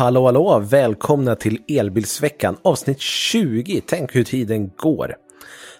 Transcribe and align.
hallå 0.00 0.26
hallå! 0.26 0.58
Välkomna 0.58 1.36
till 1.36 1.58
Elbilsveckan 1.68 2.56
avsnitt 2.62 3.00
20. 3.00 3.82
Tänk 3.86 4.16
hur 4.16 4.24
tiden 4.24 4.70
går. 4.76 5.14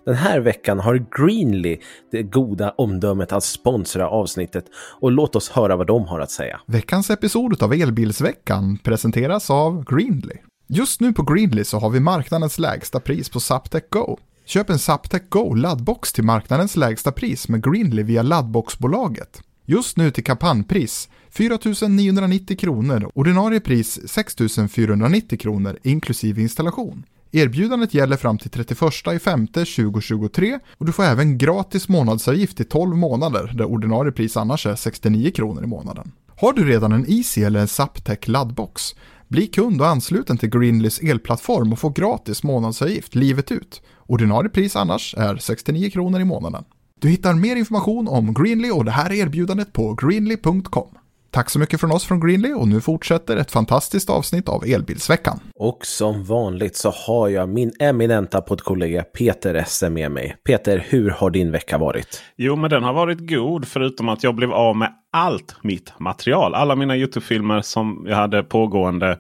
Den 0.05 0.15
här 0.15 0.41
veckan 0.41 0.81
har 0.81 1.07
Greenly 1.19 1.79
det 2.13 2.23
goda 2.23 2.71
omdömet 2.71 3.33
att 3.33 3.45
sponsra 3.45 4.09
avsnittet 4.09 4.65
och 5.01 5.13
låt 5.13 5.37
oss 5.37 5.51
höra 5.51 5.77
vad 5.77 5.87
de 5.87 6.05
har 6.05 6.21
att 6.21 6.31
säga. 6.31 6.61
Veckans 6.67 7.11
episod 7.11 7.63
av 7.63 7.73
Elbilsveckan 7.73 8.79
presenteras 8.79 9.51
av 9.51 9.85
Greenly. 9.85 10.37
Just 10.69 11.01
nu 11.01 11.13
på 11.13 11.23
Greenly 11.23 11.65
så 11.65 11.79
har 11.79 11.91
vi 11.91 12.01
marknadens 12.01 12.59
lägsta 12.59 13.01
pris 13.01 13.29
på 13.29 13.41
Zaptec 13.41 13.85
Go. 13.91 14.19
Köp 14.45 14.71
en 14.71 14.79
Zaptec 14.79 15.23
Go 15.29 15.55
laddbox 15.55 16.13
till 16.13 16.25
marknadens 16.25 16.77
lägsta 16.77 17.13
pris 17.13 17.49
med 17.49 17.65
Greenly 17.65 18.03
via 18.03 18.23
laddboxbolaget. 18.23 19.43
Just 19.71 19.97
nu 19.97 20.11
till 20.11 20.25
kampanjpris 20.25 21.09
4 21.31 21.59
990 21.89 22.57
kronor, 22.57 23.11
ordinarie 23.15 23.61
pris 23.61 24.09
6 24.09 24.37
490 24.71 25.39
kronor 25.39 25.79
inklusive 25.83 26.43
installation. 26.43 27.05
Erbjudandet 27.31 27.95
gäller 27.95 28.17
fram 28.17 28.39
till 28.39 28.51
31 28.51 29.23
5 29.23 29.47
2023 29.47 30.59
och 30.79 30.87
du 30.87 30.93
får 30.93 31.03
även 31.03 31.39
gratis 31.39 31.89
månadsavgift 31.89 32.61
i 32.61 32.65
12 32.65 32.97
månader 32.97 33.53
där 33.55 33.65
ordinarie 33.65 34.13
pris 34.13 34.37
annars 34.37 34.67
är 34.67 34.75
69 34.75 35.31
kronor 35.31 35.65
i 35.65 35.67
månaden. 35.67 36.13
Har 36.37 36.53
du 36.53 36.65
redan 36.65 36.93
en 36.93 37.11
Easy 37.11 37.43
eller 37.43 37.61
en 37.61 37.69
Zaptec 37.69 38.29
laddbox? 38.29 38.95
Bli 39.29 39.47
kund 39.47 39.81
och 39.81 39.89
ansluten 39.89 40.39
till 40.39 40.51
Greenleys 40.51 40.99
elplattform 40.99 41.73
och 41.73 41.79
få 41.79 41.89
gratis 41.89 42.43
månadsavgift 42.43 43.15
livet 43.15 43.53
ut. 43.53 43.83
Ordinarie 44.07 44.51
pris 44.51 44.77
annars 44.77 45.15
är 45.19 45.37
69 45.37 45.91
kronor 45.91 46.21
i 46.21 46.25
månaden. 46.25 46.65
Du 47.03 47.09
hittar 47.09 47.35
mer 47.35 47.57
information 47.57 48.09
om 48.09 48.35
Greenly 48.35 48.71
och 48.71 48.85
det 48.85 48.91
här 48.91 49.13
erbjudandet 49.13 49.73
på 49.73 49.95
greenly.com. 49.95 50.89
Tack 51.31 51.51
så 51.51 51.59
mycket 51.59 51.81
från 51.81 51.93
oss 51.93 52.05
från 52.05 52.21
Greenly 52.21 52.53
och 52.53 52.69
nu 52.69 52.81
fortsätter 52.81 53.37
ett 53.37 53.51
fantastiskt 53.51 54.11
avsnitt 54.11 54.49
av 54.49 54.65
Elbilsveckan. 54.67 55.41
Och 55.55 55.87
som 55.87 56.25
vanligt 56.25 56.77
så 56.77 56.91
har 57.07 57.29
jag 57.29 57.49
min 57.49 57.73
eminenta 57.79 58.41
poddkollega 58.41 59.03
Peter 59.03 59.55
Esse 59.55 59.91
med 59.91 60.11
mig. 60.11 60.37
Peter, 60.45 60.87
hur 60.89 61.11
har 61.11 61.31
din 61.31 61.53
vecka 61.53 61.79
varit? 61.79 62.23
Jo, 62.37 62.57
men 62.57 62.71
den 62.71 62.83
har 62.83 62.93
varit 62.93 63.19
god 63.31 63.69
förutom 63.69 64.09
att 64.09 64.25
jag 64.25 64.35
blev 64.35 64.53
av 64.53 64.77
med 64.77 64.93
allt 65.13 65.57
mitt 65.63 65.93
material. 65.99 66.55
Alla 66.55 66.77
mina 66.77 66.97
YouTube-filmer 66.97 67.61
som 67.61 68.07
jag 68.09 68.17
hade 68.17 68.43
pågående. 68.43 69.19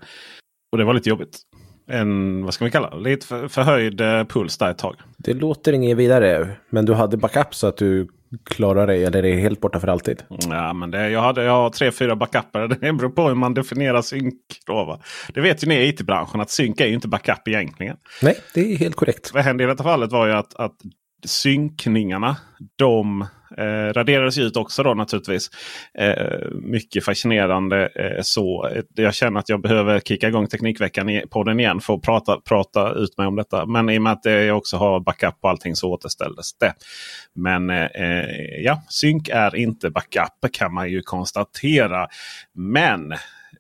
Och 0.73 0.79
det 0.79 0.85
var 0.85 0.95
lite 0.95 1.09
jobbigt. 1.09 1.39
En, 1.91 2.45
vad 2.45 2.55
ska 2.55 2.65
vi 2.65 2.71
kalla 2.71 2.91
det? 2.91 3.01
Lite 3.01 3.27
för, 3.27 3.49
förhöjd 3.49 4.01
eh, 4.01 4.25
puls 4.25 4.59
där 4.59 4.71
ett 4.71 4.79
tag. 4.79 4.97
Det 5.19 5.35
låter 5.35 5.73
inget 5.73 5.97
vidare, 5.97 6.49
men 6.71 6.87
du 6.87 6.95
hade 6.95 7.17
backup 7.17 7.55
så 7.55 7.67
att 7.67 7.77
du 7.77 8.09
klarar 8.45 8.87
dig 8.87 9.05
eller 9.05 9.25
är 9.25 9.37
helt 9.37 9.61
borta 9.61 9.81
för 9.81 9.89
alltid? 9.89 10.23
Ja, 10.29 10.73
men 10.73 10.91
det, 10.91 11.11
jag, 11.11 11.21
hade, 11.21 11.45
jag 11.45 11.53
har 11.53 11.71
tre, 11.71 11.93
fyra 11.93 12.17
backuper. 12.17 12.69
Det 12.81 12.93
beror 12.93 13.11
på 13.11 13.29
hur 13.29 13.35
man 13.35 13.55
definierar 13.55 14.03
synk. 14.03 14.35
Då, 14.67 14.85
va? 14.85 15.01
Det 15.35 15.41
vet 15.41 15.65
ju 15.65 15.69
ni 15.69 15.75
i 15.75 15.89
it-branschen 15.89 16.41
att 16.41 16.51
synk 16.51 16.81
är 16.81 16.87
ju 16.87 16.95
inte 16.95 17.09
backup 17.09 17.49
egentligen. 17.49 17.97
Nej, 18.23 18.39
det 18.55 18.73
är 18.73 18.77
helt 18.77 18.97
korrekt. 18.97 19.35
Vad 19.35 19.43
hände 19.43 19.65
i 19.65 19.67
detta 19.67 19.83
fallet 19.83 20.13
var 20.13 20.27
ju 20.27 20.33
att, 20.33 20.55
att 20.55 20.77
synkningarna 21.27 22.37
de 22.77 23.27
eh, 23.59 23.93
raderades 23.93 24.39
ut 24.39 24.57
också 24.57 24.83
då 24.83 24.95
naturligtvis. 24.95 25.51
Eh, 25.99 26.39
mycket 26.53 27.05
fascinerande 27.05 27.91
eh, 27.95 28.23
så. 28.23 28.71
Jag 28.95 29.15
känner 29.15 29.41
att 29.41 29.49
jag 29.49 29.63
behöver 29.63 30.01
kicka 30.01 30.29
igång 30.29 30.47
Teknikveckan 30.47 31.09
i 31.09 31.27
podden 31.31 31.61
igen 31.61 31.81
för 31.81 31.95
att 31.95 32.03
prata, 32.03 32.41
prata 32.41 32.93
ut 32.93 33.19
mig 33.19 33.27
om 33.27 33.37
detta. 33.37 33.67
Men 33.67 33.91
i 33.91 33.99
och 33.99 34.03
med 34.03 34.13
att 34.13 34.25
jag 34.25 34.57
också 34.57 34.77
har 34.77 35.01
backup 35.01 35.41
på 35.41 35.49
allting 35.49 35.77
så 35.77 35.91
återställdes 35.93 36.55
det. 36.59 36.75
Men 37.35 37.71
eh, 37.71 37.85
eh, 37.85 38.61
ja, 38.65 38.83
synk 38.89 39.29
är 39.29 39.57
inte 39.57 39.91
backup 39.91 40.53
kan 40.53 40.75
man 40.75 40.91
ju 40.91 41.03
konstatera. 41.03 42.07
Men 42.55 43.15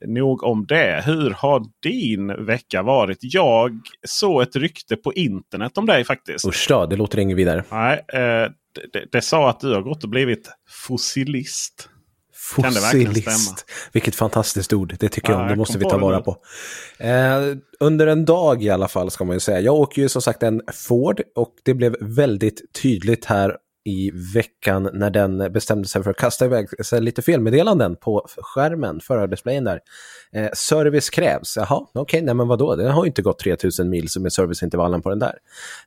nog 0.07 0.43
om 0.43 0.67
det. 0.67 1.03
Hur 1.07 1.31
har 1.31 1.65
din 1.83 2.45
vecka 2.45 2.83
varit? 2.83 3.19
Jag 3.21 3.81
såg 4.07 4.43
ett 4.43 4.57
rykte 4.57 4.97
på 4.97 5.13
internet 5.13 5.79
om 5.79 5.87
dig 5.87 6.05
faktiskt. 6.05 6.49
Usch 6.49 6.67
då, 6.69 6.87
det 6.87 6.97
låter 6.97 7.19
inget 7.19 7.37
vidare. 7.37 7.65
Nej, 7.71 8.05
eh, 8.13 8.51
det, 8.93 9.05
det, 9.13 9.23
sa 9.23 9.51
att 9.51 9.61
du 9.61 9.75
har 9.75 9.83
gått 9.83 10.05
och 10.05 10.11
blivit 10.11 10.51
fossilist. 10.87 11.89
Fossilist. 12.35 13.65
Vilket 13.93 14.15
fantastiskt 14.15 14.73
ord. 14.73 14.97
Det 15.01 15.09
tycker 15.09 15.33
ja, 15.33 15.39
jag 15.39 15.43
om. 15.43 15.49
Det 15.49 15.57
måste 15.57 15.79
vi 15.79 15.85
ta 15.85 15.99
vara 15.99 16.21
på. 16.21 16.37
Eh, 16.99 17.57
under 17.81 18.07
en 18.07 18.25
dag 18.25 18.63
i 18.63 18.71
alla 18.71 18.89
fall 18.89 19.11
ska 19.11 19.25
man 19.25 19.37
ju 19.37 19.41
säga. 19.41 19.61
Jag 19.61 19.75
åker 19.75 20.03
ju 20.03 20.09
som 20.09 20.23
sagt 20.23 20.43
en 20.43 20.63
Ford 20.73 21.23
och 21.35 21.55
det 21.65 21.75
blev 21.75 21.97
väldigt 22.01 22.73
tydligt 22.83 23.25
här 23.25 23.57
i 23.85 24.11
veckan 24.35 24.91
när 24.93 25.11
den 25.11 25.53
bestämde 25.53 25.89
sig 25.89 26.03
för 26.03 26.11
att 26.11 26.17
kasta 26.17 26.45
iväg 26.45 26.69
lite 26.93 27.23
felmeddelanden 27.23 27.97
på 27.97 28.27
skärmen, 28.37 29.01
förardisplayen 29.01 29.65
där. 29.65 29.81
Eh, 30.33 30.51
service 30.55 31.11
krävs, 31.11 31.57
jaha, 31.57 31.81
okej, 31.81 32.01
okay, 32.01 32.23
nej 32.23 32.35
men 32.35 32.49
vadå, 32.49 32.77
det 32.77 32.91
har 32.91 33.05
ju 33.05 33.09
inte 33.09 33.23
gått 33.23 33.39
3000 33.39 33.91
mil 33.91 34.09
som 34.09 34.25
är 34.25 34.29
serviceintervallen 34.29 35.03
på 35.03 35.09
den 35.09 35.19
där. 35.19 35.35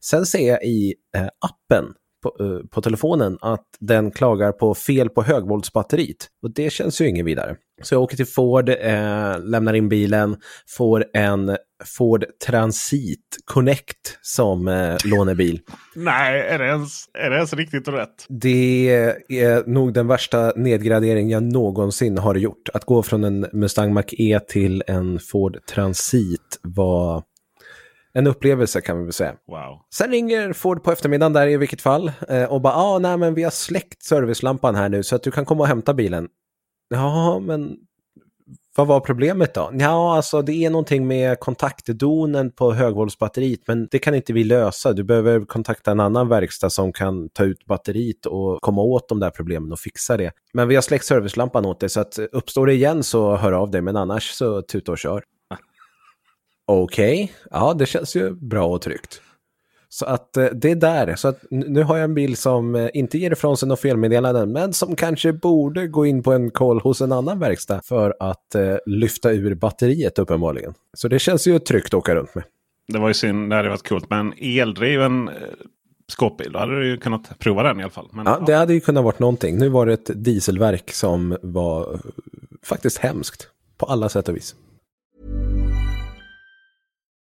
Sen 0.01 0.25
ser 0.25 0.47
jag 0.47 0.63
i 0.63 0.95
eh, 1.15 1.23
appen 1.23 1.85
på, 2.23 2.43
uh, 2.43 2.59
på, 2.67 2.81
telefonen 2.81 3.37
att 3.41 3.65
den 3.79 4.11
klagar 4.11 4.51
på 4.51 4.75
fel 4.75 5.09
på 5.09 5.23
högvoltsbatteriet. 5.23 6.27
Och 6.43 6.53
det 6.53 6.69
känns 6.69 7.01
ju 7.01 7.09
inget 7.09 7.25
vidare. 7.25 7.55
Så 7.81 7.95
jag 7.95 8.01
åker 8.01 8.17
till 8.17 8.25
Ford, 8.25 8.69
eh, 8.69 9.39
lämnar 9.39 9.73
in 9.73 9.89
bilen, 9.89 10.37
får 10.67 11.05
en 11.13 11.57
Ford 11.97 12.25
Transit 12.45 13.37
Connect 13.45 14.17
som 14.21 14.67
eh, 14.67 14.95
lånebil. 15.05 15.59
Nej, 15.95 16.39
är 16.39 16.59
det, 16.59 16.65
ens, 16.65 17.05
är 17.13 17.29
det 17.29 17.35
ens 17.35 17.53
riktigt 17.53 17.87
rätt? 17.87 18.25
Det 18.29 18.89
är 19.29 19.69
nog 19.69 19.93
den 19.93 20.07
värsta 20.07 20.53
nedgradering 20.55 21.29
jag 21.29 21.43
någonsin 21.43 22.17
har 22.17 22.35
gjort. 22.35 22.69
Att 22.73 22.85
gå 22.85 23.03
från 23.03 23.23
en 23.23 23.47
Mustang 23.53 23.93
Mach-E 23.93 24.39
till 24.39 24.83
en 24.87 25.19
Ford 25.19 25.57
Transit 25.65 26.59
var 26.61 27.23
en 28.13 28.27
upplevelse 28.27 28.81
kan 28.81 28.97
vi 28.97 29.03
väl 29.03 29.13
säga. 29.13 29.35
Wow. 29.47 29.79
Sen 29.93 30.11
ringer 30.11 30.53
Ford 30.53 30.83
på 30.83 30.91
eftermiddagen 30.91 31.33
där 31.33 31.47
i 31.47 31.57
vilket 31.57 31.81
fall 31.81 32.11
eh, 32.29 32.43
och 32.43 32.61
bara, 32.61 32.73
ah, 32.73 32.99
nej 32.99 33.17
men 33.17 33.33
vi 33.33 33.43
har 33.43 33.51
släckt 33.51 34.03
servicelampan 34.03 34.75
här 34.75 34.89
nu 34.89 35.03
så 35.03 35.15
att 35.15 35.23
du 35.23 35.31
kan 35.31 35.45
komma 35.45 35.61
och 35.61 35.67
hämta 35.67 35.93
bilen. 35.93 36.27
Ja, 36.89 37.39
men 37.39 37.77
vad 38.75 38.87
var 38.87 38.99
problemet 38.99 39.53
då? 39.53 39.71
Ja, 39.73 40.15
alltså 40.15 40.41
det 40.41 40.65
är 40.65 40.69
någonting 40.69 41.07
med 41.07 41.39
kontaktdonen 41.39 42.51
på 42.51 42.73
högvoltsbatteriet, 42.73 43.59
men 43.67 43.87
det 43.91 43.99
kan 43.99 44.15
inte 44.15 44.33
vi 44.33 44.43
lösa. 44.43 44.93
Du 44.93 45.03
behöver 45.03 45.45
kontakta 45.45 45.91
en 45.91 45.99
annan 45.99 46.27
verkstad 46.27 46.69
som 46.69 46.93
kan 46.93 47.29
ta 47.29 47.43
ut 47.43 47.65
batteriet 47.65 48.25
och 48.25 48.61
komma 48.61 48.81
åt 48.81 49.09
de 49.09 49.19
där 49.19 49.29
problemen 49.29 49.71
och 49.71 49.79
fixa 49.79 50.17
det. 50.17 50.31
Men 50.53 50.67
vi 50.67 50.75
har 50.75 50.81
släckt 50.81 51.05
servicelampan 51.05 51.65
åt 51.65 51.79
dig, 51.79 51.89
så 51.89 51.99
att 51.99 52.19
uppstår 52.31 52.67
det 52.67 52.73
igen 52.73 53.03
så 53.03 53.35
hör 53.35 53.51
av 53.51 53.71
dig, 53.71 53.81
men 53.81 53.95
annars 53.95 54.31
så 54.31 54.61
tuta 54.61 54.91
och 54.91 54.97
kör. 54.97 55.23
Okej, 56.81 57.23
okay. 57.23 57.35
ja 57.51 57.73
det 57.73 57.85
känns 57.85 58.15
ju 58.15 58.31
bra 58.31 58.67
och 58.67 58.81
tryggt. 58.81 59.21
Så 59.89 60.05
att 60.05 60.37
eh, 60.37 60.45
det 60.45 60.71
är 60.71 60.75
där. 60.75 61.15
Så 61.15 61.27
att 61.27 61.45
nu 61.49 61.83
har 61.83 61.97
jag 61.97 62.03
en 62.03 62.13
bil 62.13 62.37
som 62.37 62.75
eh, 62.75 62.89
inte 62.93 63.17
ger 63.17 63.31
ifrån 63.31 63.57
sig 63.57 63.67
något 63.67 63.79
felmeddelanden, 63.79 64.51
men 64.51 64.73
som 64.73 64.95
kanske 64.95 65.33
borde 65.33 65.87
gå 65.87 66.05
in 66.05 66.23
på 66.23 66.33
en 66.33 66.51
koll 66.51 66.79
hos 66.79 67.01
en 67.01 67.11
annan 67.11 67.39
verkstad 67.39 67.81
för 67.81 68.15
att 68.19 68.55
eh, 68.55 68.75
lyfta 68.85 69.31
ur 69.31 69.55
batteriet 69.55 70.19
uppenbarligen. 70.19 70.73
Så 70.93 71.07
det 71.07 71.19
känns 71.19 71.47
ju 71.47 71.59
tryggt 71.59 71.87
att 71.87 71.93
åka 71.93 72.15
runt 72.15 72.35
med. 72.35 72.43
Det 72.87 72.99
var 72.99 73.07
ju 73.07 73.13
synd, 73.13 73.49
det 73.49 73.55
hade 73.55 73.69
varit 73.69 73.87
coolt 73.89 74.09
med 74.09 74.19
en 74.19 74.33
eldriven 74.59 75.27
eh, 75.27 75.33
skåpbil. 76.07 76.51
Då 76.51 76.59
hade 76.59 76.79
du 76.79 76.87
ju 76.87 76.97
kunnat 76.97 77.39
prova 77.39 77.63
den 77.63 77.79
i 77.79 77.83
alla 77.83 77.91
fall. 77.91 78.09
Men, 78.11 78.25
ja, 78.25 78.37
ja, 78.39 78.45
det 78.45 78.53
hade 78.53 78.73
ju 78.73 78.79
kunnat 78.79 79.03
varit 79.03 79.19
någonting. 79.19 79.57
Nu 79.57 79.69
var 79.69 79.85
det 79.85 79.93
ett 79.93 80.11
dieselverk 80.23 80.91
som 80.91 81.37
var 81.41 81.99
faktiskt 82.63 82.97
hemskt 82.97 83.47
på 83.77 83.85
alla 83.85 84.09
sätt 84.09 84.29
och 84.29 84.35
vis. 84.35 84.55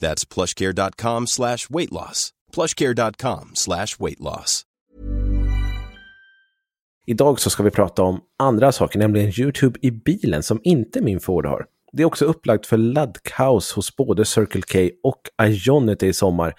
That's 0.00 0.34
plushcare.com 0.34 1.26
slash 1.26 1.70
weight 1.70 1.92
loss. 1.92 2.30
plushcare.com 2.54 3.50
slash 3.54 3.86
weight 3.98 4.20
loss. 4.20 4.62
Idag 7.08 7.40
så 7.40 7.50
ska 7.50 7.62
vi 7.62 7.70
prata 7.70 8.02
om 8.02 8.20
andra 8.38 8.72
saker, 8.72 8.98
nämligen 8.98 9.40
YouTube 9.40 9.78
i 9.82 9.90
bilen 9.90 10.42
som 10.42 10.60
inte 10.64 11.00
min 11.00 11.20
Ford 11.20 11.46
har. 11.46 11.66
Det 11.92 12.02
är 12.02 12.06
också 12.06 12.24
upplagt 12.24 12.66
för 12.66 12.76
laddkaos 12.76 13.72
hos 13.72 13.96
både 13.96 14.24
Circle 14.24 14.62
K 14.62 14.96
och 15.02 15.20
Ionity 15.42 16.06
i 16.06 16.12
sommar, 16.12 16.54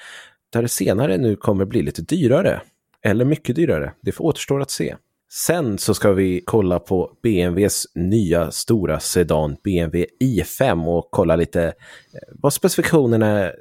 där 0.49 0.61
det 0.61 0.69
senare 0.69 1.17
nu 1.17 1.35
kommer 1.35 1.65
bli 1.65 1.81
lite 1.81 2.01
dyrare. 2.01 2.61
Eller 3.03 3.25
mycket 3.25 3.55
dyrare, 3.55 3.93
det 4.01 4.11
får 4.11 4.25
återstår 4.25 4.61
att 4.61 4.71
se. 4.71 4.95
Sen 5.29 5.77
så 5.77 5.93
ska 5.93 6.11
vi 6.11 6.41
kolla 6.45 6.79
på 6.79 7.11
BMWs 7.23 7.85
nya 7.95 8.51
stora 8.51 8.99
sedan 8.99 9.57
BMW 9.63 10.05
i5 10.23 10.97
och 10.97 11.07
kolla 11.11 11.35
lite 11.35 11.63
eh, 11.63 11.73
vad 12.31 12.53
specifikationerna 12.53 13.43
eh, 13.45 13.51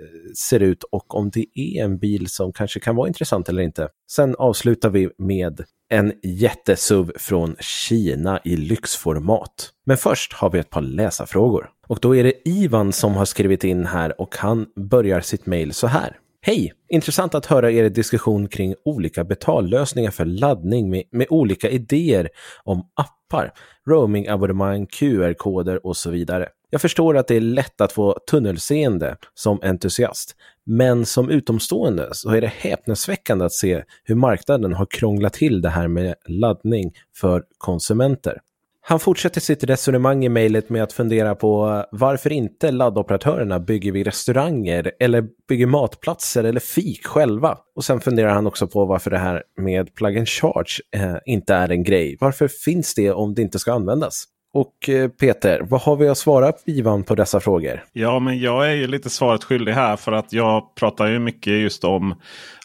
ser 0.49 0.61
ut 0.61 0.85
och 0.85 1.15
om 1.15 1.31
det 1.31 1.47
är 1.55 1.85
en 1.85 1.99
bil 1.99 2.27
som 2.29 2.53
kanske 2.53 2.81
kan 2.81 2.97
vara 2.97 3.09
intressant 3.09 3.49
eller 3.49 3.63
inte. 3.63 3.89
Sen 4.11 4.37
avslutar 4.39 4.91
vi 4.91 5.11
med 5.19 5.65
en 5.89 6.13
jättesuv 6.23 7.13
från 7.17 7.57
Kina 7.61 8.41
i 8.45 8.57
lyxformat. 8.57 9.71
Men 9.87 9.97
först 9.97 10.33
har 10.33 10.51
vi 10.51 10.59
ett 10.59 10.71
par 10.71 10.83
läsarfrågor. 10.83 11.71
Och 11.87 11.99
då 12.03 12.17
är 12.17 12.25
det 12.25 12.49
Ivan 12.49 12.93
som 12.93 13.15
har 13.15 13.25
skrivit 13.25 13.65
in 13.65 13.87
här 13.87 14.21
och 14.21 14.37
han 14.37 14.67
börjar 14.77 15.21
sitt 15.21 15.47
mejl 15.47 15.73
så 15.73 15.87
här. 15.87 16.17
Hej! 16.47 16.73
Intressant 16.89 17.35
att 17.35 17.47
höra 17.47 17.71
er 17.71 17.89
diskussion 17.89 18.49
kring 18.49 18.75
olika 18.85 19.25
betallösningar 19.25 20.11
för 20.11 20.25
laddning 20.25 20.91
med, 20.91 21.03
med 21.13 21.27
olika 21.31 21.71
idéer 21.71 22.29
om 22.65 22.89
appar, 22.95 23.53
roamingabonnemang, 23.89 24.87
QR-koder 24.87 25.87
och 25.87 25.97
så 25.97 26.11
vidare. 26.11 26.49
Jag 26.71 26.81
förstår 26.81 27.17
att 27.17 27.29
det 27.29 27.37
är 27.37 27.41
lätt 27.41 27.81
att 27.81 27.93
få 27.93 28.19
tunnelseende 28.31 29.17
som 29.35 29.61
entusiast, 29.63 30.37
men 30.67 31.07
som 31.07 31.31
utomstående 31.31 32.09
så 32.13 32.31
är 32.31 32.41
det 32.41 32.53
häpnadsväckande 32.57 33.45
att 33.45 33.53
se 33.53 33.83
hur 34.05 34.15
marknaden 34.15 34.73
har 34.73 34.87
krånglat 34.91 35.33
till 35.33 35.61
det 35.61 35.71
här 35.71 35.89
med 35.89 36.15
laddning 36.27 36.93
för 37.21 37.45
konsumenter. 37.59 38.41
Han 38.89 39.01
fortsätter 39.01 39.41
sitt 39.41 39.65
resonemang 39.65 40.25
i 40.25 40.29
mejlet 40.29 40.71
med 40.71 40.83
att 40.83 40.93
fundera 40.93 41.35
på 41.35 41.85
varför 41.91 42.33
inte 42.33 42.71
laddoperatörerna 42.71 43.61
bygger 43.61 43.93
vid 43.93 44.07
restauranger 44.07 44.93
eller 45.01 45.25
bygger 45.49 45.67
matplatser 45.67 46.45
eller 46.45 46.61
fik 46.61 47.07
själva. 47.07 47.59
Och 47.77 47.85
sen 47.85 48.01
funderar 48.01 48.31
han 48.31 48.47
också 48.47 48.69
på 48.69 48.85
varför 48.85 49.11
det 49.11 49.19
här 49.19 49.43
med 49.61 49.95
plug 49.95 50.19
and 50.19 50.29
charge 50.29 50.81
eh, 50.95 51.17
inte 51.27 51.55
är 51.55 51.69
en 51.69 51.83
grej. 51.83 52.17
Varför 52.21 52.49
finns 52.49 52.95
det 52.95 53.13
om 53.13 53.35
det 53.35 53.43
inte 53.43 53.59
ska 53.59 53.73
användas? 53.73 54.25
Och 54.57 54.89
eh, 54.89 55.09
Peter, 55.09 55.61
vad 55.61 55.81
har 55.81 55.97
vi 55.97 56.09
att 56.09 56.19
svara 56.19 56.53
Ivan 56.67 57.05
på 57.05 57.15
dessa 57.15 57.41
frågor? 57.41 57.85
Ja, 57.93 58.19
men 58.19 58.41
jag 58.41 58.71
är 58.71 58.75
ju 58.75 58.87
lite 58.87 59.11
svaret 59.11 59.45
skyldig 59.45 59.73
här 59.73 59.97
för 59.97 60.13
att 60.13 60.33
jag 60.33 60.75
pratar 60.75 61.07
ju 61.07 61.19
mycket 61.19 61.53
just 61.53 61.85
om 61.85 62.15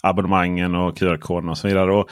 abonnemangen 0.01 0.75
och 0.75 0.97
QR-koden 0.97 1.49
och 1.49 1.57
så 1.57 1.67
vidare. 1.67 1.93
Och 1.93 2.09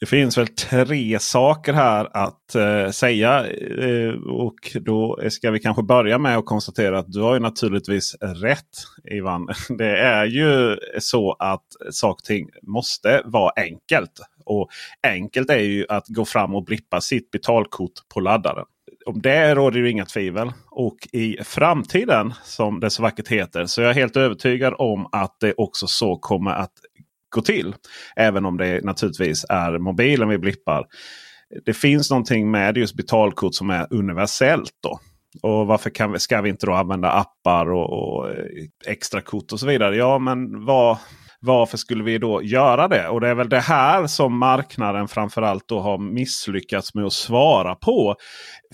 det 0.00 0.06
finns 0.06 0.38
väl 0.38 0.48
tre 0.48 1.18
saker 1.18 1.72
här 1.72 2.08
att 2.12 2.54
eh, 2.54 2.90
säga. 2.90 3.46
Eh, 3.46 4.12
och 4.30 4.76
då 4.80 5.18
ska 5.30 5.50
vi 5.50 5.60
kanske 5.60 5.82
börja 5.82 6.18
med 6.18 6.38
att 6.38 6.46
konstatera 6.46 6.98
att 6.98 7.12
du 7.12 7.20
har 7.20 7.34
ju 7.34 7.40
naturligtvis 7.40 8.16
rätt 8.20 8.84
Ivan. 9.04 9.48
Det 9.78 9.98
är 9.98 10.24
ju 10.24 10.76
så 10.98 11.32
att 11.32 11.66
saker 11.90 12.22
och 12.22 12.24
ting 12.24 12.48
måste 12.62 13.22
vara 13.24 13.52
enkelt. 13.56 14.20
Och 14.44 14.68
enkelt 15.02 15.50
är 15.50 15.58
ju 15.58 15.86
att 15.88 16.08
gå 16.08 16.24
fram 16.24 16.54
och 16.54 16.64
blippa 16.64 17.00
sitt 17.00 17.30
betalkort 17.30 17.92
på 18.14 18.20
laddaren. 18.20 18.66
Om 19.08 19.20
det 19.20 19.54
råder 19.54 19.78
ju 19.78 19.90
inga 19.90 20.04
tvivel. 20.04 20.52
Och 20.70 20.96
i 21.12 21.36
framtiden, 21.44 22.34
som 22.44 22.80
det 22.80 22.90
så 22.90 23.02
vackert 23.02 23.28
heter, 23.28 23.66
så 23.66 23.82
är 23.82 23.86
jag 23.86 23.94
helt 23.94 24.16
övertygad 24.16 24.74
om 24.78 25.08
att 25.12 25.36
det 25.40 25.54
också 25.56 25.86
så 25.86 26.16
kommer 26.16 26.50
att 26.50 26.72
gå 27.34 27.40
till. 27.40 27.74
Även 28.16 28.44
om 28.44 28.56
det 28.56 28.84
naturligtvis 28.84 29.44
är 29.48 29.78
mobilen 29.78 30.28
vi 30.28 30.38
blippar. 30.38 30.86
Det 31.64 31.74
finns 31.74 32.10
någonting 32.10 32.50
med 32.50 32.76
just 32.76 32.96
betalkort 32.96 33.54
som 33.54 33.70
är 33.70 33.86
universellt. 33.90 34.72
då. 34.82 35.00
Och 35.42 35.66
varför 35.66 35.90
kan 35.90 36.12
vi, 36.12 36.18
ska 36.18 36.40
vi 36.40 36.50
inte 36.50 36.66
då 36.66 36.72
använda 36.72 37.10
appar 37.10 37.70
och, 37.70 37.92
och 37.92 38.30
eh, 38.30 38.44
extra 38.86 39.20
kort 39.20 39.52
och 39.52 39.60
så 39.60 39.66
vidare? 39.66 39.96
Ja, 39.96 40.18
men 40.18 40.64
vad, 40.64 40.98
varför 41.40 41.76
skulle 41.76 42.04
vi 42.04 42.18
då 42.18 42.42
göra 42.42 42.88
det? 42.88 43.08
Och 43.08 43.20
det 43.20 43.28
är 43.28 43.34
väl 43.34 43.48
det 43.48 43.60
här 43.60 44.06
som 44.06 44.38
marknaden 44.38 45.08
framförallt 45.08 45.68
då 45.68 45.80
har 45.80 45.98
misslyckats 45.98 46.94
med 46.94 47.04
att 47.04 47.12
svara 47.12 47.74
på. 47.74 48.14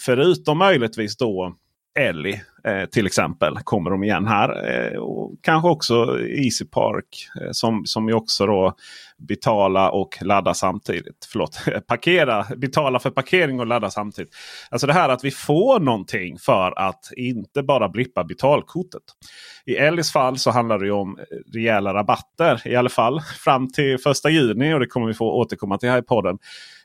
Förutom 0.01 0.59
möjligtvis 0.59 1.17
då 1.17 1.55
Ellie 1.99 2.43
eh, 2.65 2.85
till 2.85 3.07
exempel 3.07 3.59
kommer 3.65 3.91
de 3.91 4.05
igen 4.05 4.27
här. 4.27 4.71
Eh, 4.71 4.99
och 4.99 5.35
kanske 5.43 5.69
också 5.69 6.19
Easy 6.21 6.65
Park 6.65 7.29
eh, 7.41 7.49
som, 7.53 7.87
som 7.87 8.09
ju 8.09 8.15
också 8.15 8.47
då 8.47 8.75
betala 9.19 9.91
och 9.91 10.19
ladda 10.21 10.55
samtidigt. 10.55 11.29
Förlåt, 11.33 11.59
parkera, 11.87 12.47
betala 12.57 12.99
för 12.99 13.11
parkering 13.11 13.61
och 13.61 13.67
ladda 13.67 13.91
samtidigt. 13.91 14.35
Alltså 14.71 14.87
det 14.87 14.93
här 14.93 15.09
att 15.09 15.25
vi 15.25 15.31
får 15.31 15.81
någonting 15.81 16.39
för 16.39 16.79
att 16.79 17.11
inte 17.17 17.63
bara 17.63 17.89
blippa 17.89 18.25
betalkortet. 18.25 19.03
I 19.67 19.77
Ellis 19.77 20.13
fall 20.13 20.39
så 20.39 20.51
handlar 20.51 20.79
det 20.79 20.91
om 20.91 21.19
eh, 21.19 21.25
rejäla 21.55 21.95
rabatter 21.95 22.63
i 22.69 22.77
alla 22.77 22.89
fall 22.89 23.21
fram 23.21 23.73
till 23.73 23.99
första 23.99 24.31
juni 24.31 24.75
och 24.75 24.81
det 24.81 24.87
kommer 24.87 25.07
vi 25.07 25.15
få 25.15 25.33
återkomma 25.33 25.79
till 25.79 25.89
här 25.89 25.99
i 25.99 26.03
podden. 26.03 26.39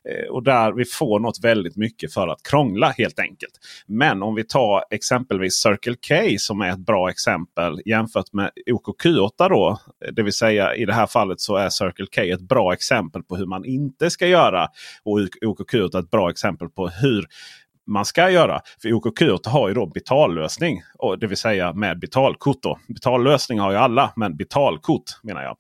Eh, 0.10 0.30
och 0.30 0.44
där 0.44 0.72
vi 0.72 0.86
får 0.86 1.20
något 1.20 1.44
väldigt 1.44 1.76
mycket 1.76 2.14
för 2.14 2.28
att 2.28 2.44
krångla 2.44 2.90
helt 2.90 3.20
enkelt. 3.20 3.52
Men 3.88 4.24
om 4.24 4.36
vi 4.36 4.44
tar 4.44 4.84
exempelvis 4.92 5.54
Circle 5.54 5.96
K 6.08 6.16
som 6.38 6.62
är 6.62 6.70
ett 6.70 6.86
bra 6.86 7.10
exempel 7.10 7.82
jämfört 7.86 8.34
med 8.34 8.52
OKQ8 8.66 9.50
då. 9.50 9.80
Eh, 10.06 10.14
det 10.14 10.24
vill 10.24 10.34
säga 10.34 10.76
i 10.76 10.86
det 10.86 10.94
här 10.94 11.08
fallet 11.08 11.40
så 11.40 11.56
är 11.56 11.70
Circle 11.70 12.08
K 12.16 12.22
ett 12.22 12.42
bra 12.42 12.74
exempel 12.74 13.24
på 13.24 13.36
hur 13.36 13.46
man 13.46 13.66
inte 13.66 14.10
ska 14.10 14.28
göra. 14.28 14.68
Och 15.04 15.20
OKQ8 15.20 16.00
ett 16.00 16.12
bra 16.12 16.30
exempel 16.30 16.70
på 16.70 16.88
hur 16.88 17.26
man 17.90 18.06
ska 18.06 18.30
göra. 18.30 18.62
För 18.82 18.90
OKQ8 18.90 19.50
har 19.50 19.68
ju 19.68 19.74
då 19.74 19.86
betallösning. 19.86 20.82
Det 21.20 21.28
vill 21.28 21.38
säga 21.38 21.74
med 21.74 22.00
betalkort. 22.00 22.58
Då. 22.62 22.80
Betallösning 22.88 23.60
har 23.60 23.72
ju 23.72 23.78
alla 23.78 24.14
men 24.16 24.38
betalkort 24.38 25.04
menar 25.24 25.44
jag. 25.44 25.58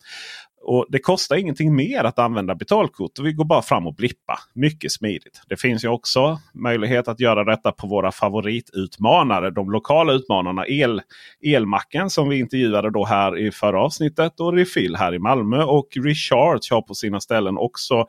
Och 0.61 0.85
Det 0.89 0.99
kostar 0.99 1.35
ingenting 1.35 1.75
mer 1.75 2.03
att 2.03 2.19
använda 2.19 2.55
betalkort. 2.55 3.11
Vi 3.19 3.33
går 3.33 3.45
bara 3.45 3.61
fram 3.61 3.87
och 3.87 3.95
blippa. 3.95 4.39
Mycket 4.55 4.91
smidigt. 4.91 5.41
Det 5.47 5.57
finns 5.57 5.83
ju 5.83 5.87
också 5.87 6.39
möjlighet 6.53 7.07
att 7.07 7.19
göra 7.19 7.43
detta 7.43 7.71
på 7.71 7.87
våra 7.87 8.11
favoritutmanare. 8.11 9.51
De 9.51 9.71
lokala 9.71 10.13
utmanarna. 10.13 10.67
El, 10.67 11.01
Elmacken 11.45 12.09
som 12.09 12.29
vi 12.29 12.39
intervjuade 12.39 12.91
då 12.91 13.05
här 13.05 13.37
i 13.37 13.51
förra 13.51 13.81
avsnittet. 13.81 14.39
Och 14.39 14.53
Refill 14.53 14.95
här 14.95 15.15
i 15.15 15.19
Malmö. 15.19 15.63
Och 15.63 15.87
Recharge 15.95 16.75
har 16.75 16.81
på 16.81 16.93
sina 16.93 17.19
ställen 17.19 17.57
också 17.57 18.07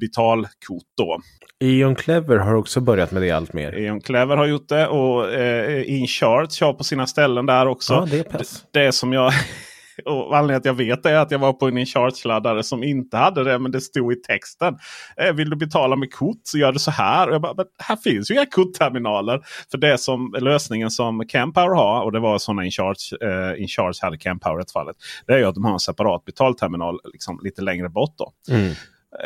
betalkort. 0.00 0.82
Då. 0.96 1.20
Eon 1.60 1.94
Clever 1.94 2.36
har 2.36 2.54
också 2.54 2.80
börjat 2.80 3.12
med 3.12 3.22
det 3.22 3.30
allt 3.30 3.52
mer. 3.52 3.78
Eon 3.78 4.00
Clever 4.00 4.36
har 4.36 4.46
gjort 4.46 4.68
det 4.68 4.86
och 4.86 5.32
eh, 5.32 5.90
InCharge 5.90 6.64
har 6.64 6.72
på 6.72 6.84
sina 6.84 7.06
ställen 7.06 7.46
där 7.46 7.66
också. 7.66 7.94
Ja, 7.94 8.06
det, 8.10 8.18
är 8.18 8.22
pass. 8.22 8.64
det, 8.72 8.84
det 8.84 8.92
som 8.92 9.12
jag 9.12 9.32
Och 10.04 10.36
anledningen 10.36 10.62
till 10.62 10.70
att 10.70 10.78
jag 10.78 10.86
vet 10.86 11.02
det 11.02 11.10
är 11.10 11.16
att 11.16 11.30
jag 11.30 11.38
var 11.38 11.52
på 11.52 11.68
en 11.68 11.78
InCharge-laddare 11.78 12.62
som 12.62 12.82
inte 12.82 13.16
hade 13.16 13.44
det. 13.44 13.58
Men 13.58 13.72
det 13.72 13.80
stod 13.80 14.12
i 14.12 14.16
texten. 14.16 14.78
Eh, 15.16 15.32
vill 15.32 15.50
du 15.50 15.56
betala 15.56 15.96
med 15.96 16.12
kort 16.12 16.40
så 16.42 16.58
gör 16.58 16.72
du 16.72 16.78
så 16.78 16.90
här. 16.90 17.28
Och 17.28 17.34
jag 17.34 17.42
bara, 17.42 17.54
men 17.54 17.66
här 17.78 17.96
finns 17.96 18.30
ju 18.30 18.34
inga 18.34 18.46
kortterminaler. 18.46 19.40
För 19.70 19.78
det 19.78 19.98
som 19.98 20.34
lösningen 20.38 20.90
som 20.90 21.26
Campower 21.28 21.74
har. 21.74 22.02
Och 22.02 22.12
det 22.12 22.20
var 22.20 22.38
sådana 22.38 22.64
InCharge, 22.64 23.16
eh, 23.20 23.62
InCharge 23.62 23.98
hade 24.02 24.18
Campower 24.18 24.58
i 24.58 24.62
ett 24.62 24.72
fallet. 24.72 24.96
Det 25.26 25.32
är 25.32 25.38
ju 25.38 25.44
att 25.44 25.54
de 25.54 25.64
har 25.64 25.72
en 25.72 25.78
separat 25.78 26.24
betalterminal 26.24 27.00
liksom, 27.12 27.40
lite 27.42 27.62
längre 27.62 27.88
bort. 27.88 28.14
Då. 28.18 28.32
Mm. 28.50 28.72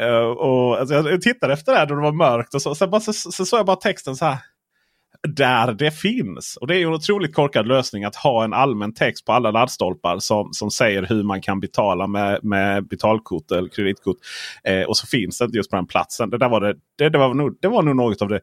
Uh, 0.01 0.31
och, 0.31 0.79
alltså, 0.79 0.95
jag 0.95 1.23
tittade 1.23 1.53
efter 1.53 1.73
det 1.73 1.79
här 1.79 1.87
då 1.87 1.95
det 1.95 2.03
var 2.03 2.13
mörkt. 2.13 2.55
Och 2.55 2.63
så, 2.63 2.75
så, 2.75 3.01
så, 3.01 3.13
så, 3.13 3.33
så 3.33 3.45
såg 3.45 3.59
jag 3.59 3.67
bara 3.67 3.77
texten 3.77 4.17
så 4.17 4.25
här 4.25 4.39
där 5.29 5.73
det 5.73 5.91
finns. 5.91 6.57
Och 6.57 6.67
det 6.67 6.75
är 6.75 6.79
ju 6.79 6.87
en 6.87 6.95
otroligt 6.95 7.35
korkad 7.35 7.67
lösning 7.67 8.05
att 8.05 8.17
ha 8.17 8.45
en 8.45 8.53
allmän 8.53 8.95
text 8.95 9.25
på 9.25 9.33
alla 9.33 9.51
laddstolpar 9.51 10.19
som, 10.19 10.53
som 10.53 10.71
säger 10.71 11.03
hur 11.03 11.23
man 11.23 11.43
kan 11.43 11.61
betala 11.61 12.07
med, 12.07 12.45
med 12.45 12.89
betalkort 12.89 13.51
eller 13.51 13.69
kreditkort. 13.69 14.17
Eh, 14.65 14.83
och 14.83 14.97
så 14.97 15.07
finns 15.07 15.39
det 15.39 15.45
inte 15.45 15.57
just 15.57 15.71
på 15.71 15.77
den 15.77 15.87
platsen. 15.87 16.31
Det, 16.31 16.39
där 16.39 16.49
var, 16.49 16.61
det, 16.61 16.75
det, 16.99 17.09
det, 17.09 17.19
var 17.19 17.35
nog, 17.35 17.59
det 17.61 17.69
var 17.69 17.83
nog 17.83 17.97
något 17.97 18.23
av 18.23 18.29
det 18.29 18.41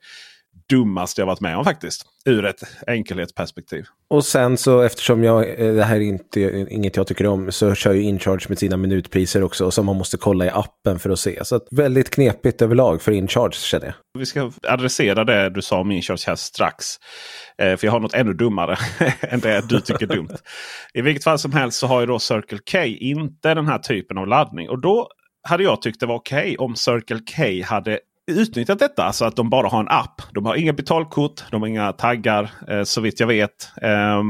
dummaste 0.69 1.21
jag 1.21 1.25
varit 1.25 1.41
med 1.41 1.57
om 1.57 1.63
faktiskt. 1.63 2.05
Ur 2.25 2.45
ett 2.45 2.61
enkelhetsperspektiv. 2.87 3.85
Och 4.09 4.25
sen 4.25 4.57
så 4.57 4.81
eftersom 4.81 5.23
jag, 5.23 5.59
eh, 5.59 5.73
det 5.73 5.83
här 5.83 5.95
är 5.95 6.01
inte, 6.01 6.65
inget 6.69 6.97
jag 6.97 7.07
tycker 7.07 7.27
om, 7.27 7.51
så 7.51 7.75
kör 7.75 7.93
ju 7.93 8.01
Incharge 8.01 8.45
med 8.49 8.59
sina 8.59 8.77
minutpriser 8.77 9.43
också 9.43 9.71
som 9.71 9.85
man 9.85 9.95
måste 9.95 10.17
kolla 10.17 10.45
i 10.45 10.49
appen 10.49 10.99
för 10.99 11.09
att 11.09 11.19
se. 11.19 11.45
Så 11.45 11.55
att 11.55 11.67
väldigt 11.71 12.09
knepigt 12.09 12.61
överlag 12.61 13.01
för 13.01 13.11
Incharge 13.11 13.55
känner 13.55 13.85
jag. 13.85 13.95
Vi 14.19 14.25
ska 14.25 14.51
adressera 14.67 15.23
det 15.23 15.49
du 15.49 15.61
sa 15.61 15.79
om 15.79 15.91
Incharge 15.91 16.23
här 16.27 16.35
strax. 16.35 16.85
Eh, 17.57 17.77
för 17.77 17.87
jag 17.87 17.91
har 17.91 17.99
något 17.99 18.13
ännu 18.13 18.33
dummare 18.33 18.77
än 19.21 19.39
det 19.39 19.69
du 19.69 19.81
tycker 19.81 20.11
är 20.11 20.15
dumt. 20.15 20.37
I 20.93 21.01
vilket 21.01 21.23
fall 21.23 21.39
som 21.39 21.53
helst 21.53 21.79
så 21.79 21.87
har 21.87 21.99
ju 21.99 22.05
då 22.05 22.19
Circle 22.19 22.59
K 22.71 22.79
inte 22.85 23.53
den 23.53 23.67
här 23.67 23.79
typen 23.79 24.17
av 24.17 24.27
laddning. 24.27 24.69
Och 24.69 24.81
då 24.81 25.09
hade 25.47 25.63
jag 25.63 25.81
tyckt 25.81 25.99
det 25.99 26.05
var 26.05 26.15
okej 26.15 26.39
okay 26.39 26.57
om 26.57 26.75
Circle 26.75 27.19
K 27.35 27.65
hade 27.65 27.99
utnyttjat 28.31 28.79
detta. 28.79 29.03
Alltså 29.03 29.25
att 29.25 29.35
de 29.35 29.49
bara 29.49 29.67
har 29.67 29.79
en 29.79 29.87
app. 29.89 30.21
De 30.33 30.45
har 30.45 30.55
inga 30.55 30.73
betalkort, 30.73 31.43
de 31.51 31.61
har 31.61 31.67
inga 31.67 31.93
taggar 31.93 32.51
eh, 32.67 32.83
så 32.83 33.01
vitt 33.01 33.19
jag 33.19 33.27
vet. 33.27 33.71
Eh, 33.81 34.21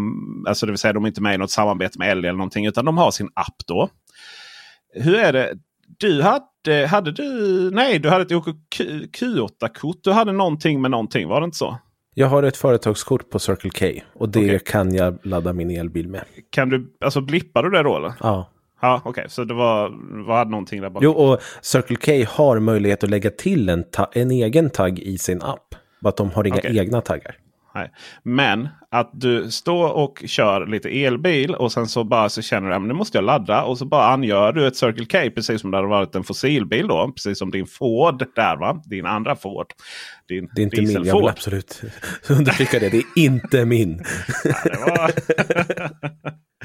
alltså 0.47 0.65
det 0.65 0.71
vill 0.71 0.79
säga 0.79 0.93
de 0.93 1.03
är 1.03 1.07
inte 1.07 1.21
med 1.21 1.35
i 1.35 1.37
något 1.37 1.51
samarbete 1.51 1.99
med 1.99 2.11
Ellie 2.11 2.27
eller 2.27 2.37
någonting. 2.37 2.65
Utan 2.65 2.85
de 2.85 2.97
har 2.97 3.11
sin 3.11 3.29
app 3.33 3.55
då. 3.67 3.89
Hur 4.93 5.15
är 5.15 5.33
det? 5.33 5.53
Du 5.97 6.21
hade, 6.21 6.87
hade 6.87 7.11
du, 7.11 7.25
nej 7.73 7.99
du 7.99 8.09
hade 8.09 8.21
ett 8.21 8.31
OKQ8-kort. 8.31 9.97
Du 10.03 10.11
hade 10.11 10.31
någonting 10.31 10.81
med 10.81 10.91
någonting, 10.91 11.27
var 11.27 11.41
det 11.41 11.45
inte 11.45 11.57
så? 11.57 11.77
Jag 12.13 12.27
har 12.27 12.43
ett 12.43 12.57
företagskort 12.57 13.29
på 13.29 13.39
Circle 13.39 13.69
K 13.69 14.05
och 14.13 14.29
det 14.29 14.45
okay. 14.45 14.59
kan 14.59 14.93
jag 14.93 15.17
ladda 15.23 15.53
min 15.53 15.71
elbil 15.71 16.07
med. 16.07 16.23
Kan 16.49 16.69
du, 16.69 16.95
alltså 17.01 17.21
blippar 17.21 17.63
du 17.63 17.69
det 17.69 17.83
då 17.83 17.97
eller? 17.97 18.13
Ja. 18.19 18.49
Ja, 18.81 19.01
okej. 19.03 19.09
Okay. 19.09 19.29
Så 19.29 19.43
det 19.43 19.53
var, 19.53 19.89
var 20.25 20.45
någonting 20.45 20.81
där 20.81 20.89
bakom? 20.89 21.03
Jo, 21.03 21.11
och 21.11 21.39
Circle 21.61 22.25
K 22.25 22.31
har 22.43 22.59
möjlighet 22.59 23.03
att 23.03 23.09
lägga 23.09 23.29
till 23.29 23.69
en, 23.69 23.83
en 24.11 24.31
egen 24.31 24.69
tagg 24.69 24.99
i 24.99 25.17
sin 25.17 25.41
app. 25.41 25.75
Bara 26.01 26.09
att 26.09 26.17
de 26.17 26.31
har 26.31 26.47
inga 26.47 26.57
okay. 26.57 26.79
egna 26.79 27.01
taggar. 27.01 27.35
Nej. 27.75 27.91
Men 28.23 28.69
att 28.91 29.09
du 29.13 29.51
står 29.51 29.91
och 29.91 30.23
kör 30.25 30.65
lite 30.65 30.89
elbil 30.89 31.55
och 31.55 31.71
sen 31.71 31.87
så 31.87 32.03
bara 32.03 32.29
så 32.29 32.41
känner 32.41 32.69
du 32.69 32.75
att 32.75 32.81
nu 32.81 32.93
måste 32.93 33.17
jag 33.17 33.25
ladda. 33.25 33.63
Och 33.63 33.77
så 33.77 33.85
bara 33.85 34.05
angör 34.05 34.51
du 34.51 34.67
ett 34.67 34.75
Circle 34.75 35.05
K 35.05 35.31
precis 35.35 35.61
som 35.61 35.71
det 35.71 35.77
hade 35.77 35.87
varit 35.87 36.15
en 36.15 36.23
fossilbil 36.23 36.87
då. 36.87 37.11
Precis 37.15 37.39
som 37.39 37.51
din 37.51 37.65
Ford 37.65 38.25
där 38.35 38.57
va. 38.57 38.81
Din 38.85 39.05
andra 39.05 39.35
Ford. 39.35 39.67
Din 40.29 40.49
det 40.55 40.61
är 40.61 40.63
inte 40.63 40.81
min, 40.81 41.05
jag 41.05 41.17
vill 41.17 41.27
absolut 41.27 41.81
understryka 42.29 42.79
det. 42.79 42.89
Det 42.89 42.97
är 42.97 43.03
inte 43.15 43.65
min. 43.65 43.97
Det 44.63 44.79
var... 44.79 45.11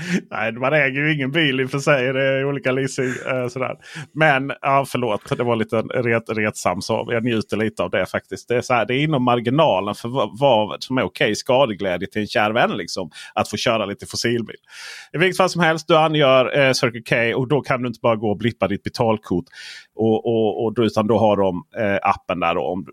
Nej, 0.31 0.53
man 0.53 0.73
äger 0.73 1.01
ju 1.01 1.15
ingen 1.15 1.31
bil 1.31 1.61
i 1.61 1.65
och 1.65 1.71
för 1.71 1.79
sig. 1.79 2.13
Det 2.13 2.23
är 2.23 2.45
olika 2.45 2.73
leasing. 2.73 3.13
Eh, 3.27 3.49
sådär. 3.49 3.77
Men 4.15 4.53
ja, 4.61 4.85
förlåt, 4.89 5.39
det 5.39 5.45
var 5.45 5.57
lite 5.57 5.77
ret, 5.77 6.23
retsam. 6.29 6.83
Så 6.83 7.09
jag 7.11 7.25
njuter 7.25 7.57
lite 7.57 7.83
av 7.83 7.91
det 7.91 8.07
faktiskt. 8.07 8.49
Det 8.49 8.57
är, 8.57 8.61
så 8.61 8.75
här, 8.75 8.87
det 8.87 8.95
är 8.95 8.99
inom 8.99 9.23
marginalen 9.23 9.95
för 9.95 10.09
vad, 10.09 10.39
vad 10.39 10.83
som 10.83 10.99
är 10.99 11.03
okej 11.03 11.25
okay, 11.25 11.35
skadeglädje 11.35 12.09
till 12.09 12.21
en 12.21 12.27
kär 12.27 12.51
vän. 12.51 12.77
Liksom, 12.77 13.11
att 13.35 13.51
få 13.51 13.57
köra 13.57 13.87
lite 13.87 14.07
fossilbil. 14.07 14.57
I 15.13 15.19
vilket 15.19 15.37
fall 15.37 15.51
som 15.51 15.61
helst, 15.61 15.89
du 15.89 15.97
angör 15.97 16.59
eh, 16.59 16.73
Circle 16.73 17.33
K 17.33 17.39
och 17.39 17.49
då 17.49 17.61
kan 17.61 17.83
du 17.83 17.89
inte 17.89 18.01
bara 18.03 18.17
gå 18.17 18.31
och 18.31 18.39
blippa 18.39 18.69
ditt 18.69 18.83
betalkort. 18.83 19.45
Och, 19.95 20.27
och, 20.27 20.65
och, 20.65 20.75
utan 20.79 21.07
då 21.07 21.19
har 21.19 21.37
de 21.37 21.65
eh, 21.79 21.99
appen 22.03 22.41
där. 22.41 22.55
Då, 22.55 22.63
om, 22.63 22.87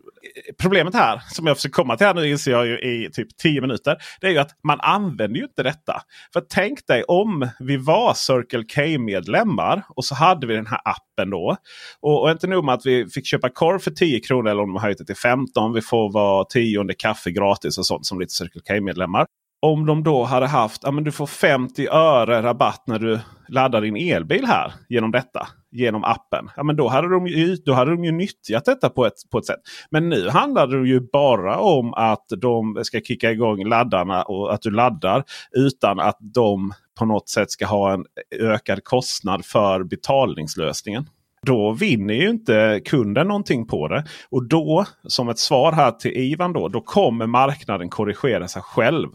problemet 0.62 0.96
här, 0.96 1.22
som 1.32 1.48
jag 1.48 1.58
försöker 1.58 1.74
komma 1.74 1.98
till 1.98 2.08
här 2.08 2.14
nu 2.14 2.30
inser 2.30 2.52
jag 2.52 2.68
ju 2.68 2.80
i 2.80 3.10
typ 3.14 3.38
10 3.38 3.62
minuter. 3.62 3.98
Det 4.22 4.28
är 4.28 4.32
ju 4.32 4.38
att 4.38 4.52
man 4.64 4.80
använder 4.82 5.40
ju 5.40 5.44
inte 5.44 5.64
detta. 5.64 6.02
För 6.34 6.42
tänk 6.50 6.88
dig 6.88 7.04
om 7.04 7.50
vi 7.60 7.78
var 7.78 8.14
Circle 8.14 8.64
K-medlemmar 8.76 9.84
och 9.90 10.06
så 10.06 10.16
hade 10.16 10.48
vi 10.48 10.56
den 10.56 10.68
här 10.68 10.80
appen 10.86 11.30
då. 11.30 11.58
Och, 12.02 12.22
och 12.22 12.32
inte 12.32 12.48
nog 12.48 12.66
med 12.66 12.76
att 12.76 12.86
vi 12.86 13.10
fick 13.10 13.26
köpa 13.26 13.50
korv 13.50 13.80
för 13.80 13.92
10 13.92 14.20
kronor 14.20 14.52
eller 14.52 14.62
om 14.62 14.70
de 14.70 14.76
har 14.76 14.82
höjt 14.82 14.98
det 14.98 15.06
till 15.06 15.16
15. 15.16 15.74
Vi 15.74 15.82
får 15.82 16.14
vara 16.14 16.46
tionde 16.46 16.94
kaffe 16.94 17.32
gratis 17.32 17.78
och 17.78 17.86
sånt 17.86 18.06
som 18.06 18.20
lite 18.20 18.34
Circle 18.34 18.62
K-medlemmar 18.68 19.26
om 19.62 19.86
de 19.86 20.04
då 20.04 20.24
hade 20.24 20.48
haft, 20.48 20.84
ja 20.84 20.92
men 20.92 21.04
du 21.04 21.12
får 21.12 21.28
50 21.28 21.88
öre 21.88 22.42
rabatt 22.42 22.84
när 22.88 23.00
du 23.00 23.20
laddar 23.48 23.82
din 23.82 23.96
elbil 23.96 24.46
här 24.46 24.74
genom 24.90 25.12
detta. 25.12 25.48
Genom 25.72 26.04
appen. 26.04 26.50
Ja 26.56 26.64
men 26.64 26.76
då 26.76 26.88
hade 26.88 27.10
de 27.10 27.28
ju, 27.28 27.56
då 27.56 27.74
hade 27.74 27.92
de 27.92 28.04
ju 28.04 28.12
nyttjat 28.12 28.66
detta 28.66 28.90
på 28.90 29.06
ett, 29.06 29.14
på 29.32 29.38
ett 29.38 29.46
sätt. 29.46 29.60
Men 29.90 30.10
nu 30.10 30.30
handlar 30.30 30.68
det 30.68 30.88
ju 30.88 31.00
bara 31.00 31.60
om 31.60 31.94
att 31.94 32.26
de 32.38 32.80
ska 32.84 33.02
kicka 33.02 33.32
igång 33.32 33.68
laddarna 33.68 34.24
och 34.24 34.54
att 34.54 34.62
du 34.62 34.72
laddar. 34.72 35.24
Utan 35.52 36.00
att 36.00 36.18
de 36.20 36.74
på 37.00 37.06
något 37.06 37.30
sätt 37.30 37.52
ska 37.52 37.66
ha 37.66 37.94
en 37.94 38.06
ökad 38.40 38.84
kostnad 38.84 39.46
för 39.46 39.84
betalningslösningen. 39.84 41.06
Då 41.46 41.72
vinner 41.72 42.14
ju 42.14 42.30
inte 42.30 42.82
kunden 42.86 43.28
någonting 43.28 43.68
på 43.68 43.88
det. 43.88 44.06
Och 44.30 44.48
då, 44.48 44.86
som 45.04 45.30
ett 45.30 45.40
svar 45.40 45.72
här 45.72 45.92
till 45.92 46.12
Ivan, 46.12 46.54
då, 46.54 46.68
då 46.68 46.82
kommer 46.82 47.28
marknaden 47.28 47.90
korrigera 47.90 48.48
sig 48.48 48.62
själv. 48.62 49.10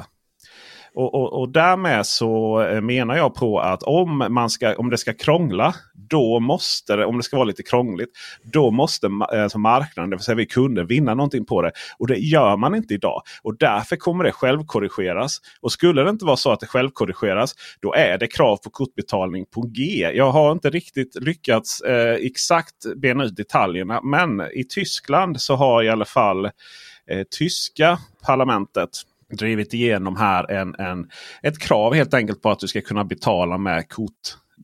Och, 0.96 1.14
och, 1.14 1.40
och 1.40 1.48
därmed 1.48 2.06
så 2.06 2.62
eh, 2.62 2.80
menar 2.80 3.16
jag 3.16 3.34
på 3.34 3.60
att 3.60 3.82
om, 3.82 4.26
man 4.30 4.50
ska, 4.50 4.76
om 4.76 4.90
det 4.90 4.98
ska 4.98 5.12
krångla, 5.12 5.74
då 5.94 6.40
måste 6.40 6.96
det, 6.96 7.06
om 7.06 7.16
det 7.16 7.22
ska 7.22 7.36
vara 7.36 7.44
lite 7.44 7.62
krångligt, 7.62 8.10
då 8.52 8.70
måste 8.70 9.06
eh, 9.06 9.42
alltså 9.42 9.58
marknaden, 9.58 10.10
det 10.10 10.16
vill 10.16 10.24
säga 10.24 10.34
vi 10.34 10.46
kunder, 10.46 10.84
vinna 10.84 11.14
någonting 11.14 11.44
på 11.44 11.62
det. 11.62 11.72
Och 11.98 12.06
det 12.06 12.16
gör 12.16 12.56
man 12.56 12.74
inte 12.74 12.94
idag. 12.94 13.22
Och 13.42 13.58
därför 13.58 13.96
kommer 13.96 14.24
det 14.24 14.32
självkorrigeras. 14.32 15.40
Och 15.60 15.72
skulle 15.72 16.02
det 16.02 16.10
inte 16.10 16.24
vara 16.24 16.36
så 16.36 16.52
att 16.52 16.60
det 16.60 16.66
självkorrigeras, 16.66 17.54
då 17.80 17.94
är 17.94 18.18
det 18.18 18.26
krav 18.26 18.56
på 18.56 18.70
kortbetalning 18.70 19.46
på 19.54 19.60
G. 19.60 20.10
Jag 20.14 20.30
har 20.30 20.52
inte 20.52 20.70
riktigt 20.70 21.22
lyckats 21.22 21.80
eh, 21.80 22.14
exakt 22.14 22.76
bena 22.96 23.24
ut 23.24 23.36
detaljerna. 23.36 24.00
Men 24.02 24.40
i 24.40 24.64
Tyskland 24.64 25.40
så 25.40 25.54
har 25.54 25.82
i 25.82 25.88
alla 25.88 26.04
fall 26.04 26.44
eh, 26.44 27.22
tyska 27.30 27.98
parlamentet 28.26 28.90
drivit 29.32 29.74
igenom 29.74 30.16
här 30.16 30.50
en, 30.50 30.74
en, 30.74 31.10
ett 31.42 31.58
krav 31.58 31.94
helt 31.94 32.14
enkelt 32.14 32.42
på 32.42 32.50
att 32.50 32.58
du 32.58 32.68
ska 32.68 32.80
kunna 32.80 33.04
betala 33.04 33.58
med 33.58 33.88
kort. 33.88 34.12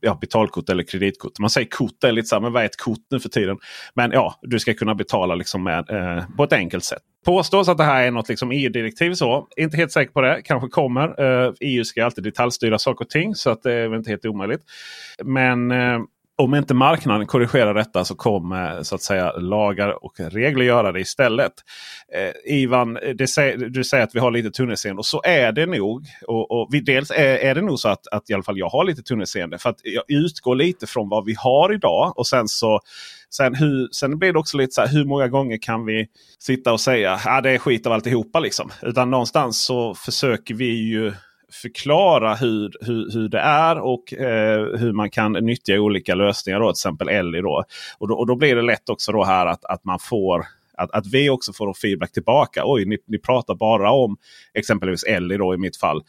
Ja, 0.01 0.17
betalkort 0.21 0.69
eller 0.69 0.83
kreditkort. 0.83 1.39
Man 1.39 1.49
säger 1.49 1.67
kort, 1.67 1.91
det 2.01 2.07
är 2.07 2.11
lite 2.11 2.27
så 2.27 2.35
här, 2.35 2.41
men 2.41 2.53
vad 2.53 2.61
är 2.61 2.65
ett 2.65 2.77
kort 2.77 2.99
nu 3.11 3.19
för 3.19 3.29
tiden? 3.29 3.57
Men 3.93 4.11
ja, 4.11 4.39
du 4.41 4.59
ska 4.59 4.73
kunna 4.73 4.95
betala 4.95 5.35
liksom 5.35 5.63
med, 5.63 5.89
eh, 5.89 6.25
på 6.37 6.43
ett 6.43 6.53
enkelt 6.53 6.83
sätt. 6.83 7.01
Påstås 7.25 7.69
att 7.69 7.77
det 7.77 7.83
här 7.83 8.03
är 8.03 8.11
något 8.11 8.29
liksom 8.29 8.51
EU-direktiv. 8.51 9.13
så. 9.13 9.47
Inte 9.57 9.77
helt 9.77 9.91
säker 9.91 10.11
på 10.11 10.21
det. 10.21 10.41
Kanske 10.43 10.69
kommer. 10.69 11.21
Eh, 11.21 11.53
EU 11.59 11.83
ska 11.83 12.05
alltid 12.05 12.23
detaljstyra 12.23 12.79
saker 12.79 13.05
och 13.05 13.09
ting. 13.09 13.35
Så 13.35 13.49
att 13.49 13.63
det 13.63 13.73
är 13.73 13.87
väl 13.87 13.97
inte 13.97 14.09
helt 14.09 14.25
omöjligt. 14.25 14.61
Men 15.23 15.71
eh, 15.71 15.99
om 16.35 16.55
inte 16.55 16.73
marknaden 16.73 17.27
korrigerar 17.27 17.73
detta 17.73 18.05
så 18.05 18.15
kommer 18.15 18.83
så 18.83 18.95
att 18.95 19.01
säga 19.01 19.31
lagar 19.31 20.05
och 20.05 20.19
regler 20.19 20.65
göra 20.65 20.91
det 20.91 20.99
istället. 20.99 21.53
Eh, 22.13 22.53
Ivan, 22.53 22.93
det, 22.93 23.55
du 23.69 23.83
säger 23.83 24.03
att 24.03 24.15
vi 24.15 24.19
har 24.19 24.31
lite 24.31 24.51
tunnelseende 24.51 24.99
och 24.99 25.05
så 25.05 25.21
är 25.23 25.51
det 25.51 25.65
nog. 25.65 26.05
Och, 26.27 26.51
och 26.51 26.67
vi, 26.71 26.79
dels 26.79 27.11
är, 27.11 27.37
är, 27.37 27.55
det 27.55 27.61
nog 27.61 27.79
så 27.79 27.89
att, 27.89 28.07
att 28.07 28.29
i 28.29 28.33
alla 28.33 28.43
fall 28.43 28.57
jag 28.57 28.69
har 28.69 28.83
lite 28.83 29.01
tunnelseende. 29.01 29.57
För 29.57 29.69
att 29.69 29.79
jag 29.83 30.03
utgår 30.07 30.55
lite 30.55 30.87
från 30.87 31.09
vad 31.09 31.25
vi 31.25 31.35
har 31.37 31.73
idag. 31.73 32.19
Och 32.19 32.27
sen 32.27 32.47
så 32.47 32.79
Sen, 33.29 33.55
hur, 33.55 33.87
sen 33.91 34.17
blir 34.19 34.33
det 34.33 34.39
också 34.39 34.57
lite 34.57 34.71
så 34.71 34.81
här, 34.81 34.87
hur 34.87 35.05
många 35.05 35.27
gånger 35.27 35.57
kan 35.57 35.85
vi 35.85 36.07
sitta 36.39 36.73
och 36.73 36.81
säga 36.81 37.13
att 37.13 37.27
ah, 37.27 37.41
det 37.41 37.51
är 37.51 37.57
skit 37.57 37.87
av 37.87 37.93
alltihopa. 37.93 38.39
Liksom. 38.39 38.71
Utan 38.81 39.11
någonstans 39.11 39.65
så 39.65 39.95
försöker 39.95 40.53
vi 40.53 40.65
ju 40.65 41.13
förklara 41.61 42.35
hur, 42.35 42.71
hur, 42.81 43.11
hur 43.13 43.29
det 43.29 43.39
är 43.39 43.79
och 43.79 44.13
eh, 44.13 44.77
hur 44.77 44.93
man 44.93 45.09
kan 45.09 45.31
nyttja 45.31 45.79
olika 45.79 46.15
lösningar. 46.15 46.59
Då, 46.59 46.65
till 46.65 46.71
exempel 46.71 47.09
Ellie. 47.09 47.41
Då. 47.41 47.63
Och, 47.97 48.07
då, 48.07 48.15
och 48.15 48.27
då 48.27 48.35
blir 48.35 48.55
det 48.55 48.61
lätt 48.61 48.89
också 48.89 49.11
då 49.11 49.23
här 49.23 49.45
att, 49.45 49.65
att 49.65 49.83
man 49.83 49.99
får 49.99 50.45
att, 50.77 50.91
att 50.91 51.07
vi 51.07 51.29
också 51.29 51.53
får 51.53 51.73
feedback 51.73 52.11
tillbaka. 52.11 52.61
Oj, 52.65 52.85
ni, 52.85 52.97
ni 53.07 53.19
pratar 53.19 53.55
bara 53.55 53.91
om 53.91 54.17
exempelvis 54.53 55.03
Ellie 55.03 55.37
då 55.37 55.53
i 55.53 55.57
mitt 55.57 55.77
fall. 55.77 56.03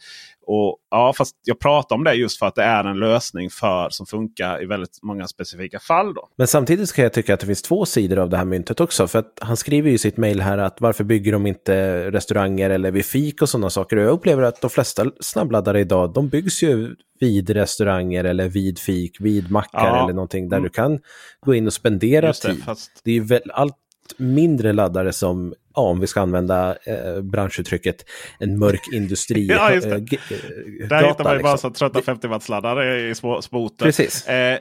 Och 0.47 0.77
ja, 0.91 1.13
fast 1.17 1.35
jag 1.43 1.59
pratar 1.59 1.95
om 1.95 2.03
det 2.03 2.13
just 2.13 2.39
för 2.39 2.45
att 2.45 2.55
det 2.55 2.63
är 2.63 2.83
en 2.83 2.99
lösning 2.99 3.49
för 3.49 3.89
som 3.89 4.05
funkar 4.05 4.63
i 4.63 4.65
väldigt 4.65 4.99
många 5.03 5.27
specifika 5.27 5.79
fall. 5.79 6.13
Då. 6.13 6.29
Men 6.37 6.47
samtidigt 6.47 6.93
kan 6.93 7.03
jag 7.03 7.13
tycka 7.13 7.33
att 7.33 7.39
det 7.39 7.45
finns 7.45 7.61
två 7.61 7.85
sidor 7.85 8.19
av 8.19 8.29
det 8.29 8.37
här 8.37 8.45
myntet 8.45 8.79
också. 8.79 9.07
För 9.07 9.19
att 9.19 9.39
han 9.41 9.57
skriver 9.57 9.89
i 9.89 9.97
sitt 9.97 10.17
mejl 10.17 10.41
här 10.41 10.57
att 10.57 10.81
varför 10.81 11.03
bygger 11.03 11.31
de 11.31 11.47
inte 11.47 12.11
restauranger 12.11 12.69
eller 12.69 12.91
vid 12.91 13.05
fik 13.05 13.41
och 13.41 13.49
sådana 13.49 13.69
saker. 13.69 13.97
Och 13.97 14.03
jag 14.03 14.11
upplever 14.11 14.43
att 14.43 14.61
de 14.61 14.69
flesta 14.69 15.05
snabbladdare 15.19 15.79
idag, 15.79 16.13
de 16.13 16.29
byggs 16.29 16.63
ju 16.63 16.95
vid 17.19 17.49
restauranger 17.49 18.23
eller 18.23 18.49
vid 18.49 18.79
fik, 18.79 19.21
vid 19.21 19.51
mackar 19.51 19.87
ja. 19.87 20.03
eller 20.03 20.13
någonting 20.13 20.49
där 20.49 20.57
mm. 20.57 20.63
du 20.63 20.69
kan 20.69 20.99
gå 21.45 21.55
in 21.55 21.67
och 21.67 21.73
spendera 21.73 22.27
det, 22.27 22.33
tid. 22.33 22.63
Fast... 22.63 22.91
Det 23.03 23.11
är 23.11 23.21
väl 23.21 23.51
allt 23.53 23.77
mindre 24.17 24.73
laddare 24.73 25.13
som, 25.13 25.53
ja, 25.75 25.81
om 25.81 25.99
vi 25.99 26.07
ska 26.07 26.21
använda 26.21 26.75
eh, 26.83 27.21
branschuttrycket, 27.21 28.05
en 28.39 28.59
mörk 28.59 28.81
industri. 28.93 29.47
ja, 29.47 29.73
just 29.73 29.89
det. 29.89 29.95
Äh, 29.95 30.87
Där 30.89 31.07
hittar 31.07 31.23
man 31.23 31.33
ju 31.33 31.37
liksom. 31.37 31.41
bara 31.41 31.57
så 31.57 31.69
trötta 31.69 32.01
50 32.01 32.27
wattsladdare 32.27 33.09
i 33.09 33.15
små, 33.15 33.41
små 33.41 33.69
Precis. 33.69 34.27
Eh, 34.27 34.59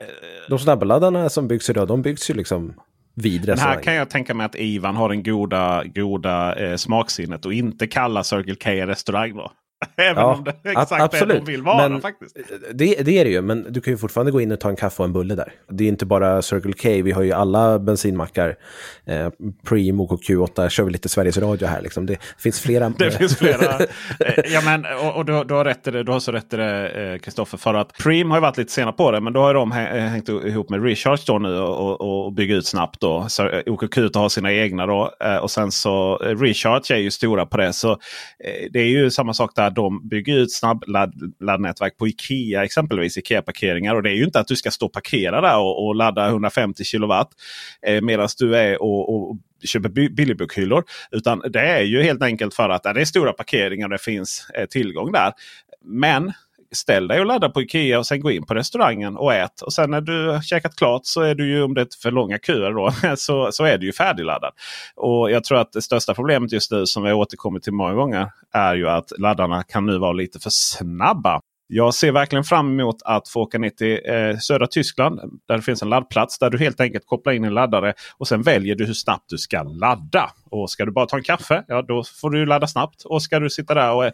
de 0.49 0.59
snabbladdarna 0.59 1.29
som 1.29 1.49
byggs 1.49 1.71
idag, 1.71 1.89
de 1.89 2.03
byggs 2.03 2.31
ju 2.31 2.35
liksom 2.35 2.75
vid 3.17 3.49
här 3.49 3.83
kan 3.83 3.95
jag 3.95 4.11
tänka 4.11 4.35
mig 4.35 4.47
att 4.47 4.55
Ivan 4.55 4.97
har 4.97 5.09
den 5.09 5.23
goda, 5.23 5.85
goda 5.85 6.55
eh, 6.55 6.77
smaksinnet 6.77 7.47
och 7.47 7.53
inte 7.53 7.87
kalla 7.87 8.25
Circle 8.25 8.55
K 8.55 8.71
restaurang. 8.71 9.37
Då. 9.37 9.53
Även 9.97 10.23
Ja, 10.23 10.35
om 10.35 10.45
det 10.45 10.51
är 10.69 10.71
exakt 10.71 10.91
det 10.91 11.03
absolut. 11.05 11.45
de 11.47 11.53
vill 11.53 11.63
vara 11.63 11.89
Men- 11.89 12.01
faktiskt. 12.01 12.37
Det, 12.75 12.95
det 13.05 13.19
är 13.19 13.25
det 13.25 13.31
ju, 13.31 13.43
men 13.43 13.67
du 13.73 13.81
kan 13.81 13.93
ju 13.93 13.97
fortfarande 13.97 14.33
gå 14.33 14.41
in 14.41 14.53
och 14.53 14.61
ta 14.61 14.69
en 14.69 14.77
kaffe 14.77 15.03
och 15.03 15.07
en 15.07 15.13
bulle 15.13 15.35
där. 15.35 15.53
Det 15.71 15.85
är 15.85 15.89
inte 15.89 16.07
bara 16.07 16.43
Circle 16.43 16.73
K, 16.73 16.89
vi 17.05 17.13
har 17.13 17.23
ju 17.23 17.33
alla 17.33 17.79
bensinmackar. 17.79 18.57
Eh, 19.07 19.29
Preem 19.69 20.01
och 20.01 20.11
Q8 20.23 20.69
kör 20.69 20.85
vi 20.85 20.91
lite 20.93 21.09
Sveriges 21.09 21.39
Radio 21.39 21.69
här 21.69 21.83
liksom. 21.83 22.07
Det 22.07 22.17
finns 22.39 22.61
flera. 22.61 22.89
Det 22.99 23.11
finns 23.11 23.37
flera. 23.39 23.79
Eh, 24.21 24.45
ja, 24.53 24.61
men, 24.65 24.85
och 25.03 25.17
och 25.17 25.25
du, 25.25 25.45
du, 25.45 25.55
har 25.55 25.65
rätt 25.65 25.87
i 25.87 25.91
det, 25.91 26.03
du 26.03 26.13
har 26.13 26.21
så 26.21 26.33
rätt 26.33 26.53
i 26.53 26.57
det 26.57 27.19
Kristoffer. 27.23 27.59
för 27.59 27.75
att 27.75 27.93
Preem 28.03 28.31
har 28.31 28.37
ju 28.37 28.41
varit 28.41 28.57
lite 28.57 28.73
sena 28.73 28.93
på 28.93 29.11
det. 29.11 29.21
Men 29.21 29.33
då 29.33 29.41
har 29.41 29.55
de 29.55 29.73
hä- 29.73 30.07
hängt 30.09 30.29
ihop 30.29 30.71
med 30.71 30.85
Recharge 30.85 31.23
då 31.27 31.39
nu 31.39 31.59
och, 31.59 32.01
och, 32.01 32.25
och 32.27 32.33
bygga 32.33 32.55
ut 32.55 32.67
snabbt. 32.67 33.01
Då. 33.01 33.25
Så 33.29 33.49
eh, 33.49 33.63
OKQ 33.67 33.97
har 34.15 34.29
sina 34.29 34.53
egna 34.53 34.87
då. 34.87 35.11
eh, 35.21 35.37
Och 35.37 35.51
sen 35.51 35.73
så 35.73 36.21
eh, 36.25 36.29
Recharge 36.39 36.95
är 36.95 36.99
ju 36.99 37.11
stora 37.11 37.47
på 37.47 37.57
det. 37.57 37.73
Så 37.73 37.91
eh, 37.93 37.97
det 38.71 38.79
är 38.81 38.87
ju 38.87 39.11
samma 39.11 39.35
sak 39.35 39.51
där. 39.57 39.71
De 39.75 40.09
bygger 40.09 40.37
ut 40.37 40.53
snabbladdnätverk 40.53 41.97
på 41.97 42.09
Ikea 42.09 42.65
exempelvis. 42.65 43.17
Ikea-parkeringar. 43.17 43.95
Och 43.95 44.03
det 44.03 44.11
är 44.11 44.15
ju 44.15 44.25
inte 44.25 44.41
att 44.41 44.47
du 44.47 44.57
ska 44.57 44.71
stå 44.71 44.87
och 44.87 44.93
parkera 44.93 45.41
där 45.41 45.59
och, 45.59 45.87
och 45.87 45.95
ladda 45.95 46.29
150 46.29 46.85
kilowatt. 46.85 47.31
Eh, 47.87 48.01
Medan 48.01 48.29
du 48.39 48.57
är 48.57 48.83
och, 48.83 49.15
och 49.15 49.37
köper 49.65 49.89
billigbokhyllor. 50.09 50.85
Utan 51.11 51.43
det 51.51 51.61
är 51.61 51.83
ju 51.83 52.03
helt 52.03 52.23
enkelt 52.23 52.55
för 52.55 52.69
att 52.69 52.83
det 52.83 53.01
är 53.01 53.05
stora 53.05 53.33
parkeringar 53.33 53.87
och 53.87 53.91
det 53.91 53.99
finns 53.99 54.47
eh, 54.55 54.67
tillgång 54.67 55.13
där. 55.13 55.33
Men 55.85 56.33
ställ 56.73 57.09
dig 57.09 57.21
och 57.21 57.27
ladda 57.27 57.49
på 57.49 57.63
Ikea 57.63 57.99
och 57.99 58.07
sen 58.07 58.21
gå 58.21 58.31
in 58.31 58.47
på 58.47 58.55
restaurangen 58.55 59.17
och 59.17 59.35
ät. 59.35 59.63
Och 59.63 59.73
sen 59.73 59.91
när 59.91 60.01
du 60.01 60.41
käkat 60.43 60.77
klart 60.77 61.01
så 61.05 61.21
är 61.21 61.35
du 61.35 61.49
ju, 61.49 61.63
om 61.63 61.75
det 61.75 61.81
är 61.81 61.89
för 62.03 62.11
långa 62.11 62.39
köer 62.39 62.73
då, 62.73 63.17
så, 63.17 63.53
så 63.53 63.65
är 63.65 63.79
du 63.79 63.87
ju 63.87 63.93
färdigladdad. 63.93 64.53
Och 64.97 65.31
jag 65.31 65.45
tror 65.45 65.59
att 65.59 65.73
det 65.73 65.83
största 65.83 66.15
problemet 66.15 66.53
just 66.53 66.71
nu 66.71 66.87
som 66.87 67.03
vi 67.03 67.13
återkommit 67.13 67.63
till 67.63 67.73
många 67.73 67.95
gånger 67.95 68.31
är 68.53 68.75
ju 68.75 68.89
att 68.89 69.13
laddarna 69.19 69.63
kan 69.63 69.87
nu 69.87 69.99
vara 69.99 70.13
lite 70.13 70.39
för 70.41 70.51
snabba. 70.51 71.41
Jag 71.77 71.95
ser 71.95 72.13
verkligen 72.13 72.45
fram 72.45 72.81
emot 72.81 72.97
att 73.05 73.29
få 73.29 73.41
åka 73.41 73.59
ner 73.59 73.71
till 73.71 74.01
eh, 74.05 74.39
södra 74.39 74.67
Tyskland 74.67 75.21
där 75.49 75.57
det 75.57 75.63
finns 75.63 75.83
en 75.83 75.89
laddplats 75.89 76.39
där 76.39 76.51
du 76.51 76.59
helt 76.59 76.81
enkelt 76.81 77.07
kopplar 77.07 77.33
in 77.33 77.45
en 77.45 77.55
laddare 77.55 77.95
och 78.19 78.29
sen 78.29 78.43
väljer 78.43 78.75
du 78.75 78.87
hur 78.87 78.95
snabbt 78.95 79.25
du 79.29 79.39
ska 79.39 79.63
ladda. 79.63 80.31
Och 80.51 80.71
ska 80.71 80.85
du 80.85 80.93
bara 80.93 81.07
ta 81.07 81.17
en 81.17 81.23
kaffe, 81.23 81.65
ja 81.69 81.83
då 81.83 82.05
får 82.21 82.31
du 82.31 82.47
ladda 82.47 82.67
snabbt. 82.67 83.03
Och 83.05 83.23
ska 83.23 83.41
du 83.41 83.51
sitta 83.51 83.75
där 83.75 83.93
och 83.93 84.05
en 84.05 84.13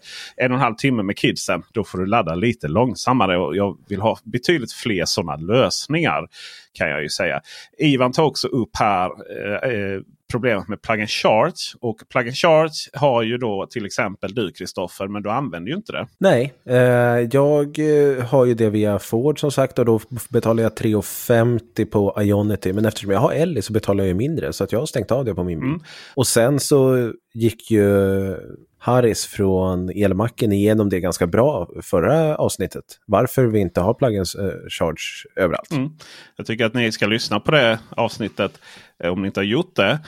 och 0.53 0.59
en 0.59 0.61
halv 0.61 0.75
timme 0.75 1.03
med 1.03 1.19
kidsen, 1.19 1.63
då 1.73 1.85
får 1.85 1.99
du 1.99 2.07
ladda 2.07 2.35
lite 2.35 2.69
långsammare. 2.69 3.39
Och 3.39 3.57
jag 3.57 3.79
vill 3.89 4.01
ha 4.01 4.19
betydligt 4.25 4.73
fler 4.73 5.05
sådana 5.05 5.37
lösningar 5.37 6.29
kan 6.73 6.89
jag 6.89 7.03
ju 7.03 7.09
säga. 7.09 7.41
Ivan 7.79 8.13
tar 8.13 8.25
också 8.25 8.49
upp 8.49 8.71
här 8.79 9.11
eh, 9.37 9.71
eh 9.71 10.01
problemet 10.31 10.69
med 10.69 10.83
plug 10.83 11.01
and 11.01 11.11
charge. 11.11 11.77
Och 11.81 11.97
plug 12.09 12.27
and 12.27 12.37
charge 12.37 12.91
har 12.93 13.23
ju 13.23 13.39
då 13.39 13.67
till 13.71 13.87
exempel 13.87 14.35
du 14.35 14.53
Kristoffer, 14.53 15.09
men 15.09 15.23
du 15.23 15.31
använder 15.31 15.71
ju 15.71 15.77
inte 15.77 15.93
det. 15.93 16.07
Nej, 16.19 16.53
eh, 16.69 16.77
jag 17.33 17.79
eh, 17.79 18.25
har 18.25 18.45
ju 18.45 18.55
det 18.55 18.71
via 18.71 18.99
Ford 18.99 19.41
som 19.41 19.51
sagt 19.51 19.79
och 19.79 19.85
då 19.85 20.01
betalar 20.29 20.63
jag 20.63 20.73
3,50 20.73 21.85
på 21.85 22.23
Ionity. 22.23 22.73
Men 22.73 22.85
eftersom 22.85 23.11
jag 23.11 23.21
har 23.21 23.33
Ellie 23.33 23.63
så 23.63 23.73
betalar 23.73 24.05
jag 24.05 24.09
ju 24.09 24.15
mindre 24.15 24.53
så 24.53 24.65
att 24.65 24.73
jag 24.73 24.79
har 24.79 24.87
stängt 24.87 25.11
av 25.11 25.25
det 25.25 25.35
på 25.35 25.45
min 25.45 25.61
bil. 25.61 25.69
Mm. 25.69 25.81
Och 26.15 26.27
sen 26.27 26.61
så 26.61 27.13
gick 27.35 27.71
ju 27.71 28.37
Harris 28.83 29.27
från 29.27 29.91
elmacken 29.91 30.53
igenom 30.53 30.89
det 30.89 31.01
ganska 31.01 31.27
bra 31.27 31.69
förra 31.83 32.37
avsnittet. 32.37 32.85
Varför 33.07 33.47
vi 33.47 33.61
inte 33.61 33.81
har 33.81 33.95
plug-ins 33.95 34.35
eh, 34.35 34.69
charge 34.69 35.29
överallt. 35.37 35.71
Mm. 35.71 35.91
Jag 36.37 36.47
tycker 36.47 36.65
att 36.65 36.75
ni 36.75 36.93
ska 36.93 37.07
lyssna 37.07 37.41
på 37.41 37.51
det 37.51 37.79
avsnittet 37.91 38.59
eh, 39.05 39.13
om 39.13 39.23
ni 39.23 39.27
inte 39.27 39.41
har 39.41 39.45
gjort 39.45 39.77
det. 39.77 39.99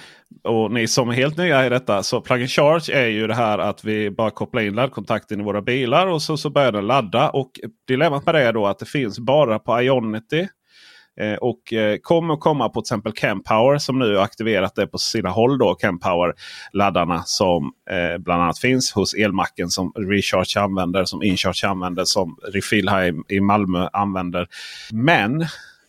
Och 0.45 0.71
ni 0.73 0.89
som 0.89 1.09
är 1.09 1.13
helt 1.13 1.37
nya 1.37 1.67
i 1.67 1.69
detta. 1.69 2.03
Så 2.03 2.21
plug-in 2.21 2.49
charge 2.49 2.93
är 2.93 3.07
ju 3.07 3.27
det 3.27 3.35
här 3.35 3.59
att 3.59 3.85
vi 3.85 4.11
bara 4.11 4.31
kopplar 4.31 4.63
in 4.63 4.75
laddkontakten 4.75 5.41
i 5.41 5.45
våra 5.45 5.63
bilar 5.63 6.07
och 6.07 6.23
så, 6.23 6.37
så 6.37 6.51
börjar 6.51 6.73
den 6.73 6.87
ladda. 6.87 7.31
Och 7.31 7.51
dilemmat 7.89 8.27
med 8.27 8.35
det 8.35 8.43
är 8.43 8.53
då 8.53 8.67
att 8.67 8.79
det 8.79 8.87
finns 8.87 9.19
bara 9.19 9.59
på 9.59 9.83
Ionity. 9.83 10.49
Eh, 11.21 11.35
och 11.35 11.73
eh, 11.73 11.97
kommer 11.97 12.37
komma 12.37 12.69
på 12.69 12.81
till 12.81 12.95
exempel 12.95 13.13
Campower 13.13 13.79
som 13.79 13.99
nu 13.99 14.17
har 14.17 14.25
aktiverat 14.25 14.75
det 14.75 14.87
på 14.87 14.99
sina 14.99 15.31
håll. 15.31 15.59
då 15.59 15.75
Campower-laddarna 15.75 17.23
som 17.25 17.73
eh, 17.91 18.19
bland 18.19 18.43
annat 18.43 18.59
finns 18.59 18.93
hos 18.93 19.15
elmacken 19.15 19.71
som 19.71 19.93
Recharge 19.97 20.61
använder, 20.61 21.05
som 21.05 21.23
Incharge 21.23 21.69
använder, 21.69 22.05
som 22.05 22.37
Refill 22.53 22.89
här 22.89 23.05
i, 23.05 23.37
i 23.37 23.41
Malmö 23.41 23.89
använder. 23.93 24.47
Men 24.93 25.47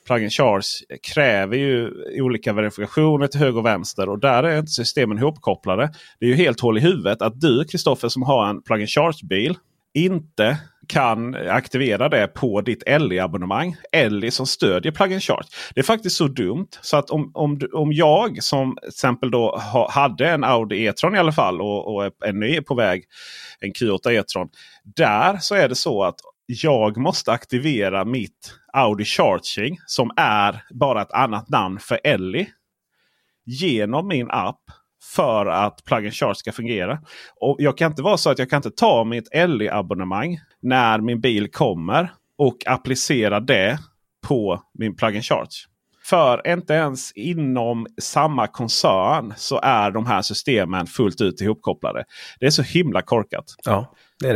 Plug 0.07 0.21
and 0.21 0.31
Charge 0.31 0.99
kräver 1.13 1.57
ju 1.57 1.91
olika 2.21 2.53
verifikationer 2.53 3.27
till 3.27 3.39
höger 3.39 3.57
och 3.57 3.65
vänster 3.65 4.09
och 4.09 4.19
där 4.19 4.43
är 4.43 4.59
inte 4.59 4.71
systemen 4.71 5.17
ihopkopplade. 5.17 5.93
Det 6.19 6.25
är 6.25 6.29
ju 6.29 6.35
helt 6.35 6.59
hål 6.59 6.77
i 6.77 6.81
huvudet 6.81 7.21
att 7.21 7.41
du 7.41 7.65
Kristoffer 7.65 8.09
som 8.09 8.23
har 8.23 8.49
en 8.49 8.61
Plug 8.61 8.79
and 8.79 8.89
Charge-bil 8.89 9.57
inte 9.93 10.57
kan 10.87 11.35
aktivera 11.35 12.09
det 12.09 12.27
på 12.27 12.61
ditt 12.61 12.83
Elli-abonnemang. 12.83 13.75
Elli 13.91 14.31
som 14.31 14.47
stödjer 14.47 14.91
Plug 14.91 15.13
and 15.13 15.23
Charge. 15.23 15.47
Det 15.75 15.79
är 15.79 15.83
faktiskt 15.83 16.15
så 16.15 16.27
dumt 16.27 16.67
så 16.81 16.97
att 16.97 17.09
om, 17.09 17.31
om, 17.33 17.59
om 17.73 17.93
jag 17.93 18.43
som 18.43 18.75
till 18.81 18.89
exempel 18.89 19.31
då 19.31 19.57
ha, 19.57 19.91
hade 19.91 20.29
en 20.29 20.43
Audi 20.43 20.85
E-tron 20.85 21.15
i 21.15 21.19
alla 21.19 21.31
fall 21.31 21.61
och, 21.61 21.95
och 21.95 22.03
är 22.03 22.33
ny 22.33 22.61
på 22.61 22.75
väg. 22.75 23.03
En 23.59 23.71
Q8 23.71 24.11
E-tron. 24.11 24.49
Där 24.83 25.37
så 25.37 25.55
är 25.55 25.69
det 25.69 25.75
så 25.75 26.03
att 26.03 26.15
jag 26.45 26.97
måste 26.97 27.31
aktivera 27.31 28.05
mitt 28.05 28.53
Audi 28.73 29.05
Charging 29.05 29.77
som 29.85 30.11
är 30.17 30.63
bara 30.73 31.01
ett 31.01 31.11
annat 31.11 31.49
namn 31.49 31.79
för 31.79 31.99
Ellie. 32.03 32.47
Genom 33.45 34.07
min 34.07 34.31
app 34.31 34.61
för 35.15 35.45
att 35.45 35.83
Plug 35.85 36.05
and 36.05 36.13
Charge 36.13 36.35
ska 36.35 36.51
fungera. 36.51 36.99
Och 37.39 37.55
Jag 37.59 37.77
kan 37.77 37.91
inte 37.91 38.01
vara 38.01 38.17
så 38.17 38.29
att 38.29 38.39
jag 38.39 38.49
kan 38.49 38.57
inte 38.57 38.71
ta 38.71 39.03
mitt 39.03 39.29
LE-abonnemang 39.47 40.39
när 40.61 40.99
min 40.99 41.21
bil 41.21 41.51
kommer 41.51 42.13
och 42.37 42.57
applicera 42.65 43.39
det 43.39 43.79
på 44.27 44.63
min 44.73 44.95
Plug 44.95 45.15
and 45.15 45.25
Charge. 45.25 45.67
För 46.03 46.47
inte 46.47 46.73
ens 46.73 47.11
inom 47.11 47.87
samma 48.01 48.47
koncern 48.47 49.33
så 49.37 49.59
är 49.63 49.91
de 49.91 50.05
här 50.05 50.21
systemen 50.21 50.87
fullt 50.87 51.21
ut 51.21 51.41
ihopkopplade. 51.41 52.03
Det 52.39 52.45
är 52.45 52.49
så 52.49 52.61
himla 52.61 53.01
korkat. 53.01 53.45
Ja, 53.63 53.93
det 54.19 54.29
är 54.29 54.33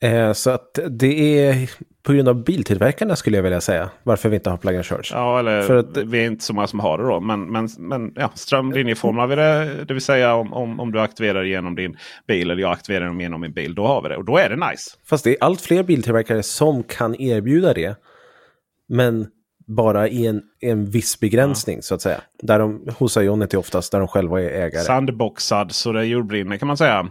det. 0.00 0.08
Eh, 0.08 0.32
så 0.32 0.50
att 0.50 0.78
det 0.90 1.38
är 1.48 1.70
på 2.06 2.12
grund 2.12 2.28
av 2.28 2.44
biltillverkarna 2.44 3.16
skulle 3.16 3.36
jag 3.36 3.42
vilja 3.42 3.60
säga. 3.60 3.90
Varför 4.02 4.28
vi 4.28 4.36
inte 4.36 4.50
har 4.50 4.56
plug 4.56 4.76
and 4.76 4.86
charge. 4.86 5.08
Ja, 5.12 5.38
eller 5.38 5.62
För 5.62 5.76
att- 5.76 5.96
vi 5.96 6.20
är 6.20 6.26
inte 6.26 6.44
så 6.44 6.54
många 6.54 6.66
som 6.66 6.80
har 6.80 6.98
det 6.98 7.04
då. 7.04 7.20
Men, 7.20 7.52
men, 7.52 7.68
men 7.78 8.12
ja, 8.16 8.30
strömlinjeform 8.34 9.16
har 9.16 9.26
vi 9.26 9.36
det. 9.36 9.84
Det 9.84 9.94
vill 9.94 10.02
säga 10.02 10.34
om, 10.34 10.52
om, 10.52 10.80
om 10.80 10.92
du 10.92 11.00
aktiverar 11.00 11.42
det 11.42 11.48
genom 11.48 11.74
din 11.74 11.96
bil 12.28 12.50
eller 12.50 12.62
jag 12.62 12.72
aktiverar 12.72 13.10
det 13.10 13.22
genom 13.22 13.40
min 13.40 13.52
bil. 13.52 13.74
Då 13.74 13.86
har 13.86 14.02
vi 14.02 14.08
det 14.08 14.16
och 14.16 14.24
då 14.24 14.36
är 14.38 14.48
det 14.48 14.56
nice. 14.70 14.90
Fast 15.06 15.24
det 15.24 15.30
är 15.30 15.36
allt 15.40 15.60
fler 15.60 15.82
biltillverkare 15.82 16.42
som 16.42 16.82
kan 16.82 17.20
erbjuda 17.20 17.74
det. 17.74 17.96
Men 18.88 19.26
bara 19.66 20.08
i 20.08 20.26
en, 20.26 20.42
en 20.60 20.90
viss 20.90 21.20
begränsning 21.20 21.82
så 21.82 21.94
att 21.94 22.02
säga. 22.02 22.20
Där 22.42 22.58
de, 22.58 22.88
hos 22.98 23.16
Ionity 23.16 23.56
oftast, 23.56 23.92
där 23.92 23.98
de 23.98 24.08
själva 24.08 24.42
är 24.42 24.48
ägare. 24.48 24.82
Sandboxad 24.84 25.72
så 25.72 25.92
det 25.92 26.04
jordbrinner 26.04 26.56
kan 26.56 26.68
man 26.68 26.76
säga. 26.76 27.08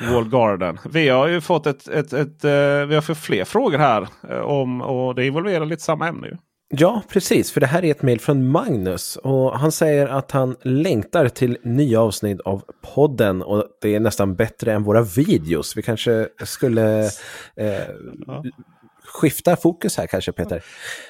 Wall 0.00 0.28
Garden. 0.28 0.78
Vi 0.90 1.08
har 1.08 1.28
ju 1.28 1.40
fått 1.40 1.66
ett, 1.66 1.88
ett, 1.88 2.12
ett, 2.12 2.44
eh, 2.44 2.86
vi 2.88 2.94
har 2.94 3.00
fått 3.00 3.18
fler 3.18 3.44
frågor 3.44 3.78
här. 3.78 4.06
eh, 4.30 4.38
om 4.38 4.80
Och 4.80 5.14
det 5.14 5.26
involverar 5.26 5.64
lite 5.66 5.82
samma 5.82 6.08
ämne. 6.08 6.26
Ju. 6.26 6.36
Ja, 6.74 7.02
precis. 7.08 7.52
För 7.52 7.60
det 7.60 7.66
här 7.66 7.84
är 7.84 7.90
ett 7.90 8.02
mejl 8.02 8.20
från 8.20 8.48
Magnus. 8.48 9.16
Och 9.16 9.58
han 9.58 9.72
säger 9.72 10.06
att 10.08 10.30
han 10.30 10.56
längtar 10.62 11.28
till 11.28 11.58
nya 11.62 12.00
avsnitt 12.00 12.40
av 12.40 12.62
podden. 12.94 13.42
Och 13.42 13.64
det 13.80 13.94
är 13.94 14.00
nästan 14.00 14.34
bättre 14.34 14.72
än 14.72 14.82
våra 14.82 15.02
videos. 15.02 15.76
Vi 15.76 15.82
kanske 15.82 16.28
skulle 16.44 17.00
eh, 17.56 17.88
skifta 19.04 19.56
fokus 19.56 19.96
här 19.96 20.06
kanske, 20.06 20.32
Peter. 20.32 20.64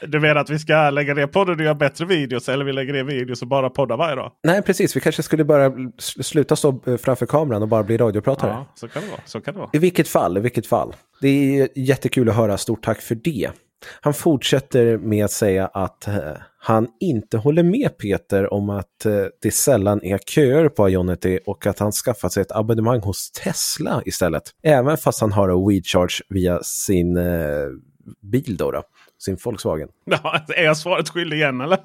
Du 0.06 0.20
menar 0.20 0.36
att 0.36 0.50
vi 0.50 0.58
ska 0.58 0.90
lägga 0.90 1.14
ner 1.14 1.26
podden 1.26 1.54
och 1.54 1.64
göra 1.64 1.74
bättre 1.74 2.04
videos? 2.04 2.48
Eller 2.48 2.64
vi 2.64 2.72
lägger 2.72 2.92
ner 2.92 3.04
videos 3.04 3.42
och 3.42 3.48
bara 3.48 3.70
poddar 3.70 3.96
varje 3.96 4.16
dag? 4.16 4.32
Nej, 4.42 4.62
precis. 4.62 4.96
Vi 4.96 5.00
kanske 5.00 5.22
skulle 5.22 5.44
bara 5.44 5.72
sluta 5.98 6.56
stå 6.56 6.80
framför 7.02 7.26
kameran 7.26 7.62
och 7.62 7.68
bara 7.68 7.82
bli 7.82 7.96
radiopratare. 7.96 8.50
Ja, 8.50 8.66
så 8.74 8.88
kan 8.88 9.02
det 9.02 9.08
vara. 9.08 9.20
Så 9.24 9.40
kan 9.40 9.54
det 9.54 9.60
vara. 9.60 9.70
I 9.72 9.78
vilket 9.78 10.08
fall, 10.08 10.36
i 10.36 10.40
vilket 10.40 10.66
fall. 10.66 10.94
Det 11.20 11.28
är 11.28 11.68
jättekul 11.74 12.28
att 12.28 12.36
höra, 12.36 12.58
stort 12.58 12.84
tack 12.84 13.00
för 13.00 13.14
det. 13.14 13.50
Han 14.00 14.14
fortsätter 14.14 14.98
med 14.98 15.24
att 15.24 15.30
säga 15.30 15.66
att 15.66 16.08
eh, 16.08 16.14
han 16.64 16.88
inte 17.00 17.38
håller 17.38 17.62
med 17.62 17.98
Peter 17.98 18.52
om 18.52 18.70
att 18.70 19.06
eh, 19.06 19.24
det 19.42 19.50
sällan 19.50 20.04
är 20.04 20.18
köer 20.18 20.68
på 20.68 20.90
Ionity 20.90 21.38
och 21.46 21.66
att 21.66 21.78
han 21.78 21.92
skaffat 21.92 22.32
sig 22.32 22.40
ett 22.40 22.52
abonnemang 22.52 23.00
hos 23.00 23.30
Tesla 23.30 24.02
istället. 24.04 24.42
Även 24.62 24.96
fast 24.96 25.20
han 25.20 25.32
har 25.32 25.48
en 25.48 25.68
WeCharge 25.68 26.22
via 26.28 26.62
sin 26.62 27.16
eh, 27.16 27.68
bil 28.20 28.56
då, 28.56 28.70
då, 28.70 28.82
sin 29.18 29.36
Volkswagen. 29.44 29.88
Ja, 30.04 30.40
är 30.56 30.64
jag 30.64 30.76
svaret 30.76 31.08
skyldig 31.08 31.36
igen 31.36 31.60
eller? 31.60 31.78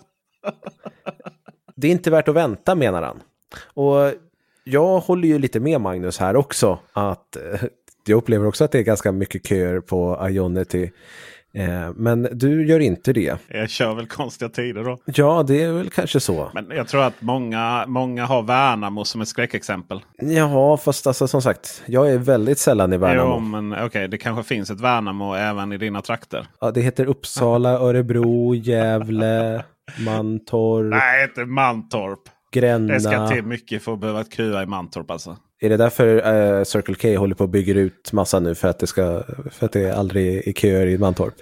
Det 1.76 1.88
är 1.88 1.92
inte 1.92 2.12
värt 2.12 2.28
att 2.28 2.36
vänta 2.36 2.76
menar 2.76 3.02
han. 3.02 3.22
Och 3.74 4.13
jag 4.63 5.00
håller 5.00 5.28
ju 5.28 5.40
lite 5.40 5.60
med 5.60 5.82
Magnus 5.82 6.18
här 6.18 6.36
också. 6.36 6.80
Att 6.94 7.36
eh, 7.36 7.62
jag 8.06 8.18
upplever 8.18 8.48
också 8.48 8.63
att 8.63 8.72
det 8.72 8.80
är 8.80 8.84
ganska 8.84 9.12
mycket 9.12 9.48
köer 9.48 9.80
på 9.80 10.28
Ionity. 10.30 10.92
Eh, 11.58 11.91
men 11.96 12.28
du 12.32 12.67
gör 12.67 12.80
inte 12.80 13.13
det. 13.13 13.38
Jag 13.48 13.70
kör 13.70 13.96
väl 13.96 14.08
konstiga 14.08 14.50
tider 14.50 14.84
då. 14.84 14.98
Ja, 15.06 15.43
det 15.48 15.63
är 15.63 15.72
väl 15.72 15.89
kanske 15.89 16.20
så. 16.20 16.52
Men 16.54 16.72
jag 16.76 16.88
tror 16.88 17.04
att 17.04 17.22
många, 17.22 17.86
många 17.88 18.26
har 18.26 18.41
Värnamo 18.41 19.06
som 19.06 19.22
ett 19.22 19.28
skräckexempel. 19.28 20.02
Ja, 20.17 20.78
fast 20.78 21.08
alltså 21.08 21.28
som 21.28 21.41
sagt, 21.41 21.84
jag 21.86 22.12
är 22.12 22.17
väldigt 22.17 22.60
sällan 22.60 22.93
i 22.93 22.98
Värnamo. 22.98 23.34
Jo, 23.34 23.39
men 23.39 23.74
okej, 23.74 23.86
okay, 23.86 24.08
det 24.08 24.17
kanske 24.17 24.43
finns 24.43 24.70
ett 24.70 24.82
Värnamo 24.82 25.34
även 25.34 25.74
i 25.74 25.78
dina 25.78 26.02
trakter. 26.02 26.48
Ja, 26.62 26.72
det 26.72 26.82
heter 26.82 27.06
Uppsala, 27.06 27.70
Örebro, 27.80 28.56
Gävle, 28.56 29.63
Mantorp. 30.06 30.89
Nej, 30.91 31.24
inte 31.24 31.46
Mantorp. 31.46 32.20
Gränna. 32.52 32.93
Det 32.93 33.00
ska 33.00 33.28
till 33.28 33.43
mycket 33.43 33.84
för 33.84 33.93
att 33.93 34.00
behöva 34.00 34.24
köa 34.24 34.63
i 34.63 34.65
Mantorp 34.65 35.12
alltså. 35.12 35.38
Är 35.60 35.70
det 35.70 35.78
därför 35.78 36.34
uh, 36.34 36.63
Circle 36.63 36.96
K 36.96 37.20
håller 37.20 37.36
på 37.36 37.43
att 37.43 37.50
bygga 37.50 37.74
ut 37.74 38.13
massa 38.13 38.39
nu? 38.39 38.56
För 38.56 38.67
att 38.67 38.80
det, 38.80 38.88
ska, 38.88 39.24
för 39.52 39.65
att 39.65 39.72
det 39.72 39.91
aldrig 39.91 40.48
är 40.48 40.54
köer 40.54 40.88
i 40.88 40.98
Mantorp? 40.98 41.34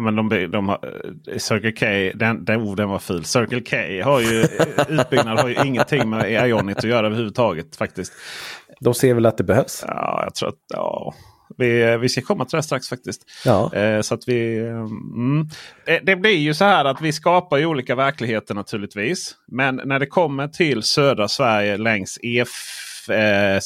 Men 0.00 0.16
de, 0.16 0.46
de 0.46 0.68
har, 0.68 0.78
eh, 1.32 1.38
Circle 1.38 1.72
K, 1.72 1.86
den, 2.18 2.44
den, 2.44 2.60
oh, 2.60 2.76
den 2.76 2.88
var 2.88 2.98
ful. 2.98 3.24
Circle 3.24 3.60
K 3.60 3.76
har 4.10 4.20
ju 4.20 4.46
utbyggnad 4.88 5.38
har 5.38 5.48
ju 5.48 5.56
ingenting 5.64 6.10
med 6.10 6.48
Ionit 6.48 6.78
att 6.78 6.84
göra 6.84 7.06
överhuvudtaget 7.06 7.76
faktiskt. 7.76 8.12
De 8.80 8.94
ser 8.94 9.14
väl 9.14 9.26
att 9.26 9.36
det 9.36 9.44
behövs? 9.44 9.84
Ja, 9.88 10.20
jag 10.24 10.34
tror 10.34 10.48
att 10.48 10.64
ja, 10.74 11.14
vi, 11.58 11.96
vi 11.96 12.08
ska 12.08 12.20
komma 12.20 12.44
till 12.44 12.56
det 12.56 12.62
strax 12.62 12.88
faktiskt. 12.88 13.22
Ja. 13.44 13.74
Eh, 13.74 14.00
så 14.00 14.14
att 14.14 14.28
vi, 14.28 14.58
mm, 14.58 15.48
det, 15.86 16.00
det, 16.02 16.16
blir 16.16 16.36
ju 16.36 16.54
så 16.54 16.64
här 16.64 16.84
att 16.84 17.00
vi 17.00 17.12
skapar 17.12 17.58
ju 17.58 17.66
olika 17.66 17.94
verkligheter 17.94 18.54
naturligtvis. 18.54 19.34
Men 19.48 19.80
när 19.84 19.98
det 19.98 20.06
kommer 20.06 20.48
till 20.48 20.82
södra 20.82 21.28
Sverige 21.28 21.76
längs 21.76 22.18
E 23.08 23.60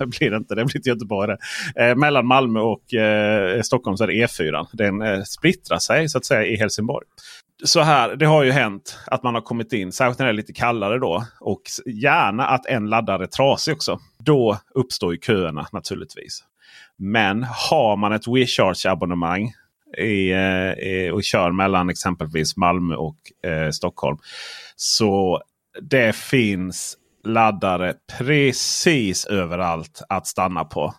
eh, 0.00 0.06
blir 0.06 0.30
det 0.30 0.36
inte. 0.36 0.54
Det 0.54 0.64
blir 0.64 0.76
inte 0.76 0.88
Göteborg. 0.88 1.36
Eh, 1.76 1.96
mellan 1.96 2.26
Malmö 2.26 2.60
och 2.60 2.94
eh, 2.94 3.62
Stockholm 3.62 3.96
så 3.96 4.04
är 4.04 4.08
det 4.08 4.26
E4. 4.26 4.66
Den 4.72 5.02
eh, 5.02 5.22
splittrar 5.22 5.78
sig 5.78 6.08
så 6.08 6.18
att 6.18 6.24
säga 6.24 6.46
i 6.46 6.56
Helsingborg. 6.56 7.06
Så 7.64 7.80
här, 7.80 8.16
det 8.16 8.26
har 8.26 8.42
ju 8.42 8.50
hänt 8.50 8.98
att 9.06 9.22
man 9.22 9.34
har 9.34 9.42
kommit 9.42 9.72
in, 9.72 9.92
särskilt 9.92 10.18
när 10.18 10.26
det 10.26 10.32
är 10.32 10.36
lite 10.36 10.52
kallare 10.52 10.98
då. 10.98 11.24
Och 11.40 11.62
gärna 11.86 12.46
att 12.46 12.66
en 12.66 12.86
laddare 12.90 13.22
är 13.22 13.26
trasig 13.26 13.74
också. 13.74 14.00
Då 14.18 14.58
uppstår 14.74 15.12
ju 15.12 15.20
köerna 15.20 15.66
naturligtvis. 15.72 16.44
Men 16.96 17.46
har 17.70 17.96
man 17.96 18.12
ett 18.12 18.26
WeCharge-abonnemang 18.26 19.52
i, 19.98 20.30
eh, 20.30 20.72
i, 20.72 21.10
och 21.12 21.24
kör 21.24 21.50
mellan 21.50 21.90
exempelvis 21.90 22.56
Malmö 22.56 22.94
och 22.94 23.48
eh, 23.50 23.70
Stockholm. 23.70 24.18
Så 24.76 25.42
det 25.80 26.16
finns 26.16 26.97
laddare 27.24 27.94
precis 28.18 29.26
överallt 29.26 30.02
att 30.08 30.26
stanna 30.26 30.64
på. 30.64 30.94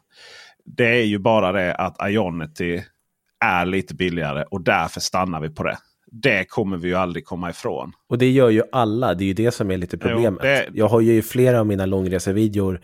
Det 0.65 0.99
är 1.01 1.05
ju 1.05 1.19
bara 1.19 1.51
det 1.51 1.75
att 1.75 2.10
Ionity 2.10 2.84
är 3.45 3.65
lite 3.65 3.95
billigare 3.95 4.43
och 4.51 4.62
därför 4.62 4.99
stannar 4.99 5.41
vi 5.41 5.49
på 5.49 5.63
det. 5.63 5.77
Det 6.12 6.45
kommer 6.45 6.77
vi 6.77 6.88
ju 6.88 6.95
aldrig 6.95 7.25
komma 7.25 7.49
ifrån. 7.49 7.91
Och 8.10 8.17
det 8.17 8.29
gör 8.29 8.49
ju 8.49 8.63
alla. 8.71 9.13
Det 9.13 9.23
är 9.23 9.27
ju 9.27 9.34
det 9.34 9.51
som 9.51 9.71
är 9.71 9.77
lite 9.77 9.97
problemet. 9.97 10.39
Jo, 10.43 10.49
det... 10.49 10.67
Jag 10.73 10.88
har 10.88 11.01
ju 11.01 11.17
i 11.17 11.21
flera 11.21 11.60
av 11.60 11.67
mina 11.67 11.86
långresevideor 11.86 12.82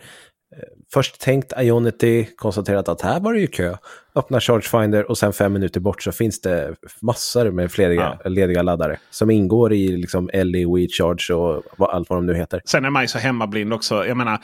Eh, 0.52 0.62
först 0.92 1.20
tänkt 1.20 1.52
Ionity, 1.58 2.26
konstaterat 2.36 2.88
att 2.88 3.00
här 3.00 3.20
var 3.20 3.32
det 3.32 3.40
ju 3.40 3.46
kö. 3.46 3.76
Öppna 4.14 4.40
Chargefinder 4.40 5.10
och 5.10 5.18
sen 5.18 5.32
fem 5.32 5.52
minuter 5.52 5.80
bort 5.80 6.02
så 6.02 6.12
finns 6.12 6.40
det 6.40 6.74
massor 7.02 7.50
med 7.50 7.72
fleriga, 7.72 8.18
ja. 8.24 8.30
lediga 8.30 8.62
laddare. 8.62 8.98
Som 9.10 9.30
ingår 9.30 9.72
i 9.72 9.96
liksom 9.96 10.30
LE, 10.32 10.66
WeCharge 10.66 11.34
och 11.34 11.94
allt 11.94 12.10
vad 12.10 12.18
de 12.18 12.26
nu 12.26 12.34
heter. 12.34 12.60
Sen 12.64 12.84
är 12.84 12.90
man 12.90 13.02
ju 13.02 13.08
så 13.08 13.18
hemmablind 13.18 13.72
också. 13.72 14.06
Jag 14.06 14.16
menar, 14.16 14.38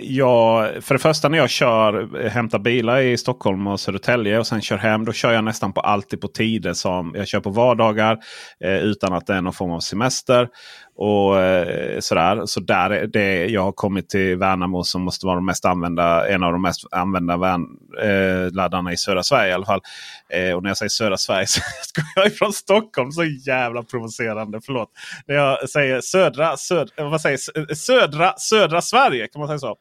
jag, 0.00 0.84
för 0.84 0.94
det 0.94 0.98
första 0.98 1.28
när 1.28 1.38
jag 1.38 1.50
kör, 1.50 2.28
hämtar 2.28 2.58
bilar 2.58 3.00
i 3.00 3.16
Stockholm 3.16 3.66
och 3.66 3.80
Södertälje 3.80 4.38
och 4.38 4.46
sen 4.46 4.60
kör 4.60 4.76
hem. 4.76 5.04
Då 5.04 5.12
kör 5.12 5.32
jag 5.32 5.44
nästan 5.44 5.72
på 5.72 5.80
alltid 5.80 6.20
på 6.20 6.28
tider 6.28 6.72
som 6.72 7.14
jag 7.16 7.28
kör 7.28 7.40
på 7.40 7.50
vardagar. 7.50 8.18
Eh, 8.64 8.78
utan 8.78 9.12
att 9.12 9.26
det 9.26 9.34
är 9.34 9.40
någon 9.40 9.52
form 9.52 9.70
av 9.70 9.80
semester. 9.80 10.48
Och 10.96 11.40
eh, 11.40 12.00
sådär. 12.00 12.46
Så 12.46 12.60
där 12.60 12.90
är 12.90 13.06
det, 13.06 13.46
jag 13.46 13.62
har 13.62 13.72
kommit 13.72 14.08
till 14.08 14.36
Värnamo 14.36 14.82
som 14.82 15.02
måste 15.02 15.26
vara 15.26 15.34
de 15.34 15.46
mest 15.46 15.64
använda, 15.64 15.87
en 16.28 16.42
av 16.42 16.52
de 16.52 16.62
mest 16.62 16.86
använda 16.92 17.36
vän, 17.36 17.66
eh, 18.02 18.52
laddarna 18.52 18.92
i 18.92 18.96
södra 18.96 19.22
Sverige 19.22 19.50
i 19.50 19.54
alla 19.54 19.66
fall. 19.66 19.80
Eh, 20.28 20.52
och 20.54 20.62
när 20.62 20.70
jag 20.70 20.76
säger 20.76 20.90
södra 20.90 21.16
Sverige 21.16 21.46
så 21.46 21.60
ska 21.82 22.02
jag 22.16 22.26
ifrån 22.26 22.52
Stockholm. 22.52 23.12
Så 23.12 23.24
jävla 23.24 23.82
provocerande. 23.82 24.60
Förlåt. 24.66 24.90
När 25.26 25.34
jag 25.34 25.70
säger 25.70 26.00
södra, 26.00 26.56
söd, 26.56 26.90
eh, 26.96 27.10
vad 27.10 27.20
säger, 27.20 27.38
eh, 27.58 27.74
södra, 27.74 28.34
södra 28.36 28.82
Sverige. 28.82 29.26
Kan 29.26 29.40
man 29.40 29.48
säga 29.48 29.58
så? 29.58 29.76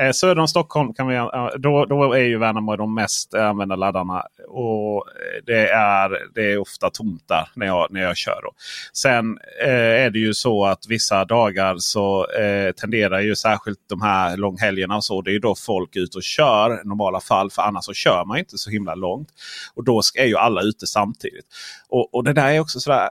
Eh, 0.00 0.12
söder 0.12 0.38
om 0.38 0.48
Stockholm 0.48 0.94
kan 0.94 1.06
vi, 1.06 1.16
eh, 1.16 1.48
då, 1.58 1.84
då 1.84 2.12
är 2.12 2.24
ju 2.24 2.38
Värnamo 2.38 2.76
de 2.76 2.94
mest 2.94 3.34
använda 3.34 3.76
laddarna. 3.76 4.22
Och 4.48 5.04
det 5.46 5.68
är, 5.68 6.34
det 6.34 6.52
är 6.52 6.58
ofta 6.58 6.90
tomt 6.90 7.28
där 7.28 7.48
när 7.54 7.66
jag, 7.66 7.86
när 7.90 8.00
jag 8.00 8.16
kör. 8.16 8.40
Då. 8.42 8.52
Sen 8.92 9.38
eh, 9.62 10.04
är 10.04 10.10
det 10.10 10.18
ju 10.18 10.34
så 10.34 10.64
att 10.64 10.88
vissa 10.88 11.24
dagar 11.24 11.76
så 11.78 12.26
eh, 12.30 12.72
tenderar 12.72 13.20
ju 13.20 13.36
särskilt 13.36 13.78
de 13.88 14.02
här 14.02 14.36
långhelgerna 14.36 14.96
och 14.96 15.04
så. 15.04 15.22
Det 15.22 15.30
är 15.30 15.32
ju 15.32 15.38
då 15.38 15.54
folk 15.54 15.96
ut 15.96 16.14
och 16.14 16.22
kör 16.22 16.80
i 16.80 16.88
normala 16.88 17.20
fall. 17.20 17.50
För 17.50 17.62
annars 17.62 17.84
så 17.84 17.92
kör 17.92 18.24
man 18.24 18.38
inte 18.38 18.58
så 18.58 18.70
himla 18.70 18.94
långt. 18.94 19.28
Och 19.74 19.84
då 19.88 20.00
är 20.14 20.26
ju 20.26 20.36
alla 20.36 20.62
ute 20.62 20.86
samtidigt. 20.86 21.46
Och, 21.88 22.14
och 22.14 22.24
det 22.24 22.32
där 22.32 22.48
är 22.48 22.60
också 22.60 22.80
sådär 22.80 23.08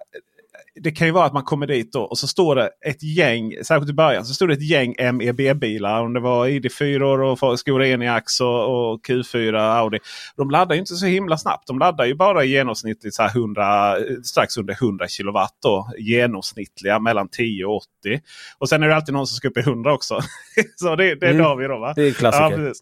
det 0.82 0.92
kan 0.92 1.08
ju 1.08 1.14
vara 1.14 1.26
att 1.26 1.34
man 1.34 1.44
kommer 1.44 1.68
dit 1.68 1.92
då, 1.92 2.02
och 2.02 2.18
så 2.18 2.28
står 2.28 2.56
det 2.56 2.70
ett 2.86 3.04
gäng, 3.04 3.54
särskilt 3.64 3.90
i 3.90 3.94
början, 3.94 4.26
så 4.26 4.34
står 4.34 4.48
det 4.48 4.54
ett 4.54 4.70
gäng 4.70 4.96
MEB-bilar. 5.14 6.02
Om 6.04 6.14
det 6.14 6.20
var 6.20 6.48
ID4 6.48 7.02
och 7.52 7.60
Skoda 7.60 7.88
Eniax 7.88 8.40
och, 8.42 8.92
och, 8.92 9.06
Q4 9.08 9.78
Audi. 9.80 10.00
De 10.38 10.50
laddar 10.50 10.76
ju 10.76 10.80
inte 10.80 10.96
så 10.96 11.06
himla 11.06 11.38
snabbt. 11.38 11.68
De 11.68 11.80
laddar 11.80 12.06
ju 12.06 12.16
bara 12.16 12.44
i 12.44 12.50
genomsnittligt 12.50 13.16
så 13.16 13.24
100, 13.24 13.96
strax 14.24 14.58
under 14.58 14.74
100 14.74 15.06
kW. 15.18 15.40
Då, 15.64 15.90
genomsnittliga 15.98 17.00
mellan 17.00 17.30
10 17.30 17.66
och 17.66 17.76
80. 17.76 17.88
Och 18.58 18.70
sen 18.70 18.84
är 18.84 18.88
det 18.88 18.96
alltid 18.96 19.14
någon 19.14 19.28
som 19.28 19.36
ska 19.36 19.48
upp 19.48 19.58
i 19.58 19.62
100 19.62 19.94
också. 19.94 20.20
så 20.76 20.96
det, 20.96 21.16
det 21.16 21.30
mm. 21.30 21.38
drar 21.38 21.56
vi 21.56 21.68
då. 21.68 21.80
Va? 21.80 21.94
Det 21.96 22.08
är 22.08 22.12
klassiker. 22.12 22.74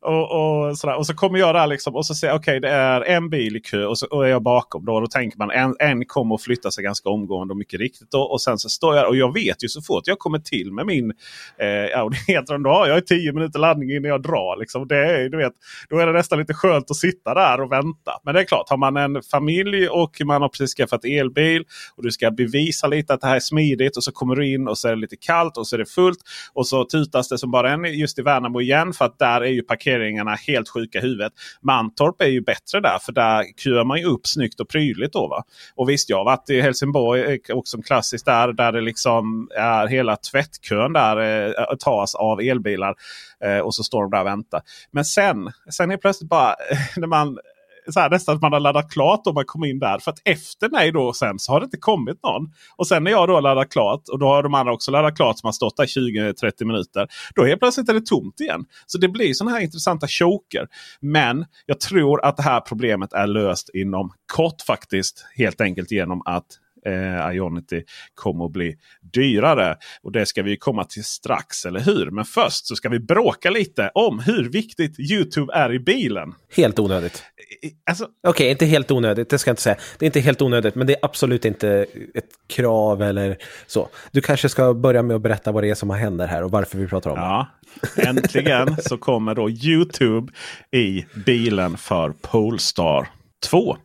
Ja, 0.00 0.08
och, 0.08 0.68
och, 0.68 0.78
sådär. 0.78 0.96
och 0.96 1.06
så 1.06 1.14
kommer 1.14 1.38
jag 1.38 1.54
där 1.54 1.66
liksom 1.66 1.96
och 1.96 2.06
så 2.06 2.14
säger 2.14 2.34
okej 2.34 2.58
okay, 2.58 2.70
det 2.70 2.76
är 2.76 3.00
en 3.00 3.30
bil 3.30 3.56
i 3.56 3.60
kö 3.60 3.84
och 3.84 3.98
så 3.98 4.06
och 4.06 4.26
är 4.26 4.30
jag 4.30 4.42
bakom. 4.42 4.84
Då, 4.84 5.00
då 5.00 5.06
tänker 5.06 5.38
man 5.38 5.50
en, 5.50 5.76
en 5.78 6.06
kommer 6.06 6.34
att 6.34 6.42
flytta 6.42 6.70
sig 6.70 6.84
ganska 6.84 7.08
omgående 7.08 7.39
föregående 7.40 7.54
mycket 7.54 7.80
riktigt. 7.80 8.14
Och, 8.14 8.32
Och 8.32 8.42
sen 8.42 8.58
så 8.58 8.68
står 8.68 8.96
jag 8.96 9.08
och 9.08 9.16
jag 9.16 9.34
vet 9.34 9.64
ju 9.64 9.68
så 9.68 9.82
fort 9.82 10.06
jag 10.06 10.18
kommer 10.18 10.38
till 10.38 10.72
med 10.72 10.86
min 10.86 11.12
eh, 11.58 11.98
Audi 12.00 12.16
E-tron. 12.28 12.62
Då 12.62 12.70
har 12.70 12.88
jag 12.88 13.06
10 13.06 13.32
minuter 13.32 13.58
laddning 13.58 13.90
innan 13.90 14.10
jag 14.10 14.22
drar. 14.22 14.60
Liksom. 14.60 14.88
Det 14.88 14.96
är, 14.96 15.28
du 15.28 15.36
vet, 15.36 15.52
då 15.88 15.98
är 15.98 16.06
det 16.06 16.12
nästan 16.12 16.38
lite 16.38 16.54
skönt 16.54 16.90
att 16.90 16.96
sitta 16.96 17.34
där 17.34 17.60
och 17.60 17.72
vänta. 17.72 18.12
Men 18.24 18.34
det 18.34 18.40
är 18.40 18.44
klart, 18.44 18.70
har 18.70 18.76
man 18.76 18.96
en 18.96 19.22
familj 19.22 19.88
och 19.88 20.20
man 20.24 20.42
har 20.42 20.48
precis 20.48 20.74
skaffat 20.74 21.04
elbil 21.04 21.64
och 21.96 22.02
du 22.02 22.10
ska 22.10 22.30
bevisa 22.30 22.86
lite 22.86 23.14
att 23.14 23.20
det 23.20 23.26
här 23.26 23.36
är 23.36 23.40
smidigt. 23.40 23.96
Och 23.96 24.04
så 24.04 24.12
kommer 24.12 24.36
du 24.36 24.54
in 24.54 24.68
och 24.68 24.78
så 24.78 24.88
är 24.88 24.94
det 24.94 25.00
lite 25.00 25.16
kallt 25.16 25.56
och 25.56 25.66
så 25.66 25.76
är 25.76 25.78
det 25.78 25.86
fullt. 25.86 26.18
Och 26.54 26.66
så 26.66 26.84
tutas 26.84 27.28
det 27.28 27.38
som 27.38 27.50
bara 27.50 27.72
en 27.72 27.84
just 27.84 28.18
i 28.18 28.22
Värnamo 28.22 28.60
igen. 28.60 28.92
För 28.92 29.04
att 29.04 29.18
där 29.18 29.40
är 29.40 29.50
ju 29.50 29.62
parkeringarna 29.62 30.34
helt 30.46 30.68
sjuka 30.68 30.98
i 30.98 31.02
huvudet. 31.02 31.32
Mantorp 31.62 32.20
är 32.20 32.28
ju 32.28 32.40
bättre 32.40 32.80
där 32.80 32.98
för 32.98 33.12
där 33.12 33.44
kör 33.56 33.84
man 33.84 33.98
ju 33.98 34.04
upp 34.04 34.26
snyggt 34.26 34.60
och 34.60 34.68
prydligt. 34.68 35.12
Då, 35.12 35.28
va? 35.28 35.44
Och 35.74 35.88
visst, 35.88 36.10
jag 36.10 36.16
har 36.16 36.24
varit 36.24 36.50
i 36.50 36.60
Helsingborg 36.60 37.29
också 37.52 37.82
klassiskt 37.82 38.26
där. 38.26 38.52
Där 38.52 38.72
det 38.72 38.80
liksom 38.80 39.48
är 39.56 39.86
hela 39.86 40.16
tvättkön 40.16 40.92
där 40.92 41.46
eh, 41.48 41.76
tas 41.76 42.14
av 42.14 42.40
elbilar. 42.40 42.94
Eh, 43.44 43.58
och 43.58 43.74
så 43.74 43.82
står 43.84 44.02
de 44.02 44.10
där 44.10 44.20
och 44.20 44.26
väntar. 44.26 44.62
Men 44.90 45.04
sen, 45.04 45.52
sen 45.70 45.90
är 45.90 45.96
plötsligt 45.96 46.30
bara 46.30 46.54
när 46.96 47.06
man 47.06 47.38
så 47.88 48.00
här, 48.00 48.10
nästan 48.10 48.34
att 48.34 48.42
man 48.42 48.52
har 48.52 48.60
laddat 48.60 48.90
klart 48.92 49.26
om 49.26 49.34
man 49.34 49.44
kommer 49.44 49.66
in 49.66 49.78
där. 49.78 49.98
För 49.98 50.10
att 50.10 50.18
efter 50.24 50.68
mig 50.68 50.92
då 50.92 51.12
sen 51.12 51.38
så 51.38 51.52
har 51.52 51.60
det 51.60 51.64
inte 51.64 51.76
kommit 51.76 52.22
någon. 52.22 52.52
Och 52.76 52.86
sen 52.86 53.04
när 53.04 53.10
jag 53.10 53.28
då 53.28 53.40
laddat 53.40 53.70
klart 53.70 54.08
och 54.08 54.18
då 54.18 54.26
har 54.26 54.42
de 54.42 54.54
andra 54.54 54.72
också 54.72 54.90
laddat 54.90 55.16
klart 55.16 55.38
som 55.38 55.46
har 55.46 55.52
stått 55.52 55.76
där 55.76 55.86
20-30 55.86 56.64
minuter. 56.64 57.08
Då 57.34 57.44
helt 57.44 57.60
plötsligt 57.60 57.88
är 57.88 57.94
det 57.94 58.06
tomt 58.06 58.40
igen. 58.40 58.64
Så 58.86 58.98
det 58.98 59.08
blir 59.08 59.34
sådana 59.34 59.56
här 59.56 59.62
intressanta 59.62 60.06
choker. 60.08 60.66
Men 61.00 61.44
jag 61.66 61.80
tror 61.80 62.24
att 62.24 62.36
det 62.36 62.42
här 62.42 62.60
problemet 62.60 63.12
är 63.12 63.26
löst 63.26 63.70
inom 63.74 64.12
kort 64.32 64.62
faktiskt. 64.66 65.26
Helt 65.36 65.60
enkelt 65.60 65.90
genom 65.90 66.22
att 66.24 66.46
eh, 66.86 67.36
Ionity 67.36 67.82
kommer 68.14 68.44
att 68.44 68.52
bli 68.52 68.76
dyrare. 69.12 69.76
Och 70.02 70.12
det 70.12 70.26
ska 70.26 70.42
vi 70.42 70.56
komma 70.56 70.84
till 70.84 71.04
strax, 71.04 71.64
eller 71.64 71.80
hur? 71.80 72.10
Men 72.10 72.24
först 72.24 72.66
så 72.66 72.76
ska 72.76 72.88
vi 72.88 73.00
bråka 73.00 73.50
lite 73.50 73.90
om 73.94 74.18
hur 74.18 74.48
viktigt 74.48 75.00
Youtube 75.00 75.52
är 75.54 75.72
i 75.72 75.78
bilen. 75.78 76.34
Helt 76.56 76.78
onödigt. 76.78 77.22
Alltså... 77.90 78.04
Okej, 78.04 78.30
okay, 78.30 78.50
inte 78.50 78.66
helt 78.66 78.90
onödigt, 78.90 79.30
det 79.30 79.38
ska 79.38 79.48
jag 79.48 79.52
inte 79.52 79.62
säga. 79.62 79.76
Det 79.98 80.04
är 80.04 80.06
inte 80.06 80.20
helt 80.20 80.42
onödigt, 80.42 80.74
men 80.74 80.86
det 80.86 80.92
är 80.92 80.98
absolut 81.02 81.44
inte 81.44 81.86
ett 82.14 82.28
krav 82.48 83.02
eller 83.02 83.36
så. 83.66 83.88
Du 84.12 84.20
kanske 84.20 84.48
ska 84.48 84.74
börja 84.74 85.02
med 85.02 85.16
att 85.16 85.22
berätta 85.22 85.52
vad 85.52 85.62
det 85.62 85.70
är 85.70 85.74
som 85.74 85.90
har 85.90 85.96
hänt 85.96 86.20
här 86.20 86.42
och 86.42 86.50
varför 86.50 86.78
vi 86.78 86.86
pratar 86.86 87.10
om 87.10 87.18
ja, 87.18 87.46
det. 87.96 88.02
Äntligen 88.02 88.76
så 88.82 88.98
kommer 88.98 89.34
då 89.34 89.50
Youtube 89.50 90.32
i 90.70 91.04
bilen 91.26 91.76
för 91.76 92.10
Polestar 92.10 93.08
2. 93.46 93.76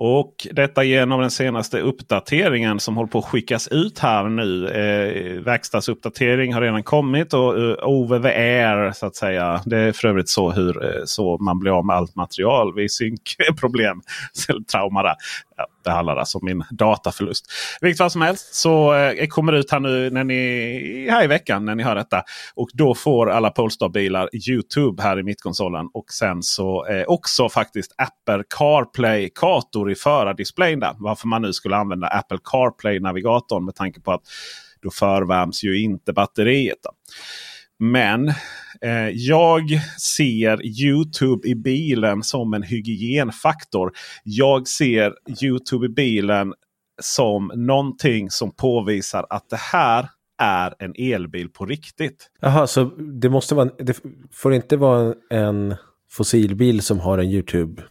Och 0.00 0.46
detta 0.52 0.84
genom 0.84 1.20
den 1.20 1.30
senaste 1.30 1.80
uppdateringen 1.80 2.80
som 2.80 2.96
håller 2.96 3.08
på 3.08 3.18
att 3.18 3.24
skickas 3.24 3.68
ut 3.68 3.98
här 3.98 4.28
nu. 4.28 4.68
Eh, 4.68 5.42
verkstadsuppdatering 5.42 6.54
har 6.54 6.60
redan 6.60 6.82
kommit 6.82 7.34
och 7.34 7.58
eh, 7.58 7.88
over 7.88 8.18
the 8.18 8.28
air 8.28 8.92
så 8.92 9.06
att 9.06 9.16
säga. 9.16 9.62
Det 9.66 9.78
är 9.78 9.92
för 9.92 10.08
övrigt 10.08 10.28
så 10.28 10.50
hur 10.50 10.84
eh, 10.84 11.02
så 11.04 11.38
man 11.38 11.58
blir 11.58 11.78
av 11.78 11.86
med 11.86 11.96
allt 11.96 12.16
material 12.16 12.74
vid 12.74 12.92
synkproblem. 12.92 14.00
Trauma 14.72 15.02
där. 15.02 15.14
Ja, 15.56 15.66
det 15.88 15.94
handlar 15.94 16.16
alltså 16.16 16.38
om 16.38 16.44
min 16.44 16.64
dataförlust. 16.70 17.46
Vilket 17.80 17.98
fall 17.98 18.10
som 18.10 18.22
helst 18.22 18.54
så 18.54 18.94
eh, 18.94 19.26
kommer 19.26 19.52
det 19.52 19.58
ut 19.58 19.70
här 19.70 19.80
nu 19.80 20.10
när 20.10 20.24
ni, 20.24 21.08
här 21.10 21.24
i 21.24 21.26
veckan 21.26 21.64
när 21.64 21.74
ni 21.74 21.82
hör 21.82 21.94
detta. 21.94 22.22
Och 22.54 22.68
då 22.72 22.94
får 22.94 23.30
alla 23.30 23.50
Polestar-bilar 23.50 24.28
Youtube 24.48 25.02
här 25.02 25.18
i 25.18 25.22
mittkonsolen. 25.22 25.88
Och 25.94 26.10
sen 26.10 26.42
så 26.42 26.86
eh, 26.86 27.04
också 27.06 27.48
faktiskt 27.48 27.94
Apple 27.96 28.44
CarPlay-kartor 28.58 29.90
i 29.90 29.94
förardisplayen. 29.94 30.80
Där. 30.80 30.94
Varför 30.98 31.28
man 31.28 31.42
nu 31.42 31.52
skulle 31.52 31.76
använda 31.76 32.06
Apple 32.06 32.38
CarPlay-navigatorn 32.44 33.64
med 33.64 33.74
tanke 33.74 34.00
på 34.00 34.12
att 34.12 34.22
då 34.82 34.90
förvärms 34.90 35.64
ju 35.64 35.80
inte 35.80 36.12
batteriet. 36.12 36.78
Då. 36.82 36.90
Men 37.78 38.32
eh, 38.82 39.08
jag 39.08 39.62
ser 40.00 40.82
Youtube 40.82 41.48
i 41.48 41.54
bilen 41.54 42.22
som 42.22 42.54
en 42.54 42.62
hygienfaktor. 42.62 43.92
Jag 44.24 44.68
ser 44.68 45.14
Youtube 45.44 45.86
i 45.86 45.88
bilen 45.88 46.54
som 47.02 47.52
någonting 47.54 48.30
som 48.30 48.50
påvisar 48.50 49.26
att 49.30 49.50
det 49.50 49.60
här 49.72 50.08
är 50.38 50.74
en 50.78 50.94
elbil 50.98 51.48
på 51.48 51.66
riktigt. 51.66 52.30
Jaha, 52.40 52.66
så 52.66 52.84
det 53.20 53.28
måste 53.28 53.54
vara, 53.54 53.70
det 53.78 54.00
får 54.32 54.54
inte 54.54 54.76
vara 54.76 55.14
en 55.30 55.74
fossilbil 56.10 56.82
som 56.82 57.00
har 57.00 57.18
en 57.18 57.26
YouTube 57.26 57.82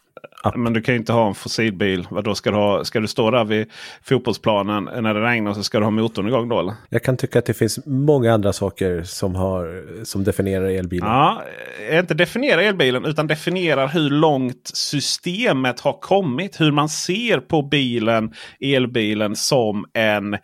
App. 0.43 0.56
Men 0.56 0.73
du 0.73 0.82
kan 0.82 0.93
ju 0.93 0.99
inte 0.99 1.13
ha 1.13 1.27
en 1.27 1.36
fossilbil. 1.36 2.08
Vadå, 2.10 2.36
ska, 2.36 2.51
du 2.51 2.58
ha, 2.58 2.84
ska 2.84 2.99
du 2.99 3.08
stå 3.08 3.32
där 3.32 3.45
vid 3.45 3.71
fotbollsplanen 4.01 5.03
när 5.03 5.13
det 5.13 5.21
regnar 5.21 5.53
så 5.53 5.63
ska 5.63 5.80
du 5.80 5.84
ha 5.84 5.91
motorn 5.91 6.27
igång 6.27 6.49
då? 6.49 6.60
Eller? 6.60 6.73
Jag 6.89 7.03
kan 7.03 7.17
tycka 7.17 7.39
att 7.39 7.45
det 7.45 7.53
finns 7.53 7.80
många 7.86 8.34
andra 8.34 8.53
saker 8.53 9.03
som, 9.03 9.36
har, 9.36 9.86
som 10.03 10.23
definierar 10.23 10.65
elbilen. 10.65 11.10
Ja, 11.10 11.43
inte 11.91 12.13
definierar 12.13 12.62
elbilen 12.62 13.06
utan 13.06 13.27
definierar 13.27 13.88
hur 13.88 14.10
långt 14.10 14.71
systemet 14.73 15.80
har 15.80 15.99
kommit. 15.99 16.62
Hur 16.62 16.71
man 16.71 16.89
ser 16.89 17.39
på 17.39 17.62
bilen, 17.62 18.34
elbilen 18.60 19.36
som 19.36 19.86
en 19.93 20.38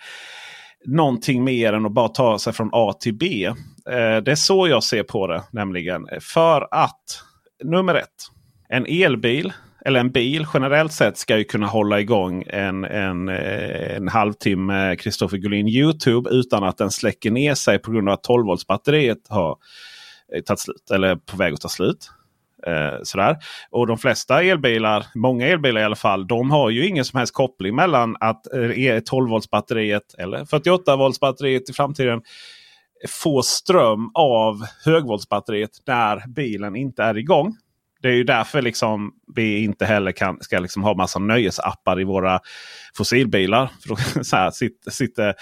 någonting 0.85 1.43
mer 1.43 1.73
än 1.73 1.85
att 1.85 1.91
bara 1.91 2.07
ta 2.07 2.39
sig 2.39 2.53
från 2.53 2.69
A 2.71 2.93
till 2.99 3.13
B. 3.13 3.45
Eh, 3.89 4.23
det 4.23 4.31
är 4.31 4.35
så 4.35 4.67
jag 4.67 4.83
ser 4.83 5.03
på 5.03 5.27
det 5.27 5.43
nämligen. 5.51 6.07
För 6.21 6.67
att 6.71 7.03
nummer 7.63 7.95
ett. 7.95 8.32
En 8.73 8.85
elbil 8.85 9.53
eller 9.85 9.99
en 9.99 10.11
bil 10.11 10.45
generellt 10.53 10.93
sett 10.93 11.17
ska 11.17 11.37
ju 11.37 11.43
kunna 11.43 11.67
hålla 11.67 11.99
igång 11.99 12.43
en, 12.47 12.83
en, 12.83 13.29
eh, 13.29 13.95
en 13.95 14.07
halvtimme 14.07 14.95
Kristoffer 14.95 15.37
Gullin 15.37 15.67
Youtube 15.67 16.29
utan 16.29 16.63
att 16.63 16.77
den 16.77 16.91
släcker 16.91 17.31
ner 17.31 17.53
sig 17.53 17.79
på 17.79 17.91
grund 17.91 18.09
av 18.09 18.13
att 18.13 18.23
12 18.23 18.45
volts 18.45 18.67
batteriet 18.67 19.17
har 19.29 19.57
eh, 20.35 20.41
tagit 20.41 20.59
slut. 20.59 20.91
Eller 20.93 21.15
på 21.15 21.37
väg 21.37 21.53
att 21.53 21.61
ta 21.61 21.69
slut. 21.69 22.09
Eh, 22.67 23.03
sådär. 23.03 23.37
Och 23.69 23.87
de 23.87 23.97
flesta 23.97 24.43
elbilar, 24.43 25.05
många 25.15 25.47
elbilar 25.47 25.81
i 25.81 25.83
alla 25.83 25.95
fall, 25.95 26.27
de 26.27 26.51
har 26.51 26.69
ju 26.69 26.87
ingen 26.87 27.05
som 27.05 27.17
helst 27.17 27.33
koppling 27.33 27.75
mellan 27.75 28.15
att 28.19 28.53
eh, 28.53 28.79
e- 28.79 29.01
12 29.05 29.29
volts 29.29 29.49
batteriet 29.49 30.15
eller 30.17 30.45
48 30.45 30.95
volts 30.95 31.19
batteriet 31.19 31.69
i 31.69 31.73
framtiden 31.73 32.21
får 33.09 33.41
ström 33.41 34.11
av 34.13 34.65
högvoltsbatteriet 34.85 35.71
när 35.85 36.27
bilen 36.27 36.75
inte 36.75 37.03
är 37.03 37.17
igång. 37.17 37.57
Det 38.03 38.09
är 38.09 38.13
ju 38.13 38.23
därför 38.23 38.61
liksom 38.61 39.11
vi 39.35 39.63
inte 39.63 39.85
heller 39.85 40.11
kan, 40.11 40.37
ska 40.41 40.59
liksom 40.59 40.83
ha 40.83 40.93
massa 40.93 41.19
nöjesappar 41.19 42.01
i 42.01 42.03
våra 42.03 42.39
fossilbilar. 42.97 43.69
För 43.87 44.23
så 44.23 44.35
här, 44.35 44.51
sitter, 44.51 44.91
sitter, 44.91 45.27
eh, 45.27 45.33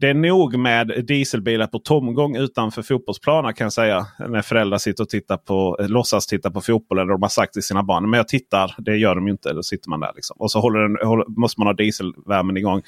det 0.00 0.08
är 0.08 0.14
nog 0.14 0.58
med 0.58 1.04
dieselbilar 1.06 1.66
på 1.66 1.78
tomgång 1.78 2.36
utanför 2.36 2.82
fotbollsplaner 2.82 3.52
kan 3.52 3.64
jag 3.64 3.72
säga. 3.72 4.06
När 4.28 4.42
föräldrar 4.42 4.78
sitter 4.78 5.02
och 5.02 5.08
tittar 5.08 5.36
på, 5.36 5.76
eh, 5.80 5.88
låtsas 5.88 6.26
titta 6.26 6.50
på 6.50 6.60
fotboll. 6.60 6.98
Eller 6.98 7.12
de 7.12 7.22
har 7.22 7.28
sagt 7.28 7.52
till 7.52 7.62
sina 7.62 7.82
barn. 7.82 8.10
Men 8.10 8.18
jag 8.18 8.28
tittar, 8.28 8.74
det 8.78 8.96
gör 8.96 9.14
de 9.14 9.26
ju 9.26 9.32
inte. 9.32 9.52
Då 9.52 9.62
sitter 9.62 9.90
man 9.90 10.00
där. 10.00 10.12
Liksom. 10.14 10.36
Och 10.38 10.50
så 10.50 10.60
håller 10.60 10.80
den, 10.80 11.08
håller, 11.08 11.26
måste 11.40 11.60
man 11.60 11.66
ha 11.66 11.74
dieselvärmen 11.74 12.56
igång. 12.56 12.82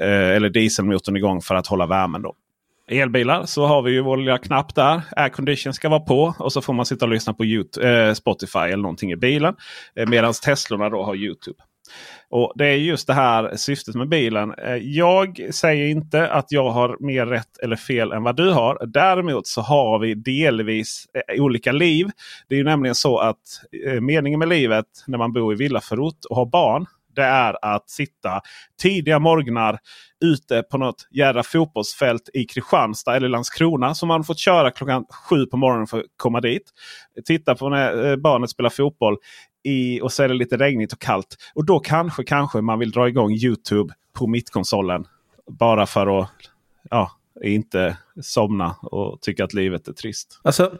Eh, 0.00 0.30
eller 0.36 0.50
dieselmotorn 0.50 1.16
igång 1.16 1.40
för 1.42 1.54
att 1.54 1.66
hålla 1.66 1.86
värmen. 1.86 2.22
då 2.22 2.34
elbilar 2.88 3.46
så 3.46 3.66
har 3.66 3.82
vi 3.82 3.90
ju 3.90 4.00
vår 4.00 4.16
lilla 4.16 4.38
knapp 4.38 4.74
där. 4.74 5.02
Aircondition 5.16 5.74
ska 5.74 5.88
vara 5.88 6.00
på 6.00 6.34
och 6.38 6.52
så 6.52 6.60
får 6.62 6.72
man 6.72 6.86
sitta 6.86 7.04
och 7.04 7.10
lyssna 7.10 7.34
på 7.34 7.44
YouTube, 7.44 8.08
eh, 8.08 8.14
Spotify 8.14 8.58
eller 8.58 8.82
någonting 8.82 9.12
i 9.12 9.16
bilen. 9.16 9.54
Eh, 9.96 10.08
Medan 10.08 10.32
Teslorna 10.32 10.90
då 10.90 11.02
har 11.02 11.14
Youtube. 11.14 11.58
Och 12.30 12.52
Det 12.56 12.66
är 12.66 12.74
just 12.74 13.06
det 13.06 13.14
här 13.14 13.56
syftet 13.56 13.94
med 13.94 14.08
bilen. 14.08 14.54
Eh, 14.58 14.76
jag 14.76 15.40
säger 15.50 15.88
inte 15.88 16.28
att 16.28 16.52
jag 16.52 16.70
har 16.70 16.96
mer 17.00 17.26
rätt 17.26 17.58
eller 17.62 17.76
fel 17.76 18.12
än 18.12 18.22
vad 18.22 18.36
du 18.36 18.50
har. 18.50 18.86
Däremot 18.86 19.46
så 19.46 19.60
har 19.60 19.98
vi 19.98 20.14
delvis 20.14 21.06
eh, 21.14 21.42
olika 21.42 21.72
liv. 21.72 22.10
Det 22.48 22.54
är 22.54 22.58
ju 22.58 22.64
nämligen 22.64 22.94
så 22.94 23.18
att 23.18 23.36
eh, 23.86 24.00
meningen 24.00 24.38
med 24.38 24.48
livet 24.48 24.86
när 25.06 25.18
man 25.18 25.32
bor 25.32 25.52
i 25.52 25.56
villaförort 25.56 26.24
och 26.30 26.36
har 26.36 26.46
barn 26.46 26.86
det 27.18 27.24
är 27.24 27.74
att 27.74 27.90
sitta 27.90 28.40
tidiga 28.82 29.18
morgnar 29.18 29.78
ute 30.24 30.62
på 30.62 30.78
något 30.78 31.08
jädra 31.10 31.42
fotbollsfält 31.42 32.30
i 32.34 32.44
Kristianstad 32.44 33.16
eller 33.16 33.28
Landskrona. 33.28 33.94
Som 33.94 34.08
man 34.08 34.24
fått 34.24 34.38
köra 34.38 34.70
klockan 34.70 35.04
sju 35.10 35.46
på 35.46 35.56
morgonen 35.56 35.86
för 35.86 35.98
att 35.98 36.04
komma 36.16 36.40
dit. 36.40 36.70
Titta 37.24 37.54
på 37.54 37.68
när 37.68 38.10
eh, 38.10 38.16
barnet 38.16 38.50
spelar 38.50 38.70
fotboll 38.70 39.16
i, 39.64 40.00
och 40.00 40.12
så 40.12 40.22
är 40.22 40.28
det 40.28 40.34
lite 40.34 40.56
regnigt 40.56 40.92
och 40.92 41.00
kallt. 41.00 41.36
Och 41.54 41.64
då 41.64 41.80
kanske, 41.80 42.24
kanske 42.24 42.60
man 42.60 42.78
vill 42.78 42.90
dra 42.90 43.08
igång 43.08 43.32
Youtube 43.32 43.94
på 44.12 44.26
mittkonsolen. 44.26 45.04
Bara 45.50 45.86
för 45.86 46.20
att 46.20 46.30
ja, 46.90 47.10
inte 47.44 47.96
somna 48.22 48.76
och 48.82 49.20
tycka 49.20 49.44
att 49.44 49.54
livet 49.54 49.88
är 49.88 49.92
trist. 49.92 50.40
Alltså, 50.42 50.72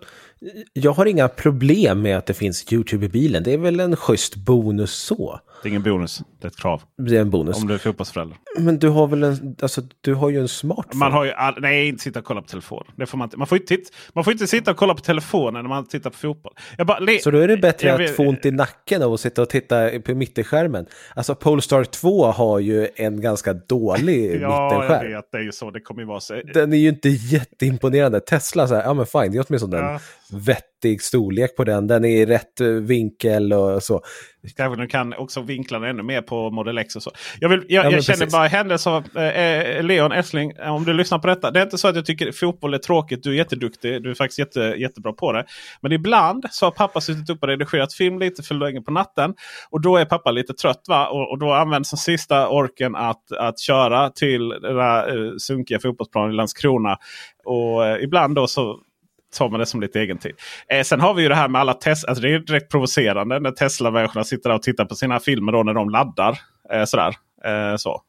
jag 0.72 0.92
har 0.92 1.06
inga 1.06 1.28
problem 1.28 2.02
med 2.02 2.18
att 2.18 2.26
det 2.26 2.34
finns 2.34 2.72
YouTube 2.72 3.06
i 3.06 3.08
bilen. 3.08 3.42
Det 3.42 3.52
är 3.52 3.58
väl 3.58 3.80
en 3.80 3.96
schysst 3.96 4.36
bonus 4.36 4.92
så. 4.92 5.40
Det 5.62 5.68
är 5.68 5.70
ingen 5.70 5.82
bonus, 5.82 6.22
det 6.40 6.46
är 6.46 6.48
ett 6.48 6.56
krav. 6.56 6.82
Det 6.98 7.16
är 7.16 7.20
en 7.20 7.30
bonus. 7.30 7.56
Om 7.56 7.68
du 7.68 7.74
är 7.74 7.78
fotbollsförälder. 7.78 8.36
Men 8.58 8.78
du 8.78 8.88
har 8.88 9.06
väl 9.06 9.22
en, 9.22 9.56
alltså 9.62 9.82
du 10.00 10.14
har 10.14 10.30
ju 10.30 10.40
en 10.40 10.48
smartphone. 10.48 10.98
Man 10.98 11.12
har 11.12 11.24
ju, 11.24 11.32
all, 11.32 11.54
nej, 11.60 11.88
inte 11.88 12.02
sitta 12.02 12.18
och 12.18 12.24
kolla 12.24 12.42
på 12.42 12.48
telefon. 12.48 12.84
Det 12.96 13.06
får 13.06 13.18
man, 13.18 13.26
inte, 13.26 13.36
man, 13.36 13.46
får 13.46 13.58
inte, 13.58 13.76
man 14.12 14.24
får 14.24 14.32
inte 14.32 14.46
sitta 14.46 14.70
och 14.70 14.76
kolla 14.76 14.94
på 14.94 15.00
telefonen 15.00 15.62
när 15.64 15.68
man 15.68 15.86
tittar 15.86 16.10
på 16.10 16.16
fotboll. 16.16 16.52
Bara, 16.86 16.98
le, 16.98 17.18
så 17.18 17.30
då 17.30 17.38
är 17.38 17.48
det 17.48 17.56
bättre 17.56 17.94
att 17.94 18.16
få 18.16 18.22
ont 18.22 18.46
i 18.46 18.50
nacken 18.50 19.02
av 19.02 19.12
att 19.12 19.20
sitta 19.20 19.42
och 19.42 19.48
titta 19.48 19.90
på 20.04 20.14
mittenskärmen. 20.14 20.86
Alltså 21.14 21.34
Polestar 21.34 21.84
2 21.84 22.26
har 22.26 22.58
ju 22.58 22.88
en 22.96 23.20
ganska 23.20 23.52
dålig 23.52 24.40
ja, 24.40 24.64
mittenskärm. 24.70 25.04
Ja, 25.04 25.10
jag 25.10 25.16
vet. 25.16 25.32
Det 25.32 25.38
är 25.38 25.42
ju 25.42 25.52
så. 25.52 25.70
Det 25.70 25.80
kommer 25.80 26.02
ju 26.02 26.06
vara 26.06 26.20
så. 26.20 26.40
Den 26.54 26.72
är 26.72 26.76
ju 26.76 26.88
inte 26.88 27.08
jätteimponerande. 27.32 28.20
Tesla, 28.20 28.68
så 28.68 28.74
här, 28.74 28.82
ja 28.82 28.94
men 28.94 29.06
fine, 29.06 29.32
det 29.32 29.38
är 29.38 29.44
åtminstone 29.48 29.76
ja. 29.76 29.92
en 29.92 30.40
vettig 30.78 31.02
storlek 31.02 31.56
på 31.56 31.64
den. 31.64 31.86
Den 31.86 32.04
är 32.04 32.08
i 32.08 32.26
rätt 32.26 32.60
vinkel 32.82 33.52
och 33.52 33.82
så. 33.82 34.00
Kanske 34.56 34.82
du 34.82 34.88
kan 34.88 35.14
också 35.14 35.40
vinkla 35.40 35.78
den 35.78 35.90
ännu 35.90 36.02
mer 36.02 36.22
på 36.22 36.50
Model 36.50 36.78
X 36.78 36.96
och 36.96 37.02
så. 37.02 37.10
Jag, 37.40 37.48
vill, 37.48 37.64
jag, 37.68 37.86
ja, 37.86 37.90
jag 37.90 38.04
känner 38.04 38.26
bara 38.26 38.46
i 38.46 38.48
händelse 38.48 38.90
av 38.90 39.04
eh, 39.16 39.22
eh, 39.22 39.82
Leon 39.82 40.12
Essling, 40.12 40.50
eh, 40.50 40.74
om 40.74 40.84
du 40.84 40.92
lyssnar 40.92 41.18
på 41.18 41.26
detta. 41.26 41.50
Det 41.50 41.60
är 41.60 41.64
inte 41.64 41.78
så 41.78 41.88
att 41.88 41.96
jag 41.96 42.06
tycker 42.06 42.32
fotboll 42.32 42.74
är 42.74 42.78
tråkigt. 42.78 43.22
Du 43.22 43.30
är 43.30 43.34
jätteduktig. 43.34 44.02
Du 44.02 44.10
är 44.10 44.14
faktiskt 44.14 44.38
jätte, 44.38 44.60
jättebra 44.60 45.12
på 45.12 45.32
det. 45.32 45.44
Men 45.80 45.92
ibland 45.92 46.44
så 46.50 46.66
har 46.66 46.70
pappa 46.70 47.00
suttit 47.00 47.30
upp 47.30 47.42
och 47.42 47.48
redigerat 47.48 47.92
film 47.92 48.18
lite 48.18 48.42
för 48.42 48.54
länge 48.54 48.80
på 48.80 48.90
natten. 48.90 49.34
Och 49.70 49.80
då 49.80 49.96
är 49.96 50.04
pappa 50.04 50.30
lite 50.30 50.52
trött. 50.52 50.84
va? 50.88 51.08
Och, 51.08 51.30
och 51.30 51.38
då 51.38 51.52
används 51.52 51.90
den 51.90 51.98
sista 51.98 52.48
orken 52.48 52.96
att, 52.96 53.32
att 53.32 53.60
köra 53.60 54.10
till 54.10 54.48
den 54.48 54.76
där 54.76 55.26
eh, 55.26 55.32
sunkiga 55.38 55.80
fotbollsplanen 55.80 56.32
i 56.32 56.36
Landskrona. 56.36 56.96
Och 57.44 57.86
eh, 57.86 58.02
ibland 58.02 58.34
då 58.34 58.46
så 58.46 58.80
tar 59.38 59.48
man 59.48 59.60
det 59.60 59.66
som 59.66 59.80
lite 59.80 60.00
egen 60.00 60.18
tid. 60.18 60.32
Eh, 60.72 60.82
sen 60.82 61.00
har 61.00 61.14
vi 61.14 61.22
ju 61.22 61.28
det 61.28 61.34
här 61.34 61.48
med 61.48 61.60
alla 61.60 61.74
Tesla. 61.74 62.08
Alltså 62.08 62.22
det 62.22 62.34
är 62.34 62.38
direkt 62.38 62.70
provocerande 62.70 63.40
när 63.40 63.50
Tesla-människorna 63.50 64.24
sitter 64.24 64.50
där 64.50 64.56
och 64.56 64.62
tittar 64.62 64.84
på 64.84 64.94
sina 64.94 65.20
filmer 65.20 65.52
då 65.52 65.62
när 65.62 65.74
de 65.74 65.90
laddar. 65.90 66.38
Eh, 66.72 66.84
sådär. 66.84 67.14
Eh, 67.44 67.76
så. 67.76 68.02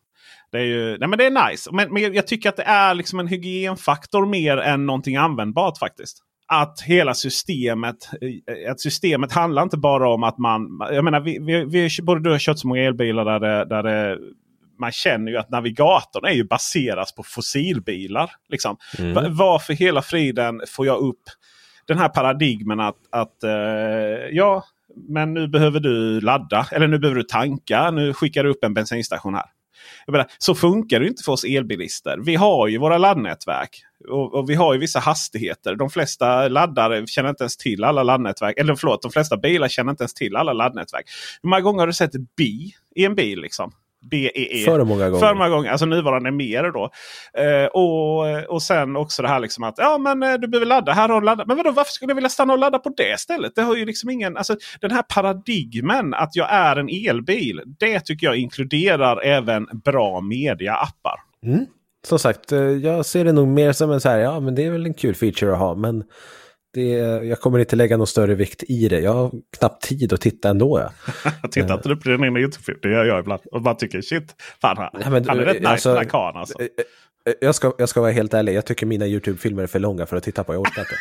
Det 0.51 0.57
är 0.57 0.63
ju 0.63 0.97
nej 0.97 1.09
men 1.09 1.17
det 1.19 1.25
är 1.25 1.49
nice. 1.49 1.69
Men, 1.73 1.93
men 1.93 2.13
jag 2.13 2.27
tycker 2.27 2.49
att 2.49 2.57
det 2.57 2.63
är 2.63 2.93
liksom 2.93 3.19
en 3.19 3.27
hygienfaktor 3.27 4.25
mer 4.25 4.57
än 4.57 4.85
någonting 4.85 5.15
användbart 5.15 5.77
faktiskt. 5.77 6.17
Att 6.47 6.81
hela 6.81 7.13
systemet, 7.13 7.95
eh, 8.21 8.71
att 8.71 8.79
systemet 8.79 9.31
handlar 9.31 9.63
inte 9.63 9.77
bara 9.77 10.09
om 10.09 10.23
att 10.23 10.37
man... 10.37 10.61
Jag 10.91 11.03
menar, 11.03 11.19
vi, 11.19 11.39
vi, 11.39 11.65
vi, 11.65 11.89
både 12.03 12.23
du 12.23 12.31
har 12.31 12.39
kört 12.39 12.59
så 12.59 12.67
många 12.67 12.81
elbilar 12.81 13.25
där 13.25 13.39
det, 13.39 13.65
där 13.65 13.83
det 13.83 14.17
man 14.79 14.91
känner 14.91 15.31
ju 15.31 15.37
att 15.37 15.49
navigatorn 15.49 16.25
är 16.25 16.33
ju 16.33 16.43
baseras 16.43 17.15
på 17.15 17.23
fossilbilar. 17.23 18.31
Liksom. 18.49 18.77
Mm. 18.99 19.35
Varför 19.35 19.73
hela 19.73 20.01
friden 20.01 20.61
får 20.67 20.85
jag 20.85 20.99
upp 20.99 21.23
den 21.87 21.97
här 21.97 22.09
paradigmen 22.09 22.79
att, 22.79 22.97
att 23.11 23.37
uh, 23.43 23.51
ja, 24.31 24.63
men 25.07 25.33
nu 25.33 25.47
behöver 25.47 25.79
du 25.79 26.21
ladda 26.21 26.67
eller 26.71 26.87
nu 26.87 26.99
behöver 26.99 27.17
du 27.17 27.23
tanka. 27.23 27.91
Nu 27.91 28.13
skickar 28.13 28.43
du 28.43 28.49
upp 28.49 28.63
en 28.63 28.73
bensinstation 28.73 29.35
här. 29.35 29.45
Menar, 30.07 30.27
så 30.37 30.55
funkar 30.55 30.99
det 30.99 31.07
inte 31.07 31.23
för 31.23 31.31
oss 31.31 31.43
elbilister. 31.43 32.17
Vi 32.25 32.35
har 32.35 32.67
ju 32.67 32.77
våra 32.77 32.97
laddnätverk. 32.97 33.69
Och, 34.09 34.33
och, 34.33 34.49
vi 34.49 34.55
har 34.55 34.73
ju 34.73 34.79
vissa 34.79 34.99
hastigheter. 34.99 35.75
De 35.75 35.89
flesta 35.89 36.47
laddare 36.47 37.07
känner 37.07 37.29
inte 37.29 37.43
ens 37.43 37.57
till 37.57 37.83
alla 37.83 38.03
laddnätverk. 38.03 38.59
Eller 38.59 38.75
förlåt, 38.75 39.01
de 39.01 39.11
flesta 39.11 39.37
bilar 39.37 39.67
känner 39.67 39.91
inte 39.91 40.03
ens 40.03 40.13
till 40.13 40.35
alla 40.35 40.53
laddnätverk. 40.53 41.05
Hur 41.41 41.49
många 41.49 41.61
gånger 41.61 41.79
har 41.79 41.87
du 41.87 41.93
sett 41.93 42.15
ett 42.15 42.35
bi 42.35 42.71
i 42.95 43.05
en 43.05 43.15
bil? 43.15 43.41
liksom? 43.41 43.71
BEE. 44.01 44.65
För 44.65 44.83
många 44.83 45.09
gånger. 45.09 45.27
För 45.27 45.33
många 45.35 45.49
gånger. 45.49 45.71
Alltså 45.71 45.85
nuvarande 45.85 46.31
mer 46.31 46.71
då. 46.71 46.89
Eh, 47.41 47.65
och, 47.65 48.53
och 48.53 48.61
sen 48.61 48.95
också 48.95 49.21
det 49.21 49.27
här 49.27 49.39
liksom 49.39 49.63
att 49.63 49.75
ja 49.77 49.97
men 49.97 50.23
eh, 50.23 50.33
du 50.33 50.47
behöver 50.47 50.65
ladda. 50.65 50.91
Här 50.91 51.09
har 51.09 51.21
du 51.21 51.25
laddat. 51.25 51.47
Men 51.47 51.57
vadå, 51.57 51.71
varför 51.71 51.91
skulle 51.91 52.11
jag 52.11 52.15
vilja 52.15 52.29
stanna 52.29 52.53
och 52.53 52.59
ladda 52.59 52.79
på 52.79 52.93
det 52.97 53.19
stället? 53.19 53.55
Det 53.55 53.61
har 53.61 53.75
ju 53.75 53.85
liksom 53.85 54.09
ingen... 54.09 54.37
Alltså 54.37 54.55
den 54.81 54.91
här 54.91 55.01
paradigmen 55.01 56.13
att 56.13 56.35
jag 56.35 56.47
är 56.51 56.75
en 56.75 56.89
elbil. 56.89 57.61
Det 57.79 57.99
tycker 57.99 58.27
jag 58.27 58.37
inkluderar 58.37 59.25
även 59.25 59.67
bra 59.85 60.21
media-appar. 60.21 61.15
Mm. 61.45 61.65
Som 62.07 62.19
sagt, 62.19 62.51
eh, 62.51 62.59
jag 62.59 63.05
ser 63.05 63.25
det 63.25 63.31
nog 63.31 63.47
mer 63.47 63.71
som 63.71 63.91
en 63.91 64.01
så 64.01 64.09
här, 64.09 64.17
ja 64.17 64.39
men 64.39 64.55
det 64.55 64.65
är 64.65 64.71
väl 64.71 64.85
en 64.85 64.93
kul 64.93 65.15
feature 65.15 65.53
att 65.53 65.59
ha. 65.59 65.75
Men 65.75 66.03
det, 66.73 66.89
jag 67.25 67.39
kommer 67.39 67.59
inte 67.59 67.75
lägga 67.75 67.97
någon 67.97 68.07
större 68.07 68.35
vikt 68.35 68.63
i 68.63 68.87
det. 68.87 68.99
Jag 68.99 69.13
har 69.13 69.31
knappt 69.57 69.83
tid 69.83 70.13
att 70.13 70.21
titta 70.21 70.49
ändå. 70.49 70.79
Ja. 70.79 70.91
Tittar 71.51 71.73
inte 71.73 71.89
du 71.89 71.95
på 71.97 72.09
din 72.09 72.23
egen 72.23 72.37
YouTube-film? 72.37 72.79
Det 72.81 72.89
gör 72.89 73.05
jag 73.05 73.19
ibland. 73.19 73.41
Och 73.51 73.61
bara 73.61 73.75
tycker 73.75 74.01
shit, 74.01 74.35
fan 74.61 74.75
ja, 74.77 75.09
men, 75.09 75.29
han 75.29 75.39
är 75.39 75.45
rätt 75.45 75.57
nice 75.57 75.69
alltså, 75.69 75.89
den 75.89 75.97
här 75.97 76.05
karln 76.05 76.37
alltså. 76.37 76.57
Eh, 77.29 77.35
jag 77.41 77.55
ska, 77.55 77.73
jag 77.77 77.89
ska 77.89 78.01
vara 78.01 78.11
helt 78.11 78.33
ärlig, 78.33 78.53
jag 78.53 78.65
tycker 78.65 78.85
mina 78.85 79.07
YouTube-filmer 79.07 79.63
är 79.63 79.67
för 79.67 79.79
långa 79.79 80.05
för 80.05 80.17
att 80.17 80.23
titta 80.23 80.43
på. 80.43 80.53
Jag 80.53 80.61
orkar 80.61 80.81
inte. 80.81 80.95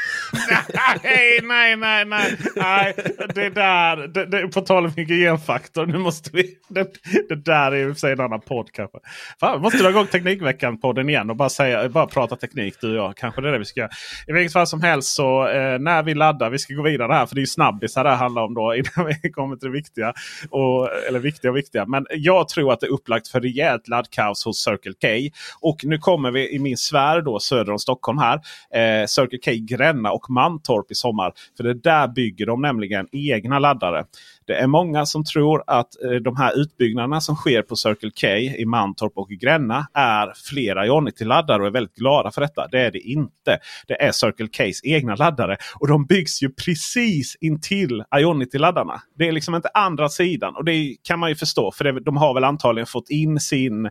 nej, 1.03 1.41
nej, 1.43 1.77
nej, 1.77 2.05
nej, 2.05 2.37
nej. 2.57 2.95
Det 3.35 3.51
där, 3.51 3.97
det, 3.97 4.27
det, 4.27 4.49
på 4.49 4.61
tal 4.61 4.85
om 4.85 4.93
hygienfaktor. 4.97 5.87
Nu 5.87 5.99
måste 5.99 6.31
vi, 6.33 6.55
det, 6.69 6.89
det 7.29 7.45
där 7.45 7.73
är 7.73 7.77
ju 7.77 7.93
för 7.93 8.01
sig 8.01 8.13
en 8.13 8.21
annan 8.21 8.41
podd 8.41 8.73
kanske. 8.73 8.99
Fan, 9.41 9.61
måste 9.61 9.79
dra 9.79 9.91
igång 9.91 10.07
Teknikveckan-podden 10.07 11.09
igen 11.09 11.31
och 11.31 11.37
bara, 11.37 11.49
säga, 11.49 11.89
bara 11.89 12.07
prata 12.07 12.37
teknik 12.37 12.75
du 12.81 12.91
och 12.91 12.97
jag. 12.97 13.17
Kanske 13.17 13.41
det 13.41 13.49
är 13.49 13.53
det 13.53 13.59
vi 13.59 13.65
ska 13.65 13.81
göra. 13.81 13.91
I 14.27 14.33
vilket 14.33 14.53
fall 14.53 14.67
som 14.67 14.83
helst 14.83 15.15
så 15.15 15.49
eh, 15.49 15.79
när 15.79 16.03
vi 16.03 16.15
laddar, 16.15 16.51
vi 16.51 16.59
ska 16.59 16.75
gå 16.75 16.83
vidare 16.83 17.13
här 17.13 17.27
för 17.27 17.35
det 17.35 17.39
är 17.39 17.43
ju 17.43 17.47
snabbisar 17.47 18.05
det 18.05 18.11
här 18.11 18.17
handlar 18.17 18.43
om 18.43 18.55
då 18.55 18.75
innan 18.77 19.15
vi 19.23 19.31
kommer 19.31 19.57
till 19.57 19.69
det 19.69 19.73
viktiga. 19.73 20.13
Och, 20.51 20.89
eller 21.09 21.19
viktiga 21.19 21.51
och 21.51 21.57
viktiga. 21.57 21.87
Men 21.87 22.07
jag 22.11 22.49
tror 22.49 22.73
att 22.73 22.81
det 22.81 22.87
är 22.87 22.93
upplagt 22.93 23.29
för 23.29 23.41
rejält 23.41 23.89
laddkaos 23.89 24.45
hos 24.45 24.65
Circle 24.65 24.93
K. 25.03 25.37
Och 25.61 25.77
nu 25.83 25.99
kommer 25.99 26.18
kommer 26.19 26.31
vi 26.31 26.55
i 26.55 26.59
min 26.59 26.77
sfär 26.77 27.23
då 27.23 27.41
söder 27.41 27.73
om 27.73 27.79
Stockholm 27.79 28.19
här. 28.19 28.41
Eh, 28.75 29.07
Circle 29.07 29.39
K 29.45 29.51
Gränna 29.77 30.13
och 30.13 30.31
Mantorp 30.31 30.91
i 30.91 30.95
sommar. 30.95 31.33
För 31.57 31.65
det 31.65 31.75
där 31.75 32.09
bygger 32.09 32.47
de 32.47 32.63
nämligen 32.63 33.09
egna 33.13 33.59
laddare. 33.59 34.05
Det 34.49 34.57
är 34.57 34.67
många 34.67 35.07
som 35.07 35.25
tror 35.25 35.63
att 35.67 36.03
eh, 36.05 36.11
de 36.11 36.37
här 36.37 36.61
utbyggnaderna 36.61 37.21
som 37.21 37.37
sker 37.37 37.63
på 37.63 37.77
Circle 37.77 38.11
K 38.21 38.29
i 38.29 38.65
Mantorp 38.65 39.13
och 39.15 39.29
Gränna 39.29 39.87
är 39.95 40.33
flera 40.51 40.87
Ionity-laddare 40.87 41.61
och 41.61 41.67
är 41.67 41.71
väldigt 41.71 41.95
glada 41.95 42.31
för 42.31 42.41
detta. 42.41 42.69
Det 42.69 42.81
är 42.81 42.91
det 42.91 42.99
inte. 42.99 43.59
Det 43.87 44.03
är 44.03 44.13
Circle 44.13 44.49
Ks 44.49 44.85
egna 44.85 45.15
laddare 45.15 45.57
och 45.81 45.89
de 45.89 46.07
byggs 46.07 46.43
ju 46.43 46.51
precis 46.53 47.37
intill 47.41 48.05
Ionity-laddarna. 48.17 49.03
Det 49.19 49.29
är 49.29 49.33
liksom 49.33 49.55
inte 49.55 49.69
andra 49.75 50.09
sidan 50.09 50.57
och 50.57 50.65
det 50.65 50.97
kan 51.03 51.19
man 51.19 51.29
ju 51.29 51.37
förstå 51.37 51.73
för 51.73 51.85
det, 51.85 52.01
de 52.01 52.17
har 52.17 52.35
väl 52.35 52.45
antagligen 52.45 52.87
fått 52.87 53.11
in 53.11 53.41
sin 53.41 53.87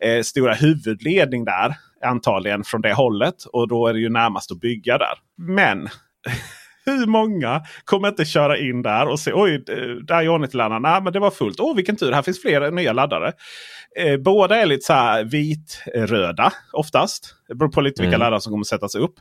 eh, 0.00 0.22
stora 0.22 0.54
huvudledning 0.54 1.44
där. 1.44 1.74
Antagligen 2.04 2.64
från 2.64 2.80
det 2.80 2.92
hållet 2.92 3.44
och 3.52 3.68
då 3.68 3.86
är 3.86 3.92
det 3.92 4.00
ju 4.00 4.08
närmast 4.08 4.52
att 4.52 4.60
bygga 4.60 4.98
där. 4.98 5.14
Men 5.38 5.88
hur 6.84 7.06
många 7.06 7.62
kommer 7.84 8.08
inte 8.08 8.24
köra 8.24 8.58
in 8.58 8.82
där 8.82 9.08
och 9.08 9.20
se 9.20 9.32
oj, 9.34 9.64
där 10.06 10.14
är 10.14 10.22
Ionity-laddarna. 10.22 10.90
Nej, 10.90 11.02
men 11.02 11.12
det 11.12 11.20
var 11.20 11.30
fullt. 11.30 11.60
Åh, 11.60 11.76
vilken 11.76 11.96
tur. 11.96 12.12
Här 12.12 12.22
finns 12.22 12.42
flera 12.42 12.70
nya 12.70 12.92
laddare. 12.92 13.32
Eh, 13.98 14.16
båda 14.16 14.56
är 14.56 14.66
lite 14.66 14.86
så 14.86 14.92
här 14.92 15.24
vitröda 15.24 16.52
oftast. 16.72 17.34
Det 17.48 17.54
beror 17.54 17.70
på 17.70 17.80
lite 17.80 18.02
vilka 18.02 18.16
mm. 18.16 18.24
laddare 18.24 18.40
som 18.40 18.52
kommer 18.52 18.64
sättas 18.64 18.94
upp. 18.94 19.14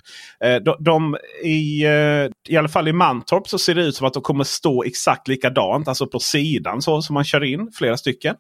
Eh, 0.43 0.55
de, 0.55 0.75
de, 0.79 1.17
i, 1.43 1.83
eh, 1.85 2.53
I 2.53 2.57
alla 2.57 2.69
fall 2.69 2.87
i 2.87 2.93
Mantorp 2.93 3.47
så 3.47 3.57
ser 3.57 3.75
det 3.75 3.83
ut 3.83 3.95
som 3.95 4.07
att 4.07 4.13
de 4.13 4.23
kommer 4.23 4.43
stå 4.43 4.83
exakt 4.83 5.27
likadant. 5.27 5.87
Alltså 5.87 6.07
på 6.07 6.19
sidan 6.19 6.81
så 6.81 7.01
som 7.01 7.13
man 7.13 7.23
kör 7.23 7.43
in 7.43 7.71
flera 7.77 7.97
stycken. 7.97 8.35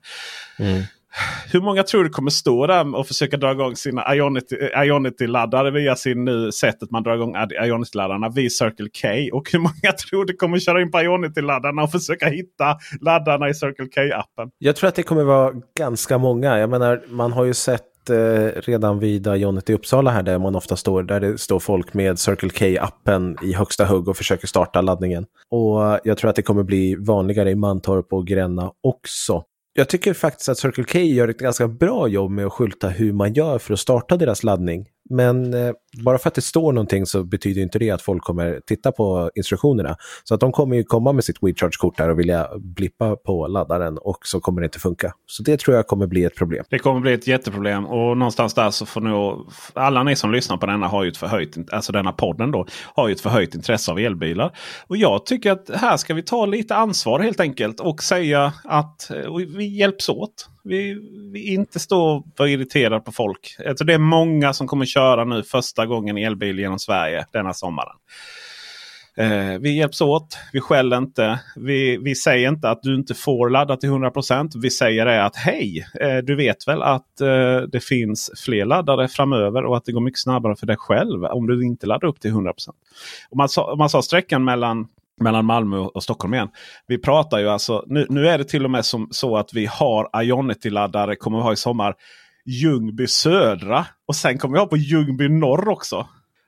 Mm. 0.59 0.83
Hur 1.51 1.61
många 1.61 1.83
tror 1.83 2.03
du 2.03 2.09
kommer 2.09 2.31
stå 2.31 2.67
där 2.67 2.95
och 2.95 3.07
försöka 3.07 3.37
dra 3.37 3.51
igång 3.51 3.75
sina 3.75 4.15
Ionity-laddare 4.85 5.71
via 5.71 5.95
sin 5.95 6.25
nu 6.25 6.51
sättet 6.51 6.91
man 6.91 7.03
drar 7.03 7.15
igång 7.15 7.35
Ionity-laddarna 7.65 8.29
vid 8.29 8.51
Circle 8.51 8.89
K? 9.01 9.37
Och 9.37 9.51
hur 9.51 9.59
många 9.59 9.91
tror 10.09 10.25
du 10.25 10.33
kommer 10.33 10.59
köra 10.59 10.81
in 10.81 10.91
på 10.91 11.01
Ionity-laddarna 11.01 11.83
och 11.83 11.91
försöka 11.91 12.25
hitta 12.25 12.77
laddarna 13.01 13.49
i 13.49 13.53
Circle 13.53 13.87
K-appen? 13.95 14.51
Jag 14.57 14.75
tror 14.75 14.87
att 14.87 14.95
det 14.95 15.03
kommer 15.03 15.23
vara 15.23 15.53
ganska 15.77 16.17
många. 16.17 16.59
Jag 16.59 16.69
menar, 16.69 17.03
man 17.09 17.31
har 17.31 17.45
ju 17.45 17.53
sett 17.53 18.09
eh, 18.09 18.61
redan 18.61 18.99
vid 18.99 19.27
Ionity 19.27 19.73
Uppsala 19.73 20.11
här 20.11 20.23
där 20.23 20.39
man 20.39 20.55
ofta 20.55 20.75
står, 20.75 21.03
där 21.03 21.19
det 21.19 21.37
står 21.37 21.59
folk 21.59 21.93
med 21.93 22.19
Circle 22.19 22.49
K-appen 22.49 23.37
i 23.43 23.53
högsta 23.53 23.85
hugg 23.85 24.07
och 24.07 24.17
försöker 24.17 24.47
starta 24.47 24.81
laddningen. 24.81 25.25
Och 25.49 25.99
jag 26.03 26.17
tror 26.17 26.29
att 26.29 26.35
det 26.35 26.41
kommer 26.41 26.63
bli 26.63 26.95
vanligare 26.95 27.51
i 27.51 27.55
Mantorp 27.55 28.13
och 28.13 28.27
Gränna 28.27 28.71
också. 28.83 29.43
Jag 29.73 29.89
tycker 29.89 30.13
faktiskt 30.13 30.49
att 30.49 30.57
Circle 30.57 30.83
K 30.83 30.99
gör 30.99 31.27
ett 31.27 31.39
ganska 31.39 31.67
bra 31.67 32.07
jobb 32.07 32.31
med 32.31 32.45
att 32.45 32.53
skylta 32.53 32.89
hur 32.89 33.13
man 33.13 33.33
gör 33.33 33.59
för 33.59 33.73
att 33.73 33.79
starta 33.79 34.17
deras 34.17 34.43
laddning. 34.43 34.87
Men 35.09 35.53
eh, 35.53 35.73
bara 35.97 36.17
för 36.17 36.27
att 36.27 36.35
det 36.35 36.41
står 36.41 36.73
någonting 36.73 37.05
så 37.05 37.23
betyder 37.23 37.61
inte 37.61 37.79
det 37.79 37.89
att 37.89 38.01
folk 38.01 38.23
kommer 38.23 38.59
titta 38.65 38.91
på 38.91 39.31
instruktionerna. 39.35 39.95
Så 40.23 40.33
att 40.33 40.39
de 40.39 40.51
kommer 40.51 40.75
ju 40.75 40.83
komma 40.83 41.11
med 41.11 41.23
sitt 41.23 41.37
WeCharge-kort 41.41 41.97
där 41.97 42.09
och 42.09 42.19
vilja 42.19 42.49
blippa 42.57 43.15
på 43.15 43.47
laddaren 43.47 43.97
och 43.97 44.17
så 44.23 44.39
kommer 44.39 44.61
det 44.61 44.65
inte 44.65 44.79
funka. 44.79 45.13
Så 45.25 45.43
det 45.43 45.59
tror 45.59 45.75
jag 45.75 45.87
kommer 45.87 46.07
bli 46.07 46.23
ett 46.23 46.35
problem. 46.35 46.65
Det 46.69 46.79
kommer 46.79 46.99
bli 47.01 47.13
ett 47.13 47.27
jätteproblem 47.27 47.85
och 47.85 48.17
någonstans 48.17 48.53
där 48.53 48.71
så 48.71 48.85
får 48.85 49.01
nog 49.01 49.51
alla 49.73 50.03
ni 50.03 50.15
som 50.15 50.31
lyssnar 50.31 50.57
på 50.57 50.65
denna 50.65 50.87
har 50.87 51.03
ju 51.03 51.09
ett 51.09 51.17
förhöjt, 51.17 51.57
alltså 51.71 51.91
denna 51.91 52.11
podden 52.11 52.51
då, 52.51 52.65
har 52.95 53.07
ju 53.07 53.13
ett 53.13 53.21
förhöjt 53.21 53.55
intresse 53.55 53.91
av 53.91 53.99
elbilar. 53.99 54.57
Och 54.87 54.97
jag 54.97 55.25
tycker 55.25 55.51
att 55.51 55.69
här 55.73 55.97
ska 55.97 56.13
vi 56.13 56.23
ta 56.23 56.45
lite 56.45 56.75
ansvar 56.75 57.19
helt 57.19 57.39
enkelt 57.39 57.79
och 57.79 58.03
säga 58.03 58.53
att 58.63 59.11
eh, 59.11 59.35
vi 59.57 59.77
hjälps 59.77 60.09
åt. 60.09 60.47
Vi, 60.63 60.97
vi 61.33 61.53
inte 61.53 61.79
stå 61.79 62.01
och 62.01 62.25
vara 62.37 62.49
irriterade 62.49 62.99
på 62.99 63.11
folk. 63.11 63.55
Alltså 63.67 63.83
det 63.83 63.93
är 63.93 63.97
många 63.97 64.53
som 64.53 64.67
kommer 64.67 64.85
köra 64.85 65.25
nu 65.25 65.43
första 65.43 65.80
gången 65.85 66.17
elbil 66.17 66.59
genom 66.59 66.79
Sverige 66.79 67.25
denna 67.31 67.53
sommaren. 67.53 67.95
Eh, 69.17 69.59
vi 69.59 69.77
hjälps 69.77 70.01
åt. 70.01 70.37
Vi 70.53 70.61
skäller 70.61 70.97
inte. 70.97 71.39
Vi, 71.55 71.97
vi 71.97 72.15
säger 72.15 72.49
inte 72.49 72.69
att 72.69 72.81
du 72.81 72.95
inte 72.95 73.13
får 73.13 73.49
ladda 73.49 73.77
till 73.77 73.89
100%. 73.89 74.51
Vi 74.61 74.69
säger 74.69 75.05
det 75.05 75.25
att 75.25 75.35
hej, 75.35 75.87
eh, 76.01 76.17
du 76.17 76.35
vet 76.35 76.67
väl 76.67 76.81
att 76.81 77.21
eh, 77.21 77.57
det 77.71 77.83
finns 77.83 78.31
fler 78.45 78.65
laddare 78.65 79.07
framöver 79.07 79.65
och 79.65 79.77
att 79.77 79.85
det 79.85 79.91
går 79.91 80.01
mycket 80.01 80.19
snabbare 80.19 80.55
för 80.55 80.67
dig 80.67 80.77
själv 80.77 81.23
om 81.23 81.47
du 81.47 81.65
inte 81.65 81.87
laddar 81.87 82.07
upp 82.07 82.19
till 82.19 82.31
100%. 82.31 82.53
Om 83.29 83.37
man 83.37 83.49
sa, 83.49 83.71
om 83.71 83.77
man 83.77 83.89
sa 83.89 84.01
sträckan 84.01 84.43
mellan 84.43 84.87
mellan 85.19 85.45
Malmö 85.45 85.77
och 85.77 86.03
Stockholm 86.03 86.33
igen. 86.33 86.49
Vi 86.87 86.97
pratar 86.97 87.39
ju 87.39 87.49
alltså, 87.49 87.83
nu, 87.87 88.05
nu 88.09 88.27
är 88.27 88.37
det 88.37 88.43
till 88.43 88.65
och 88.65 88.71
med 88.71 88.85
som, 88.85 89.07
så 89.11 89.37
att 89.37 89.53
vi 89.53 89.65
har 89.65 90.23
Ionity-laddare, 90.23 91.15
kommer 91.15 91.37
vi 91.37 91.43
ha 91.43 91.53
i 91.53 91.55
sommar, 91.55 91.95
Ljungby 92.45 93.07
södra. 93.07 93.85
Och 94.07 94.15
sen 94.15 94.37
kommer 94.37 94.53
vi 94.53 94.59
ha 94.59 94.67
på 94.67 94.77
Ljungby 94.77 95.29
norr 95.29 95.69
också. 95.69 96.07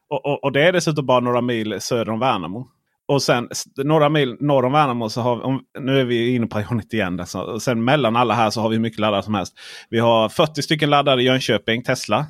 Och, 0.09 0.25
och, 0.25 0.43
och, 0.43 0.51
det 0.51 0.67
är 0.67 0.73
dessutom 0.73 1.05
bara 1.05 1.19
några 1.19 1.41
mil 1.41 1.81
söder 1.81 2.09
om 2.09 2.19
Värnamo. 2.19 2.67
Och 3.07 3.21
sen 3.21 3.49
några 3.77 4.09
mil 4.09 4.37
norr 4.39 4.65
om 4.65 4.71
Värnamo 4.71 5.09
så 5.09 5.21
har 5.21 5.35
vi, 5.35 5.41
om, 5.41 5.61
nu 5.79 5.99
är 5.99 6.05
vi 6.05 6.35
inne 6.35 6.47
på 6.47 6.61
Ionity 6.61 6.97
igen. 6.97 7.19
Alltså, 7.19 7.39
och 7.39 7.61
sen 7.61 7.83
mellan 7.83 8.15
alla 8.15 8.33
här 8.33 8.49
så 8.49 8.61
har 8.61 8.69
vi 8.69 8.79
mycket 8.79 8.99
laddare 8.99 9.23
som 9.23 9.33
helst. 9.33 9.53
Vi 9.89 9.99
har 9.99 10.29
40 10.29 10.61
stycken 10.61 10.89
laddare 10.89 11.21
i 11.21 11.25
Jönköping, 11.25 11.83
Tesla. 11.83 12.25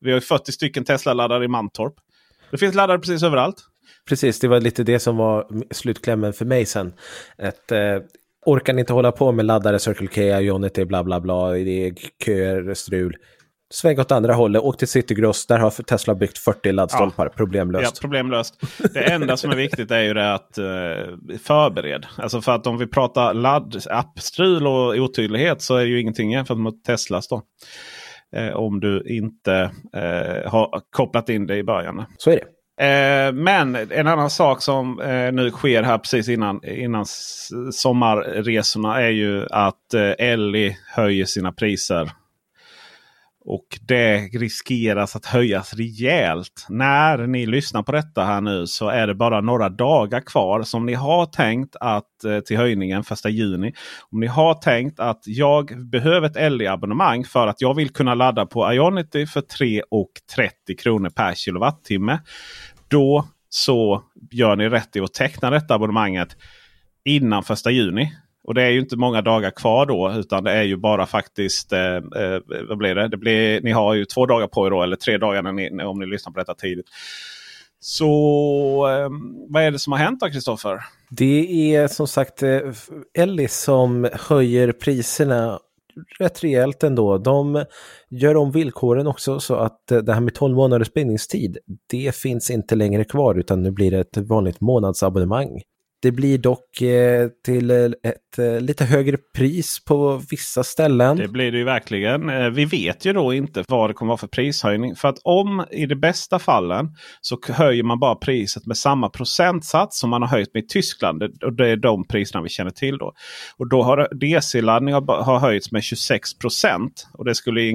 Vi 0.00 0.12
har 0.12 0.20
40 0.20 0.52
stycken 0.52 0.84
Tesla-laddare 0.84 1.44
i 1.44 1.48
Mantorp. 1.48 1.94
Det 2.50 2.58
finns 2.58 2.74
laddare 2.74 2.98
precis 2.98 3.22
överallt. 3.22 3.56
Precis, 4.08 4.40
det 4.40 4.48
var 4.48 4.60
lite 4.60 4.82
det 4.82 4.98
som 4.98 5.16
var 5.16 5.46
slutklämmen 5.70 6.32
för 6.32 6.44
mig 6.44 6.66
sen. 6.66 6.92
Att, 7.38 7.72
eh, 7.72 7.96
orkar 8.46 8.72
ni 8.72 8.80
inte 8.80 8.92
hålla 8.92 9.12
på 9.12 9.32
med 9.32 9.44
laddare, 9.44 9.78
Circle 9.78 10.06
K, 10.06 10.20
Ionity, 10.20 10.84
bla 10.84 11.04
bla 11.04 11.20
bla, 11.20 11.50
det 11.50 11.86
är 11.86 11.94
köer, 12.24 12.74
strul. 12.74 13.16
Sväng 13.70 13.98
åt 13.98 14.12
andra 14.12 14.34
hållet, 14.34 14.62
åk 14.62 14.78
till 14.78 14.88
Citygross, 14.88 15.46
där 15.46 15.58
har 15.58 15.70
Tesla 15.70 16.14
byggt 16.14 16.38
40 16.38 16.72
laddstolpar, 16.72 17.26
ja. 17.26 17.32
problemlöst. 17.36 17.96
Ja, 17.96 18.00
problemlöst. 18.00 18.60
Det 18.94 19.12
enda 19.12 19.36
som 19.36 19.50
är 19.50 19.56
viktigt 19.56 19.90
är 19.90 20.00
ju 20.00 20.14
det 20.14 20.34
att 20.34 20.58
uh, 20.58 21.36
förbered. 21.38 22.06
Alltså 22.16 22.40
för 22.40 22.52
att 22.52 22.66
om 22.66 22.78
vi 22.78 22.86
pratar 22.86 23.34
ladd, 23.34 23.82
appstrul 23.90 24.66
och 24.66 24.94
otydlighet 24.94 25.62
så 25.62 25.76
är 25.76 25.84
det 25.84 25.90
ju 25.90 26.00
ingenting 26.00 26.32
jämfört 26.32 26.58
med 26.58 26.84
Teslas 26.84 27.28
då. 27.28 27.42
Uh, 28.36 28.56
om 28.56 28.80
du 28.80 29.02
inte 29.06 29.70
uh, 29.96 30.50
har 30.50 30.80
kopplat 30.90 31.28
in 31.28 31.46
det 31.46 31.56
i 31.56 31.64
början. 31.64 32.04
Så 32.18 32.30
är 32.30 32.36
det. 32.36 32.55
Eh, 32.80 33.32
men 33.32 33.76
en 33.90 34.06
annan 34.06 34.30
sak 34.30 34.62
som 34.62 35.00
eh, 35.00 35.32
nu 35.32 35.50
sker 35.50 35.82
här 35.82 35.98
precis 35.98 36.28
innan, 36.28 36.64
innan 36.64 37.06
sommarresorna 37.72 39.02
är 39.02 39.10
ju 39.10 39.46
att 39.50 39.94
eh, 39.94 40.12
Ellie 40.18 40.78
höjer 40.94 41.24
sina 41.24 41.52
priser. 41.52 42.10
Och 43.48 43.78
det 43.80 44.18
riskeras 44.18 45.16
att 45.16 45.26
höjas 45.26 45.74
rejält. 45.74 46.66
När 46.68 47.26
ni 47.26 47.46
lyssnar 47.46 47.82
på 47.82 47.92
detta 47.92 48.24
här 48.24 48.40
nu 48.40 48.66
så 48.66 48.88
är 48.88 49.06
det 49.06 49.14
bara 49.14 49.40
några 49.40 49.68
dagar 49.68 50.20
kvar. 50.20 50.62
som 50.62 50.86
ni 50.86 50.94
har 50.94 51.26
tänkt 51.26 51.76
att 51.80 52.24
eh, 52.24 52.40
till 52.40 52.56
höjningen 52.56 53.04
1 53.10 53.24
juni. 53.24 53.72
Om 54.12 54.20
ni 54.20 54.26
har 54.26 54.54
tänkt 54.54 55.00
att 55.00 55.22
jag 55.24 55.88
behöver 55.90 56.26
ett 56.26 56.52
LE-abonnemang 56.52 57.24
för 57.24 57.46
att 57.46 57.60
jag 57.60 57.74
vill 57.74 57.90
kunna 57.90 58.14
ladda 58.14 58.46
på 58.46 58.72
Ionity 58.72 59.26
för 59.26 59.40
3,30 59.40 60.76
kronor 60.78 61.10
per 61.10 61.34
kilowattimme. 61.34 62.18
Då 62.88 63.28
så 63.48 64.02
gör 64.30 64.56
ni 64.56 64.68
rätt 64.68 64.96
i 64.96 65.00
att 65.00 65.14
teckna 65.14 65.50
detta 65.50 65.74
abonnemanget 65.74 66.36
innan 67.04 67.42
1 67.50 67.66
juni. 67.66 68.12
Och 68.46 68.54
det 68.54 68.62
är 68.62 68.70
ju 68.70 68.80
inte 68.80 68.96
många 68.96 69.22
dagar 69.22 69.50
kvar 69.50 69.86
då. 69.86 70.12
Utan 70.18 70.44
det 70.44 70.52
är 70.52 70.62
ju 70.62 70.76
bara 70.76 71.06
faktiskt. 71.06 71.72
Eh, 71.72 71.96
eh, 71.96 72.40
vad 72.68 72.78
blir 72.78 72.94
det? 72.94 73.08
det 73.08 73.16
blir, 73.16 73.60
ni 73.60 73.72
har 73.72 73.94
ju 73.94 74.04
två 74.04 74.26
dagar 74.26 74.46
på 74.46 74.66
er 74.66 74.70
då. 74.70 74.82
Eller 74.82 74.96
tre 74.96 75.18
dagar 75.18 75.42
när 75.42 75.52
ni, 75.52 75.84
om 75.84 75.98
ni 75.98 76.06
lyssnar 76.06 76.32
på 76.32 76.38
detta 76.38 76.54
tidigt. 76.54 76.86
Så 77.80 78.08
eh, 78.88 79.08
vad 79.48 79.62
är 79.62 79.70
det 79.70 79.78
som 79.78 79.92
har 79.92 80.00
hänt 80.00 80.20
då 80.20 80.30
Kristoffer? 80.30 80.80
Det 81.10 81.74
är 81.74 81.88
som 81.88 82.06
sagt 82.06 82.42
eh, 82.42 82.60
Ellis 83.18 83.60
som 83.60 84.08
höjer 84.12 84.72
priserna 84.72 85.58
rätt 86.18 86.44
rejält 86.44 86.82
ändå. 86.82 87.18
De 87.18 87.64
gör 88.08 88.36
om 88.36 88.50
villkoren 88.50 89.06
också 89.06 89.40
så 89.40 89.54
att 89.54 89.92
eh, 89.92 89.98
det 89.98 90.14
här 90.14 90.20
med 90.20 90.34
12 90.34 90.56
månaders 90.56 90.92
bindningstid, 90.92 91.58
det 91.90 92.16
finns 92.16 92.50
inte 92.50 92.74
längre 92.74 93.04
kvar 93.04 93.34
utan 93.34 93.62
nu 93.62 93.70
blir 93.70 93.90
det 93.90 93.98
ett 93.98 94.16
vanligt 94.16 94.60
månadsabonnemang. 94.60 95.62
Det 96.02 96.12
blir 96.12 96.38
dock 96.38 96.80
eh, 96.80 97.28
till 97.44 97.70
eh, 97.70 97.76
ett 97.84 98.38
eh, 98.38 98.60
lite 98.60 98.84
högre 98.84 99.16
pris 99.36 99.84
på 99.84 100.22
vissa 100.30 100.64
ställen. 100.64 101.16
Det 101.16 101.28
blir 101.28 101.52
det 101.52 101.58
ju 101.58 101.64
verkligen. 101.64 102.54
Vi 102.54 102.64
vet 102.64 103.04
ju 103.04 103.12
då 103.12 103.34
inte 103.34 103.64
vad 103.68 103.90
det 103.90 103.94
kommer 103.94 104.08
vara 104.08 104.18
för 104.18 104.26
prishöjning. 104.26 104.96
För 104.96 105.08
att 105.08 105.18
om 105.24 105.64
i 105.70 105.86
de 105.86 105.94
bästa 105.94 106.38
fallen 106.38 106.88
så 107.20 107.38
höjer 107.48 107.82
man 107.82 107.98
bara 107.98 108.14
priset 108.14 108.66
med 108.66 108.76
samma 108.76 109.08
procentsats 109.08 110.00
som 110.00 110.10
man 110.10 110.22
har 110.22 110.28
höjt 110.28 110.54
med 110.54 110.64
i 110.64 110.66
Tyskland. 110.66 111.22
Och 111.22 111.52
det 111.52 111.68
är 111.68 111.76
de 111.76 112.08
priserna 112.08 112.42
vi 112.42 112.48
känner 112.48 112.70
till 112.70 112.98
då. 112.98 113.12
Och 113.56 113.68
då 113.68 113.82
har 113.82 114.08
DC-laddning 114.20 114.94
har 114.94 115.38
höjts 115.38 115.72
med 115.72 115.82
26 115.82 116.38
procent. 116.38 117.06
Och 117.12 117.24
det 117.24 117.34
skulle 117.34 117.74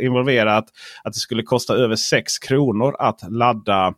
involvera 0.00 0.56
att, 0.56 0.68
att 1.04 1.12
det 1.12 1.20
skulle 1.20 1.42
kosta 1.42 1.74
över 1.74 1.96
6 1.96 2.38
kronor 2.38 2.96
att 2.98 3.20
ladda 3.28 3.94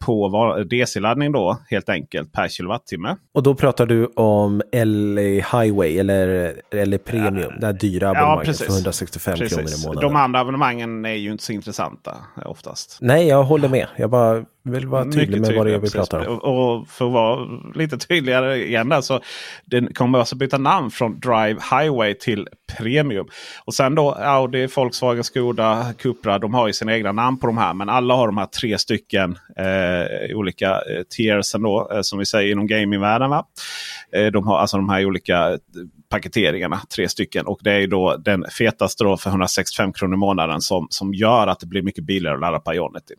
på 0.00 0.64
DC-laddning 0.70 1.32
då 1.32 1.58
helt 1.70 1.88
enkelt 1.88 2.32
per 2.32 2.48
kilowattimme. 2.48 3.16
Och 3.34 3.42
då 3.42 3.54
pratar 3.54 3.86
du 3.86 4.06
om 4.06 4.62
LA 4.72 5.20
Highway 5.22 5.98
eller 5.98 6.86
LA 6.86 6.98
Premium, 6.98 7.50
ja, 7.50 7.60
det 7.60 7.66
här 7.66 7.72
dyra 7.72 8.10
abonnemanget 8.10 8.60
ja, 8.60 8.66
för 8.66 8.72
165 8.72 9.38
precis. 9.38 9.56
kronor 9.56 9.70
i 9.70 9.86
månaden. 9.86 10.12
De 10.12 10.16
andra 10.16 10.40
abonnemangen 10.40 11.04
är 11.04 11.14
ju 11.14 11.32
inte 11.32 11.44
så 11.44 11.52
intressanta 11.52 12.16
oftast. 12.44 12.98
Nej, 13.00 13.28
jag 13.28 13.42
håller 13.42 13.68
med. 13.68 13.86
Jag 13.96 14.10
bara 14.10 14.44
vill 14.70 14.86
vara 14.86 15.04
tydlig 15.04 15.40
med 15.40 15.54
vad 15.54 15.66
det 15.66 15.74
är 15.74 15.78
vi 15.78 15.90
pratar 15.90 16.28
om. 16.28 16.38
Och, 16.38 16.88
för 16.88 17.06
att 17.06 17.12
vara 17.12 17.46
lite 17.74 17.98
tydligare 17.98 18.66
igen 18.66 18.88
där, 18.88 19.00
så 19.00 19.20
den 19.64 19.94
kommer 19.94 20.18
alltså 20.18 20.36
byta 20.36 20.58
namn 20.58 20.90
från 20.90 21.20
Drive 21.20 21.60
Highway 21.70 22.14
till 22.14 22.48
Premium. 22.76 23.26
Och 23.64 23.74
sen 23.74 23.94
då 23.94 24.12
Audi, 24.12 24.66
Volkswagen, 24.66 25.24
Skoda, 25.24 25.86
Cupra. 25.98 26.38
De 26.38 26.54
har 26.54 26.66
ju 26.66 26.72
sina 26.72 26.94
egna 26.94 27.12
namn 27.12 27.38
på 27.38 27.46
de 27.46 27.58
här. 27.58 27.74
Men 27.74 27.88
alla 27.88 28.14
har 28.14 28.26
de 28.26 28.38
här 28.38 28.46
tre 28.46 28.78
stycken 28.78 29.38
eh, 29.56 30.36
olika 30.36 30.70
eh, 30.70 31.02
tiers 31.16 31.52
då, 31.52 31.90
eh, 31.92 32.00
som 32.00 32.18
vi 32.18 32.26
säger 32.26 32.52
inom 32.52 32.66
gamingvärlden. 32.66 33.30
Va? 33.30 33.46
Eh, 34.12 34.26
de 34.26 34.46
har 34.46 34.58
alltså 34.58 34.76
de 34.76 34.88
här 34.88 35.04
olika 35.04 35.58
paketeringarna, 36.08 36.80
tre 36.94 37.08
stycken. 37.08 37.46
Och 37.46 37.60
det 37.62 37.72
är 37.72 37.86
då 37.86 38.16
den 38.16 38.44
fetaste 38.58 39.04
då 39.04 39.16
för 39.16 39.30
165 39.30 39.92
kronor 39.92 40.14
i 40.14 40.18
månaden 40.18 40.60
som, 40.60 40.86
som 40.90 41.14
gör 41.14 41.46
att 41.46 41.60
det 41.60 41.66
blir 41.66 41.82
mycket 41.82 42.04
billigare 42.04 42.34
att 42.34 42.40
ladda 42.40 42.60
på 42.60 42.74
Ionity. 42.74 43.14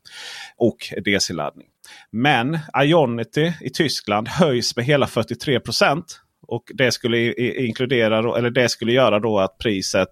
Och 0.58 0.78
DC-laddning. 1.06 1.68
Men 2.12 2.60
Ionity 2.84 3.54
i 3.62 3.70
Tyskland 3.70 4.28
höjs 4.28 4.76
med 4.76 4.86
hela 4.86 5.08
43 5.08 5.60
procent. 5.60 6.22
Och 6.48 6.64
det 6.74 6.92
skulle 6.92 7.34
inkludera 7.66 8.38
eller 8.38 8.50
det 8.50 8.70
skulle 8.70 8.92
göra 8.92 9.20
då 9.20 9.40
att 9.40 9.58
priset 9.58 10.10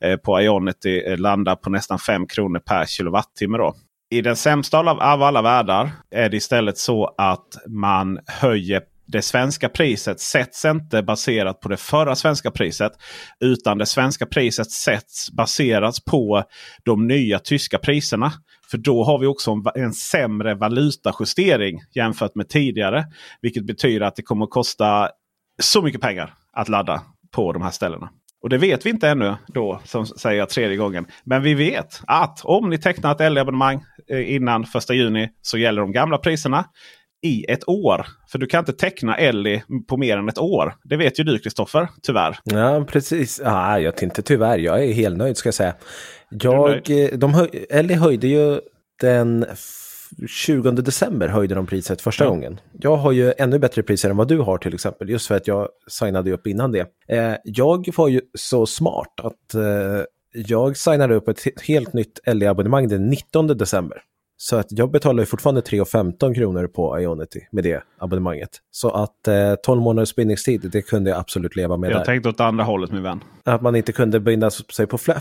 eh, 0.00 0.16
på 0.16 0.40
Ionity 0.40 1.00
eh, 1.00 1.18
landar 1.18 1.56
på 1.56 1.70
nästan 1.70 1.98
5 1.98 2.26
kronor 2.26 2.58
per 2.58 2.86
kilowattimme. 2.86 3.58
Då. 3.58 3.74
I 4.10 4.20
den 4.20 4.36
sämsta 4.36 4.78
av 4.78 4.88
alla 5.00 5.42
världar 5.42 5.90
är 6.10 6.28
det 6.28 6.36
istället 6.36 6.78
så 6.78 7.14
att 7.18 7.48
man 7.68 8.18
höjer 8.26 8.82
det 9.12 9.22
svenska 9.22 9.68
priset 9.68 10.20
sätts 10.20 10.64
inte 10.64 11.02
baserat 11.02 11.60
på 11.60 11.68
det 11.68 11.76
förra 11.76 12.14
svenska 12.14 12.50
priset. 12.50 12.92
Utan 13.40 13.78
det 13.78 13.86
svenska 13.86 14.26
priset 14.26 14.70
sätts 14.70 15.30
baserat 15.30 16.04
på 16.04 16.44
de 16.84 17.06
nya 17.06 17.38
tyska 17.38 17.78
priserna. 17.78 18.32
För 18.70 18.78
då 18.78 19.04
har 19.04 19.18
vi 19.18 19.26
också 19.26 19.50
en, 19.50 19.82
en 19.82 19.92
sämre 19.92 20.54
valutajustering 20.54 21.80
jämfört 21.94 22.34
med 22.34 22.48
tidigare. 22.48 23.04
Vilket 23.40 23.66
betyder 23.66 24.06
att 24.06 24.16
det 24.16 24.22
kommer 24.22 24.44
att 24.44 24.50
kosta 24.50 25.08
så 25.62 25.82
mycket 25.82 26.00
pengar 26.00 26.34
att 26.52 26.68
ladda 26.68 27.02
på 27.30 27.52
de 27.52 27.62
här 27.62 27.70
ställena. 27.70 28.10
Och 28.42 28.48
det 28.48 28.58
vet 28.58 28.86
vi 28.86 28.90
inte 28.90 29.08
ännu 29.08 29.36
då, 29.46 29.80
som 29.84 30.06
säger 30.06 30.38
jag 30.38 30.48
tredje 30.48 30.76
gången. 30.76 31.06
Men 31.24 31.42
vi 31.42 31.54
vet 31.54 32.00
att 32.06 32.44
om 32.44 32.70
ni 32.70 32.78
tecknar 32.78 33.12
ett 33.12 33.20
L-abonnemang 33.20 33.84
eh, 34.08 34.34
innan 34.34 34.62
1 34.62 34.90
juni 34.90 35.28
så 35.42 35.58
gäller 35.58 35.80
de 35.80 35.92
gamla 35.92 36.18
priserna 36.18 36.64
i 37.22 37.44
ett 37.48 37.68
år. 37.68 38.06
För 38.28 38.38
du 38.38 38.46
kan 38.46 38.58
inte 38.58 38.72
teckna 38.72 39.16
Ellie 39.16 39.62
på 39.88 39.96
mer 39.96 40.16
än 40.16 40.28
ett 40.28 40.38
år. 40.38 40.74
Det 40.84 40.96
vet 40.96 41.20
ju 41.20 41.24
du 41.24 41.38
Kristoffer, 41.38 41.88
tyvärr. 42.02 42.38
Ja, 42.44 42.84
precis. 42.88 43.40
Ah, 43.44 43.78
jag 43.78 43.96
tänkte 43.96 44.22
tyvärr, 44.22 44.58
jag 44.58 44.84
är 44.84 44.92
helt 44.92 45.16
nöjd 45.16 45.36
ska 45.36 45.46
jag 45.46 45.54
säga. 45.54 45.74
Jag, 46.30 46.90
eh, 46.90 47.08
de 47.18 47.34
höj, 47.34 47.66
Ellie 47.70 47.96
höjde 47.96 48.26
ju 48.26 48.60
den 49.00 49.46
20 50.26 50.70
december 50.70 51.28
höjde 51.28 51.54
de 51.54 51.66
priset 51.66 52.00
första 52.00 52.24
ja. 52.24 52.30
gången. 52.30 52.60
Jag 52.80 52.96
har 52.96 53.12
ju 53.12 53.32
ännu 53.38 53.58
bättre 53.58 53.82
priser 53.82 54.10
än 54.10 54.16
vad 54.16 54.28
du 54.28 54.38
har 54.38 54.58
till 54.58 54.74
exempel, 54.74 55.08
just 55.10 55.26
för 55.26 55.34
att 55.34 55.46
jag 55.46 55.68
signade 55.88 56.32
upp 56.32 56.46
innan 56.46 56.72
det. 56.72 56.86
Eh, 57.08 57.34
jag 57.44 57.88
var 57.96 58.08
ju 58.08 58.20
så 58.38 58.66
smart 58.66 59.20
att 59.22 59.54
eh, 59.54 60.04
jag 60.34 60.76
signade 60.76 61.14
upp 61.14 61.28
ett 61.28 61.40
helt 61.68 61.92
nytt 61.92 62.20
LE-abonnemang 62.26 62.88
den 62.88 63.08
19 63.08 63.46
december. 63.46 64.02
Så 64.44 64.56
att 64.56 64.66
jag 64.70 64.90
betalar 64.90 65.24
fortfarande 65.24 65.60
3,15 65.60 66.34
kronor 66.34 66.66
på 66.66 67.00
Ionity 67.00 67.40
med 67.52 67.64
det 67.64 67.82
abonnemanget. 67.98 68.50
Så 68.70 68.90
att 68.90 69.28
eh, 69.28 69.54
12 69.62 69.82
månaders 69.82 70.14
bindningstid, 70.14 70.70
det 70.72 70.82
kunde 70.82 71.10
jag 71.10 71.18
absolut 71.18 71.56
leva 71.56 71.76
med. 71.76 71.90
Jag 71.90 72.00
där. 72.00 72.04
tänkte 72.04 72.28
åt 72.28 72.40
andra 72.40 72.64
hållet 72.64 72.92
min 72.92 73.02
vän. 73.02 73.24
Att 73.44 73.62
man 73.62 73.76
inte 73.76 73.92
kunde 73.92 74.20
binda 74.20 74.50
sig 74.50 74.86
på 74.86 74.98
fem 74.98 75.18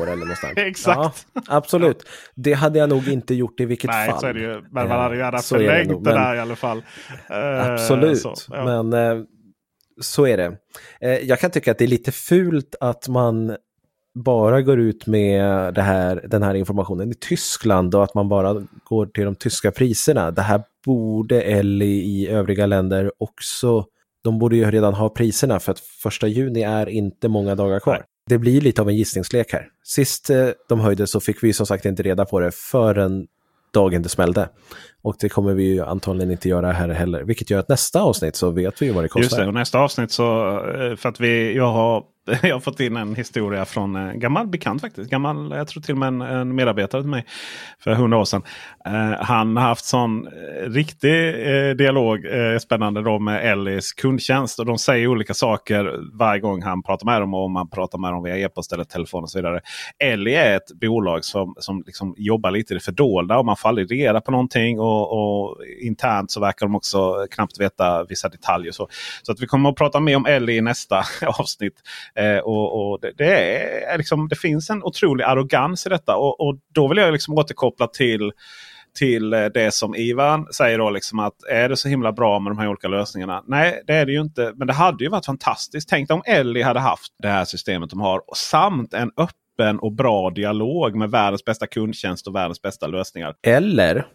år 0.00 0.06
eller 0.06 0.16
någonstans. 0.16 0.52
Exakt. 0.56 1.26
Ja, 1.34 1.42
absolut. 1.46 2.08
Det 2.34 2.52
hade 2.52 2.78
jag 2.78 2.88
nog 2.88 3.08
inte 3.08 3.34
gjort 3.34 3.60
i 3.60 3.64
vilket 3.64 3.90
Nej, 3.90 4.10
fall. 4.10 4.20
Så 4.20 4.26
är 4.26 4.34
det 4.34 4.40
ju. 4.40 4.62
Men 4.70 4.88
man 4.88 5.00
hade 5.00 5.16
gärna 5.16 5.38
förlängt 5.38 6.04
det, 6.04 6.10
det, 6.10 6.16
där 6.16 6.34
i 6.34 6.38
alla 6.38 6.56
fall. 6.56 6.82
Eh, 7.30 7.72
absolut. 7.72 8.18
Så, 8.18 8.34
ja. 8.50 8.64
Men 8.64 8.92
eh, 8.92 9.24
så 10.00 10.26
är 10.26 10.36
det. 10.36 10.56
Eh, 11.00 11.18
jag 11.18 11.40
kan 11.40 11.50
tycka 11.50 11.70
att 11.70 11.78
det 11.78 11.84
är 11.84 11.88
lite 11.88 12.12
fult 12.12 12.74
att 12.80 13.08
man 13.08 13.56
bara 14.14 14.62
går 14.62 14.80
ut 14.80 15.06
med 15.06 15.78
här, 15.78 16.24
den 16.28 16.42
här 16.42 16.54
informationen 16.54 17.10
i 17.10 17.14
Tyskland 17.14 17.94
och 17.94 18.04
att 18.04 18.14
man 18.14 18.28
bara 18.28 18.66
går 18.84 19.06
till 19.06 19.24
de 19.24 19.34
tyska 19.34 19.70
priserna. 19.70 20.30
Det 20.30 20.42
här 20.42 20.62
borde 20.86 21.42
Elli 21.42 21.94
i 21.94 22.28
övriga 22.28 22.66
länder 22.66 23.12
också, 23.18 23.84
de 24.24 24.38
borde 24.38 24.56
ju 24.56 24.70
redan 24.70 24.94
ha 24.94 25.08
priserna 25.08 25.60
för 25.60 25.72
att 25.72 25.80
första 25.80 26.26
juni 26.26 26.62
är 26.62 26.88
inte 26.88 27.28
många 27.28 27.54
dagar 27.54 27.80
kvar. 27.80 28.04
Det 28.26 28.38
blir 28.38 28.60
lite 28.60 28.82
av 28.82 28.88
en 28.88 28.96
gissningslek 28.96 29.52
här. 29.52 29.68
Sist 29.84 30.30
eh, 30.30 30.48
de 30.68 30.80
höjde 30.80 31.06
så 31.06 31.20
fick 31.20 31.42
vi 31.42 31.52
som 31.52 31.66
sagt 31.66 31.84
inte 31.84 32.02
reda 32.02 32.24
på 32.24 32.40
det 32.40 32.50
förrän 32.54 33.26
dagen 33.74 34.02
det 34.02 34.08
smällde. 34.08 34.48
Och 35.02 35.16
det 35.20 35.28
kommer 35.28 35.54
vi 35.54 35.64
ju 35.64 35.84
antagligen 35.84 36.30
inte 36.30 36.48
göra 36.48 36.72
här 36.72 36.88
heller. 36.88 37.22
Vilket 37.22 37.50
gör 37.50 37.58
att 37.58 37.68
nästa 37.68 38.02
avsnitt 38.02 38.36
så 38.36 38.50
vet 38.50 38.82
vi 38.82 38.86
ju 38.86 38.92
vad 38.92 39.04
det 39.04 39.08
kostar. 39.08 39.22
Just 39.22 39.36
det, 39.36 39.46
och 39.46 39.54
nästa 39.54 39.78
avsnitt 39.78 40.10
så, 40.10 40.58
eh, 40.58 40.96
för 40.96 41.08
att 41.08 41.20
vi, 41.20 41.56
jag 41.56 41.72
har 41.72 42.04
jag 42.42 42.54
har 42.54 42.60
fått 42.60 42.80
in 42.80 42.96
en 42.96 43.14
historia 43.14 43.64
från 43.64 43.96
en 43.96 44.20
gammal 44.20 44.46
bekant 44.46 44.80
faktiskt. 44.80 45.10
Gammal, 45.10 45.50
jag 45.50 45.68
tror 45.68 45.82
till 45.82 45.94
och 45.94 45.98
med 45.98 46.06
en, 46.06 46.20
en 46.20 46.54
medarbetare 46.54 47.02
till 47.02 47.10
mig 47.10 47.24
för 47.78 47.94
hundra 47.94 48.18
år 48.18 48.24
sedan. 48.24 48.42
Eh, 48.86 49.24
han 49.24 49.56
har 49.56 49.64
haft 49.64 49.84
sån 49.84 50.26
eh, 50.26 50.30
riktig 50.70 51.28
eh, 51.28 51.70
dialog, 51.70 52.26
eh, 52.26 52.58
spännande 52.58 53.02
då 53.02 53.18
med 53.18 53.52
Ellis 53.52 53.92
kundtjänst. 53.92 54.58
Och 54.58 54.66
de 54.66 54.78
säger 54.78 55.06
olika 55.06 55.34
saker 55.34 56.00
varje 56.18 56.40
gång 56.40 56.62
han 56.62 56.82
pratar 56.82 57.06
med 57.06 57.22
dem. 57.22 57.34
Och 57.34 57.44
om 57.44 57.52
man 57.52 57.70
pratar 57.70 57.98
med 57.98 58.12
dem 58.12 58.22
via 58.22 58.38
e-post 58.38 58.72
eller 58.72 58.84
telefon 58.84 59.22
och 59.22 59.30
så 59.30 59.38
vidare. 59.38 59.60
Ellie 59.98 60.36
är 60.36 60.56
ett 60.56 60.72
bolag 60.80 61.24
som, 61.24 61.54
som 61.58 61.82
liksom 61.86 62.14
jobbar 62.18 62.50
lite 62.50 62.74
i 62.74 62.76
det 62.76 62.84
fördolda. 62.84 63.38
Och 63.38 63.44
man 63.44 63.56
får 63.56 63.68
aldrig 63.68 63.92
reda 63.92 64.20
på 64.20 64.30
någonting. 64.30 64.80
Och, 64.80 65.12
och 65.12 65.56
internt 65.82 66.30
så 66.30 66.40
verkar 66.40 66.66
de 66.66 66.74
också 66.74 67.26
knappt 67.30 67.60
veta 67.60 68.04
vissa 68.04 68.28
detaljer. 68.28 68.72
Så, 68.72 68.88
så 69.22 69.32
att 69.32 69.40
vi 69.40 69.46
kommer 69.46 69.70
att 69.70 69.76
prata 69.76 70.00
mer 70.00 70.16
om 70.16 70.26
Ellie 70.26 70.56
i 70.56 70.60
nästa 70.60 71.04
avsnitt. 71.38 71.74
Eh, 72.18 72.38
och, 72.38 72.92
och 72.92 73.00
det, 73.00 73.12
det, 73.16 73.62
är 73.84 73.98
liksom, 73.98 74.28
det 74.28 74.36
finns 74.36 74.70
en 74.70 74.82
otrolig 74.82 75.24
arrogans 75.24 75.86
i 75.86 75.88
detta. 75.88 76.16
Och, 76.16 76.40
och 76.40 76.58
då 76.74 76.88
vill 76.88 76.98
jag 76.98 77.12
liksom 77.12 77.34
återkoppla 77.34 77.86
till 77.86 78.32
till 78.94 79.32
eh, 79.32 79.44
det 79.44 79.74
som 79.74 79.94
Ivan 79.94 80.46
säger 80.52 80.78
då. 80.78 80.90
Liksom 80.90 81.18
att 81.18 81.44
är 81.50 81.68
det 81.68 81.76
så 81.76 81.88
himla 81.88 82.12
bra 82.12 82.38
med 82.38 82.50
de 82.50 82.58
här 82.58 82.68
olika 82.68 82.88
lösningarna? 82.88 83.44
Nej, 83.46 83.82
det 83.86 83.94
är 83.94 84.06
det 84.06 84.12
ju 84.12 84.20
inte. 84.20 84.52
Men 84.56 84.66
det 84.66 84.72
hade 84.72 85.04
ju 85.04 85.10
varit 85.10 85.26
fantastiskt. 85.26 85.88
Tänk 85.88 86.12
om 86.12 86.22
Ellie 86.26 86.62
hade 86.62 86.80
haft 86.80 87.12
det 87.22 87.28
här 87.28 87.44
systemet 87.44 87.90
de 87.90 88.00
har. 88.00 88.22
Samt 88.36 88.94
en 88.94 89.10
öppen 89.16 89.78
och 89.78 89.92
bra 89.92 90.30
dialog 90.30 90.94
med 90.94 91.10
världens 91.10 91.44
bästa 91.44 91.66
kundtjänst 91.66 92.26
och 92.26 92.34
världens 92.34 92.62
bästa 92.62 92.86
lösningar. 92.86 93.34
Eller, 93.42 94.06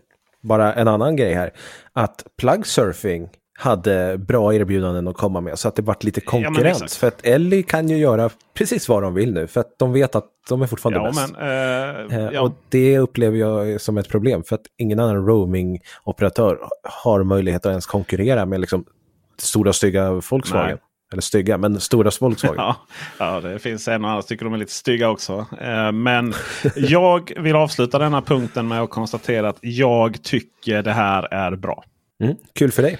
bara 0.41 0.73
en 0.73 0.87
annan 0.87 1.15
grej 1.15 1.33
här, 1.33 1.51
att 1.93 2.23
plug 2.37 2.67
surfing 2.67 3.29
hade 3.59 4.17
bra 4.17 4.53
erbjudanden 4.53 5.07
att 5.07 5.17
komma 5.17 5.41
med 5.41 5.59
så 5.59 5.67
att 5.67 5.75
det 5.75 5.81
vart 5.81 6.03
lite 6.03 6.21
konkurrens. 6.21 6.81
Ja, 6.81 6.87
för 6.87 7.07
att 7.07 7.25
Ellie 7.25 7.63
kan 7.63 7.89
ju 7.89 7.97
göra 7.97 8.29
precis 8.53 8.89
vad 8.89 9.03
de 9.03 9.13
vill 9.13 9.33
nu 9.33 9.47
för 9.47 9.59
att 9.59 9.79
de 9.79 9.93
vet 9.93 10.15
att 10.15 10.25
de 10.49 10.61
är 10.61 10.67
fortfarande 10.67 10.99
ja, 10.99 11.05
bäst. 11.05 11.33
Men, 11.37 12.21
uh, 12.21 12.33
ja. 12.33 12.41
Och 12.41 12.51
det 12.69 12.99
upplever 12.99 13.37
jag 13.37 13.81
som 13.81 13.97
ett 13.97 14.09
problem 14.09 14.43
för 14.43 14.55
att 14.55 14.61
ingen 14.77 14.99
annan 14.99 15.27
roaming-operatör 15.27 16.59
har 16.83 17.23
möjlighet 17.23 17.65
att 17.65 17.69
ens 17.69 17.85
konkurrera 17.85 18.45
med 18.45 18.59
liksom 18.59 18.85
stora 19.37 19.73
stygga 19.73 20.11
Volkswagen. 20.11 20.67
Nej. 20.69 20.77
Eller 21.11 21.21
stygga, 21.21 21.57
men 21.57 21.79
stora 21.79 22.11
Volkswagen. 22.19 22.57
ja, 22.57 22.75
ja, 23.17 23.41
det 23.41 23.59
finns 23.59 23.87
en 23.87 24.05
och 24.05 24.11
annan 24.11 24.23
tycker 24.23 24.45
de 24.45 24.53
är 24.53 24.57
lite 24.57 24.71
stygga 24.71 25.09
också. 25.09 25.45
Eh, 25.61 25.91
men 25.91 26.33
jag 26.75 27.31
vill 27.37 27.55
avsluta 27.55 27.99
denna 27.99 28.21
punkten 28.21 28.67
med 28.67 28.81
att 28.81 28.89
konstatera 28.89 29.49
att 29.49 29.59
jag 29.61 30.23
tycker 30.23 30.83
det 30.83 30.91
här 30.91 31.33
är 31.33 31.55
bra. 31.55 31.83
Mm, 32.23 32.35
kul 32.53 32.71
för 32.71 32.81
dig. 32.81 32.99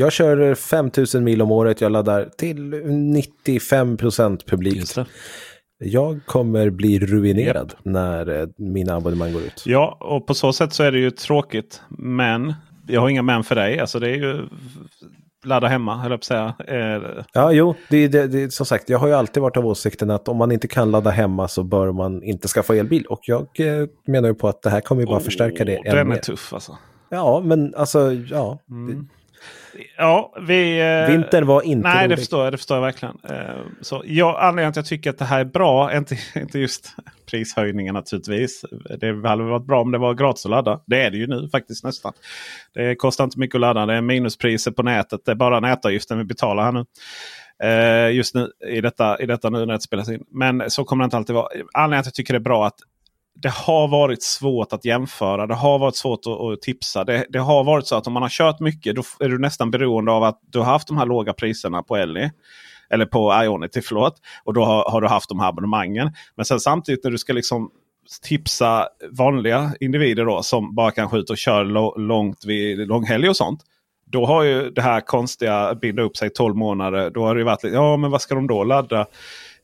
Jag 0.00 0.12
kör 0.12 0.54
5000 0.54 1.24
mil 1.24 1.42
om 1.42 1.50
året. 1.50 1.80
Jag 1.80 1.92
laddar 1.92 2.28
till 2.36 2.62
95 2.64 3.96
procent 3.96 4.46
publikt. 4.46 4.98
Jag 5.78 6.20
kommer 6.26 6.70
bli 6.70 6.98
ruinerad 6.98 7.74
ja. 7.76 7.90
när 7.90 8.40
eh, 8.40 8.48
mina 8.56 8.94
abonnemang 8.94 9.32
går 9.32 9.42
ut. 9.42 9.62
Ja, 9.66 9.96
och 10.00 10.26
på 10.26 10.34
så 10.34 10.52
sätt 10.52 10.72
så 10.72 10.82
är 10.82 10.92
det 10.92 10.98
ju 10.98 11.10
tråkigt. 11.10 11.82
Men 11.88 12.54
jag 12.86 13.00
har 13.00 13.08
inga 13.08 13.22
men 13.22 13.44
för 13.44 13.54
dig. 13.54 13.78
Alltså 13.80 13.98
det 13.98 14.10
är 14.10 14.14
ju 14.14 14.48
ladda 15.44 15.66
hemma, 15.66 15.96
höll 15.96 16.10
jag 16.10 16.20
på 16.20 16.34
att 16.34 16.56
säga. 16.58 16.76
Eh, 16.78 17.02
ja, 17.32 17.52
jo, 17.52 17.74
det, 17.88 18.08
det, 18.08 18.26
det, 18.26 18.52
som 18.52 18.66
sagt, 18.66 18.88
jag 18.88 18.98
har 18.98 19.06
ju 19.08 19.14
alltid 19.14 19.42
varit 19.42 19.56
av 19.56 19.66
åsikten 19.66 20.10
att 20.10 20.28
om 20.28 20.36
man 20.36 20.52
inte 20.52 20.68
kan 20.68 20.90
ladda 20.90 21.10
hemma 21.10 21.48
så 21.48 21.62
bör 21.62 21.92
man 21.92 22.22
inte 22.22 22.48
skaffa 22.48 22.76
elbil. 22.76 23.06
Och 23.06 23.20
jag 23.22 23.46
eh, 23.58 23.88
menar 24.06 24.28
ju 24.28 24.34
på 24.34 24.48
att 24.48 24.62
det 24.62 24.70
här 24.70 24.80
kommer 24.80 25.02
ju 25.02 25.06
bara 25.06 25.18
oh, 25.18 25.22
förstärka 25.22 25.64
det 25.64 25.76
än 25.76 25.96
Den 25.96 26.08
mer. 26.08 26.16
är 26.16 26.20
tuff 26.20 26.52
alltså. 26.54 26.78
Ja, 27.08 27.42
men 27.44 27.74
alltså, 27.74 28.12
ja. 28.12 28.58
Mm. 28.70 29.08
Ja, 29.96 30.34
vi... 30.40 30.80
Eh, 30.80 31.10
Vintern 31.12 31.46
var 31.46 31.62
inte 31.62 31.88
Nej, 31.88 31.98
rolig. 31.98 32.10
det 32.10 32.16
förstår 32.16 32.44
jag. 32.44 32.52
Det 32.52 32.56
förstår 32.56 32.76
jag 32.76 32.82
verkligen. 32.82 33.16
Eh, 33.28 33.56
så 33.80 34.02
jag, 34.04 34.40
anledningen 34.40 34.72
till 34.72 34.80
att 34.80 34.90
jag 34.90 34.98
tycker 34.98 35.10
att 35.10 35.18
det 35.18 35.24
här 35.24 35.40
är 35.40 35.44
bra, 35.44 35.96
inte, 35.96 36.16
inte 36.36 36.58
just 36.58 36.94
prishöjningen 37.30 37.94
naturligtvis. 37.94 38.64
Det 39.00 39.28
hade 39.28 39.42
varit 39.42 39.66
bra 39.66 39.80
om 39.80 39.92
det 39.92 39.98
var 39.98 40.14
gratis 40.14 40.44
att 40.46 40.50
ladda. 40.50 40.80
Det 40.86 41.02
är 41.02 41.10
det 41.10 41.16
ju 41.16 41.26
nu 41.26 41.48
faktiskt 41.48 41.84
nästan. 41.84 42.12
Det 42.74 42.94
kostar 42.94 43.24
inte 43.24 43.38
mycket 43.38 43.54
att 43.54 43.60
ladda. 43.60 43.86
Det 43.86 43.94
är 43.94 44.00
minuspriser 44.00 44.70
på 44.70 44.82
nätet. 44.82 45.20
Det 45.24 45.30
är 45.30 45.36
bara 45.36 45.60
nätavgiften 45.60 46.18
vi 46.18 46.24
betalar 46.24 46.62
här 46.62 46.72
nu. 46.72 46.84
Uh, 47.64 48.14
just 48.14 48.34
nu 48.34 48.50
i 48.68 48.80
detta, 48.80 49.18
i 49.22 49.26
detta 49.26 49.50
nu 49.50 49.66
när 49.66 49.74
det 49.74 49.80
spelas 49.80 50.08
in. 50.08 50.24
Men 50.30 50.70
så 50.70 50.84
kommer 50.84 51.04
det 51.04 51.06
inte 51.06 51.16
alltid 51.16 51.34
vara. 51.34 51.48
Anledningen 51.74 52.02
till 52.02 52.08
att 52.08 52.12
jag 52.12 52.14
tycker 52.14 52.34
det 52.34 52.38
är 52.38 52.40
bra 52.40 52.66
att 52.66 52.78
det 53.42 53.48
har 53.48 53.88
varit 53.88 54.22
svårt 54.22 54.72
att 54.72 54.84
jämföra. 54.84 55.46
Det 55.46 55.54
har 55.54 55.78
varit 55.78 55.96
svårt 55.96 56.20
att, 56.26 56.40
att 56.40 56.62
tipsa. 56.62 57.04
Det, 57.04 57.26
det, 57.28 57.38
har 57.38 57.64
varit 57.64 57.86
så 57.86 57.96
att 57.96 58.06
om 58.06 58.12
man 58.12 58.22
har 58.22 58.28
kört 58.28 58.60
mycket 58.60 58.96
då 58.96 59.02
är 59.20 59.28
du 59.28 59.38
nästan 59.38 59.70
beroende 59.70 60.12
av 60.12 60.24
att 60.24 60.40
du 60.42 60.58
har 60.58 60.66
haft 60.66 60.88
de 60.88 60.98
här 60.98 61.06
låga 61.06 61.32
priserna 61.32 61.82
på 61.82 61.96
Ellie. 61.96 62.30
Eller 62.90 63.06
på 63.06 63.42
Ionity, 63.44 63.82
förlåt. 63.82 64.14
Och 64.44 64.54
då 64.54 64.64
har, 64.64 64.90
har, 64.90 65.00
du 65.00 65.08
haft 65.08 65.28
de 65.28 65.40
här 65.40 65.48
abonnemangen. 65.48 66.12
Men 66.36 66.44
sen 66.44 66.60
samtidigt 66.60 67.04
när 67.04 67.10
du 67.10 67.18
ska 67.18 67.32
liksom 67.32 67.70
tipsa 68.22 68.88
vanliga 69.10 69.72
individer 69.80 70.24
då 70.24 70.42
som 70.42 70.74
bara 70.74 70.90
kan 70.90 71.08
skjuta 71.08 71.32
och 71.32 71.38
köra 71.38 71.62
långt 71.96 72.44
vid 72.44 72.88
långhelg 72.88 73.28
och 73.28 73.36
sånt. 73.36 73.60
Då 74.06 74.26
har 74.26 74.42
ju 74.42 74.70
det 74.70 74.82
här 74.82 75.00
konstiga 75.00 75.74
binda 75.74 76.02
upp 76.02 76.16
sig 76.16 76.30
12 76.30 76.56
månader. 76.56 77.10
Då 77.10 77.24
har 77.24 77.34
det 77.34 77.44
varit 77.44 77.64
ja 77.64 77.96
men 77.96 78.10
vad 78.10 78.22
ska 78.22 78.34
de 78.34 78.46
då 78.46 78.64
ladda? 78.64 79.06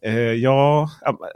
Eh, 0.07 0.15
ja... 0.15 0.91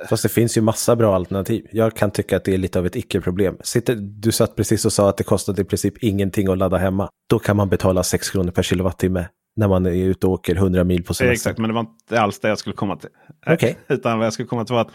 Fast 0.08 0.22
det 0.22 0.28
finns 0.28 0.56
ju 0.56 0.60
massa 0.60 0.96
bra 0.96 1.14
alternativ. 1.14 1.66
Jag 1.72 1.96
kan 1.96 2.10
tycka 2.10 2.36
att 2.36 2.44
det 2.44 2.54
är 2.54 2.58
lite 2.58 2.78
av 2.78 2.86
ett 2.86 2.96
icke-problem. 2.96 3.56
Du 3.98 4.32
satt 4.32 4.56
precis 4.56 4.84
och 4.84 4.92
sa 4.92 5.08
att 5.08 5.16
det 5.16 5.24
kostade 5.24 5.62
i 5.62 5.64
princip 5.64 6.04
ingenting 6.04 6.48
att 6.48 6.58
ladda 6.58 6.76
hemma. 6.76 7.08
Då 7.30 7.38
kan 7.38 7.56
man 7.56 7.68
betala 7.68 8.02
6 8.02 8.30
kronor 8.30 8.50
per 8.50 8.62
kilowattimme 8.62 9.28
när 9.56 9.68
man 9.68 9.86
är 9.86 9.90
ute 9.90 10.26
och 10.26 10.32
åker 10.32 10.54
100 10.56 10.84
mil 10.84 11.04
på 11.04 11.14
semester. 11.14 11.32
Exakt, 11.32 11.58
men 11.58 11.68
det 11.68 11.74
var 11.74 11.80
inte 11.80 12.20
alls 12.20 12.40
det 12.40 12.48
jag 12.48 12.58
skulle 12.58 12.76
komma 12.76 12.96
till. 12.96 13.10
Okay. 13.46 13.74
Utan 13.88 14.18
vad 14.18 14.26
jag 14.26 14.32
skulle 14.32 14.48
komma 14.48 14.64
till 14.64 14.74
var 14.74 14.80
att 14.80 14.92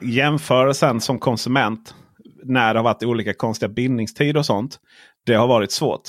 jämförelsen 0.00 1.00
som 1.00 1.18
konsument 1.18 1.94
när 2.44 2.74
det 2.74 2.80
har 2.80 2.84
varit 2.84 3.02
olika 3.02 3.34
konstiga 3.34 3.68
bindningstider 3.68 4.38
och 4.38 4.46
sånt. 4.46 4.78
Det 5.26 5.34
har 5.34 5.46
varit 5.46 5.72
svårt. 5.72 6.02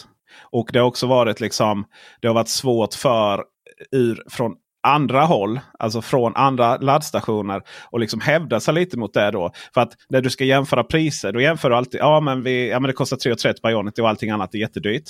Och 0.51 0.69
det 0.73 0.79
har 0.79 0.85
också 0.87 1.07
varit 1.07 1.39
liksom 1.39 1.85
det 2.21 2.27
har 2.27 2.35
varit 2.35 2.49
svårt 2.49 2.93
för 2.93 3.43
ur 3.91 4.23
från 4.29 4.55
andra 4.83 5.21
håll, 5.21 5.59
alltså 5.79 6.01
från 6.01 6.35
andra 6.35 6.77
laddstationer 6.77 7.61
och 7.91 7.99
liksom 7.99 8.21
hävda 8.21 8.59
sig 8.59 8.73
lite 8.73 8.97
mot 8.97 9.13
det 9.13 9.31
då. 9.31 9.51
För 9.73 9.81
att 9.81 9.93
när 10.09 10.21
du 10.21 10.29
ska 10.29 10.43
jämföra 10.45 10.83
priser, 10.83 11.31
då 11.31 11.41
jämför 11.41 11.69
du 11.69 11.75
alltid. 11.75 11.99
Ja 11.99 12.19
men, 12.19 12.43
vi, 12.43 12.69
ja, 12.69 12.79
men 12.79 12.87
det 12.87 12.93
kostar 12.93 13.17
3,30 13.17 13.61
per 13.61 13.69
Ionity 13.69 14.01
och 14.01 14.09
allting 14.09 14.29
annat 14.29 14.55
är 14.55 14.59
jättedyrt. 14.59 15.03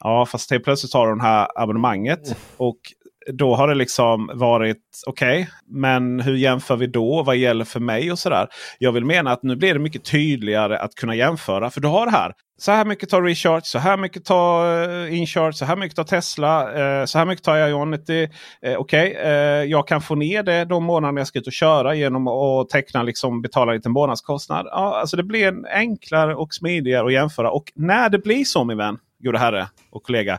Ja 0.00 0.26
fast 0.26 0.50
helt 0.50 0.64
plötsligt 0.64 0.94
har 0.94 1.08
du 1.08 1.16
det 1.16 1.22
här 1.22 1.48
abonnemanget. 1.54 2.26
Mm. 2.26 2.38
Och 2.56 2.78
då 3.32 3.54
har 3.54 3.68
det 3.68 3.74
liksom 3.74 4.30
varit 4.34 4.82
okej, 5.06 5.42
okay, 5.42 5.52
men 5.66 6.20
hur 6.20 6.36
jämför 6.36 6.76
vi 6.76 6.86
då? 6.86 7.22
Vad 7.22 7.36
gäller 7.36 7.64
för 7.64 7.80
mig 7.80 8.12
och 8.12 8.18
sådär? 8.18 8.48
Jag 8.78 8.92
vill 8.92 9.04
mena 9.04 9.32
att 9.32 9.42
nu 9.42 9.56
blir 9.56 9.74
det 9.74 9.80
mycket 9.80 10.04
tydligare 10.04 10.78
att 10.78 10.94
kunna 10.94 11.14
jämföra. 11.14 11.70
För 11.70 11.80
du 11.80 11.88
har 11.88 12.06
det 12.06 12.12
här. 12.12 12.32
Så 12.58 12.72
här 12.72 12.84
mycket 12.84 13.08
tar 13.08 13.22
Recharge, 13.22 13.64
så 13.64 13.78
här 13.78 13.96
mycket 13.96 14.24
tar 14.24 14.82
eh, 14.88 15.18
Incharge, 15.18 15.52
så 15.52 15.64
här 15.64 15.76
mycket 15.76 15.96
tar 15.96 16.04
Tesla, 16.04 16.62
eh, 16.62 17.04
så 17.04 17.18
här 17.18 17.26
mycket 17.26 17.44
tar 17.44 17.68
Ionity. 17.68 18.28
Eh, 18.62 18.76
okej, 18.76 19.10
okay, 19.10 19.64
jag 19.64 19.88
kan 19.88 20.00
få 20.00 20.14
ner 20.14 20.42
det 20.42 20.64
de 20.64 20.84
månaderna 20.84 21.20
jag 21.20 21.26
ska 21.26 21.38
ut 21.38 21.46
och 21.46 21.52
köra 21.52 21.94
genom 21.94 22.28
att 22.28 22.68
teckna, 22.68 23.02
liksom, 23.02 23.42
betala 23.42 23.72
lite 23.72 23.88
månadskostnad. 23.88 24.66
Ja, 24.70 25.00
alltså 25.00 25.16
det 25.16 25.22
blir 25.22 25.54
enklare 25.72 26.34
och 26.34 26.54
smidigare 26.54 27.06
att 27.06 27.12
jämföra. 27.12 27.50
Och 27.50 27.72
när 27.74 28.08
det 28.08 28.18
blir 28.18 28.44
så 28.44 28.64
min 28.64 28.76
vän, 28.76 28.98
gode 29.18 29.38
herre 29.38 29.68
och 29.90 30.02
kollega 30.02 30.38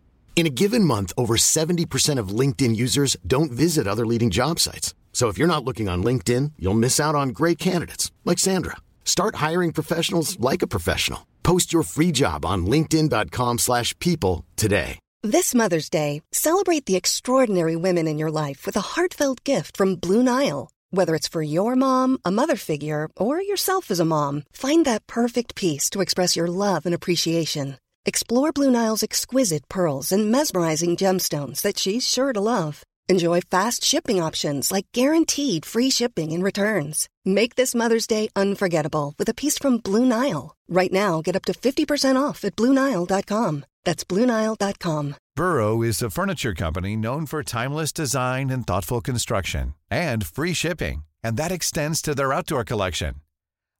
In 0.35 0.47
a 0.47 0.49
given 0.49 0.83
month, 0.83 1.13
over 1.17 1.35
70% 1.35 2.17
of 2.17 2.29
LinkedIn 2.29 2.75
users 2.75 3.15
don't 3.27 3.51
visit 3.51 3.85
other 3.87 4.07
leading 4.07 4.31
job 4.31 4.59
sites. 4.59 4.95
So 5.13 5.27
if 5.27 5.37
you're 5.37 5.47
not 5.47 5.63
looking 5.63 5.87
on 5.87 6.03
LinkedIn, 6.03 6.53
you'll 6.57 6.73
miss 6.73 6.99
out 6.99 7.13
on 7.13 7.29
great 7.29 7.59
candidates 7.59 8.11
like 8.25 8.39
Sandra. 8.39 8.77
Start 9.05 9.35
hiring 9.35 9.71
professionals 9.71 10.39
like 10.39 10.63
a 10.63 10.67
professional. 10.67 11.27
Post 11.43 11.71
your 11.71 11.83
free 11.83 12.11
job 12.11 12.43
on 12.43 12.65
linkedin.com/people 12.65 14.45
today. 14.55 14.97
This 15.23 15.53
Mother's 15.53 15.89
Day, 15.89 16.21
celebrate 16.31 16.87
the 16.87 16.95
extraordinary 16.95 17.75
women 17.75 18.07
in 18.07 18.17
your 18.17 18.31
life 18.31 18.65
with 18.65 18.75
a 18.75 18.87
heartfelt 18.95 19.43
gift 19.43 19.77
from 19.77 19.99
Blue 19.99 20.23
Nile. 20.23 20.71
Whether 20.89 21.13
it's 21.13 21.27
for 21.27 21.43
your 21.43 21.75
mom, 21.75 22.17
a 22.25 22.31
mother 22.31 22.55
figure, 22.55 23.07
or 23.17 23.39
yourself 23.41 23.91
as 23.91 23.99
a 23.99 24.05
mom, 24.05 24.43
find 24.51 24.83
that 24.85 25.05
perfect 25.05 25.53
piece 25.53 25.89
to 25.91 26.01
express 26.01 26.35
your 26.35 26.47
love 26.47 26.85
and 26.87 26.95
appreciation. 26.95 27.77
Explore 28.03 28.51
Blue 28.51 28.71
Nile's 28.71 29.03
exquisite 29.03 29.69
pearls 29.69 30.11
and 30.11 30.31
mesmerizing 30.31 30.97
gemstones 30.97 31.61
that 31.61 31.77
she's 31.77 32.07
sure 32.07 32.33
to 32.33 32.41
love. 32.41 32.83
Enjoy 33.07 33.41
fast 33.41 33.83
shipping 33.83 34.19
options 34.19 34.71
like 34.71 34.87
guaranteed 34.91 35.65
free 35.65 35.91
shipping 35.91 36.31
and 36.31 36.43
returns. 36.43 37.07
Make 37.25 37.55
this 37.55 37.75
Mother's 37.75 38.07
Day 38.07 38.29
unforgettable 38.35 39.13
with 39.19 39.29
a 39.29 39.35
piece 39.35 39.59
from 39.59 39.77
Blue 39.77 40.05
Nile. 40.05 40.55
Right 40.67 40.91
now, 40.91 41.21
get 41.21 41.35
up 41.35 41.45
to 41.45 41.53
50% 41.53 42.15
off 42.19 42.43
at 42.43 42.55
BlueNile.com. 42.55 43.65
That's 43.83 44.03
BlueNile.com. 44.03 45.15
Burrow 45.35 45.81
is 45.83 46.01
a 46.01 46.09
furniture 46.09 46.53
company 46.55 46.95
known 46.95 47.25
for 47.27 47.43
timeless 47.43 47.93
design 47.93 48.49
and 48.49 48.65
thoughtful 48.65 49.01
construction 49.01 49.75
and 49.91 50.25
free 50.25 50.53
shipping, 50.53 51.03
and 51.23 51.37
that 51.37 51.51
extends 51.51 52.01
to 52.01 52.15
their 52.15 52.33
outdoor 52.33 52.63
collection. 52.63 53.15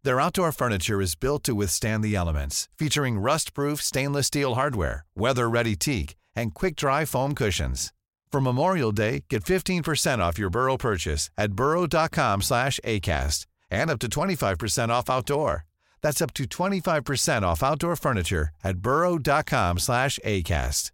Their 0.04 0.20
outdoor 0.20 0.52
furniture 0.52 1.00
is 1.00 1.14
built 1.16 1.44
to 1.44 1.54
withstand 1.54 2.04
the 2.04 2.16
elements, 2.16 2.68
featuring 2.76 3.20
rust-proof 3.20 3.82
stainless 3.82 4.28
steel 4.28 4.56
hardware, 4.56 5.06
weather-ready 5.16 5.76
teak, 5.76 6.16
and 6.36 6.56
quick-dry 6.56 7.06
foam 7.06 7.36
cushions. 7.36 7.94
For 8.32 8.42
Memorial 8.42 8.92
Day, 8.92 9.26
get 9.30 9.44
15% 9.44 10.20
off 10.20 10.40
your 10.40 10.50
Burrow 10.50 10.78
purchase 10.78 11.30
at 11.38 11.54
burrow.com 11.54 12.42
slash 12.42 12.80
ACAST 12.84 13.46
and 13.70 13.92
up 13.92 14.00
to 14.00 14.08
25% 14.08 14.90
off 14.90 15.10
outdoor. 15.10 15.66
That's 16.02 16.22
up 16.22 16.34
to 16.34 16.46
25% 16.46 17.44
off 17.44 17.62
outdoor 17.62 17.96
furniture 17.96 18.50
at 18.64 18.78
burrow.com 18.78 19.78
slash 19.80 20.18
ACAST. 20.26 20.92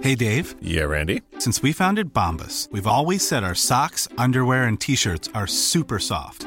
Hey, 0.00 0.14
Dave. 0.14 0.54
Yeah, 0.62 0.84
Randy. 0.84 1.20
Since 1.38 1.62
we 1.62 1.72
founded 1.72 2.14
Bombus, 2.14 2.68
we've 2.72 2.86
always 2.86 3.26
said 3.26 3.44
our 3.44 3.54
socks, 3.54 4.08
underwear, 4.16 4.64
and 4.64 4.80
T-shirts 4.80 5.28
are 5.34 5.46
super 5.46 5.98
soft. 5.98 6.46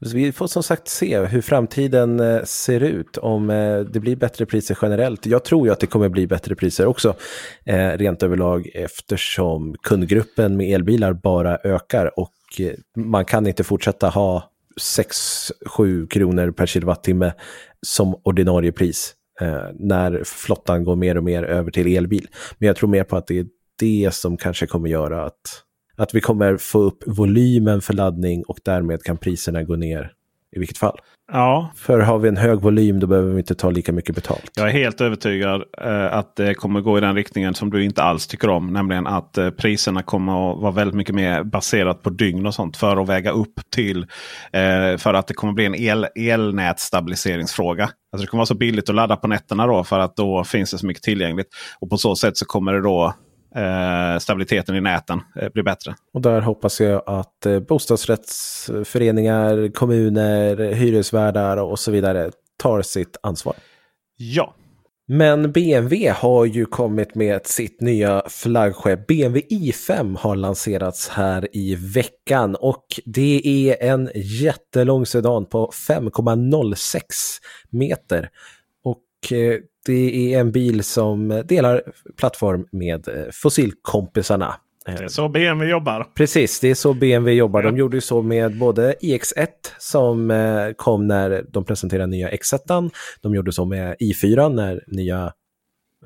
Så 0.00 0.16
vi 0.16 0.32
får 0.32 0.46
som 0.46 0.62
sagt 0.62 0.88
se 0.88 1.18
hur 1.18 1.40
framtiden 1.40 2.20
eh, 2.20 2.42
ser 2.44 2.80
ut, 2.80 3.16
om 3.16 3.50
eh, 3.50 3.78
det 3.80 4.00
blir 4.00 4.16
bättre 4.16 4.46
priser 4.46 4.78
generellt. 4.82 5.26
Jag 5.26 5.44
tror 5.44 5.66
ju 5.66 5.72
att 5.72 5.80
det 5.80 5.86
kommer 5.86 6.08
bli 6.08 6.26
bättre 6.26 6.54
priser 6.54 6.86
också, 6.86 7.16
eh, 7.64 7.90
rent 7.90 8.22
överlag, 8.22 8.70
eftersom 8.74 9.74
kundgruppen 9.82 10.56
med 10.56 10.74
elbilar 10.74 11.12
bara 11.12 11.58
ökar 11.64 12.18
och 12.18 12.32
man 12.96 13.24
kan 13.24 13.46
inte 13.46 13.64
fortsätta 13.64 14.08
ha 14.08 14.50
6-7 14.80 16.06
kronor 16.06 16.50
per 16.50 16.66
kilowattimme 16.66 17.32
som 17.86 18.14
ordinarie 18.22 18.72
pris 18.72 19.14
när 19.74 20.22
flottan 20.24 20.84
går 20.84 20.96
mer 20.96 21.16
och 21.16 21.24
mer 21.24 21.42
över 21.42 21.70
till 21.70 21.96
elbil. 21.96 22.28
Men 22.58 22.66
jag 22.66 22.76
tror 22.76 22.88
mer 22.88 23.04
på 23.04 23.16
att 23.16 23.26
det 23.26 23.38
är 23.38 23.46
det 23.78 24.14
som 24.14 24.36
kanske 24.36 24.66
kommer 24.66 24.88
göra 24.88 25.24
att 25.24 25.63
att 25.96 26.14
vi 26.14 26.20
kommer 26.20 26.56
få 26.56 26.78
upp 26.78 27.02
volymen 27.06 27.80
för 27.80 27.94
laddning 27.94 28.42
och 28.42 28.58
därmed 28.64 29.02
kan 29.02 29.16
priserna 29.16 29.62
gå 29.62 29.76
ner 29.76 30.12
i 30.56 30.58
vilket 30.58 30.78
fall. 30.78 30.98
Ja. 31.32 31.72
För 31.76 32.00
har 32.00 32.18
vi 32.18 32.28
en 32.28 32.36
hög 32.36 32.60
volym 32.60 33.00
då 33.00 33.06
behöver 33.06 33.32
vi 33.32 33.38
inte 33.38 33.54
ta 33.54 33.70
lika 33.70 33.92
mycket 33.92 34.14
betalt. 34.14 34.50
Jag 34.56 34.68
är 34.68 34.72
helt 34.72 35.00
övertygad 35.00 35.62
eh, 35.82 36.14
att 36.14 36.36
det 36.36 36.54
kommer 36.54 36.80
gå 36.80 36.98
i 36.98 37.00
den 37.00 37.14
riktningen 37.14 37.54
som 37.54 37.70
du 37.70 37.84
inte 37.84 38.02
alls 38.02 38.26
tycker 38.26 38.50
om. 38.50 38.72
Nämligen 38.72 39.06
att 39.06 39.38
eh, 39.38 39.50
priserna 39.50 40.02
kommer 40.02 40.52
att 40.52 40.60
vara 40.60 40.72
väldigt 40.72 40.94
mycket 40.94 41.14
mer 41.14 41.42
baserat 41.42 42.02
på 42.02 42.10
dygn 42.10 42.46
och 42.46 42.54
sånt. 42.54 42.76
För 42.76 42.96
att 43.02 43.08
väga 43.08 43.30
upp 43.30 43.60
till. 43.74 44.06
Eh, 44.52 44.96
för 44.98 45.14
att 45.14 45.26
det 45.26 45.34
kommer 45.34 45.52
bli 45.52 45.64
en 45.64 45.74
el, 45.74 46.06
elnätstabiliseringsfråga. 46.14 47.84
Alltså 47.84 48.24
det 48.24 48.26
kommer 48.26 48.40
vara 48.40 48.46
så 48.46 48.54
billigt 48.54 48.88
att 48.88 48.94
ladda 48.94 49.16
på 49.16 49.28
nätterna 49.28 49.66
då. 49.66 49.84
För 49.84 49.98
att 49.98 50.16
då 50.16 50.44
finns 50.44 50.70
det 50.70 50.78
så 50.78 50.86
mycket 50.86 51.02
tillgängligt. 51.02 51.48
Och 51.80 51.90
på 51.90 51.98
så 51.98 52.16
sätt 52.16 52.36
så 52.36 52.44
kommer 52.44 52.72
det 52.72 52.82
då 52.82 53.14
eh, 53.56 54.18
stabiliteten 54.18 54.76
i 54.76 54.80
näten 54.80 55.20
eh, 55.36 55.48
blir 55.48 55.62
bättre. 55.62 55.94
Och 56.12 56.20
där 56.20 56.40
hoppas 56.40 56.80
jag 56.80 57.02
att 57.06 57.46
eh, 57.46 57.60
bostadsrättsföreningar, 57.60 59.72
kommuner, 59.72 60.72
hyresvärdar 60.72 61.56
och 61.56 61.78
så 61.78 61.90
vidare 61.90 62.30
tar 62.56 62.82
sitt 62.82 63.16
ansvar. 63.22 63.54
Ja. 64.16 64.54
Men 65.06 65.52
BMW 65.52 66.10
har 66.10 66.44
ju 66.44 66.66
kommit 66.66 67.14
med 67.14 67.46
sitt 67.46 67.80
nya 67.80 68.22
flaggskepp. 68.28 69.06
BMW 69.06 69.46
i5 69.50 70.18
har 70.18 70.36
lanserats 70.36 71.08
här 71.08 71.56
i 71.56 71.74
veckan 71.74 72.56
och 72.60 72.84
det 73.04 73.40
är 73.44 73.90
en 73.90 74.10
jättelång 74.14 75.06
sedan 75.06 75.46
på 75.46 75.70
5,06 75.88 77.00
meter. 77.70 78.30
Och 78.84 79.32
eh, 79.32 79.58
det 79.86 80.34
är 80.34 80.40
en 80.40 80.52
bil 80.52 80.84
som 80.84 81.42
delar 81.44 81.82
plattform 82.16 82.66
med 82.72 83.08
eh, 83.08 83.24
fossilkompisarna. 83.32 84.54
Det 84.86 84.92
är 84.92 85.08
så 85.08 85.28
BMW 85.28 85.70
jobbar. 85.70 86.06
Precis, 86.14 86.60
det 86.60 86.68
är 86.68 86.74
så 86.74 86.94
BMW 86.94 87.32
jobbar. 87.32 87.62
De 87.62 87.76
gjorde 87.76 87.96
ju 87.96 88.00
så 88.00 88.22
med 88.22 88.58
både 88.58 88.94
iX1 89.00 89.48
som 89.78 90.30
eh, 90.30 90.72
kom 90.76 91.06
när 91.06 91.44
de 91.48 91.64
presenterade 91.64 92.06
nya 92.06 92.30
X1. 92.30 92.90
De 93.20 93.34
gjorde 93.34 93.52
så 93.52 93.64
med 93.64 93.96
i4 94.00 94.54
när 94.54 94.84
nya 94.86 95.32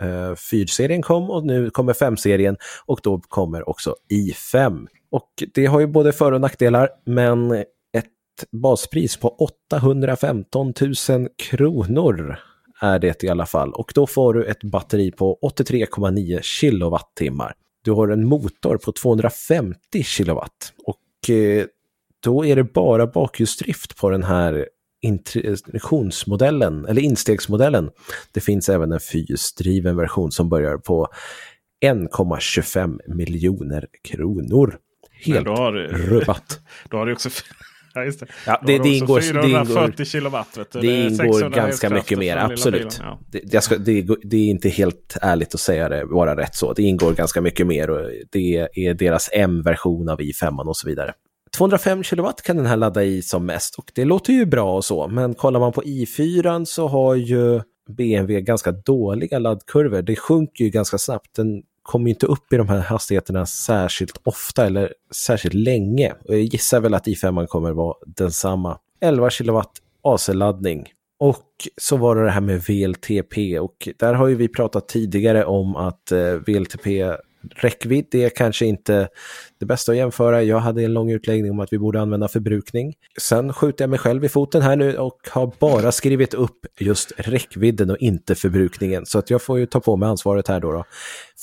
eh, 0.01 0.33
4-serien 0.33 1.03
kom 1.03 1.31
och 1.31 1.47
nu 1.47 1.70
kommer 1.70 1.93
5-serien 1.93 2.57
och 2.87 3.01
då 3.03 3.20
kommer 3.29 3.68
också 3.68 3.95
i5. 4.12 4.87
Och 5.11 5.29
det 5.55 5.66
har 5.66 5.81
ju 5.81 5.87
både 5.87 6.12
för 6.12 6.33
och 6.33 6.41
nackdelar, 6.41 6.89
men 7.07 7.53
ett 7.93 8.51
baspris 8.51 9.16
på 9.16 9.29
815 9.29 10.72
000 11.09 11.29
kronor 11.37 12.39
är 12.81 12.99
det 12.99 13.24
i 13.24 13.29
alla 13.29 13.47
fall. 13.47 13.72
Och 13.72 13.93
då 13.95 14.07
får 14.07 14.35
du 14.35 14.45
ett 14.45 14.64
batteri 14.64 15.11
på 15.11 15.39
83,9 15.43 16.41
kilowattimmar. 16.43 17.55
Du 17.85 17.91
har 17.91 18.09
en 18.09 18.26
motor 18.26 18.76
på 18.76 18.93
250 18.93 20.03
kilowatt. 20.03 20.72
Och 20.85 21.31
eh, 21.31 21.64
då 22.20 22.47
är 22.47 22.57
det 22.57 22.64
bara 22.64 23.07
bakhjulsdrift 23.07 23.97
på 23.97 24.11
den 24.11 24.22
här 24.22 24.68
introduktionsmodellen, 25.01 26.85
eller 26.85 27.03
instegsmodellen. 27.03 27.91
Det 28.33 28.41
finns 28.41 28.68
även 28.68 28.93
en 28.93 29.01
fyrhjulsdriven 29.01 29.97
version 29.97 30.33
som 30.33 30.49
börjar 30.49 30.76
på 30.76 31.09
1,25 31.85 32.99
miljoner 33.14 33.87
kronor. 34.03 34.79
Helt 35.24 35.47
du, 35.47 35.87
rubbat. 35.87 36.61
Då 36.91 36.97
har 36.97 37.07
du 37.07 37.12
också 37.12 37.31
Ja, 37.99 38.05
just 38.05 38.20
det. 38.20 38.26
Ja, 38.46 38.62
det, 38.66 38.78
det 38.78 38.88
ingår, 38.88 39.20
440 39.20 39.94
det 39.96 40.05
kilowatt. 40.05 40.59
Vet 40.59 40.72
du. 40.72 40.80
Det, 40.80 41.07
ingår 41.07 41.51
ganska 41.51 41.90
mycket 41.90 42.18
mer, 42.18 42.36
absolut. 42.36 43.01
Ja. 43.03 43.20
Det, 43.44 43.61
ska, 43.61 43.76
det, 43.76 44.07
det, 44.22 44.36
är 44.36 44.51
inte 44.51 44.68
helt 44.68 45.16
ärligt 45.22 45.55
att 45.55 45.61
säga 45.61 45.88
det, 45.88 46.05
vara 46.05 46.36
rätt 46.36 46.55
så. 46.55 46.72
Det 46.72 46.82
ingår 46.82 47.12
ganska 47.12 47.40
mycket 47.40 47.66
mer 47.66 47.90
och 47.90 48.11
det 48.30 48.68
är 48.74 48.94
deras 48.94 49.30
M-version 49.32 50.09
av 50.09 50.20
i5 50.20 50.68
och 50.68 50.76
så 50.76 50.88
vidare. 50.88 51.12
205 51.57 52.03
kilowatt 52.03 52.42
kan 52.42 52.57
den 52.57 52.66
här 52.66 52.76
ladda 52.76 53.05
i 53.05 53.22
som 53.22 53.46
mest 53.46 53.74
och 53.74 53.92
det 53.94 54.05
låter 54.05 54.32
ju 54.32 54.46
bra 54.46 54.76
och 54.76 54.84
så, 54.84 55.09
men 55.09 55.34
kollar 55.34 55.61
man 55.61 55.72
på 55.72 55.82
i4 55.82 56.64
så 56.64 56.88
har 56.88 57.14
ju 57.14 57.61
BMW 57.88 58.40
ganska 58.40 58.72
dåliga 58.72 59.38
laddkurvor. 59.38 60.03
Det 60.03 60.16
sjunker 60.16 60.64
ju 60.64 60.70
ganska 60.70 60.99
snabbt. 60.99 61.36
Den 61.36 61.62
kommer 61.89 62.11
inte 62.11 62.26
upp 62.26 62.53
i 62.53 62.57
de 62.57 62.68
här 62.68 62.80
hastigheterna 62.80 63.47
särskilt 63.47 64.20
ofta 64.24 64.66
eller 64.66 64.93
särskilt 65.14 65.55
länge. 65.55 66.12
Och 66.24 66.34
jag 66.34 66.41
gissar 66.41 66.80
väl 66.80 66.95
att 66.95 67.07
i5 67.07 67.47
kommer 67.47 67.72
vara 67.72 67.97
densamma. 68.07 68.78
11 69.01 69.30
kilowatt 69.30 69.72
AC-laddning. 70.03 70.86
Och 71.20 71.47
så 71.76 71.97
var 71.97 72.16
det 72.16 72.24
det 72.24 72.30
här 72.30 72.41
med 72.41 72.61
VLTP 72.61 73.59
och 73.59 73.89
där 73.99 74.14
har 74.14 74.28
ju 74.28 74.34
vi 74.34 74.49
pratat 74.49 74.89
tidigare 74.89 75.45
om 75.45 75.76
att 75.76 76.12
eh, 76.12 76.32
VLTP 76.47 76.86
räckvidd 77.57 78.07
det 78.11 78.24
är 78.24 78.30
kanske 78.30 78.66
inte 78.66 79.09
det 79.59 79.66
bästa 79.66 79.92
att 79.92 79.99
jämföra. 79.99 80.42
Jag 80.42 80.59
hade 80.59 80.82
en 80.82 80.92
lång 80.92 81.11
utläggning 81.11 81.51
om 81.51 81.61
att 81.61 81.72
vi 81.72 81.78
borde 81.78 82.01
använda 82.01 82.28
förbrukning. 82.28 82.94
Sen 83.20 83.53
skjuter 83.53 83.82
jag 83.82 83.90
mig 83.90 83.99
själv 83.99 84.24
i 84.24 84.28
foten 84.28 84.62
här 84.62 84.76
nu 84.76 84.96
och 84.96 85.18
har 85.30 85.53
bara 85.59 85.92
skrivit 85.92 86.34
upp 86.34 86.66
just 86.78 87.12
räckvidden 87.16 87.90
och 87.90 87.99
inte 87.99 88.34
förbrukningen. 88.34 89.07
Så 89.07 89.18
att 89.18 89.30
jag 89.30 89.42
får 89.42 89.59
ju 89.59 89.66
ta 89.66 89.80
på 89.80 89.96
mig 89.96 90.09
ansvaret 90.09 90.49
här 90.49 90.61
då. 90.61 90.72
då. 90.72 90.84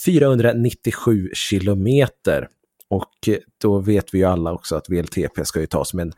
497 0.05 1.29
kilometer. 1.33 2.47
Och 2.89 3.29
då 3.61 3.79
vet 3.79 4.13
vi 4.13 4.17
ju 4.17 4.25
alla 4.25 4.53
också 4.53 4.75
att 4.75 4.89
VLTP 4.89 5.45
ska 5.45 5.59
ju 5.59 5.65
tas 5.65 5.93
med 5.93 6.03
en, 6.03 6.13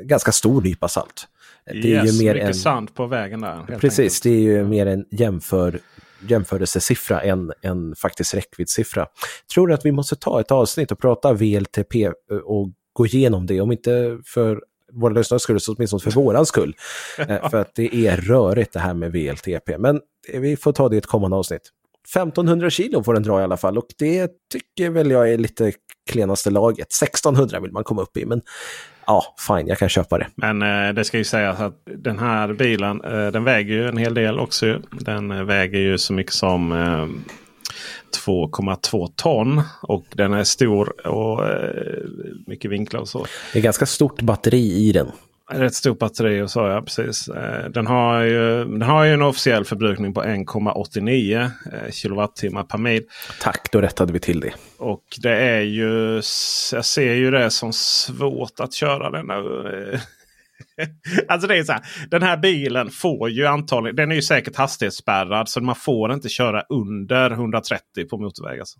en 0.00 0.06
ganska 0.06 0.32
stor 0.32 0.62
nypa 0.62 0.88
salt. 0.88 1.28
Det 1.66 1.88
yes, 1.88 2.02
är 2.02 2.12
ju 2.12 2.24
mer 2.24 2.34
mycket 2.34 2.48
en, 2.48 2.54
sand 2.54 2.94
på 2.94 3.06
vägen 3.06 3.40
där. 3.40 3.78
Precis, 3.80 3.98
enkelt. 3.98 4.22
det 4.22 4.30
är 4.30 4.40
ju 4.40 4.64
mer 4.64 4.86
en 4.86 5.04
jämför 5.10 5.80
jämförelsesiffra 6.28 7.20
än 7.20 7.52
en 7.62 7.94
faktisk 7.96 8.34
räckviddssiffra. 8.34 9.06
Tror 9.54 9.72
att 9.72 9.86
vi 9.86 9.92
måste 9.92 10.16
ta 10.16 10.40
ett 10.40 10.50
avsnitt 10.50 10.92
och 10.92 10.98
prata 10.98 11.32
VLTP 11.32 12.04
eh, 12.04 12.12
och 12.44 12.68
gå 12.92 13.06
igenom 13.06 13.46
det, 13.46 13.60
om 13.60 13.72
inte 13.72 14.18
för 14.24 14.60
våra 14.92 15.12
lyssnares 15.12 15.42
skull, 15.42 15.60
så 15.60 15.74
åtminstone 15.74 16.00
för 16.00 16.10
våran 16.10 16.46
skull. 16.46 16.76
Eh, 17.18 17.50
för 17.50 17.60
att 17.60 17.74
det 17.74 17.94
är 18.06 18.16
rörigt 18.16 18.72
det 18.72 18.80
här 18.80 18.94
med 18.94 19.12
VLTP. 19.12 19.78
Men 19.78 20.00
vi 20.32 20.56
får 20.56 20.72
ta 20.72 20.88
det 20.88 20.94
i 20.94 20.98
ett 20.98 21.06
kommande 21.06 21.36
avsnitt. 21.36 21.70
1500 22.08 22.70
kilo 22.70 23.02
får 23.02 23.14
den 23.14 23.22
dra 23.22 23.40
i 23.40 23.44
alla 23.44 23.56
fall 23.56 23.78
och 23.78 23.86
det 23.98 24.30
tycker 24.52 24.90
väl 24.90 25.10
jag 25.10 25.32
är 25.32 25.38
lite 25.38 25.72
klenaste 26.10 26.50
laget. 26.50 27.02
1600 27.02 27.60
vill 27.60 27.72
man 27.72 27.84
komma 27.84 28.02
upp 28.02 28.16
i, 28.16 28.26
men 28.26 28.42
ja, 29.06 29.34
fine, 29.48 29.66
jag 29.66 29.78
kan 29.78 29.88
köpa 29.88 30.18
det. 30.18 30.26
Men 30.34 30.62
eh, 30.62 30.94
det 30.94 31.04
ska 31.04 31.18
ju 31.18 31.24
sägas 31.24 31.60
att 31.60 31.82
den 31.84 32.18
här 32.18 32.52
bilen 32.52 33.04
eh, 33.04 33.26
den 33.26 33.44
väger 33.44 33.74
ju 33.74 33.88
en 33.88 33.96
hel 33.96 34.14
del 34.14 34.38
också. 34.38 34.80
Den 34.90 35.30
eh, 35.30 35.42
väger 35.42 35.78
ju 35.78 35.98
så 35.98 36.12
mycket 36.12 36.32
som 36.32 36.72
eh, 36.72 37.06
2,2 38.26 39.12
ton. 39.16 39.62
Och 39.82 40.04
den 40.14 40.32
är 40.32 40.44
stor 40.44 41.06
och 41.06 41.48
eh, 41.48 42.02
mycket 42.46 42.70
vinklar 42.70 43.00
och 43.00 43.08
så. 43.08 43.26
Det 43.52 43.58
är 43.58 43.62
ganska 43.62 43.86
stort 43.86 44.22
batteri 44.22 44.88
i 44.88 44.92
den. 44.92 45.12
Rätt 45.50 45.74
stort 45.74 45.98
batteri 45.98 46.42
och 46.42 46.50
så 46.50 46.60
ja, 46.60 46.82
precis. 46.82 47.28
Eh, 47.28 47.70
Den 47.70 47.86
har, 47.86 48.20
ju, 48.22 48.64
den 48.64 48.82
har 48.82 49.04
ju 49.04 49.12
en 49.12 49.22
officiell 49.22 49.64
förbrukning 49.64 50.14
på 50.14 50.22
1,89 50.22 51.42
eh, 51.42 51.90
kilowattimmar 51.90 52.62
per 52.62 52.78
mil. 52.78 53.02
Tack, 53.40 53.68
då 53.72 53.80
rättade 53.80 54.12
vi 54.12 54.20
till 54.20 54.40
det. 54.40 54.52
Och 54.78 55.04
det 55.22 55.36
är 55.36 55.60
ju, 55.60 56.14
jag 56.72 56.84
ser 56.84 57.14
ju 57.14 57.30
det 57.30 57.50
som 57.50 57.72
svårt 57.72 58.60
att 58.60 58.74
köra 58.74 59.10
den. 59.10 59.30
alltså 61.28 61.48
det 61.48 61.58
är 61.58 61.64
så 61.64 61.72
här, 61.72 61.82
den 62.10 62.22
här 62.22 62.36
bilen 62.36 62.90
får 62.90 63.30
ju 63.30 63.46
antagligen, 63.46 63.96
den 63.96 64.10
är 64.10 64.14
ju 64.14 64.22
säkert 64.22 64.56
hastighetsspärrad 64.56 65.48
så 65.48 65.60
man 65.60 65.74
får 65.74 66.12
inte 66.12 66.28
köra 66.28 66.62
under 66.68 67.30
130 67.30 67.82
på 68.10 68.18
motorväg. 68.18 68.60
Alltså. 68.60 68.78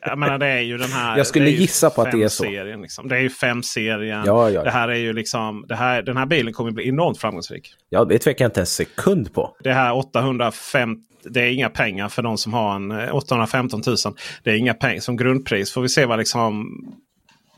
jag 0.00 0.18
menar 0.18 0.38
det 0.38 0.46
är 0.46 0.60
ju 0.60 0.78
den 0.78 0.90
här. 0.92 1.16
Jag 1.16 1.26
skulle 1.26 1.50
gissa 1.50 1.90
på 1.90 2.02
att 2.02 2.12
det 2.12 2.22
är 2.22 2.28
så. 2.28 2.42
serien, 2.42 2.82
Liksom. 2.82 3.08
Det 3.08 3.16
är 3.16 3.20
ju 3.20 3.28
5-serien. 3.28 4.22
Ja, 4.26 4.50
ja. 4.50 4.64
Det 4.64 4.70
här 4.70 4.88
är 4.88 4.98
ju 4.98 5.12
liksom, 5.12 5.64
det 5.68 5.74
här, 5.74 6.02
den 6.02 6.16
här 6.16 6.26
bilen 6.26 6.52
kommer 6.52 6.70
bli 6.70 6.88
enormt 6.88 7.18
framgångsrik. 7.18 7.74
Ja, 7.88 8.04
det 8.04 8.18
tvekar 8.18 8.44
jag 8.44 8.48
inte 8.48 8.60
en 8.60 8.66
sekund 8.66 9.34
på. 9.34 9.56
Det 9.60 9.72
här 9.72 9.96
850 9.96 11.02
det 11.30 11.40
är 11.40 11.52
inga 11.52 11.70
pengar 11.70 12.08
för 12.08 12.22
de 12.22 12.38
som 12.38 12.52
har 12.52 12.76
en 12.76 12.90
eh, 12.90 13.14
815 13.14 13.82
000. 13.86 13.96
Det 14.42 14.50
är 14.50 14.56
inga 14.56 14.74
pengar 14.74 15.00
som 15.00 15.16
grundpris. 15.16 15.72
Får 15.72 15.82
vi 15.82 15.88
se 15.88 16.06
vad 16.06 16.18
liksom 16.18 16.66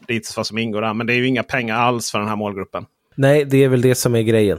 lite 0.08 0.32
vad 0.36 0.46
som 0.46 0.58
ingår 0.58 0.80
där. 0.82 0.94
Men 0.94 1.06
det 1.06 1.12
är 1.12 1.16
ju 1.16 1.26
inga 1.26 1.42
pengar 1.42 1.76
alls 1.76 2.10
för 2.10 2.18
den 2.18 2.28
här 2.28 2.36
målgruppen. 2.36 2.84
Nej, 3.14 3.44
det 3.44 3.64
är 3.64 3.68
väl 3.68 3.80
det 3.80 3.94
som 3.94 4.14
är 4.14 4.22
grejen. 4.22 4.58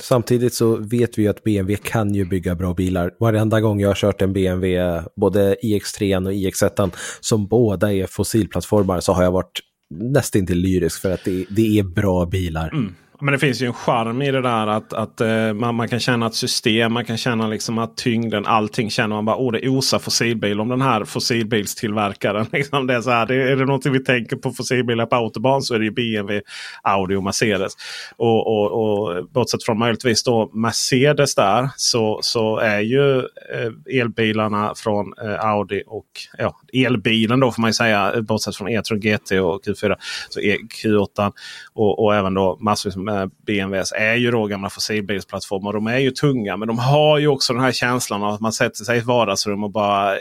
Samtidigt 0.00 0.54
så 0.54 0.76
vet 0.76 1.18
vi 1.18 1.22
ju 1.22 1.28
att 1.28 1.44
BMW 1.44 1.76
kan 1.84 2.14
ju 2.14 2.24
bygga 2.24 2.54
bra 2.54 2.74
bilar. 2.74 3.14
Varenda 3.18 3.60
gång 3.60 3.80
jag 3.80 3.88
har 3.88 3.94
kört 3.94 4.22
en 4.22 4.32
BMW, 4.32 5.02
både 5.16 5.56
iX3 5.62 6.26
och 6.26 6.32
iX1, 6.32 6.90
som 7.20 7.46
båda 7.46 7.92
är 7.92 8.06
fossilplattformar, 8.06 9.00
så 9.00 9.12
har 9.12 9.22
jag 9.22 9.32
varit 9.32 9.60
nästintill 9.90 10.58
lyrisk 10.58 11.02
för 11.02 11.10
att 11.10 11.24
det, 11.24 11.44
det 11.50 11.78
är 11.78 11.82
bra 11.82 12.26
bilar. 12.26 12.68
Mm. 12.68 12.94
Men 13.20 13.32
det 13.32 13.38
finns 13.38 13.62
ju 13.62 13.66
en 13.66 13.72
charm 13.72 14.22
i 14.22 14.30
det 14.30 14.42
där 14.42 14.66
att, 14.66 14.92
att 14.92 15.20
eh, 15.20 15.52
man, 15.52 15.74
man 15.74 15.88
kan 15.88 16.00
känna 16.00 16.26
ett 16.26 16.34
system, 16.34 16.92
man 16.92 17.04
kan 17.04 17.16
känna 17.16 17.46
liksom 17.46 17.78
att 17.78 17.96
tyngden, 17.96 18.46
allting 18.46 18.90
känner 18.90 19.16
man 19.16 19.24
bara 19.24 19.36
oh 19.36 19.52
det 19.52 19.68
osar 19.68 19.98
fossilbil 19.98 20.60
om 20.60 20.68
den 20.68 20.80
här 20.80 21.04
fossilbilstillverkaren. 21.04 22.46
Liksom 22.52 22.86
det 22.86 22.94
är, 22.94 23.00
så 23.00 23.10
här, 23.10 23.26
det, 23.26 23.34
är 23.34 23.56
det 23.56 23.64
någonting 23.64 23.92
vi 23.92 24.04
tänker 24.04 24.36
på 24.36 24.50
fossilbilar 24.50 25.06
på 25.06 25.16
autobahn 25.16 25.62
så 25.62 25.74
är 25.74 25.78
det 25.78 25.84
ju 25.84 25.90
BMW, 25.90 26.42
Audi 26.82 27.14
och 27.14 27.22
Mercedes. 27.22 27.72
Och, 28.16 28.46
och, 28.46 28.82
och 28.82 29.28
bortsett 29.28 29.64
från 29.64 29.78
möjligtvis 29.78 30.22
då 30.22 30.50
Mercedes 30.54 31.34
där 31.34 31.68
så, 31.76 32.18
så 32.22 32.58
är 32.58 32.80
ju 32.80 33.18
eh, 33.18 34.00
elbilarna 34.00 34.72
från 34.76 35.12
eh, 35.22 35.44
Audi 35.44 35.82
och 35.86 36.06
ja, 36.38 36.60
elbilen 36.72 37.40
då 37.40 37.52
får 37.52 37.60
man 37.60 37.68
ju 37.68 37.74
säga 37.74 38.22
bortsett 38.22 38.56
från 38.56 38.68
E-tron 38.68 39.00
GT 39.00 39.30
och 39.30 39.64
Q4 39.64 39.96
så 40.28 40.40
är 40.40 40.56
Q8 40.56 41.32
och, 41.72 42.04
och 42.04 42.14
även 42.14 42.34
då 42.34 42.58
massvis 42.60 42.96
med 42.96 43.07
BMWs 43.46 43.92
är 43.92 44.14
ju 44.14 44.30
då 44.30 44.46
gamla 44.46 44.70
fossilbilsplattformar. 44.70 45.72
De 45.72 45.86
är 45.86 45.98
ju 45.98 46.10
tunga 46.10 46.56
men 46.56 46.68
de 46.68 46.78
har 46.78 47.18
ju 47.18 47.28
också 47.28 47.52
den 47.52 47.62
här 47.62 47.72
känslan 47.72 48.22
av 48.22 48.34
att 48.34 48.40
man 48.40 48.52
sätter 48.52 48.84
sig 48.84 48.96
i 48.96 48.98
ett 48.98 49.06
vardagsrum 49.06 49.64
och 49.64 49.70
bara 49.70 50.16
eh, 50.16 50.20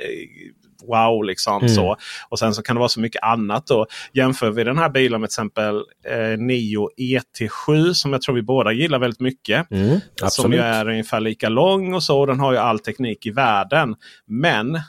wow. 0.87 1.23
liksom 1.23 1.57
Mm. 1.57 1.69
så. 1.75 1.97
Och 2.29 2.39
sen 2.39 2.53
så 2.53 2.61
kan 2.63 2.75
det 2.75 2.79
vara 2.79 2.89
så 2.89 2.99
mycket 2.99 3.23
annat. 3.23 3.67
då. 3.67 3.85
Jämför 4.13 4.49
vi 4.51 4.63
den 4.63 4.77
här 4.77 4.89
bilen 4.89 5.21
med 5.21 5.29
till 5.29 5.33
exempel 5.33 5.75
eh, 6.05 6.37
Nio 6.39 6.89
ET7 6.97 7.93
som 7.93 8.13
jag 8.13 8.21
tror 8.21 8.35
vi 8.35 8.41
båda 8.41 8.71
gillar 8.71 8.99
väldigt 8.99 9.19
mycket. 9.19 9.71
Mm, 9.71 9.99
Som 10.29 10.53
ju 10.53 10.59
är 10.59 10.89
ungefär 10.89 11.19
lika 11.19 11.49
lång 11.49 11.93
och 11.93 12.03
så. 12.03 12.25
Den 12.25 12.39
har 12.39 12.51
ju 12.51 12.57
all 12.57 12.79
teknik 12.79 13.25
i 13.25 13.31
världen. 13.31 13.95
Men 14.27 14.79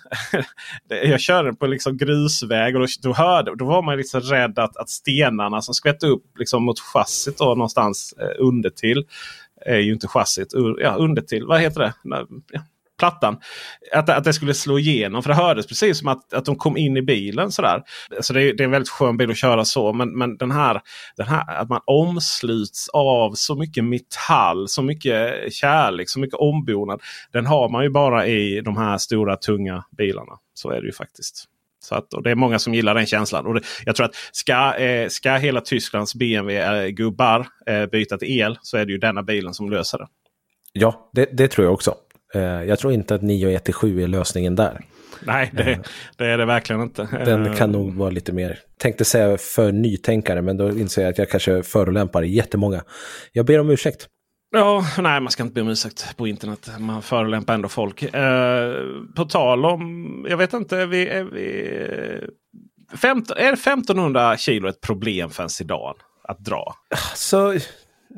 jag 1.05 1.21
körde 1.21 1.53
på 1.55 1.67
liksom 1.67 1.97
grusväg 1.97 2.77
och 2.77 2.81
då, 2.81 2.87
då, 3.03 3.13
hörde, 3.15 3.57
då 3.57 3.65
var 3.65 3.83
man 3.83 3.97
liksom 3.97 4.21
rädd 4.21 4.59
att, 4.59 4.77
att 4.77 4.91
stenarna 4.91 5.63
som 5.63 5.75
skvätte 5.75 6.07
upp 6.07 6.25
liksom 6.39 6.63
mot 6.63 6.81
chassit 6.81 7.39
då, 7.39 7.45
någonstans 7.45 8.15
eh, 8.21 8.45
under 8.47 8.71
till. 8.71 9.05
Är 9.67 9.79
ju 9.79 9.93
inte 9.93 10.09
chassit, 10.09 10.53
ja, 10.81 10.95
under 10.99 11.23
till. 11.23 11.45
Vad 11.47 11.61
heter 11.61 11.81
det? 11.81 11.93
Ja, 12.03 12.27
plattan. 12.99 13.37
Att, 13.93 14.09
att 14.09 14.25
det 14.25 14.33
skulle 14.33 14.55
slå 14.55 14.79
igenom. 14.79 15.23
För 15.23 15.31
det 15.31 15.37
hördes 15.37 15.67
precis 15.67 15.99
som 15.99 16.09
att, 16.09 16.33
att 16.33 16.45
de 16.45 16.57
kom 16.57 16.77
in 16.77 16.97
i 16.97 17.03
bilen. 17.03 17.53
Sådär. 17.53 17.83
Så 18.21 18.33
det, 18.33 18.43
är- 18.43 18.53
det 18.55 18.63
är 18.63 18.65
en 18.65 18.71
väldigt 18.71 18.89
skön 18.89 19.17
bil 19.17 19.31
att 19.31 19.37
köra 19.37 19.65
så. 19.65 19.93
Men, 19.93 20.19
men 20.19 20.37
den, 20.37 20.51
här, 20.51 20.81
den 21.17 21.27
här 21.27 21.61
att 21.61 21.69
man 21.69 21.81
omsluts 21.85 22.89
av 22.89 23.33
så 23.35 23.55
mycket 23.55 23.85
metall, 23.85 24.69
så 24.69 24.83
mycket 24.83 25.53
kärlek, 25.53 26.09
så 26.11 26.21
mycket 26.21 26.35
ombonad. 26.39 27.01
Den 27.33 27.47
har 27.47 27.69
man 27.69 27.83
ju 27.85 27.91
bara 27.91 28.27
i 28.27 28.61
de 28.61 28.77
här 28.77 28.99
stora 28.99 29.37
tunga 29.37 29.85
bilarna. 29.99 30.33
Så 30.55 30.71
är 30.71 30.81
det 30.81 30.87
ju 30.87 30.93
faktiskt. 30.93 31.45
Så 31.81 31.95
att, 31.95 32.15
och 32.15 32.23
det 32.23 32.31
är 32.31 32.35
många 32.35 32.59
som 32.59 32.75
gillar 32.75 32.95
den 32.95 33.07
känslan. 33.07 33.47
Och 33.47 33.55
det, 33.55 33.61
jag 33.87 33.97
tror 33.97 34.07
att 34.07 34.15
ska, 34.33 34.75
eh, 34.77 35.09
ska 35.09 35.33
hela 35.37 35.61
Tysklands 35.61 36.15
BMW-gubbar 36.15 37.47
eh, 37.67 37.75
eh, 37.77 37.87
byta 37.87 38.19
till 38.19 38.41
el 38.41 38.59
så 38.63 38.77
är 38.77 38.85
det 38.85 38.93
ju 38.93 38.99
denna 38.99 39.23
bilen 39.23 39.55
som 39.55 39.71
löser 39.71 39.99
det. 39.99 40.07
Ja, 40.73 41.11
det, 41.13 41.29
det 41.33 41.49
tror 41.49 41.65
jag 41.65 41.75
också. 41.75 41.95
Eh, 42.35 42.41
jag 42.43 42.79
tror 42.79 42.93
inte 42.93 43.15
att 43.15 43.23
9 43.23 43.51
är 43.51 44.07
lösningen 44.07 44.57
där. 44.57 44.81
Nej, 45.23 45.51
det, 45.53 45.79
det 46.17 46.27
är 46.27 46.39
det 46.39 46.45
verkligen 46.45 46.83
inte. 46.83 47.09
Den 47.25 47.47
Eh, 47.47 47.55
kan 47.55 47.73
nog 47.73 47.95
vara 47.95 48.11
lite 48.11 48.33
mer, 48.33 48.59
tänkte 48.79 49.05
säga 49.05 49.39
för 49.39 49.73
nytänkare, 49.73 50.43
men 50.43 50.57
då 50.57 50.71
inser 50.71 51.03
jag 51.03 51.11
att 51.11 51.19
jag 51.19 51.31
kanske 51.31 51.63
förolämpar 51.63 52.23
jättemånga. 52.23 52.83
Jag 53.33 53.47
ber 53.47 53.61
om 53.61 53.71
ursäkt. 53.71 54.07
Ja, 54.51 54.85
nej 54.99 55.21
man 55.21 55.31
ska 55.31 55.43
inte 55.43 55.55
be 55.55 55.61
om 55.61 55.69
ursäkt 55.69 56.17
på 56.17 56.27
internet. 56.29 56.71
Man 56.79 57.03
förolämpar 57.03 57.55
ändå 57.55 57.69
folk. 57.69 58.03
Eh, 58.03 58.73
på 59.17 59.25
tal 59.25 59.65
om, 59.65 60.27
jag 60.31 60.37
vet 60.37 60.53
inte, 60.53 60.77
är 60.77 60.87
vi, 60.87 61.09
är, 61.09 61.25
vi, 61.25 61.77
15, 62.97 63.37
är 63.37 63.53
1500 63.53 64.37
kilo 64.37 64.69
ett 64.69 64.81
problem 64.81 65.31
för 65.31 65.43
en 65.43 65.49
sedan 65.49 65.95
att 66.23 66.39
dra? 66.39 66.75
Så 67.15 67.53
Det, 67.53 67.61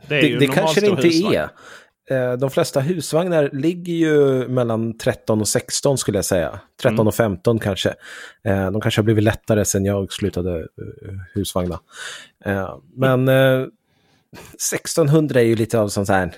det, 0.09 0.17
är 0.19 0.23
ju 0.23 0.39
det 0.39 0.47
kanske 0.47 0.81
det 0.81 0.87
inte 0.87 1.03
husvagn. 1.03 1.37
är. 1.37 1.49
Eh, 2.11 2.33
De 2.33 2.51
flesta 2.51 2.81
husvagnar 2.81 3.51
ligger 3.53 3.93
ju 3.95 4.49
mellan 4.49 4.99
13 4.99 5.41
och 5.41 5.49
16 5.49 5.99
skulle 5.99 6.19
jag 6.19 6.25
säga. 6.25 6.61
13 6.83 6.95
Mm. 6.95 7.07
och 7.07 7.15
15 7.15 7.59
kanske. 7.59 7.95
Eh, 8.45 8.71
De 8.71 8.81
kanske 8.81 8.99
har 9.01 9.05
blivit 9.05 9.25
lättare 9.25 9.65
sen 9.65 9.85
jag 9.85 10.13
slutade 10.13 10.59
eh, 10.61 11.15
husvagna. 11.35 11.81
Men 12.97 13.29
eh, 13.29 13.67
1600 14.73 15.41
är 15.41 15.45
ju 15.45 15.57
lite 15.57 15.81
av 15.81 15.89
sån 15.89 16.05
här 16.09 16.33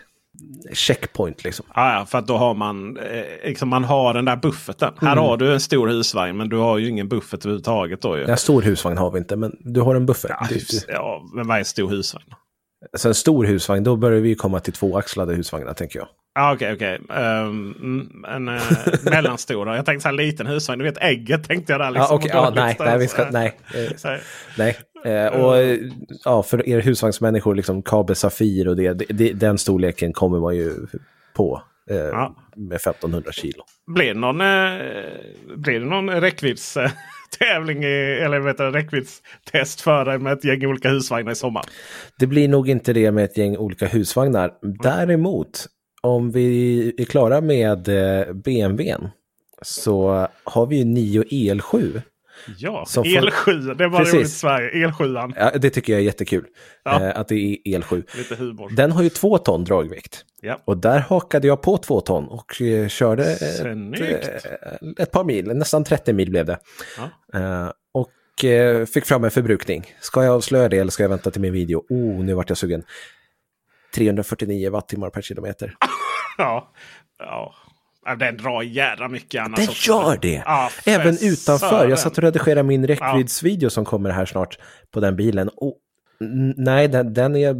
checkpoint 0.72 1.44
liksom. 1.44 1.66
Ja, 1.74 1.94
ja, 1.98 2.06
för 2.06 2.18
att 2.18 2.26
då 2.26 2.36
har 2.36 2.54
man, 2.54 2.98
liksom 3.44 3.68
man 3.68 3.84
har 3.84 4.14
den 4.14 4.24
där 4.24 4.36
bufferten. 4.36 4.92
Här 5.00 5.12
Mm. 5.12 5.24
har 5.24 5.36
du 5.36 5.52
en 5.52 5.60
stor 5.60 5.88
husvagn 5.88 6.36
men 6.36 6.48
du 6.48 6.56
har 6.56 6.78
ju 6.78 6.88
ingen 6.88 7.08
buffert 7.08 7.40
överhuvudtaget. 7.44 8.02
Då 8.02 8.18
ju. 8.18 8.24
En 8.24 8.36
stor 8.36 8.62
husvagn 8.62 8.98
har 8.98 9.10
vi 9.10 9.18
inte, 9.18 9.36
men 9.36 9.56
du 9.60 9.80
har 9.80 9.94
en 9.94 10.06
buffert. 10.06 10.30
Ja, 10.40 10.46
hus, 10.50 10.84
ja, 10.88 11.22
men 11.34 11.46
vad 11.46 11.54
är 11.56 11.58
en 11.58 11.64
stor 11.64 11.90
husvagn? 11.90 12.24
Så 12.96 13.08
en 13.08 13.14
stor 13.14 13.44
husvagn, 13.44 13.84
då 13.84 13.96
börjar 13.96 14.20
vi 14.20 14.34
komma 14.34 14.60
till 14.60 14.72
tvåaxlade 14.72 15.34
husvagnar 15.34 15.74
tänker 15.74 15.98
jag. 15.98 16.08
Ja, 16.34 16.54
okej, 16.54 16.72
okej. 16.72 17.00
Ehm, 17.10 18.24
en 18.28 18.48
uh, 18.48 18.60
mellanstora. 19.02 19.76
Jag 19.76 19.86
tänkte 19.86 20.02
så 20.02 20.08
här 20.08 20.16
liten 20.16 20.46
husvagn. 20.46 20.78
Du 20.78 20.84
vet 20.84 21.02
ägget 21.02 21.48
tänkte 21.48 21.72
jag 21.72 21.80
där. 21.80 21.90
Liksom, 21.90 22.06
ja, 22.10 22.14
Och 22.14 22.26
ja, 22.28 22.52
nej, 22.54 22.76
nej, 22.78 22.98
vi 22.98 23.08
ska, 23.08 23.30
nej. 23.30 23.58
eh. 23.74 24.18
Nej, 24.58 24.76
eh, 25.04 25.26
och 25.26 25.56
eh, 25.56 25.78
ja, 26.24 26.42
för 26.42 26.68
er 26.68 26.80
husvagnsmänniskor, 26.80 27.54
liksom 27.54 27.82
Kabe 27.82 28.14
Safir 28.14 28.68
och 28.68 28.76
det, 28.76 28.92
det, 28.92 29.04
det, 29.08 29.32
den 29.32 29.58
storleken 29.58 30.12
kommer 30.12 30.40
man 30.40 30.56
ju 30.56 30.72
på 31.34 31.62
eh, 31.90 31.96
Ja. 31.96 32.36
med 32.56 32.76
1500 32.76 33.32
kilo. 33.32 33.64
Blir 33.86 34.14
det 34.14 34.20
någon, 34.20 34.40
eh, 34.40 35.56
blir 35.56 35.80
det 35.80 35.86
någon 35.86 36.10
räckviddstävling 36.10 37.84
i, 37.84 38.18
eller 38.22 38.40
vet 38.40 38.58
du, 38.58 38.70
räckviddstest 38.70 39.80
för 39.80 40.04
dig 40.04 40.18
med 40.18 40.32
ett 40.32 40.44
gäng 40.44 40.66
olika 40.66 40.88
husvagnar 40.90 41.32
i 41.32 41.34
sommar? 41.34 41.64
Det 42.18 42.26
blir 42.26 42.48
nog 42.48 42.68
inte 42.68 42.92
det 42.92 43.10
med 43.12 43.24
ett 43.24 43.36
gäng 43.38 43.56
olika 43.56 43.86
husvagnar. 43.86 44.52
Däremot, 44.82 45.66
om 46.02 46.30
vi 46.30 46.94
är 46.98 47.04
klara 47.04 47.40
med 47.40 47.88
eh, 47.88 48.32
BMWn 48.32 49.08
så 49.62 50.28
har 50.44 50.66
vi 50.66 50.76
ju 50.76 50.84
9 50.84 51.22
EL7. 51.22 52.02
Ja, 52.58 52.84
Som 52.86 53.04
får- 53.04 53.10
El7. 53.10 53.74
Det 53.74 53.88
var 53.88 53.98
Precis. 53.98 54.14
roligt 54.14 54.26
i 54.26 54.30
Sverige. 54.30 54.86
El7. 54.88 55.32
Ja, 55.36 55.50
det 55.58 55.70
tycker 55.70 55.92
jag 55.92 56.00
är 56.00 56.04
jättekul, 56.04 56.46
Ja. 56.84 57.00
eh, 57.02 57.18
att 57.20 57.28
det 57.28 57.34
är 57.34 57.56
EL7. 57.64 58.16
Lite 58.16 58.34
humor. 58.36 58.70
Den 58.76 58.92
har 58.92 59.02
ju 59.02 59.08
två 59.08 59.38
ton 59.38 59.64
dragvikt. 59.64 60.24
Ja. 60.40 60.58
Och 60.64 60.76
där 60.78 60.98
hakade 60.98 61.46
jag 61.46 61.62
på 61.62 61.78
två 61.78 62.00
ton 62.00 62.28
och 62.28 62.62
eh, 62.62 62.88
körde 62.88 63.24
ett, 63.32 63.64
eh, 63.64 64.92
ett 64.98 65.10
par 65.10 65.24
mil, 65.24 65.46
nästan 65.46 65.84
30 65.84 66.12
mil 66.12 66.30
blev 66.30 66.46
det. 66.46 66.58
Ja. 67.32 67.40
Eh, 67.40 67.70
och 67.94 68.44
eh, 68.44 68.86
fick 68.86 69.04
fram 69.04 69.24
en 69.24 69.30
förbrukning. 69.30 69.84
Ska 70.00 70.24
jag 70.24 70.34
avslöja 70.34 70.68
det 70.68 70.78
eller 70.78 70.90
ska 70.90 71.02
jag 71.04 71.10
vänta 71.10 71.30
till 71.30 71.40
min 71.40 71.52
video? 71.52 71.84
Oh, 71.88 72.24
nu 72.24 72.34
vart 72.34 72.48
jag 72.48 72.58
sugen. 72.58 72.82
349 73.94 74.70
wattimmar 74.70 75.10
per 75.10 75.22
kilometer. 75.22 75.74
Ja. 76.38 76.72
ja. 77.18 77.54
Ja, 78.06 78.14
den 78.16 78.36
drar 78.36 78.62
jädra 78.62 79.08
mycket 79.08 79.42
annars 79.44 79.58
Den 79.60 79.68
också. 79.68 79.90
gör 79.92 80.18
det! 80.22 80.42
Ja, 80.46 80.70
Även 80.86 81.16
för 81.16 81.26
utanför. 81.26 81.68
sören. 81.68 81.90
Jag 81.90 81.98
satt 81.98 82.18
och 82.18 82.24
redigerade 82.24 82.62
min 82.62 82.86
räckviddsvideo 82.86 83.70
som 83.70 83.84
kommer 83.84 84.10
här 84.10 84.26
snart 84.26 84.58
på 84.90 85.00
den 85.00 85.16
bilen. 85.16 85.48
Och, 85.56 85.76
nej, 86.56 86.88
den, 86.88 87.14
den 87.14 87.36
är, 87.36 87.54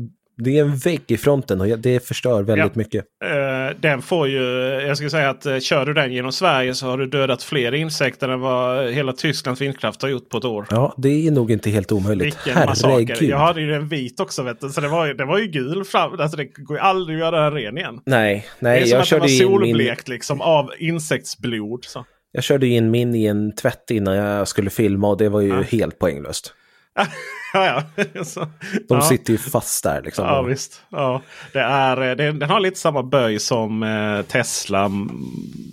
det 0.44 0.58
är 0.58 0.62
en 0.62 0.76
vägg 0.76 1.00
i 1.06 1.16
fronten 1.16 1.60
och 1.60 1.78
det 1.78 2.06
förstör 2.08 2.42
väldigt 2.42 2.66
Ja. 2.66 2.78
mycket. 2.78 3.04
Eh, 3.24 3.76
den 3.80 4.02
får 4.02 4.28
ju, 4.28 4.42
jag 4.86 4.96
skulle 4.96 5.10
säga 5.10 5.30
att 5.30 5.46
uh, 5.46 5.58
kör 5.58 5.86
du 5.86 5.94
den 5.94 6.12
genom 6.12 6.32
Sverige 6.32 6.74
så 6.74 6.86
har 6.86 6.98
du 6.98 7.06
dödat 7.06 7.42
fler 7.42 7.74
insekter 7.74 8.28
än 8.28 8.40
vad 8.40 8.90
hela 8.90 9.12
Tysklands 9.12 9.60
vindkraft 9.60 10.02
har 10.02 10.08
gjort 10.08 10.28
på 10.28 10.38
ett 10.38 10.44
år. 10.44 10.66
Ja, 10.70 10.94
det 10.98 11.26
är 11.26 11.30
nog 11.30 11.50
inte 11.50 11.70
helt 11.70 11.92
omöjligt. 11.92 12.26
Vilken 12.46 12.66
massaker. 12.66 12.94
Herregud. 12.96 13.30
Jag 13.30 13.38
hade 13.38 13.60
ju 13.60 13.74
en 13.74 13.88
vit 13.88 14.20
också 14.20 14.42
vet 14.42 14.60
du, 14.60 14.68
så 14.68 14.80
det 14.80 14.88
var 14.88 15.14
det 15.14 15.24
var 15.24 15.38
ju 15.38 15.46
gul 15.46 15.84
fram. 15.84 16.20
Alltså 16.20 16.36
det 16.36 16.44
går 16.44 16.76
ju 16.76 16.80
aldrig 16.82 17.16
att 17.16 17.20
göra 17.20 17.44
den 17.50 17.52
ren 17.54 17.78
igen. 17.78 18.00
Nej, 18.06 18.46
det 18.60 18.66
är 18.66 18.70
nej 18.70 18.86
som 18.86 18.96
jag 18.96 19.02
att 19.02 19.10
den 19.10 19.20
var 19.20 19.26
in 19.28 19.32
min, 19.60 19.76
solblekt 19.76 20.08
liksom 20.08 20.40
av 20.40 20.70
insektsblod. 20.78 21.84
Så. 21.84 22.04
jag 22.32 22.44
körde 22.44 22.66
in 22.66 22.90
min 22.90 23.14
i 23.14 23.26
en 23.26 23.54
tvätt 23.54 23.90
innan 23.90 24.16
jag 24.16 24.48
skulle 24.48 24.70
filma 24.70 25.08
och 25.08 25.16
det 25.18 25.28
var 25.28 25.40
ju 25.40 25.48
Ja. 25.48 25.62
helt 25.62 25.98
poänglöst. 25.98 26.54
ja, 27.52 27.84
ja. 28.14 28.24
Så, 28.24 28.40
De 28.88 28.94
ja. 28.94 29.00
sitter 29.00 29.32
ju 29.32 29.38
fast 29.38 29.84
där 29.84 30.02
liksom. 30.02 30.26
Ja 30.26 30.42
visst. 30.42 30.82
Ja. 30.90 31.22
Det 31.52 31.60
är, 31.60 32.10
eh, 32.10 32.16
det, 32.16 32.32
den 32.32 32.50
har 32.50 32.60
lite 32.60 32.78
samma 32.78 33.02
böj 33.02 33.38
som 33.38 33.82
eh, 33.82 34.22
Tesla. 34.22 34.90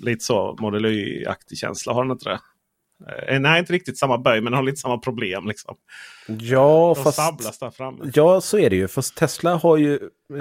Lite 0.02 0.26
så 0.26 0.58
Model 0.60 0.86
Y-aktig 0.86 1.58
känsla. 1.58 1.94
Har 1.94 2.04
den 2.04 2.12
inte 2.12 2.30
det? 2.30 2.40
Eh, 3.28 3.40
nej, 3.40 3.60
inte 3.60 3.74
riktigt 3.74 3.98
samma 3.98 4.18
böj 4.18 4.42
men 4.42 4.54
har 4.54 4.64
lite 4.64 4.78
samma 4.78 4.98
problem. 4.98 5.48
Liksom. 5.48 5.76
Ja, 6.40 6.94
De 6.98 7.04
fast... 7.04 7.18
sablas 7.18 7.60
där 7.60 7.70
framme. 7.72 8.12
Ja, 8.14 8.42
så 8.42 8.58
är 8.58 8.70
det 8.70 8.76
ju. 8.76 8.88
Fast 8.88 9.16
Tesla 9.18 9.56
har 9.56 9.78
ju, 9.78 10.00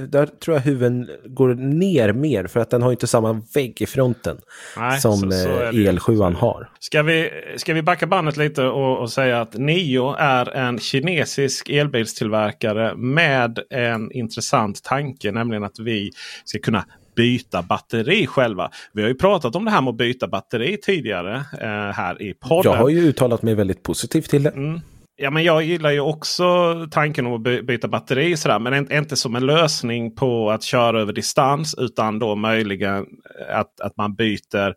där 0.09 0.27
tror 0.27 0.57
jag 0.57 0.63
huven 0.63 1.09
går 1.27 1.55
ner 1.55 2.13
mer 2.13 2.47
för 2.47 2.61
att 2.61 2.71
den 2.71 2.83
har 2.83 2.91
inte 2.91 3.07
samma 3.07 3.43
vägg 3.55 3.83
i 3.83 3.87
fronten 3.87 4.39
Nej, 4.77 5.01
som 5.01 5.13
så- 5.17 5.31
så 5.31 5.49
eh, 5.63 5.71
ju. 5.73 5.87
el7 5.93 6.35
har. 6.35 6.71
Ska 6.81 7.03
vi, 7.03 7.31
ska 7.57 7.75
vi 7.75 7.83
backa 7.83 8.07
bandet 8.07 8.37
lite 8.37 8.65
och, 8.65 8.99
och 9.01 9.11
säga 9.11 9.41
att 9.41 9.55
Nio 9.55 10.15
är 10.19 10.51
en 10.57 10.79
kinesisk 10.79 11.69
elbilstillverkare 11.69 12.97
med 12.97 13.59
en 13.71 14.13
intressant 14.13 14.85
tanke. 14.85 15.33
Nämligen 15.33 15.65
att 15.65 15.79
vi 15.79 16.11
ska 16.45 16.59
kunna 16.59 16.85
byta 17.19 17.63
batteri 17.63 18.27
själva. 18.27 18.71
Vi 18.93 19.03
har 19.03 19.09
ju 19.09 19.15
pratat 19.15 19.57
om 19.57 19.65
det 19.65 19.71
här 19.71 19.81
med 19.81 19.91
att 19.91 19.97
byta 19.97 20.29
batteri 20.29 20.77
tidigare 20.83 21.35
eh, 21.61 21.69
här 21.95 22.23
i 22.23 22.35
podden. 22.35 22.73
Jag 22.73 22.79
har 22.79 22.89
ju 22.89 22.99
uttalat 23.09 23.43
mig 23.43 23.55
väldigt 23.55 23.83
positivt 23.83 24.31
till 24.31 24.43
det. 24.43 24.51
Mm. 24.51 24.81
Ja, 25.21 25.31
men 25.31 25.45
jag 25.45 25.63
gillar 25.63 25.91
ju 25.91 26.01
också 26.01 26.75
tanken 26.91 27.27
om 27.27 27.33
att 27.35 27.41
by- 27.41 27.63
byta 27.63 27.89
batteri. 27.89 28.37
Sådär, 28.37 28.59
men 28.59 28.93
inte- 28.93 29.17
som 29.17 29.37
en 29.37 29.47
lösning 29.47 30.15
på 30.15 30.51
att 30.51 30.63
köra 30.63 31.01
över 31.01 31.13
distans. 31.13 31.75
Utan 31.79 32.19
då 32.19 32.35
möjligen 32.35 33.07
att, 33.53 33.81
att 33.81 33.97
man 33.97 34.15
byter. 34.15 34.75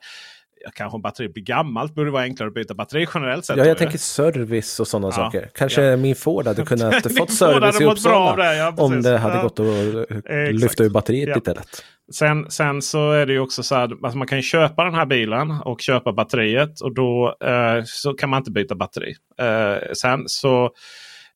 Kanske 0.76 0.96
om 0.96 1.02
batteriet 1.02 1.34
blir 1.34 1.44
gammalt 1.44 1.96
borde 1.96 2.08
det 2.08 2.12
vara 2.12 2.24
enklare 2.24 2.48
att 2.48 2.54
byta 2.54 2.74
batteri 2.74 3.08
generellt 3.14 3.46
sett. 3.46 3.58
Ja, 3.58 3.66
jag 3.66 3.78
tänker 3.78 3.98
service 3.98 4.80
och 4.80 4.88
sådana 4.88 5.08
Ja, 5.08 5.12
saker. 5.12 5.50
Kanske 5.56 5.82
ja. 5.84 5.98
min 5.98 6.16
Ford 6.16 6.48
hade 6.48 6.64
kunnat 6.66 7.04
fått 7.18 7.32
service 7.34 7.82
i 7.82 7.86
Uppsala. 7.86 8.44
det, 8.44 8.56
ja, 8.58 8.74
om 8.78 9.02
det 9.02 9.18
hade 9.18 9.42
gått 9.44 9.60
att 9.60 9.66
eh, 10.30 10.52
lyfta 10.52 10.84
ur 10.84 10.90
batteriet 10.90 11.30
Ja. 11.46 11.54
lätt. 11.54 11.84
Sen, 12.12 12.52
sen 12.52 12.82
så 12.82 13.12
är 13.12 13.26
det 13.26 13.34
ju 13.34 13.40
också 13.40 13.64
så 13.64 13.76
att 13.76 13.92
att 13.92 14.04
alltså 14.04 14.18
man 14.18 14.28
kan 14.28 14.42
köpa 14.42 14.84
den 14.84 14.94
här 14.94 15.06
bilen 15.06 15.52
och 15.52 15.82
köpa 15.82 16.14
batteriet. 16.14 16.82
Och 16.82 16.94
då 16.94 17.36
eh, 17.44 17.84
så 17.86 18.14
kan 18.14 18.30
man 18.30 18.38
inte 18.38 18.52
byta 18.52 18.76
batteri. 18.76 19.16
Eh, 19.40 19.94
sen 19.94 20.24
så 20.26 20.70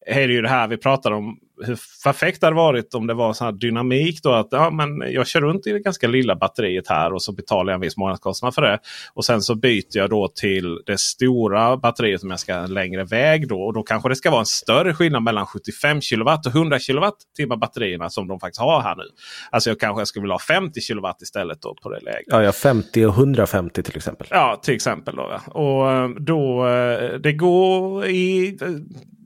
är 0.05 0.27
det 0.27 0.33
ju 0.33 0.41
det 0.41 0.49
här 0.49 0.67
vi 0.67 0.77
pratar 0.77 1.11
om. 1.11 1.37
Hur 1.57 1.79
perfekt 2.03 2.41
det 2.41 2.47
hade 2.47 2.55
varit 2.57 2.93
om 2.93 3.07
det 3.07 3.13
var 3.13 3.33
så 3.33 3.45
här 3.45 3.51
dynamik. 3.51 4.23
Då 4.23 4.31
att 4.31 4.47
ja, 4.51 4.69
men 4.69 5.13
jag 5.13 5.27
kör 5.27 5.41
runt 5.41 5.67
i 5.67 5.71
det 5.71 5.79
ganska 5.79 6.07
lilla 6.07 6.35
batteriet 6.35 6.87
här 6.87 7.13
och 7.13 7.21
så 7.21 7.31
betalar 7.31 7.73
jag 7.73 7.77
en 7.77 7.81
viss 7.81 7.97
månadskostnad 7.97 8.55
för 8.55 8.61
det. 8.61 8.79
Och 9.13 9.25
sen 9.25 9.41
så 9.41 9.55
byter 9.55 9.97
jag 9.97 10.09
då 10.09 10.27
till 10.27 10.81
det 10.85 10.99
stora 10.99 11.77
batteriet 11.77 12.23
om 12.23 12.29
jag 12.29 12.39
ska 12.39 12.53
en 12.53 12.73
längre 12.73 13.03
väg. 13.03 13.47
Då, 13.47 13.61
och 13.61 13.73
då 13.73 13.83
kanske 13.83 14.09
det 14.09 14.15
ska 14.15 14.29
vara 14.29 14.39
en 14.39 14.45
större 14.45 14.93
skillnad 14.93 15.23
mellan 15.23 15.45
75 15.45 16.01
kW 16.01 16.31
och 16.31 16.55
100 16.55 16.79
kWh 16.79 17.55
batterierna 17.59 18.09
som 18.09 18.27
de 18.27 18.39
faktiskt 18.39 18.61
har 18.61 18.81
här 18.81 18.95
nu. 18.95 19.03
Alltså 19.51 19.69
jag 19.69 19.79
kanske 19.79 20.05
skulle 20.05 20.21
vilja 20.21 20.33
ha 20.33 20.39
50 20.39 20.81
kW 20.81 21.07
istället 21.21 21.61
då 21.61 21.75
på 21.83 21.89
det 21.89 21.99
läget. 21.99 22.25
Ja, 22.27 22.43
ja, 22.43 22.51
50 22.51 23.05
och 23.05 23.13
150 23.13 23.83
till 23.83 23.97
exempel. 23.97 24.27
Ja, 24.29 24.59
till 24.63 24.75
exempel. 24.75 25.15
Då, 25.15 25.31
ja. 25.31 25.51
Och 25.51 25.91
eh, 25.91 26.09
då, 26.09 26.67
eh, 26.67 27.19
det 27.19 27.33
går 27.33 28.05
i... 28.05 28.57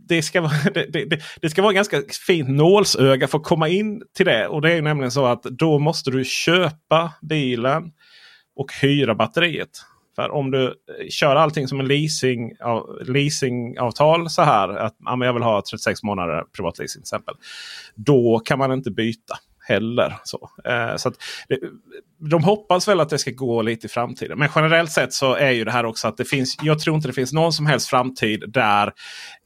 Det 0.10 0.22
ska, 0.22 0.41
vara, 0.41 0.51
det, 0.74 0.86
det, 0.93 1.05
det- 1.05 1.22
det 1.41 1.49
ska 1.49 1.62
vara 1.62 1.74
ganska 1.74 2.01
fint 2.28 2.49
nålsöga 2.49 3.28
för 3.28 3.38
att 3.38 3.43
komma 3.43 3.68
in 3.68 4.01
till 4.18 4.26
det. 4.26 4.47
Och 4.47 4.62
det 4.62 4.72
är 4.74 4.82
nämligen 4.82 5.12
så 5.12 5.26
att 5.26 5.43
då 5.43 5.80
måste 5.80 6.12
du 6.12 6.26
köpa 6.26 7.14
bilen 7.22 7.91
och 8.55 8.74
hyra 8.82 9.16
batteriet. 9.16 9.70
För 10.16 10.32
om 10.32 10.51
du 10.51 10.66
eh, 10.66 11.07
kör 11.10 11.36
allting 11.36 11.68
som 11.68 11.80
en 11.80 11.88
leasing, 11.88 12.51
leasingavtal 13.01 14.30
så 14.30 14.41
här. 14.41 14.70
Att 14.70 14.95
ja, 15.05 15.26
jag 15.26 15.34
vill 15.34 15.43
ha 15.43 15.62
36 15.72 16.03
månader 16.03 16.43
privatleasing 16.55 16.99
till 17.01 17.03
exempel. 17.03 17.36
Då 17.95 18.39
kan 18.45 18.60
man 18.60 18.72
inte 18.72 18.91
byta 18.91 19.36
heller. 19.68 20.16
Så, 20.24 20.49
eh, 20.66 20.95
så 20.95 21.10
att, 21.10 21.16
det, 21.47 21.60
de 22.20 22.43
hoppas 22.43 22.88
väl 22.88 22.99
att 22.99 23.09
det 23.09 23.17
ska 23.17 23.32
gå 23.32 23.61
lite 23.61 23.86
i 23.86 23.89
framtiden. 23.89 24.39
Men 24.39 24.49
generellt 24.55 24.91
sett 24.91 25.13
så 25.13 25.34
är 25.34 25.51
ju 25.51 25.63
det 25.63 25.72
här 25.72 25.86
också 25.86 26.07
att 26.07 26.17
det 26.17 26.26
finns. 26.26 26.57
Jag 26.61 26.80
tror 26.80 26.95
inte 26.95 27.07
det 27.07 27.13
finns 27.13 27.34
någon 27.34 27.53
som 27.53 27.65
helst 27.65 27.88
framtid 27.88 28.43
där 28.47 28.93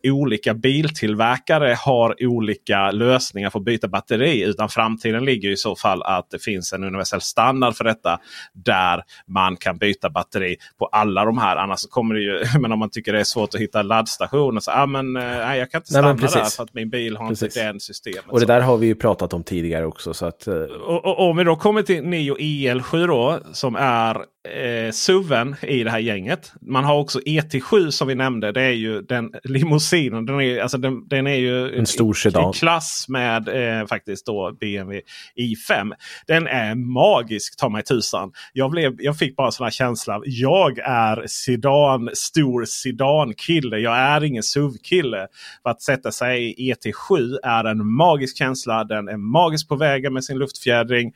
olika 0.07 0.53
biltillverkare 0.53 1.78
har 1.80 2.15
olika 2.26 2.91
lösningar 2.91 3.49
för 3.49 3.59
att 3.59 3.65
byta 3.65 3.88
batteri. 3.88 4.43
Utan 4.43 4.69
framtiden 4.69 5.26
ligger 5.26 5.49
i 5.49 5.57
så 5.57 5.76
fall 5.76 6.03
att 6.03 6.30
det 6.30 6.39
finns 6.39 6.74
en 6.74 6.84
universell 6.84 7.21
standard 7.21 7.76
för 7.76 7.84
detta. 7.84 8.19
Där 8.53 9.03
man 9.28 9.57
kan 9.57 9.78
byta 9.78 10.09
batteri 10.09 10.55
på 10.80 10.86
alla 10.86 11.26
de 11.26 11.38
här. 11.38 11.57
Annars 11.57 11.88
kommer 11.89 12.15
det 12.15 12.21
ju, 12.21 12.45
men 12.59 12.71
om 12.71 12.80
man 12.80 12.89
tycker 12.89 13.13
det 13.13 13.19
är 13.19 13.24
svårt 13.24 13.55
att 13.55 13.61
hitta 13.61 13.82
laddstationer. 13.82 14.59
Så, 14.59 14.71
ah, 14.71 14.86
men, 14.86 15.15
eh, 15.15 15.24
nej, 15.24 15.59
jag 15.59 15.71
kan 15.71 15.80
inte 15.80 15.93
Nej, 15.93 16.01
stanna 16.01 16.15
precis. 16.15 16.41
där 16.41 16.49
för 16.49 16.63
att 16.63 16.74
min 16.74 16.89
bil 16.89 17.17
har 17.17 17.30
Precis. 17.30 17.43
inte 17.43 17.65
den 17.65 17.80
systemet. 17.80 18.26
Och 18.28 18.39
det 18.39 18.45
där 18.45 18.61
har 18.61 18.78
vi 18.78 18.88
ju 18.88 18.95
pratat 18.95 19.34
om 19.34 19.43
tidigare 19.43 19.86
också. 19.86 20.13
Så 20.13 20.26
att, 20.26 20.47
eh, 20.47 20.55
och, 20.55 21.05
och, 21.05 21.30
om 21.30 21.38
vi 21.38 21.43
då 21.43 21.55
kommer 21.55 21.82
till 21.82 22.03
Nio 22.03 22.36
EL7 22.68 23.07
då, 23.07 23.39
som 23.53 23.76
är 23.76 24.16
eh, 24.16 24.91
SUVen 24.91 25.55
i 25.61 25.84
det 25.84 25.91
här 25.91 25.99
gänget. 25.99 26.53
Man 26.61 26.84
har 26.84 26.99
också 26.99 27.20
ET7 27.20 27.89
som 27.89 28.07
vi 28.07 28.16
nämnde. 28.16 28.51
Det 28.51 28.61
är 28.61 28.72
ju 28.72 29.01
den 29.01 29.32
limousinen. 29.43 30.26
Den 30.26 30.41
är, 30.41 30.61
alltså 30.61 30.78
den, 30.78 31.07
den 31.07 31.28
är 31.28 31.36
ju 31.36 31.78
En 31.78 31.86
stor 31.86 32.14
sedan. 32.14 32.49
i 32.49 32.53
klass 32.53 33.05
med 33.07 33.47
eh, 33.80 33.88
faktiskt 33.88 34.26
då 34.26 34.51
BMW 34.59 35.01
i5. 35.36 35.93
Den 36.28 36.47
är 36.47 36.76
magisk 36.76 37.57
ta 37.57 37.70
mig 37.70 37.84
tusan. 37.84 38.32
Jag, 38.53 38.72
blev, 38.72 38.95
jag 38.97 39.18
fick 39.18 39.36
bara 39.36 39.51
här 39.64 39.72
känsla. 39.72 40.22
Jag 40.26 40.80
är 40.80 41.28
sedan, 41.28 42.09
stor 42.14 42.66
sedankille. 42.66 43.78
Jag 43.78 43.97
är 43.97 44.24
ingen 44.24 44.43
SUV-kille. 44.43 45.28
Att 45.61 45.82
sätta 45.82 46.11
sig 46.11 46.55
i 46.57 46.74
ET7 46.74 47.38
är 47.43 47.64
en 47.64 47.88
magisk 47.88 48.38
känsla. 48.38 48.84
Den 48.84 49.07
är 49.07 49.18
magisk 49.18 49.68
på 49.68 49.76
vägen 49.76 50.14
med 50.14 50.24
sin 50.24 50.38
luftfjädring. 50.38 51.14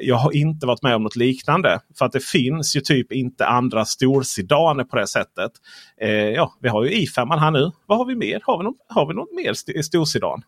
Jag 0.00 0.16
har 0.16 0.36
inte 0.36 0.66
varit 0.66 0.82
med 0.82 0.94
om 0.94 1.02
något 1.02 1.16
liknande. 1.16 1.80
För 1.98 2.06
att 2.06 2.12
det 2.12 2.24
finns 2.24 2.76
ju 2.76 2.80
typ 2.80 3.12
inte 3.12 3.46
andra 3.46 3.84
storsedaner 3.84 4.84
på 4.84 4.96
det 4.96 5.06
sättet. 5.06 5.52
Eh, 6.00 6.10
ja, 6.10 6.54
vi 6.60 6.68
har 6.68 6.84
ju 6.84 6.90
i5 6.90 7.38
här 7.38 7.50
nu. 7.50 7.70
Vad 7.86 7.98
har 7.98 8.04
vi 8.04 8.14
mer? 8.16 8.40
Har 8.44 8.58
vi 8.58 8.64
något, 8.64 8.76
har 8.88 9.06
vi 9.06 9.42
mer 9.44 9.50
st- 9.50 9.82
storsedan? 9.82 10.42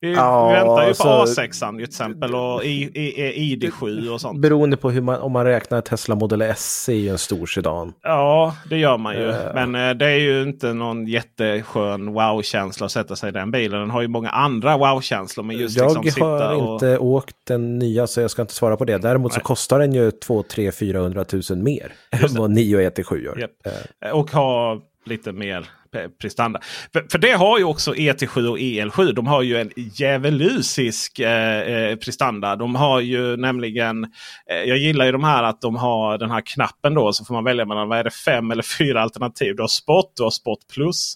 Vi, 0.00 0.12
Ja, 0.14 0.48
vi 0.48 0.54
väntar 0.54 0.88
ju 0.88 0.94
på 0.94 1.08
alltså- 1.08 1.40
A6 1.42 1.76
till 1.76 1.84
exempel 1.84 2.34
och 2.34 2.64
I, 2.64 2.82
I, 2.94 3.56
ID7 3.56 4.08
och 4.08 4.20
sånt. 4.20 4.40
beroende 4.40 4.76
på 4.76 4.90
hur 4.90 5.00
man, 5.00 5.20
om 5.20 5.32
man 5.32 5.44
räknar 5.44 5.80
Tesla 5.80 6.14
Model 6.14 6.42
S 6.42 6.88
är 6.88 6.92
ju 6.94 7.08
en 7.08 7.18
stor 7.18 7.46
sedan. 7.46 7.92
Ja, 8.02 8.56
det 8.70 8.76
gör 8.78 8.98
man 8.98 9.14
ju. 9.14 9.30
Eh. 9.30 9.54
Men 9.54 9.74
eh, 9.74 9.90
det 9.94 10.06
är 10.06 10.16
ju 10.18 10.42
inte 10.42 10.72
någon 10.72 11.06
jätteskön 11.06 12.12
wow-känsla 12.12 12.86
att 12.86 12.92
sätta 12.92 13.16
sig 13.16 13.28
i 13.28 13.32
den 13.32 13.50
bilen. 13.50 13.80
Den 13.80 13.90
har 13.90 14.02
ju 14.02 14.08
många 14.08 14.30
andra 14.30 14.76
wow-känslor. 14.76 15.44
Men 15.44 15.56
just 15.58 15.76
jag 15.76 15.84
liksom 15.88 16.04
sitta 16.04 16.26
har 16.26 16.54
och... 16.54 16.72
inte 16.72 16.98
åkt 16.98 17.36
den 17.46 17.78
nya 17.78 18.06
så 18.06 18.20
jag 18.20 18.30
ska 18.30 18.42
inte 18.42 18.54
svara 18.54 18.76
på 18.76 18.84
det. 18.84 18.98
Däremot 18.98 19.32
så 19.32 19.38
Nej. 19.38 19.44
kostar 19.44 19.78
den 19.78 19.92
ju 19.92 20.10
2, 20.10 20.42
3, 20.42 20.72
400 20.72 21.24
000 21.50 21.58
mer 21.58 21.92
än 22.10 22.34
vad 22.34 22.50
9 22.50 22.90
ET7 22.90 23.24
gör. 23.24 23.38
Japp. 23.38 23.50
Eh, 24.04 24.10
Och 24.10 24.30
ha 24.30 24.78
lite 25.06 25.32
mer 25.32 25.66
Eh, 25.96 26.08
prestanda. 26.20 26.60
För, 26.92 27.06
för 27.10 27.18
det 27.18 27.32
har 27.32 27.58
ju 27.58 27.64
också 27.64 27.94
ET7 27.94 28.46
och 28.46 28.58
EL7. 28.58 29.12
De 29.12 29.26
har 29.26 29.42
ju 29.42 29.56
en 29.56 29.70
djävulusisk 29.76 31.18
eh, 31.18 31.60
eh, 31.60 31.96
prestanda. 31.96 32.56
De 32.56 32.74
har 32.74 33.00
ju 33.00 33.36
nämligen, 33.36 34.04
eh, 34.50 34.62
jag 34.66 34.78
gillar 34.78 35.06
ju 35.06 35.12
de 35.12 35.24
här 35.24 35.42
att 35.42 35.60
de 35.60 35.76
har 35.76 36.18
den 36.18 36.30
här 36.30 36.40
knappen 36.40 36.94
då. 36.94 37.12
Så 37.12 37.24
får 37.24 37.34
man 37.34 37.44
välja 37.44 37.64
mellan 37.64 37.88
vad 37.88 37.98
är 37.98 38.04
det, 38.04 38.10
fem 38.10 38.50
eller 38.50 38.62
fyra 38.78 39.02
alternativ. 39.02 39.56
Du 39.56 39.62
har 39.62 39.68
spot, 39.68 40.12
du 40.16 40.22
har 40.22 40.30
spot 40.30 40.58
Plus 40.74 41.14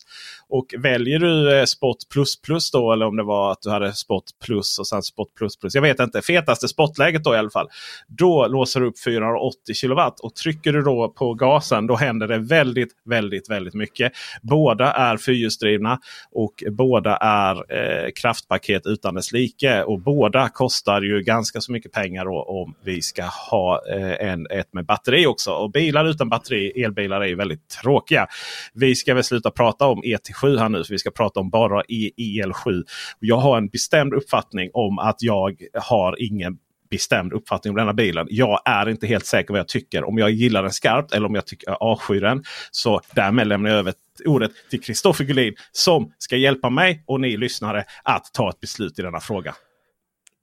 och 0.51 0.75
väljer 0.79 1.19
du 1.19 1.59
eh, 1.59 1.65
Spot 1.65 1.97
plus 2.13 2.41
plus 2.41 2.71
då 2.71 2.93
eller 2.93 3.07
om 3.07 3.17
det 3.17 3.23
var 3.23 3.53
att 3.53 3.63
du 3.63 3.71
hade 3.71 3.93
Spot 3.93 4.25
plus 4.45 4.79
och 4.79 4.87
sen 4.87 5.03
Spot 5.03 5.35
plus 5.39 5.57
plus. 5.57 5.75
Jag 5.75 5.83
vet 5.83 6.01
inte. 6.01 6.23
Fetaste 6.23 6.69
spotläget 6.69 7.25
då 7.25 7.35
i 7.35 7.39
alla 7.39 7.51
fall. 7.51 7.69
Då 8.09 8.47
låser 8.47 8.81
du 8.81 8.87
upp 8.87 9.01
480 9.05 9.75
kilowatt 9.75 10.21
och 10.21 10.35
trycker 10.35 10.73
du 10.73 10.83
då 10.83 11.09
på 11.09 11.35
gasen 11.35 11.87
då 11.87 11.97
händer 11.97 12.29
det 12.29 12.39
väldigt, 12.39 12.93
väldigt, 13.05 13.51
väldigt 13.51 13.75
mycket. 13.75 14.13
Båda 14.43 14.93
är 14.93 15.17
fyrhjulsdrivna 15.17 15.99
och 16.33 16.65
båda 16.71 17.17
är 17.17 17.55
eh, 17.55 18.11
kraftpaket 18.15 18.87
utan 18.87 19.15
dess 19.15 19.33
like. 19.33 19.83
Och 19.83 20.01
båda 20.01 20.49
kostar 20.49 21.03
ju 21.03 21.23
ganska 21.23 21.61
så 21.61 21.73
mycket 21.73 21.93
pengar 21.93 22.25
då, 22.25 22.43
om 22.43 22.75
vi 22.85 23.03
ska 23.03 23.25
ha 23.51 23.83
eh, 23.91 24.29
en, 24.29 24.47
ett 24.51 24.73
med 24.73 24.87
batteri 24.87 25.27
också. 25.27 25.53
Och 25.53 25.71
bilar 25.71 26.05
utan 26.05 26.29
batteri, 26.29 26.83
elbilar 26.85 27.21
är 27.21 27.27
ju 27.27 27.35
väldigt 27.35 27.69
tråkiga. 27.69 28.27
Vi 28.75 28.95
ska 28.95 29.15
väl 29.15 29.25
sluta 29.25 29.51
prata 29.51 29.87
om 29.87 30.03
ET 30.05 30.40
ET7 30.41 30.59
här 30.59 30.69
nu. 30.69 30.85
För 30.85 30.95
vi 30.95 30.99
ska 30.99 31.11
prata 31.11 31.41
om 31.41 31.51
bara 31.51 31.83
e 31.89 32.11
EL7. 32.17 32.83
Jag 33.19 33.37
har 33.37 33.59
en 33.59 33.69
bestämd 33.69 34.15
uppfattning 34.15 34.71
om 34.75 34.99
att 34.99 35.23
jag 35.23 35.63
har 35.75 36.23
ingen 36.23 36.59
bestämd 36.91 37.33
uppfattning 37.33 37.71
om 37.71 37.77
denna 37.77 37.93
bilen. 37.93 38.27
Jag 38.31 38.61
är 38.65 38.89
inte 38.89 39.07
helt 39.07 39.27
säker 39.27 39.53
vad 39.53 39.59
jag 39.59 39.69
tycker. 39.69 40.05
Om 40.05 40.19
jag 40.19 40.31
gillar 40.31 40.63
den 40.63 40.73
skarpt 40.73 41.13
eller 41.13 41.27
om 41.27 41.35
jag 41.35 41.47
tycker 41.47 41.71
avskyr 41.71 42.21
den. 42.21 42.45
Så 42.71 43.01
därmed 43.15 43.47
lämnar 43.47 43.71
jag 43.71 43.79
över 43.79 43.95
ordet 44.25 44.51
till 44.71 44.83
Kristoffer 44.83 45.25
Gullin 45.25 45.55
som 45.73 46.13
ska 46.19 46.37
hjälpa 46.37 46.71
mig 46.71 47.05
och 47.07 47.21
ni 47.21 47.37
lyssnare 47.37 47.85
att 48.05 48.35
ta 48.35 48.51
ett 48.51 48.61
beslut 48.61 48.99
i 48.99 49.03
denna 49.03 49.21
fråga. 49.21 49.55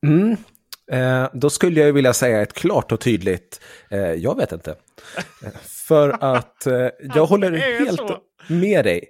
Mm. 0.05 0.37
Eh, 0.91 1.29
då 1.33 1.49
skulle 1.49 1.81
jag 1.81 1.93
vilja 1.93 2.13
säga 2.13 2.41
ett 2.41 2.53
klart 2.53 2.91
och 2.91 2.99
tydligt, 2.99 3.61
eh, 3.89 3.99
jag 3.99 4.37
vet 4.37 4.51
inte. 4.51 4.75
För 5.87 6.37
att 6.37 6.67
eh, 6.67 6.87
jag 7.15 7.25
håller 7.25 7.51
det 7.51 7.63
är 7.63 7.85
helt 7.85 8.01
med 8.47 8.85
dig. 8.85 9.03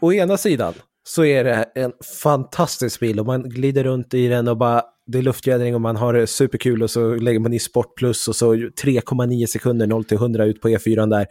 Å 0.00 0.12
ena 0.12 0.36
sidan 0.36 0.74
så 1.06 1.24
är 1.24 1.44
det 1.44 1.64
en 1.74 1.92
fantastisk 2.22 3.00
bil 3.00 3.20
och 3.20 3.26
man 3.26 3.48
glider 3.48 3.84
runt 3.84 4.14
i 4.14 4.28
den 4.28 4.48
och 4.48 4.56
bara 4.56 4.82
det 5.06 5.18
är 5.18 5.22
luftfjädring 5.22 5.74
och 5.74 5.80
man 5.80 5.96
har 5.96 6.12
det 6.12 6.26
superkul 6.26 6.82
och 6.82 6.90
så 6.90 7.14
lägger 7.14 7.40
man 7.40 7.52
i 7.52 7.58
Sport 7.58 7.94
Plus 7.96 8.28
och 8.28 8.36
så 8.36 8.54
3,9 8.54 9.46
sekunder 9.46 9.86
0 9.86 10.04
till 10.04 10.16
100 10.16 10.44
ut 10.44 10.60
på 10.60 10.68
E4 10.68 11.10
där. 11.10 11.26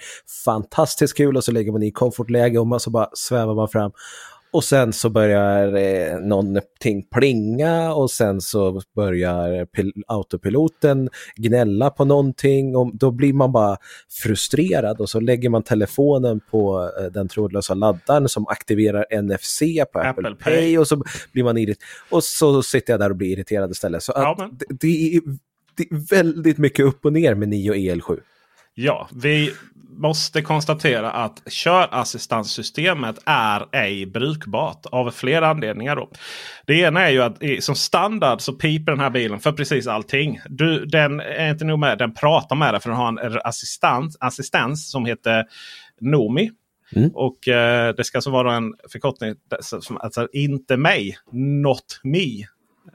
Fantastiskt 0.46 1.18
kul 1.18 1.38
och 1.38 1.44
så 1.44 1.52
lägger 1.52 1.72
man 1.72 1.84
i 1.84 1.92
komfortläge 1.92 2.60
och 2.60 2.68
man 2.68 2.80
så 2.80 2.90
bara 2.90 3.10
svävar 3.14 3.56
man 3.56 3.68
fram. 3.68 3.92
Och 4.54 4.64
sen 4.64 4.94
så 4.94 5.10
börjar 5.10 5.76
eh, 5.76 6.20
någonting 6.20 7.04
plinga 7.16 7.94
och 7.94 8.12
sen 8.12 8.42
så 8.42 8.82
börjar 8.96 9.66
pil- 9.66 10.04
autopiloten 10.08 11.10
gnälla 11.36 11.90
på 11.90 12.06
någonting 12.06 12.76
och 12.76 12.96
då 12.96 13.12
blir 13.12 13.34
man 13.34 13.52
bara 13.52 13.78
frustrerad 14.24 15.00
och 15.02 15.10
så 15.10 15.20
lägger 15.20 15.50
man 15.50 15.64
telefonen 15.64 16.40
på 16.52 16.92
eh, 17.00 17.06
den 17.06 17.28
trådlösa 17.28 17.74
laddaren 17.74 18.30
som 18.30 18.48
aktiverar 18.48 19.22
NFC 19.22 19.60
på 19.94 20.00
Apple, 20.00 20.10
Apple 20.10 20.36
Pay. 20.36 20.54
Pay. 20.54 20.78
och 20.78 20.88
så 20.88 21.04
blir 21.32 21.44
man 21.44 21.58
irriterad. 21.58 21.88
Och 22.10 22.24
så 22.24 22.64
sitter 22.64 22.94
jag 22.94 23.00
där 23.00 23.10
och 23.10 23.16
blir 23.16 23.30
irriterad 23.32 23.72
istället. 23.72 24.04
Så 24.04 24.12
Ja, 24.16 24.50
det, 24.52 24.66
det, 24.80 25.16
är, 25.16 25.22
det 25.78 25.84
är 25.84 26.10
väldigt 26.10 26.58
mycket 26.58 26.86
upp 26.86 27.06
och 27.06 27.14
ner 27.14 27.36
med 27.36 27.50
9 27.50 27.70
och 27.72 27.76
EL7. 27.78 28.20
Ja, 28.76 29.10
vi 29.16 29.54
måste 29.98 30.42
konstatera 30.42 31.12
att 31.12 31.42
körassistanssystemet 31.52 33.16
är 33.26 33.66
ej 33.72 34.06
brukbart 34.06 34.86
av 34.86 35.12
flera 35.12 35.48
anledningar. 35.48 35.96
Då. 35.96 36.10
Det 36.66 36.74
ena 36.74 37.02
är 37.02 37.10
ju 37.10 37.22
att 37.22 37.42
som 37.60 37.76
standard 37.76 38.42
så 38.42 38.54
piper 38.54 38.92
den 38.92 39.00
här 39.00 39.10
bilen 39.10 39.40
för 39.40 39.52
precis 39.52 39.88
allting. 39.88 40.40
Du, 40.50 40.86
den 40.86 41.20
är 41.20 41.50
inte 41.50 41.66
nog 41.66 41.80
med, 41.80 41.98
den 41.98 42.14
pratar 42.14 42.56
med 42.56 42.74
dig 42.74 42.82
för 42.82 42.90
den 42.90 42.98
har 43.00 43.08
en 43.08 43.40
assistent, 43.44 44.16
assistens 44.20 44.92
som 44.92 45.06
heter 45.06 45.46
Nomi. 46.02 46.52
Mm. 46.96 47.10
Och 47.14 47.48
eh, 47.48 47.96
det 47.96 48.04
ska 48.04 48.18
alltså 48.18 48.32
vara 48.32 48.56
en 48.56 48.74
förkortning, 48.92 49.36
som- 49.62 49.98
alltså 49.98 50.28
inte 50.34 50.78
mig, 50.78 51.18
not 51.32 52.00
me. 52.04 52.46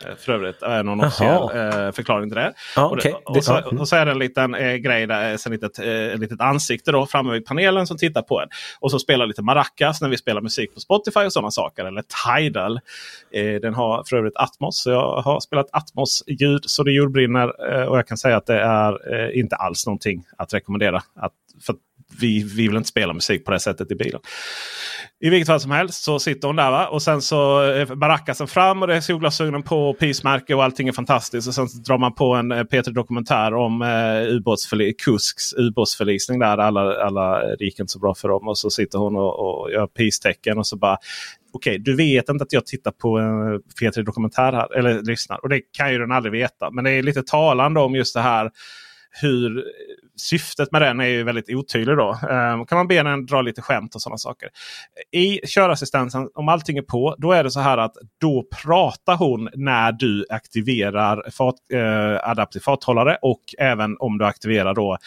Eh, 0.06 0.14
För 0.16 0.32
övrigt 0.32 0.62
är 0.62 0.82
någon 0.82 0.98
Jaha. 0.98 1.06
officiell 1.08 1.42
eh, 1.86 1.92
förklaring 1.92 2.30
till 2.30 2.36
det. 2.36 2.52
Ja, 2.76 2.86
och, 2.86 2.92
okej. 2.92 3.14
och, 3.24 3.34
Det- 3.34 3.42
så, 3.42 3.60
och 3.78 3.88
så 3.88 3.96
är 3.96 4.06
det 4.06 4.12
en 4.12 4.18
liten 4.18 4.54
eh, 4.54 4.74
grej 4.74 5.06
där, 5.06 5.36
så 5.36 5.50
litet, 5.50 5.78
eh, 5.78 6.18
litet 6.18 6.40
ansikte 6.40 6.92
då 6.92 7.06
framme 7.06 7.32
vid 7.32 7.46
panelen 7.46 7.86
som 7.86 7.96
tittar 7.98 8.22
på 8.22 8.40
en. 8.40 8.48
Och 8.80 8.90
så 8.90 8.98
spelar 8.98 9.26
lite 9.26 9.42
maracas 9.42 10.00
när 10.00 10.08
vi 10.08 10.16
spelar 10.16 10.40
musik 10.40 10.74
på 10.74 10.80
Spotify 10.80 11.20
och 11.20 11.32
sådana 11.32 11.50
saker. 11.50 11.84
Eller 11.84 12.02
Tidal. 12.36 12.80
Eh, 13.32 13.54
den 13.60 13.74
har 13.74 14.04
för 14.08 14.16
övrigt 14.16 14.36
Atmos. 14.36 14.82
Så 14.82 14.90
jag 14.90 15.22
har 15.22 15.40
spelat 15.40 15.66
Atmos-ljud 15.72 16.60
så 16.66 16.82
det 16.82 16.92
jordbrinner. 16.92 17.72
Eh, 17.72 17.82
och 17.86 17.98
jag 17.98 18.06
kan 18.08 18.16
säga 18.18 18.36
att 18.36 18.46
det 18.46 18.60
är 18.60 19.14
eh, 19.14 19.38
inte 19.38 19.56
alls 19.56 19.86
någonting 19.86 20.24
att 20.38 20.54
rekommendera. 20.54 20.96
Att, 21.16 21.32
för 21.66 21.74
vi, 22.20 22.42
vi 22.42 22.68
vill 22.68 22.76
inte 22.76 22.88
spela 22.88 23.12
musik 23.12 23.44
på 23.44 23.50
det 23.50 23.60
sättet 23.60 23.90
i 23.90 23.94
bilen. 23.94 24.20
I 25.20 25.30
vilket 25.30 25.46
fall 25.46 25.60
som 25.60 25.70
helst 25.70 26.04
så 26.04 26.18
sitter 26.18 26.48
hon 26.48 26.56
där 26.56 26.70
va? 26.70 26.86
och 26.86 27.02
sen 27.02 27.22
så 27.22 27.62
eh, 27.62 27.80
är 27.80 28.46
fram 28.46 28.82
och 28.82 28.88
det 28.88 28.96
är 28.96 29.00
solglasögonen 29.00 29.62
på 29.62 29.90
och 29.90 29.98
pismärke 29.98 30.54
och 30.54 30.64
allting 30.64 30.88
är 30.88 30.92
fantastiskt. 30.92 31.48
Och 31.48 31.54
sen 31.54 31.68
så 31.68 31.78
drar 31.78 31.98
man 31.98 32.14
på 32.14 32.34
en 32.34 32.52
eh, 32.52 32.64
Peter 32.64 32.90
P3 32.90 32.94
Dokumentär 32.94 33.54
om 33.54 33.82
eh, 33.82 33.86
ubåtsförli- 33.86 34.94
Kusks 35.04 35.54
ubåtsförlisning 35.54 36.38
där. 36.38 36.58
Alla, 36.58 37.04
alla 37.04 37.56
det 37.56 37.64
gick 37.64 37.80
inte 37.80 37.92
så 37.92 37.98
bra 37.98 38.14
för 38.14 38.28
dem. 38.28 38.48
Och 38.48 38.58
så 38.58 38.70
sitter 38.70 38.98
hon 38.98 39.16
och, 39.16 39.62
och 39.62 39.72
gör 39.72 39.86
pistecken 39.86 40.58
och 40.58 40.66
så 40.66 40.76
bara 40.76 40.98
Okej, 41.52 41.78
du 41.78 41.96
vet 41.96 42.28
inte 42.28 42.44
att 42.44 42.52
jag 42.52 42.66
tittar 42.66 42.90
på 42.90 43.18
eh, 43.18 43.24
en 43.24 43.60
P3 43.80 44.02
Dokumentär 44.02 44.52
här, 44.52 44.78
eller 44.78 45.02
lyssnar. 45.02 45.42
Och 45.42 45.48
det 45.48 45.60
kan 45.72 45.92
ju 45.92 45.98
den 45.98 46.12
aldrig 46.12 46.32
veta. 46.32 46.70
Men 46.70 46.84
det 46.84 46.90
är 46.90 47.02
lite 47.02 47.22
talande 47.22 47.80
om 47.80 47.94
just 47.94 48.14
det 48.14 48.20
här 48.20 48.50
hur 49.10 49.64
syftet 50.18 50.72
med 50.72 50.82
den 50.82 51.00
är 51.00 51.04
ju 51.04 51.22
väldigt 51.22 51.50
otydlig. 51.50 51.96
Då. 51.96 52.10
Eh, 52.10 52.64
kan 52.64 52.78
man 52.78 52.88
be 52.88 53.02
den 53.02 53.26
dra 53.26 53.42
lite 53.42 53.62
skämt 53.62 53.94
och 53.94 54.02
sådana 54.02 54.18
saker. 54.18 54.48
I 55.12 55.46
körassistensen, 55.46 56.28
om 56.34 56.48
allting 56.48 56.78
är 56.78 56.82
på, 56.82 57.14
då 57.18 57.32
är 57.32 57.44
det 57.44 57.50
så 57.50 57.60
här 57.60 57.78
att 57.78 57.94
då 58.20 58.46
pratar 58.62 59.16
hon 59.16 59.48
när 59.54 59.92
du 59.92 60.26
aktiverar 60.30 61.30
fart, 61.30 61.54
eh, 61.72 62.30
adaptiv 62.30 62.60
farthållare 62.60 63.18
och 63.22 63.42
även 63.58 63.96
om 63.98 64.18
du 64.18 64.24
aktiverar 64.24 64.74
då 64.74 64.98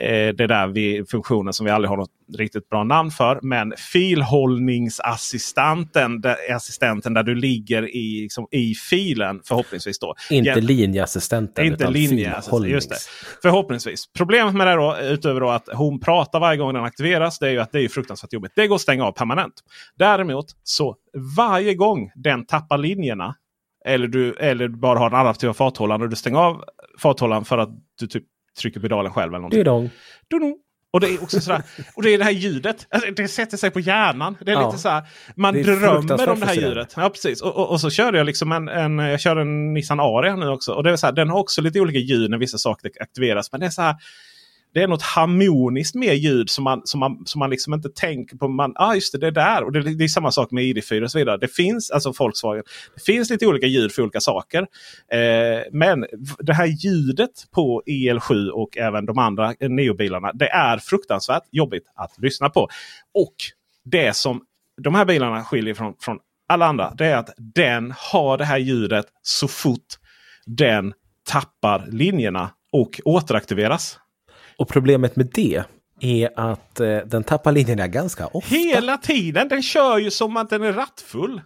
eh, 0.00 0.34
det 0.34 0.46
där 0.46 0.66
vi, 0.66 1.04
funktionen 1.10 1.52
som 1.52 1.66
vi 1.66 1.72
aldrig 1.72 1.88
har 1.90 1.96
något 1.96 2.10
riktigt 2.36 2.68
bra 2.68 2.84
namn 2.84 3.10
för. 3.10 3.38
Men 3.42 3.72
filhållningsassistenten, 3.92 6.20
där, 6.20 6.36
assistenten 6.56 7.14
där 7.14 7.22
du 7.22 7.34
ligger 7.34 7.96
i, 7.96 8.20
liksom, 8.22 8.46
i 8.50 8.74
filen 8.74 9.40
förhoppningsvis. 9.44 9.98
då. 9.98 10.14
Inte 10.30 10.50
Hjälp- 10.50 10.64
linjeassistenten. 10.64 11.64
inte 11.64 11.82
utan 11.84 11.92
linje. 11.92 12.40
Filhållnings. 12.42 12.72
just 12.74 12.90
det. 12.90 12.96
Förhoppningsvis. 13.42 14.04
Problemet 14.16 14.54
med 14.54 14.66
det 14.66 14.74
då, 14.74 14.96
utöver 15.02 15.40
då 15.40 15.50
att 15.50 15.68
hon 15.72 16.00
pratar 16.00 16.40
varje 16.40 16.58
gång 16.58 16.74
den 16.74 16.84
aktiveras, 16.84 17.38
det 17.38 17.46
är 17.46 17.50
ju 17.50 17.60
att 17.60 17.72
det 17.72 17.80
är 17.80 17.88
fruktansvärt 17.88 18.32
jobbigt. 18.32 18.52
Det 18.54 18.66
går 18.66 18.74
att 18.74 18.80
stänga 18.80 19.04
av 19.04 19.12
permanent. 19.12 19.54
Däremot 19.98 20.46
så 20.62 20.96
varje 21.36 21.74
gång 21.74 22.10
den 22.14 22.46
tappar 22.46 22.78
linjerna 22.78 23.34
eller 23.86 24.08
du, 24.08 24.34
eller 24.34 24.68
du 24.68 24.76
bara 24.76 24.98
har 24.98 25.10
den 25.10 25.20
adaptiva 25.20 25.54
farthållaren 25.54 26.02
och 26.02 26.08
du 26.08 26.16
stänger 26.16 26.38
av 26.38 26.64
farthållaren 26.98 27.44
för 27.44 27.58
att 27.58 27.68
du 28.00 28.06
typ 28.06 28.24
trycker 28.60 28.80
pedalen 28.80 29.12
själv. 29.12 29.28
Eller 29.32 29.38
någonting. 29.38 29.58
Didong. 29.58 29.90
Dudung. 30.30 30.56
Och 30.92 31.00
det 31.00 31.08
är 31.08 31.22
också 31.22 31.40
sådär, 31.40 31.62
och 31.94 32.02
det 32.02 32.10
är 32.14 32.18
det 32.18 32.24
här 32.24 32.30
ljudet. 32.30 32.86
Alltså, 32.90 33.10
det 33.10 33.28
sätter 33.28 33.56
sig 33.56 33.70
på 33.70 33.80
hjärnan. 33.80 34.36
Det 34.40 34.50
är 34.50 34.54
Ja. 34.54 34.66
lite 34.66 34.78
så 34.82 35.02
man 35.36 35.62
drömmer 35.62 36.28
om 36.28 36.40
det 36.40 36.46
här 36.46 36.54
ljudet. 36.54 36.92
Ja, 36.96 37.10
precis. 37.10 37.42
Och, 37.42 37.56
och, 37.56 37.70
och 37.70 37.80
så 37.80 37.90
körde 37.90 38.18
jag 38.18 38.24
liksom 38.24 38.52
en, 38.52 38.68
en, 38.68 38.98
jag 38.98 39.20
kör 39.20 39.36
en 39.36 39.74
Nissan 39.74 40.00
Aria 40.00 40.36
nu 40.36 40.48
också. 40.48 40.72
Och 40.72 40.82
det 40.82 40.90
är 40.90 40.96
så 40.96 41.10
den 41.10 41.30
har 41.30 41.38
också 41.38 41.62
lite 41.62 41.80
olika 41.80 41.98
ljud 41.98 42.30
när 42.30 42.38
vissa 42.38 42.58
saker 42.58 42.90
aktiveras. 43.00 43.52
Men 43.52 43.60
det 43.60 43.66
är 43.66 43.70
så 43.70 43.94
det 44.74 44.82
är 44.82 44.88
något 44.88 45.02
harmoniskt 45.02 45.94
med 45.94 46.16
ljud 46.16 46.50
som 46.50 46.64
man, 46.64 46.82
som 46.84 47.00
man, 47.00 47.22
som 47.26 47.38
man 47.38 47.50
liksom 47.50 47.74
inte 47.74 47.88
tänker 47.88 48.36
på. 48.36 48.48
Man, 48.48 48.72
ah, 48.76 48.94
just 48.94 49.12
det, 49.12 49.18
det 49.18 49.26
är 49.26 49.30
där. 49.30 49.64
Och 49.64 49.72
det, 49.72 49.94
det 49.94 50.04
är 50.04 50.08
samma 50.08 50.30
sak 50.30 50.50
med 50.50 50.64
ID4 50.64 51.02
och 51.02 51.10
så 51.10 51.18
vidare. 51.18 51.36
Det 51.36 51.48
finns, 51.48 51.90
alltså 51.90 52.12
Volkswagen, 52.18 52.64
det 52.94 53.02
finns 53.02 53.30
lite 53.30 53.46
olika 53.46 53.66
ljud 53.66 53.92
för 53.92 54.02
olika 54.02 54.20
saker. 54.20 54.66
Eh, 55.12 55.62
men 55.72 56.06
det 56.38 56.54
här 56.54 56.66
ljudet 56.66 57.30
på 57.54 57.82
EL7 57.86 58.48
och 58.48 58.78
även 58.78 59.06
de 59.06 59.18
andra 59.18 59.54
neobilarna. 59.60 60.32
Det 60.32 60.48
är 60.48 60.78
fruktansvärt 60.78 61.44
jobbigt 61.50 61.84
att 61.96 62.18
lyssna 62.18 62.50
på. 62.50 62.68
Och 63.14 63.34
det 63.84 64.16
som 64.16 64.40
de 64.82 64.94
här 64.94 65.04
bilarna 65.04 65.44
skiljer 65.44 65.74
från, 65.74 65.94
från 66.00 66.18
alla 66.48 66.66
andra. 66.66 66.94
Det 66.94 67.06
är 67.06 67.16
att 67.16 67.30
den 67.38 67.94
har 67.96 68.38
det 68.38 68.44
här 68.44 68.58
ljudet 68.58 69.06
så 69.22 69.48
fort 69.48 69.86
den 70.46 70.92
tappar 71.28 71.86
linjerna 71.90 72.50
och 72.72 73.00
återaktiveras. 73.04 73.98
Och 74.58 74.68
problemet 74.68 75.16
med 75.16 75.30
det 75.34 75.62
är 76.00 76.30
att 76.36 76.80
eh, 76.80 76.96
den 76.98 77.24
tappar 77.24 77.52
linjerna 77.52 77.88
ganska 77.88 78.26
ofta. 78.26 78.54
Hela 78.54 78.96
tiden! 78.96 79.48
Den 79.48 79.62
kör 79.62 79.98
ju 79.98 80.10
som 80.10 80.36
att 80.36 80.50
den 80.50 80.62
är 80.62 80.72
rattfull. 80.72 81.40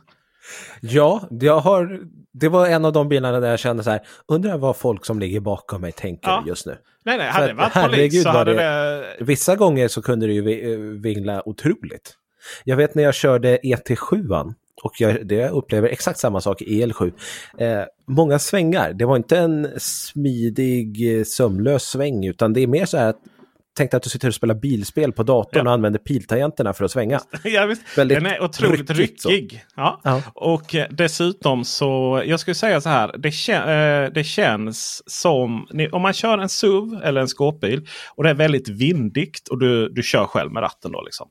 Ja, 0.80 1.28
jag 1.30 1.58
har, 1.60 2.00
det 2.32 2.48
var 2.48 2.66
en 2.66 2.84
av 2.84 2.92
de 2.92 3.08
bilarna 3.08 3.40
där 3.40 3.50
jag 3.50 3.58
kände 3.58 3.82
så 3.84 3.90
här, 3.90 4.00
undrar 4.28 4.58
vad 4.58 4.76
folk 4.76 5.04
som 5.06 5.18
ligger 5.18 5.40
bakom 5.40 5.80
mig 5.80 5.92
tänker 5.92 6.28
Ja. 6.30 6.44
just 6.46 6.66
nu. 6.66 6.76
Nej, 7.04 7.18
nej, 7.18 7.28
hade 7.30 7.46
det 7.46 7.52
varit 7.54 7.72
polis 7.90 8.22
så 8.22 8.28
hade 8.28 8.54
det- 8.54 8.56
det... 9.18 9.24
Vissa 9.24 9.56
gånger 9.56 9.88
så 9.88 10.02
kunde 10.02 10.26
det 10.26 10.32
ju 10.32 10.72
eh, 10.72 10.78
vingla 11.02 11.48
otroligt. 11.48 12.14
Jag 12.64 12.76
vet 12.76 12.94
när 12.94 13.02
jag 13.02 13.14
körde 13.14 13.58
ET7 13.58 14.54
och 14.82 14.92
jag, 15.00 15.28
det 15.28 15.48
upplever 15.48 15.88
exakt 15.88 16.18
samma 16.18 16.40
sak 16.40 16.62
i 16.62 16.84
EL7. 16.84 17.12
Eh, 17.58 17.84
många 18.08 18.38
svängar, 18.38 18.92
det 18.92 19.04
var 19.04 19.16
inte 19.16 19.38
en 19.38 19.68
smidig 19.78 21.18
eh, 21.18 21.24
sömlös 21.24 21.82
sväng 21.82 22.26
utan 22.26 22.52
det 22.52 22.60
är 22.60 22.66
mer 22.66 22.86
så 22.86 22.96
här 22.98 23.08
att 23.08 23.18
tänk 23.76 23.94
att 23.94 24.02
du 24.02 24.10
sitter 24.10 24.28
och 24.28 24.34
spelar 24.34 24.54
bilspel 24.54 25.12
på 25.12 25.22
datorn 25.22 25.62
Ja. 25.64 25.70
och 25.70 25.74
använder 25.74 25.98
piltangenterna 25.98 26.72
för 26.72 26.84
att 26.84 26.90
svänga. 26.90 27.20
Ja, 27.44 27.66
visst. 27.66 27.98
Väldigt 27.98 28.16
Den 28.18 28.26
är 28.26 28.42
otroligt 28.42 28.90
ryckig. 28.90 29.62
Ja. 29.76 30.00
Ja. 30.04 30.22
Och 30.34 30.74
eh, 30.74 30.86
dessutom 30.90 31.64
så, 31.64 32.22
jag 32.26 32.40
skulle 32.40 32.54
säga 32.54 32.80
så 32.80 32.88
här. 32.88 33.14
Det, 33.18 33.28
kä- 33.30 34.04
eh, 34.04 34.12
det 34.12 34.24
känns 34.24 35.02
som, 35.06 35.66
om 35.92 36.02
man 36.02 36.12
kör 36.12 36.38
en 36.38 36.48
SUV 36.48 36.94
eller 37.04 37.20
en 37.20 37.28
skåpbil 37.28 37.86
och 38.16 38.24
det 38.24 38.30
är 38.30 38.34
väldigt 38.34 38.68
vindigt 38.68 39.48
och 39.48 39.58
du, 39.60 39.88
du 39.88 40.02
kör 40.02 40.24
själv 40.24 40.52
med 40.52 40.62
ratten 40.62 40.92
då 40.92 41.02
liksom. 41.02 41.28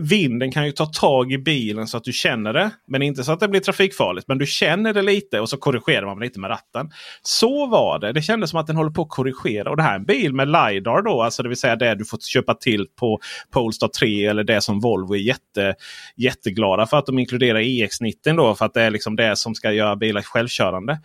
Vinden 0.00 0.52
kan 0.52 0.66
ju 0.66 0.72
ta 0.72 0.86
tag 0.86 1.32
i 1.32 1.38
bilen 1.38 1.86
så 1.86 1.96
att 1.96 2.04
du 2.04 2.12
känner 2.12 2.52
det. 2.52 2.70
Men 2.86 3.02
inte 3.02 3.24
så 3.24 3.32
att 3.32 3.40
det 3.40 3.48
blir 3.48 3.60
trafikfarligt. 3.60 4.28
Men 4.28 4.38
du 4.38 4.46
känner 4.46 4.92
det 4.92 5.02
lite 5.02 5.40
och 5.40 5.48
så 5.48 5.56
korrigerar 5.56 6.06
man 6.06 6.20
lite 6.20 6.40
med 6.40 6.50
ratten. 6.50 6.90
Så 7.22 7.66
var 7.66 7.98
det. 7.98 8.12
Det 8.12 8.22
kändes 8.22 8.50
som 8.50 8.60
att 8.60 8.66
den 8.66 8.76
håller 8.76 8.90
på 8.90 9.02
att 9.02 9.08
korrigera. 9.08 9.70
Och 9.70 9.76
det 9.76 9.82
här 9.82 9.92
är 9.92 9.98
en 9.98 10.04
bil 10.04 10.34
med 10.34 10.48
LiDAR 10.48 11.02
då. 11.02 11.22
Alltså 11.22 11.42
det 11.42 11.48
vill 11.48 11.58
säga 11.58 11.76
det 11.76 11.94
du 11.94 12.04
får 12.04 12.18
köpa 12.18 12.54
till 12.54 12.86
på 13.00 13.20
Polestar 13.50 13.88
3. 13.88 14.26
Eller 14.26 14.44
det 14.44 14.60
som 14.60 14.80
Volvo 14.80 15.14
är 15.14 15.20
jätte, 15.20 15.74
jätteglada 16.16 16.86
för 16.86 16.96
att 16.96 17.06
de 17.06 17.18
inkluderar 17.18 17.60
EX90 17.60 18.36
då. 18.36 18.54
För 18.54 18.66
att 18.66 18.74
det 18.74 18.82
är 18.82 18.90
liksom 18.90 19.16
det 19.16 19.36
som 19.36 19.54
ska 19.54 19.72
göra 19.72 19.96
bilar 19.96 20.22
självkörande. 20.22 21.00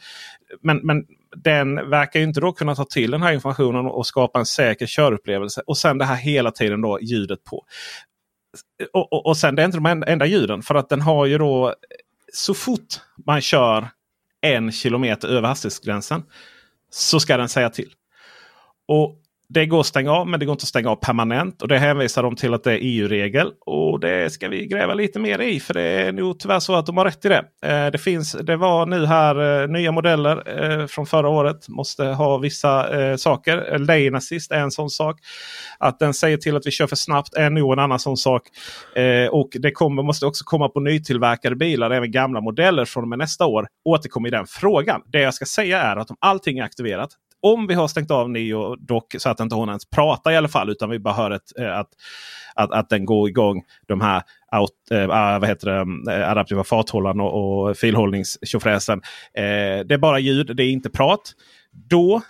Men, 0.62 0.78
men 0.78 1.06
den 1.36 1.90
verkar 1.90 2.20
ju 2.20 2.26
inte 2.26 2.40
då 2.40 2.52
kunna 2.52 2.76
ta 2.76 2.86
till 2.86 3.12
den 3.12 3.22
här 3.22 3.34
informationen 3.34 3.86
och 3.86 4.08
skapa 4.08 4.40
en 4.40 4.46
säker 4.46 4.86
körupplevelse. 4.86 5.62
Och 5.68 5.78
sen 5.78 5.98
det 5.98 6.06
här 6.06 6.16
hela 6.16 6.52
tiden 6.52 6.82
då 6.82 7.00
ljudet 7.02 7.44
på 7.44 7.66
och, 8.94 9.14
och, 9.14 9.26
och 9.26 9.38
sen 9.38 9.56
det 9.56 9.62
är 9.62 9.66
inte 9.66 9.78
de 9.78 9.86
enda, 9.86 10.08
enda 10.08 10.26
ljuden. 10.26 10.62
För 10.62 10.76
att 10.76 10.90
den 10.90 11.02
har 11.02 11.26
ju 11.26 11.38
då 11.38 11.76
så 12.34 12.54
fort 12.54 13.00
man 13.26 13.42
kör 13.42 13.88
en 14.42 14.72
kilometer 14.72 15.28
över 15.28 15.48
hastighetsgränsen 15.48 16.24
så 16.90 17.20
ska 17.20 17.38
den 17.38 17.50
säga 17.50 17.70
till. 17.70 17.94
Och 18.88 19.18
det 19.54 19.66
går 19.66 19.80
att 19.80 19.86
stänga 19.86 20.12
av 20.12 20.28
men 20.28 20.40
det 20.40 20.46
går 20.46 20.54
inte 20.54 20.64
att 20.64 20.68
stänga 20.68 20.90
av 20.90 20.96
permanent. 20.96 21.62
Och 21.62 21.68
det 21.68 21.78
hänvisar 21.78 22.24
de 22.24 22.36
till 22.36 22.54
att 22.54 22.64
det 22.64 22.74
är 22.74 22.80
EU-regel. 22.82 23.52
Och 23.60 24.00
det 24.00 24.34
ska 24.34 24.48
vi 24.48 24.68
gräva 24.68 24.94
lite 24.94 25.20
mer 25.20 25.42
i. 25.42 25.60
För 25.60 25.74
det 25.74 25.82
är 25.82 26.12
nog 26.12 26.40
tyvärr 26.40 26.60
så 26.60 26.76
att 26.76 26.86
de 26.86 26.98
har 26.98 27.06
rätt 27.06 27.26
i 27.26 27.30
det. 27.30 27.44
Eh, 27.66 27.92
det, 27.92 27.98
finns, 27.98 28.32
det 28.32 28.58
var 28.58 28.86
nu 28.86 29.06
här 29.06 29.62
eh, 29.62 29.68
nya 29.68 29.92
modeller 29.92 30.62
eh, 30.62 30.88
från 30.88 31.06
förra 31.06 31.30
året. 31.30 31.70
Måste 31.70 32.06
ha 32.06 32.38
vissa 32.38 33.02
eh, 33.02 33.16
saker. 33.16 33.80
Lane 33.80 34.18
assist 34.18 34.52
är 34.52 34.60
en 34.60 34.72
sån 34.72 34.90
sak. 34.90 35.20
Att 35.80 36.00
den 36.00 36.14
säger 36.14 36.38
till 36.38 36.56
att 36.56 36.66
vi 36.66 36.72
kör 36.72 36.88
för 36.88 36.96
snabbt 36.96 37.34
är 37.34 37.50
nog 37.50 37.74
en 37.74 37.80
annan 37.80 38.00
sån 38.00 38.18
sak. 38.18 38.42
Eh, 38.96 39.28
och 39.32 39.50
det 39.54 39.72
kommer, 39.72 40.04
måste 40.04 40.26
också 40.26 40.44
komma 40.46 40.70
på 40.70 40.80
nytillverkade 40.80 41.56
bilar, 41.56 41.92
även 41.92 42.12
gamla 42.12 42.42
modeller 42.42 42.86
från 42.86 43.04
och 43.04 43.10
med 43.10 43.20
nästa 43.20 43.46
år. 43.46 43.68
Återkommer 43.86 44.28
i 44.28 44.32
den 44.32 44.46
frågan. 44.48 45.02
Det 45.06 45.22
jag 45.22 45.34
ska 45.34 45.46
säga 45.46 45.82
är 45.82 45.96
att 45.96 46.10
om 46.10 46.18
allting 46.20 46.60
är 46.60 46.64
aktiverat. 46.64 47.10
Om 47.42 47.68
vi 47.68 47.74
har 47.74 47.88
stängt 47.88 48.12
av 48.12 48.30
Neo 48.30 48.76
dock 48.76 49.16
så 49.18 49.30
att 49.30 49.40
inte 49.40 49.56
hon 49.56 49.70
ens 49.70 49.90
pratar 49.90 50.32
i 50.32 50.38
alla 50.38 50.48
fall. 50.48 50.70
Utan 50.70 50.90
vi 50.90 51.00
bara 51.00 51.14
hör 51.14 51.32
ett, 51.32 51.60
eh, 51.60 51.78
att, 51.78 51.90
att, 52.56 52.72
att 52.72 52.90
den 52.90 53.06
går 53.06 53.30
igång. 53.30 53.64
De 53.88 54.02
här 54.02 54.24
out, 54.60 54.72
äh, 54.92 55.08
vad 55.40 55.48
heter 55.48 55.68
det, 55.68 56.14
eh, 56.14 56.32
adaptiva 56.32 56.64
farthållaren 56.64 57.20
och, 57.22 57.68
och 57.68 57.78
filhållningstjofräsen. 57.78 59.02
Eh, 59.34 59.86
det 59.86 59.94
är 59.94 59.98
bara 59.98 60.20
ljud, 60.20 60.56
det 60.56 60.64
är 60.64 60.72
inte 60.72 60.90
prat. 60.90 61.34
Då 61.90 62.22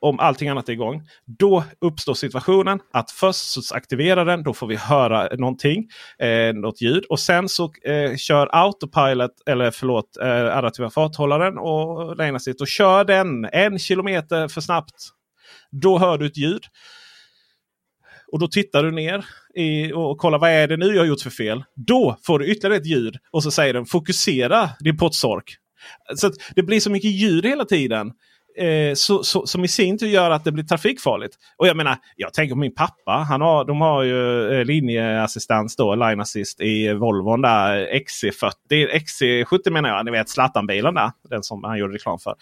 om 0.00 0.20
allting 0.20 0.48
annat 0.48 0.68
är 0.68 0.72
igång. 0.72 1.02
Då 1.38 1.64
uppstår 1.80 2.14
situationen 2.14 2.80
att 2.92 3.10
först 3.10 3.38
så 3.38 3.74
aktiverar 3.74 4.24
den. 4.24 4.42
Då 4.42 4.54
får 4.54 4.66
vi 4.66 4.76
höra 4.76 5.28
någonting. 5.36 5.88
Eh, 6.18 6.54
något 6.54 6.80
ljud. 6.80 7.04
Och 7.04 7.20
sen 7.20 7.48
så 7.48 7.72
eh, 7.84 8.16
kör 8.16 8.48
autopilot, 8.52 9.30
eller 9.46 9.70
förlåt, 9.70 10.16
eh, 10.16 10.56
adaptiva 10.56 10.90
farthållaren 10.90 11.58
och 11.58 12.16
lane 12.16 12.36
assist 12.36 12.60
och 12.60 12.68
kör 12.68 13.04
den 13.04 13.44
en 13.52 13.78
kilometer 13.78 14.48
för 14.48 14.60
snabbt. 14.60 14.94
Då 15.70 15.98
hör 15.98 16.18
du 16.18 16.26
ett 16.26 16.36
ljud. 16.36 16.64
Och 18.32 18.38
då 18.38 18.48
tittar 18.48 18.82
du 18.82 18.90
ner 18.90 19.24
i, 19.54 19.92
och 19.92 20.18
kollar 20.18 20.38
vad 20.38 20.50
är 20.50 20.68
det 20.68 20.76
nu 20.76 20.86
jag 20.86 21.02
har 21.02 21.06
gjort 21.06 21.20
för 21.20 21.30
fel. 21.30 21.64
Då 21.74 22.16
får 22.22 22.38
du 22.38 22.46
ytterligare 22.46 22.76
ett 22.76 22.86
ljud 22.86 23.16
och 23.30 23.42
så 23.42 23.50
säger 23.50 23.74
den 23.74 23.86
fokusera 23.86 24.70
din 24.80 24.96
pottsork. 24.96 25.56
Så 26.16 26.26
att 26.26 26.34
det 26.56 26.62
blir 26.62 26.80
så 26.80 26.90
mycket 26.90 27.10
ljud 27.10 27.46
hela 27.46 27.64
tiden. 27.64 28.12
Eh, 28.58 28.94
så, 28.94 29.24
så, 29.24 29.46
som 29.46 29.64
i 29.64 29.68
sin 29.68 29.98
tur 29.98 30.06
gör 30.06 30.30
att 30.30 30.44
det 30.44 30.52
blir 30.52 30.64
trafikfarligt. 30.64 31.34
Och 31.56 31.66
jag 31.68 31.76
menar, 31.76 31.96
jag 32.16 32.34
tänker 32.34 32.54
på 32.54 32.58
min 32.58 32.74
pappa. 32.74 33.12
Han 33.28 33.40
har, 33.40 33.64
de 33.64 33.80
har 33.80 34.02
ju 34.02 34.50
eh, 34.52 34.64
linjeassistans 34.64 35.76
då, 35.76 35.94
line 35.94 36.20
assist 36.20 36.60
i 36.60 36.92
Volvon 36.92 37.42
där. 37.42 37.86
XC40, 37.86 38.52
XC70 38.70 39.70
menar 39.70 39.88
jag. 39.88 40.04
Ni 40.04 40.10
vet 40.10 40.28
Zlatan-bilen 40.28 40.94
där. 40.94 41.10
Den 41.30 41.42
som 41.42 41.64
han 41.64 41.78
gjorde 41.78 41.94
reklam 41.94 42.18
för. 42.18 42.34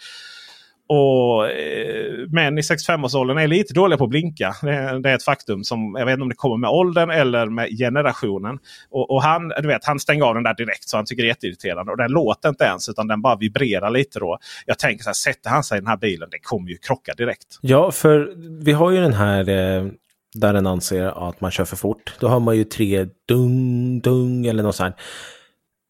Och 0.87 1.49
eh, 1.49 2.27
Män 2.29 2.57
i 2.57 2.61
65-årsåldern 2.61 3.37
är 3.37 3.47
lite 3.47 3.73
dåliga 3.73 3.97
på 3.97 4.03
att 4.03 4.09
blinka. 4.09 4.55
Det 4.61 4.73
är, 4.73 4.99
det 4.99 5.09
är 5.09 5.15
ett 5.15 5.23
faktum. 5.23 5.63
som 5.63 5.95
Jag 5.99 6.05
vet 6.05 6.13
inte 6.13 6.23
om 6.23 6.29
det 6.29 6.35
kommer 6.35 6.57
med 6.57 6.69
åldern 6.69 7.09
eller 7.09 7.45
med 7.45 7.69
generationen. 7.77 8.59
Och, 8.89 9.11
och 9.11 9.23
han, 9.23 9.49
du 9.61 9.67
vet, 9.67 9.85
han 9.85 9.99
stänger 9.99 10.23
av 10.23 10.33
den 10.33 10.43
där 10.43 10.53
direkt 10.53 10.89
så 10.89 10.97
han 10.97 11.05
tycker 11.05 11.23
det 11.23 11.27
är 11.27 11.29
jätteirriterande. 11.29 11.91
Och 11.91 11.97
den 11.97 12.11
låter 12.11 12.49
inte 12.49 12.63
ens 12.63 12.89
utan 12.89 13.07
den 13.07 13.21
bara 13.21 13.35
vibrerar 13.35 13.89
lite 13.89 14.19
då. 14.19 14.37
Jag 14.65 14.79
tänker 14.79 15.03
så 15.03 15.09
här, 15.09 15.13
sätter 15.13 15.49
han 15.49 15.63
sig 15.63 15.77
i 15.77 15.81
den 15.81 15.87
här 15.87 15.97
bilen, 15.97 16.29
det 16.31 16.39
kommer 16.39 16.69
ju 16.69 16.77
krocka 16.77 17.13
direkt. 17.13 17.59
Ja, 17.61 17.91
för 17.91 18.33
vi 18.63 18.71
har 18.71 18.91
ju 18.91 19.01
den 19.01 19.13
här 19.13 19.49
eh, 19.49 19.87
där 20.35 20.53
den 20.53 20.67
anser 20.67 21.29
att 21.29 21.41
man 21.41 21.51
kör 21.51 21.65
för 21.65 21.75
fort. 21.75 22.13
Då 22.19 22.27
har 22.27 22.39
man 22.39 22.57
ju 22.57 22.63
tre 22.63 23.07
dung, 23.27 23.99
dung 23.99 24.45
eller 24.45 24.63
något 24.63 24.75
sånt. 24.75 24.95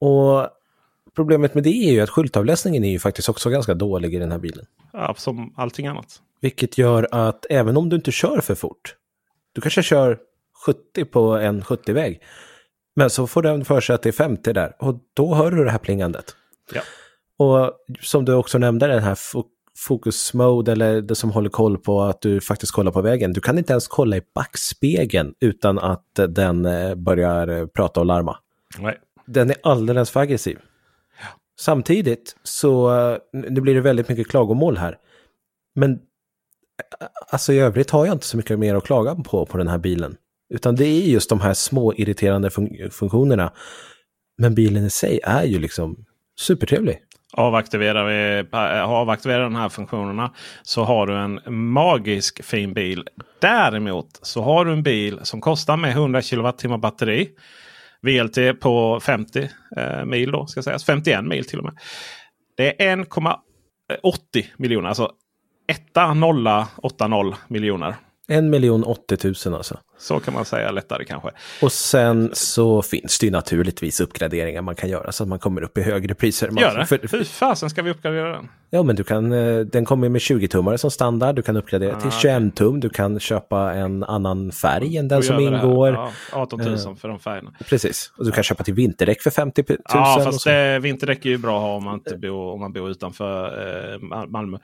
Och 0.01 0.47
problemet 1.17 1.53
med 1.53 1.63
det 1.63 1.69
är 1.89 1.91
ju 1.91 2.01
att 2.01 2.09
skyltavläsningen 2.09 2.83
är 2.83 2.89
ju 2.89 2.99
faktiskt 2.99 3.29
också 3.29 3.49
ganska 3.49 3.73
dålig 3.73 4.13
i 4.13 4.19
den 4.19 4.31
här 4.31 4.39
bilen. 4.39 4.65
Ja, 4.93 5.13
som 5.17 5.53
allting 5.57 5.87
annat. 5.87 6.21
Vilket 6.41 6.77
gör 6.77 7.07
att 7.11 7.45
även 7.49 7.77
om 7.77 7.89
du 7.89 7.95
inte 7.95 8.11
kör 8.11 8.41
för 8.41 8.55
fort, 8.55 8.95
du 9.53 9.61
kanske 9.61 9.83
kör 9.83 10.17
70 10.65 11.05
på 11.05 11.37
en 11.37 11.61
70-väg, 11.61 12.21
men 12.95 13.09
så 13.09 13.27
får 13.27 13.41
den 13.41 13.65
för 13.65 13.81
sig 13.81 13.95
att 13.95 14.01
det 14.01 14.09
är 14.09 14.13
50 14.13 14.53
där 14.53 14.75
och 14.79 14.95
då 15.13 15.35
hör 15.35 15.51
du 15.51 15.63
det 15.63 15.71
här 15.71 15.77
plingandet. 15.77 16.35
Ja. 16.73 16.81
Och 17.37 17.73
som 18.01 18.25
du 18.25 18.33
också 18.33 18.57
nämnde, 18.57 18.87
den 18.87 19.03
här 19.03 19.15
fo 19.15 19.43
focus 19.77 20.33
mode 20.33 20.71
eller 20.71 21.01
det 21.01 21.15
som 21.15 21.31
håller 21.31 21.49
koll 21.49 21.77
på 21.77 22.01
att 22.01 22.21
du 22.21 22.41
faktiskt 22.41 22.71
kollar 22.71 22.91
på 22.91 23.01
vägen. 23.01 23.33
Du 23.33 23.41
kan 23.41 23.57
inte 23.57 23.73
ens 23.73 23.87
kolla 23.87 24.17
i 24.17 24.21
backspegeln 24.35 25.33
utan 25.39 25.79
att 25.79 26.19
den 26.29 26.65
eh, 26.65 26.95
börjar 26.95 27.47
eh, 27.47 27.65
prata 27.65 27.99
och 27.99 28.05
larma. 28.05 28.37
Nej. 28.79 28.97
Den 29.25 29.49
är 29.49 29.57
alldeles 29.63 30.09
för 30.09 30.19
aggressiv. 30.19 30.59
Samtidigt 31.59 32.35
så, 32.43 32.97
eh, 32.97 33.17
nu 33.33 33.61
blir 33.61 33.75
det 33.75 33.81
väldigt 33.81 34.09
mycket 34.09 34.27
klagomål 34.27 34.77
här. 34.77 34.97
Men 35.75 35.91
eh, 35.91 35.97
alltså 37.29 37.53
i 37.53 37.59
övrigt 37.59 37.91
har 37.91 38.05
jag 38.05 38.15
inte 38.15 38.25
så 38.25 38.37
mycket 38.37 38.59
mer 38.59 38.75
att 38.75 38.85
klaga 38.85 39.15
på 39.15 39.45
på 39.45 39.57
den 39.57 39.67
här 39.67 39.77
bilen. 39.77 40.15
Utan 40.53 40.75
det 40.75 40.85
är 40.85 41.01
just 41.01 41.29
de 41.29 41.41
här 41.41 41.53
små 41.53 41.93
irriterande 41.93 42.49
fun 42.49 42.69
funktionerna. 42.91 43.53
Men 44.37 44.55
bilen 44.55 44.85
i 44.85 44.89
sig 44.89 45.19
är 45.23 45.43
ju 45.43 45.59
liksom 45.59 46.05
supertrevlig. 46.39 46.99
Avaktiverar 47.33 48.05
vi 48.05 48.39
eh, 48.53 48.89
avaktiverar 48.89 49.43
de 49.43 49.55
här 49.55 49.69
funktionerna 49.69 50.33
så 50.63 50.83
har 50.83 51.07
du 51.07 51.15
en 51.15 51.39
magisk 51.73 52.43
fin 52.43 52.73
bil. 52.73 53.07
Däremot 53.39 54.19
så 54.21 54.41
har 54.41 54.65
du 54.65 54.73
en 54.73 54.83
bil 54.83 55.19
som 55.23 55.41
kostar 55.41 55.77
med 55.77 55.91
100 55.91 56.21
kWh 56.21 56.77
batteri. 56.77 57.29
VLT 58.01 58.59
på 58.59 58.99
50 58.99 59.49
eh, 59.77 60.05
mil 60.05 60.31
då 60.31 60.47
ska 60.47 60.61
sägas. 60.61 60.85
51 60.85 61.25
mil 61.25 61.45
till 61.45 61.59
och 61.59 61.65
med. 61.65 61.73
Det 62.57 62.83
är 62.83 62.95
1,80 62.95 64.45
miljoner. 64.57 64.89
Alltså 64.89 65.11
1080 65.67 67.35
miljoner. 67.47 67.95
1 68.27 68.43
miljon 68.43 68.83
80 68.83 69.47
000 69.47 69.55
alltså. 69.55 69.79
Så 69.99 70.19
kan 70.19 70.33
man 70.33 70.45
säga 70.45 70.71
lättare 70.71 71.05
kanske. 71.05 71.29
Och 71.61 71.71
sen 71.71 72.29
så 72.33 72.81
finns 72.81 73.19
det 73.19 73.25
ju 73.25 73.31
naturligtvis 73.31 73.99
uppgraderingar 73.99 74.61
man 74.61 74.75
kan 74.75 74.89
göra 74.89 75.11
så 75.11 75.23
att 75.23 75.29
man 75.29 75.39
kommer 75.39 75.61
upp 75.61 75.77
i 75.77 75.81
högre 75.81 76.13
priser. 76.15 76.49
Man, 76.51 76.61
Gör 76.63 76.77
det? 76.77 76.85
för, 76.85 76.99
Hur 77.11 77.23
fasen 77.23 77.69
ska 77.69 77.81
vi 77.81 77.91
uppgradera 77.91 78.31
den? 78.31 78.47
Ja, 78.69 78.83
men 78.83 78.95
du 78.95 79.03
kan, 79.03 79.31
eh, 79.31 79.59
den 79.59 79.85
kommer 79.85 80.09
med 80.09 80.19
20-tummare 80.21 80.77
som 80.77 80.91
standard. 80.91 81.35
Du 81.35 81.41
kan 81.41 81.57
uppgradera 81.57 81.99
till 81.99 82.07
Ah, 82.07 82.19
21 82.21 82.55
tum. 82.55 82.79
Du 82.79 82.89
kan 82.89 83.19
köpa 83.19 83.73
en 83.73 84.03
annan 84.03 84.51
färg 84.51 84.97
än 84.97 85.07
den 85.07 85.23
som 85.23 85.39
ingår. 85.39 85.93
Ja, 85.93 86.11
18 86.31 86.59
000 86.59 86.73
Eh, 86.73 86.95
för 86.95 87.07
de 87.07 87.19
färgerna. 87.19 87.51
Precis. 87.69 88.11
Och 88.17 88.25
du 88.25 88.31
kan 88.31 88.43
köpa 88.43 88.63
till 88.63 88.73
vinterdäck 88.73 89.21
för 89.21 89.29
50 89.29 89.63
000. 89.69 89.77
Ja, 89.93 90.21
fast 90.23 90.45
det, 90.45 90.79
vinterdäck 90.79 91.25
är 91.25 91.29
ju 91.29 91.37
bra 91.37 91.55
att 91.57 91.61
ha 91.61 91.75
om 91.75 91.83
man, 91.83 91.93
inte 91.93 92.17
bor, 92.17 92.53
om 92.53 92.59
man 92.59 92.73
bor 92.73 92.89
utanför 92.89 93.45
eh, 93.93 93.99
Mal- 93.99 94.29
Malmö. 94.29 94.57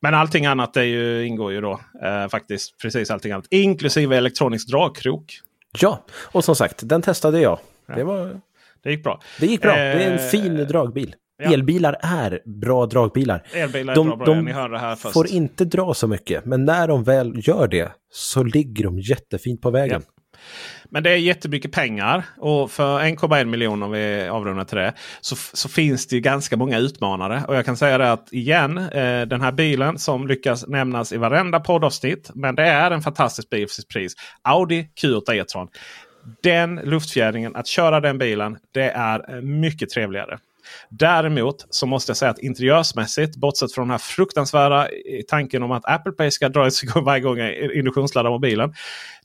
Men 0.00 0.14
allting 0.14 0.46
annat 0.46 0.76
är 0.76 0.82
ju, 0.82 1.26
ingår 1.26 1.52
ju 1.52 1.60
då 1.60 1.80
eh, 2.04 2.28
faktiskt. 2.28 2.78
Precis 2.82 3.10
allting 3.10 3.32
annat. 3.32 3.46
Inklusive 3.50 4.16
elektronisk 4.16 4.68
dragkrok. 4.78 5.40
Ja, 5.80 6.04
och 6.32 6.44
som 6.44 6.56
sagt, 6.56 6.88
den 6.88 7.02
testade 7.02 7.40
jag. 7.40 7.58
Det, 7.94 8.04
var, 8.04 8.40
Det 8.82 8.90
gick 8.90 9.02
bra. 9.02 9.20
det 9.40 9.46
gick 9.46 9.62
bra. 9.62 9.72
det 9.74 9.80
är 9.80 10.10
en 10.10 10.12
Eh, 10.18 10.18
fin 10.18 10.56
dragbil. 10.68 11.14
ja. 11.42 11.52
Elbilar 11.52 11.96
är 12.02 12.40
bra 12.44 12.86
dragbilar. 12.86 13.42
Elbilar 13.54 13.92
är 13.92 13.94
De- 13.94 14.06
bra, 14.08 14.16
bra. 14.16 14.34
de 14.34 14.46
här 14.46 14.96
först. 14.96 15.12
får 15.14 15.26
inte 15.30 15.64
dra 15.64 15.94
så 15.94 16.06
mycket, 16.06 16.44
men 16.44 16.64
när 16.64 16.88
de 16.88 17.04
väl 17.04 17.48
gör 17.48 17.68
det 17.68 17.92
så 18.12 18.42
ligger 18.42 18.84
de 18.84 18.98
jättefint 18.98 19.60
på 19.62 19.70
vägen. 19.70 20.02
Men 20.90 21.02
det 21.02 21.10
är 21.10 21.16
jättemycket 21.16 21.72
pengar 21.72 22.24
och 22.36 22.70
för 22.70 23.00
1,1 23.00 23.44
miljon 23.44 23.82
om 23.82 23.90
vi 23.90 24.28
avrundar 24.28 24.64
till 24.64 24.78
det. 24.78 24.94
Så, 25.20 25.36
så 25.36 25.68
finns 25.68 26.06
det 26.06 26.16
ju 26.16 26.20
ganska 26.20 26.56
många 26.56 26.78
utmanare. 26.78 27.42
Och 27.48 27.56
jag 27.56 27.64
kan 27.64 27.76
säga 27.76 27.98
det 27.98 28.12
att 28.12 28.32
igen, 28.32 28.78
eh, 28.78 29.22
den 29.22 29.40
här 29.40 29.52
bilen 29.52 29.98
som 29.98 30.26
lyckas 30.26 30.66
nämnas 30.66 31.12
i 31.12 31.16
varenda 31.16 31.60
poddavsnitt. 31.60 32.30
Men 32.34 32.54
det 32.54 32.64
är 32.64 32.90
en 32.90 33.02
fantastisk 33.02 33.50
bil 33.50 33.68
för 33.68 33.74
sitt 33.74 33.88
pris. 33.88 34.14
Audi 34.42 34.88
Q8 35.02 35.32
E-tron. 35.32 35.68
Den 36.42 36.76
luftfjädringen, 36.76 37.56
att 37.56 37.66
köra 37.66 38.00
den 38.00 38.18
bilen, 38.18 38.58
det 38.74 38.90
är 38.90 39.34
eh, 39.36 39.42
mycket 39.42 39.90
trevligare. 39.90 40.38
Däremot 40.88 41.66
så 41.70 41.86
måste 41.86 42.10
jag 42.10 42.16
säga 42.16 42.30
att 42.30 42.38
interiörsmässigt, 42.38 43.36
bortsett 43.36 43.72
från 43.72 43.88
den 43.88 43.90
här 43.90 43.98
fruktansvärda 43.98 44.88
eh, 44.88 45.22
tanken 45.28 45.62
om 45.62 45.70
att 45.70 45.88
Apple 45.88 46.12
Pay 46.12 46.30
ska 46.30 46.48
dra 46.48 46.68
igång 46.82 47.04
varje 47.04 47.22
gång 47.22 47.38
jag 47.38 47.74
induktionsladdar 47.74 48.30
mobilen. 48.30 48.74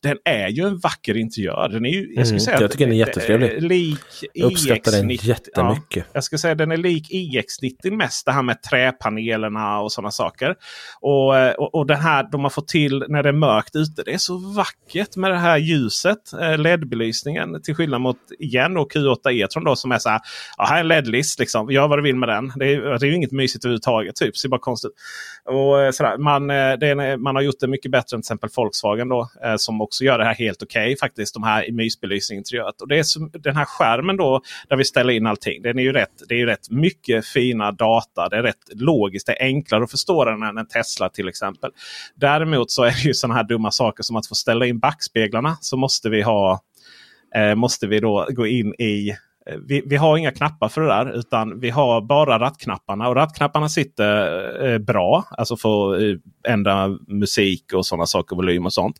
Den 0.04 0.18
är 0.26 0.48
ju 0.48 0.64
en 0.68 0.78
vacker 0.80 1.18
interiör. 1.18 1.70
Den 1.70 1.86
är 1.86 1.90
ju, 1.90 2.14
jag, 2.16 2.28
skulle 2.28 2.30
Mm, 2.30 2.40
säga 2.40 2.58
jag 2.58 2.64
att 2.66 2.72
tycker 2.72 2.86
den 2.86 2.94
är 2.94 2.98
jättetrevlig. 2.98 3.50
är 3.50 3.60
Lik 3.62 4.00
Jag 4.34 4.52
uppskattar 4.52 4.92
den 4.92 5.12
iX90. 5.12 5.26
jättemycket. 5.26 5.96
Ja, 6.08 6.12
jag 6.14 6.24
ska 6.24 6.38
säga 6.38 6.56
den 6.56 6.72
är 6.72 6.78
lik 6.78 7.08
iX90 7.12 7.92
mest. 7.92 8.26
Det 8.26 8.32
här 8.32 8.44
med 8.44 8.62
träpanelerna 8.62 9.80
och 9.80 9.92
sådana 9.92 10.12
saker. 10.12 10.56
Och, 11.02 11.30
och, 11.60 11.76
och 11.76 11.88
den 11.88 12.00
här 12.00 12.28
de 12.32 12.44
har 12.44 12.50
fått 12.50 12.68
till 12.68 13.04
när 13.08 13.24
det 13.24 13.30
är 13.30 13.34
mörkt 13.34 13.76
ute. 13.76 14.04
Det 14.04 14.14
är 14.14 14.18
så 14.18 14.38
vackert 14.38 15.16
med 15.16 15.32
det 15.32 15.38
här 15.38 15.58
ljuset. 15.58 16.34
eh, 16.42 16.58
LED-belysningen. 16.58 17.62
Till 17.62 17.76
skillnad 17.76 18.02
mot 18.02 18.18
igen 18.40 18.78
och 18.78 18.92
Q8 18.94 19.32
E-tron 19.32 19.64
då 19.64 19.76
som 19.76 19.92
är 19.92 19.98
så 20.00 20.10
här. 20.10 20.20
Ja, 20.58 20.66
här 20.66 20.76
är 20.76 20.80
en 20.80 20.88
LED-list 20.88 21.40
liksom. 21.40 21.72
Gör 21.72 21.88
vad 21.88 21.98
du 21.98 22.04
vill 22.04 22.16
med 22.16 22.30
den. 22.30 22.52
Det 22.56 22.66
är, 22.74 22.82
det 23.00 23.06
är 23.06 23.10
ju 23.10 23.16
inget 23.16 23.32
mysigt 23.32 23.66
överhuvudtaget. 23.66 24.16
Typ. 24.16 24.34
Det 24.34 24.40
ser 24.40 24.50
bara 24.50 24.60
konstigt. 24.60 24.92
Och, 25.46 25.82
eh, 25.82 25.92
sådär. 25.92 26.18
Man, 26.18 26.50
eh, 26.50 26.56
det 26.80 26.88
är, 26.88 27.18
man 27.18 27.36
har 27.36 27.42
gjort 27.42 27.60
det 27.60 27.68
mycket 27.68 27.92
bättre 27.92 28.16
än 28.16 28.22
till 28.22 28.26
exempel 28.26 28.50
Volkswagen 28.56 29.10
då. 29.10 29.30
Som 29.58 29.82
också 29.82 29.93
gör 30.02 30.18
det 30.18 30.26
här 30.26 30.36
helt 30.36 30.64
okej 30.64 30.98
faktiskt. 30.98 31.34
De 31.34 31.44
här 31.44 31.70
i 31.70 31.72
mysbelysningsinteriöret. 31.72 32.82
Och 32.82 32.88
det 32.88 33.00
är 33.00 33.04
som, 33.04 33.32
den 33.34 33.56
här 33.56 33.66
skärmen 33.66 34.18
då 34.18 34.42
där 34.70 34.76
vi 34.76 34.86
ställer 34.86 35.14
in 35.14 35.28
allting. 35.28 35.62
Den 35.62 35.80
är 35.80 35.84
ju 35.84 35.94
rätt, 35.94 36.24
det 36.28 36.34
är 36.34 36.40
ju 36.40 36.46
rätt 36.46 36.70
mycket 36.70 37.26
fina 37.26 37.72
data. 37.72 38.30
Det 38.30 38.38
är 38.38 38.44
rätt 38.44 38.70
logiskt. 38.74 39.28
Det 39.28 39.42
är 39.42 39.46
enklare 39.46 39.84
att 39.84 39.92
förstå 39.92 40.26
den 40.26 40.44
än 40.44 40.58
en 40.58 40.68
Tesla 40.68 41.10
till 41.10 41.28
exempel. 41.28 41.72
Däremot 42.16 42.72
så 42.72 42.84
är 42.84 42.92
det 42.92 43.04
ju 43.06 43.14
sådana 43.14 43.36
här 43.36 43.44
dumma 43.44 43.72
saker 43.72 44.04
som 44.04 44.16
att 44.16 44.28
få 44.28 44.36
ställa 44.36 44.66
in 44.66 44.80
backspeglarna. 44.80 45.58
Så 45.62 45.78
måste 45.78 46.10
vi 46.10 46.22
ha 46.22 46.62
eh, 47.36 47.56
måste 47.56 47.88
vi 47.88 48.00
då 48.00 48.28
gå 48.30 48.48
in 48.48 48.74
i 48.74 49.16
vi, 49.68 49.84
vi 49.86 49.96
har 49.96 50.18
inga 50.18 50.32
knappar 50.32 50.70
för 50.70 50.82
det 50.82 50.88
där 50.88 51.20
utan 51.20 51.60
vi 51.60 51.70
har 51.70 52.02
bara 52.02 52.40
rattknapparna. 52.40 53.10
Och 53.10 53.16
rattknapparna 53.16 53.70
sitter 53.70 54.74
eh, 54.74 54.78
bra. 54.78 55.26
Alltså 55.32 55.58
för 55.58 55.96
att 55.96 56.02
eh, 56.02 56.54
ändra 56.54 56.88
musik 57.08 57.74
och 57.74 57.86
sådana 57.86 58.06
saker, 58.06 58.36
volym 58.36 58.66
och 58.66 58.74
sånt. 58.74 58.98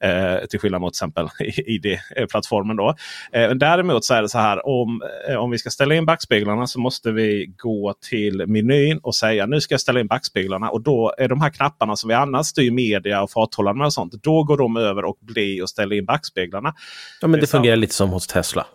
Eh, 0.00 0.46
till 0.50 0.60
skillnad 0.60 0.80
mot 0.80 0.94
till 0.94 0.98
exempel 0.98 1.28
ID-plattformen. 1.66 2.76
då. 2.76 2.88
Eh, 3.32 3.48
men 3.48 3.58
däremot 3.58 4.04
så 4.04 4.14
är 4.14 4.22
det 4.22 4.28
så 4.28 4.38
här 4.38 4.66
om, 4.66 5.02
eh, 5.28 5.36
om 5.36 5.50
vi 5.50 5.58
ska 5.58 5.70
ställa 5.70 5.94
in 5.94 6.06
backspeglarna 6.06 6.66
så 6.66 6.80
måste 6.80 7.12
vi 7.12 7.54
gå 7.56 7.94
till 8.10 8.46
menyn 8.46 8.98
och 8.98 9.14
säga 9.14 9.46
nu 9.46 9.60
ska 9.60 9.74
jag 9.74 9.80
ställa 9.80 10.00
in 10.00 10.06
backspeglarna. 10.06 10.70
Och 10.70 10.82
då 10.82 11.14
är 11.18 11.28
de 11.28 11.40
här 11.40 11.50
knapparna 11.50 11.96
som 11.96 12.08
vi 12.08 12.14
annars 12.14 12.46
styr 12.46 12.70
media 12.70 13.22
och 13.22 13.30
farthållare 13.30 13.74
med 13.74 13.86
och 13.86 13.92
sånt. 13.92 14.12
Då 14.22 14.44
går 14.44 14.56
de 14.56 14.76
över 14.76 15.04
och 15.04 15.18
blir 15.20 15.62
och 15.62 15.70
ställer 15.70 15.96
in 15.96 16.04
backspeglarna. 16.04 16.74
Ja, 17.20 17.28
men 17.28 17.40
Det 17.40 17.46
fungerar 17.46 17.76
lite 17.76 17.94
som 17.94 18.10
hos 18.10 18.26
Tesla. 18.26 18.66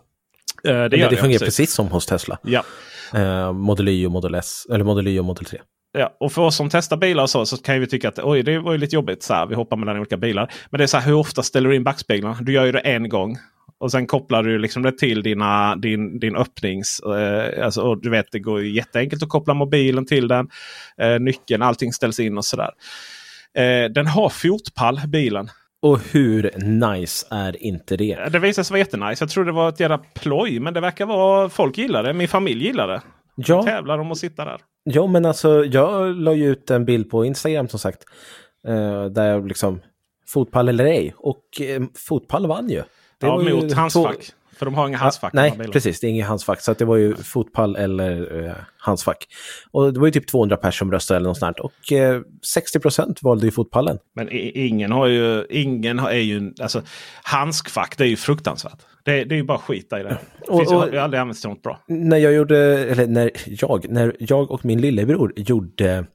Eh, 0.63 0.73
det 0.73 0.87
Det, 0.89 0.97
det 0.97 1.15
fungerar 1.15 1.39
precis. 1.39 1.57
precis 1.57 1.73
som 1.73 1.87
hos 1.87 2.05
Tesla. 2.05 2.37
Ja. 2.43 2.63
Eh, 3.13 3.53
Model 3.53 3.87
Y 3.87 4.05
och 4.05 4.11
Model 4.11 4.35
S, 4.35 4.65
eller 4.73 4.83
Model 4.83 5.07
Y 5.07 5.19
och 5.19 5.25
Model 5.25 5.45
3. 5.45 5.59
Ja, 5.97 6.17
och 6.19 6.31
för 6.31 6.41
oss 6.41 6.55
som 6.55 6.69
testar 6.69 6.97
bilar 6.97 7.27
så, 7.27 7.45
så 7.45 7.57
kan 7.57 7.79
vi 7.79 7.87
tycka 7.87 8.07
att 8.09 8.19
oj, 8.19 8.43
det 8.43 8.59
var 8.59 8.71
ju 8.71 8.77
lite 8.77 8.95
jobbigt. 8.95 9.23
Så 9.23 9.33
här, 9.33 9.45
vi 9.45 9.55
hoppar 9.55 9.77
mellan 9.77 9.97
olika 9.97 10.17
bilar. 10.17 10.53
Men 10.69 10.77
det 10.77 10.83
är 10.83 10.87
så 10.87 10.97
här, 10.97 11.07
hur 11.07 11.13
ofta 11.13 11.43
ställer 11.43 11.69
du 11.69 11.75
in 11.75 11.83
backspeglarna? 11.83 12.37
Du 12.41 12.53
gör 12.53 12.65
ju 12.65 12.71
det 12.71 12.79
en 12.79 13.09
gång. 13.09 13.37
Och 13.79 13.91
sen 13.91 14.07
kopplar 14.07 14.43
du 14.43 14.59
liksom 14.59 14.83
det 14.83 14.97
till 14.97 15.23
dina, 15.23 15.75
din, 15.75 16.19
din 16.19 16.35
öppnings... 16.35 16.99
Eh, 16.99 17.65
alltså, 17.65 17.81
och 17.81 18.01
du 18.01 18.09
vet, 18.09 18.25
det 18.31 18.39
går 18.39 18.63
jätteenkelt 18.63 19.23
att 19.23 19.29
koppla 19.29 19.53
mobilen 19.53 20.05
till 20.05 20.27
den. 20.27 20.49
Eh, 21.01 21.19
nyckeln, 21.19 21.61
allting 21.61 21.93
ställs 21.93 22.19
in 22.19 22.37
och 22.37 22.45
sådär. 22.45 22.69
Eh, 23.57 23.89
den 23.89 24.07
har 24.07 24.29
fotpall, 24.29 24.99
bilen. 25.07 25.49
Och 25.81 25.99
hur 26.11 26.51
nice 26.81 27.27
är 27.31 27.63
inte 27.63 27.97
det? 27.97 28.29
Det 28.31 28.39
visade 28.39 28.65
sig 28.65 28.73
vara 28.73 28.79
jättenice. 28.79 29.23
Jag 29.23 29.29
tror 29.29 29.45
det 29.45 29.51
var 29.51 29.69
ett 29.69 29.79
jävla 29.79 29.97
ploj. 29.97 30.59
Men 30.59 30.73
det 30.73 30.79
verkar 30.79 31.05
vara... 31.05 31.49
Folk 31.49 31.77
gillar 31.77 32.03
det. 32.03 32.13
Min 32.13 32.27
familj 32.27 32.63
gillar 32.65 32.87
det. 32.87 33.01
Ja, 33.35 33.63
Tävlar 33.63 33.97
om 33.97 34.11
att 34.11 34.17
sitta 34.17 34.45
där. 34.45 34.57
ja 34.83 35.07
men 35.07 35.25
alltså 35.25 35.65
jag 35.65 36.15
la 36.15 36.33
ju 36.33 36.51
ut 36.51 36.71
en 36.71 36.85
bild 36.85 37.09
på 37.09 37.25
Instagram 37.25 37.67
som 37.67 37.79
sagt. 37.79 38.03
Eh, 38.67 39.05
där 39.05 39.27
jag 39.27 39.47
liksom, 39.47 39.81
fotpall 40.27 40.69
eller 40.69 40.85
ej. 40.85 41.13
Och 41.17 41.61
eh, 41.61 41.81
fotpall 42.07 42.47
vann 42.47 42.69
ju. 42.69 42.75
Det 43.19 43.27
ja, 43.27 43.35
var 43.35 43.43
ju 43.43 43.53
mot 43.53 43.69
två- 43.69 43.75
handskfack. 43.75 44.31
För 44.61 44.65
de 44.65 44.75
har 44.75 44.87
inga 44.87 44.97
handskfack. 44.97 45.33
de 45.33 45.39
här 45.39 45.53
Nej, 45.57 45.67
precis. 45.67 45.99
Det 45.99 46.07
är 46.07 46.09
inget 46.09 46.27
handskfack. 46.27 46.61
Så 46.61 46.71
att 46.71 46.77
det 46.77 46.85
var 46.85 46.97
ju 46.97 47.15
fotpall 47.15 47.75
eller 47.75 48.45
eh, 48.45 48.53
handskfack. 48.77 49.25
Och 49.71 49.93
det 49.93 49.99
var 49.99 50.07
ju 50.07 50.11
typ 50.11 50.27
200 50.27 50.57
personer 50.57 50.71
som 50.71 50.91
röstade 50.91 51.17
eller 51.17 51.27
något 51.29 51.37
sånt. 51.37 51.59
Och 51.59 51.91
eh, 51.91 52.21
60 52.53 52.79
procent 52.79 53.23
valde 53.23 53.45
ju 53.45 53.51
fotpallen. 53.51 53.97
Men 54.15 54.27
ingen 54.31 54.91
har 54.91 55.07
ju, 55.07 55.45
ingen 55.49 55.99
har, 55.99 56.09
är 56.09 56.19
ju, 56.19 56.53
alltså 56.61 56.81
handskfack 57.23 57.97
det 57.97 58.03
är 58.03 58.07
ju 58.07 58.15
fruktansvärt. 58.15 58.77
Det, 59.03 59.23
det 59.23 59.35
är 59.35 59.37
ju 59.37 59.43
bara 59.43 59.57
skita 59.57 59.99
i 59.99 60.03
det. 60.03 60.09
Det 60.09 60.47
Och- 60.47 60.59
finns, 60.59 60.71
jag 60.71 60.83
och- 60.83 60.89
har 60.93 60.97
aldrig 60.97 61.21
använt 61.21 61.43
något 61.45 61.61
bra. 61.63 61.79
När 61.87 62.17
jag 62.17 62.33
gjorde, 62.33 62.57
eller 62.79 63.07
när 63.07 63.31
jag, 63.45 63.85
när 63.89 64.15
jag 64.19 64.51
och 64.51 64.65
min 64.65 64.81
lillebror 64.81 65.33
gjorde 65.35 66.05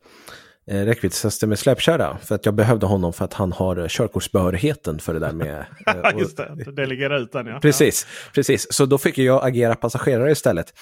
eh, 0.70 0.84
räckviddstester 0.84 1.46
med 1.46 1.58
släpkärra. 1.58 2.18
För 2.18 2.34
att 2.34 2.44
jag 2.44 2.54
behövde 2.54 2.86
honom 2.86 3.12
för 3.12 3.24
att 3.24 3.34
han 3.34 3.52
har 3.52 3.76
eh, 3.76 3.86
körkortsbehörigheten 3.88 4.98
för 4.98 5.12
det 5.14 5.18
där 5.20 5.32
med... 5.32 5.64
eh, 5.86 6.14
och- 6.14 6.20
Just 6.20 6.36
det, 6.36 6.72
delegera 6.72 7.18
ut 7.18 7.32
den 7.32 7.46
ja. 7.46 7.58
Precis, 7.60 8.06
precis. 8.34 8.72
Så 8.72 8.86
då 8.86 8.98
fick 8.98 9.18
jag 9.18 9.44
agera 9.46 9.74
passagerare 9.74 10.30
istället. 10.30 10.72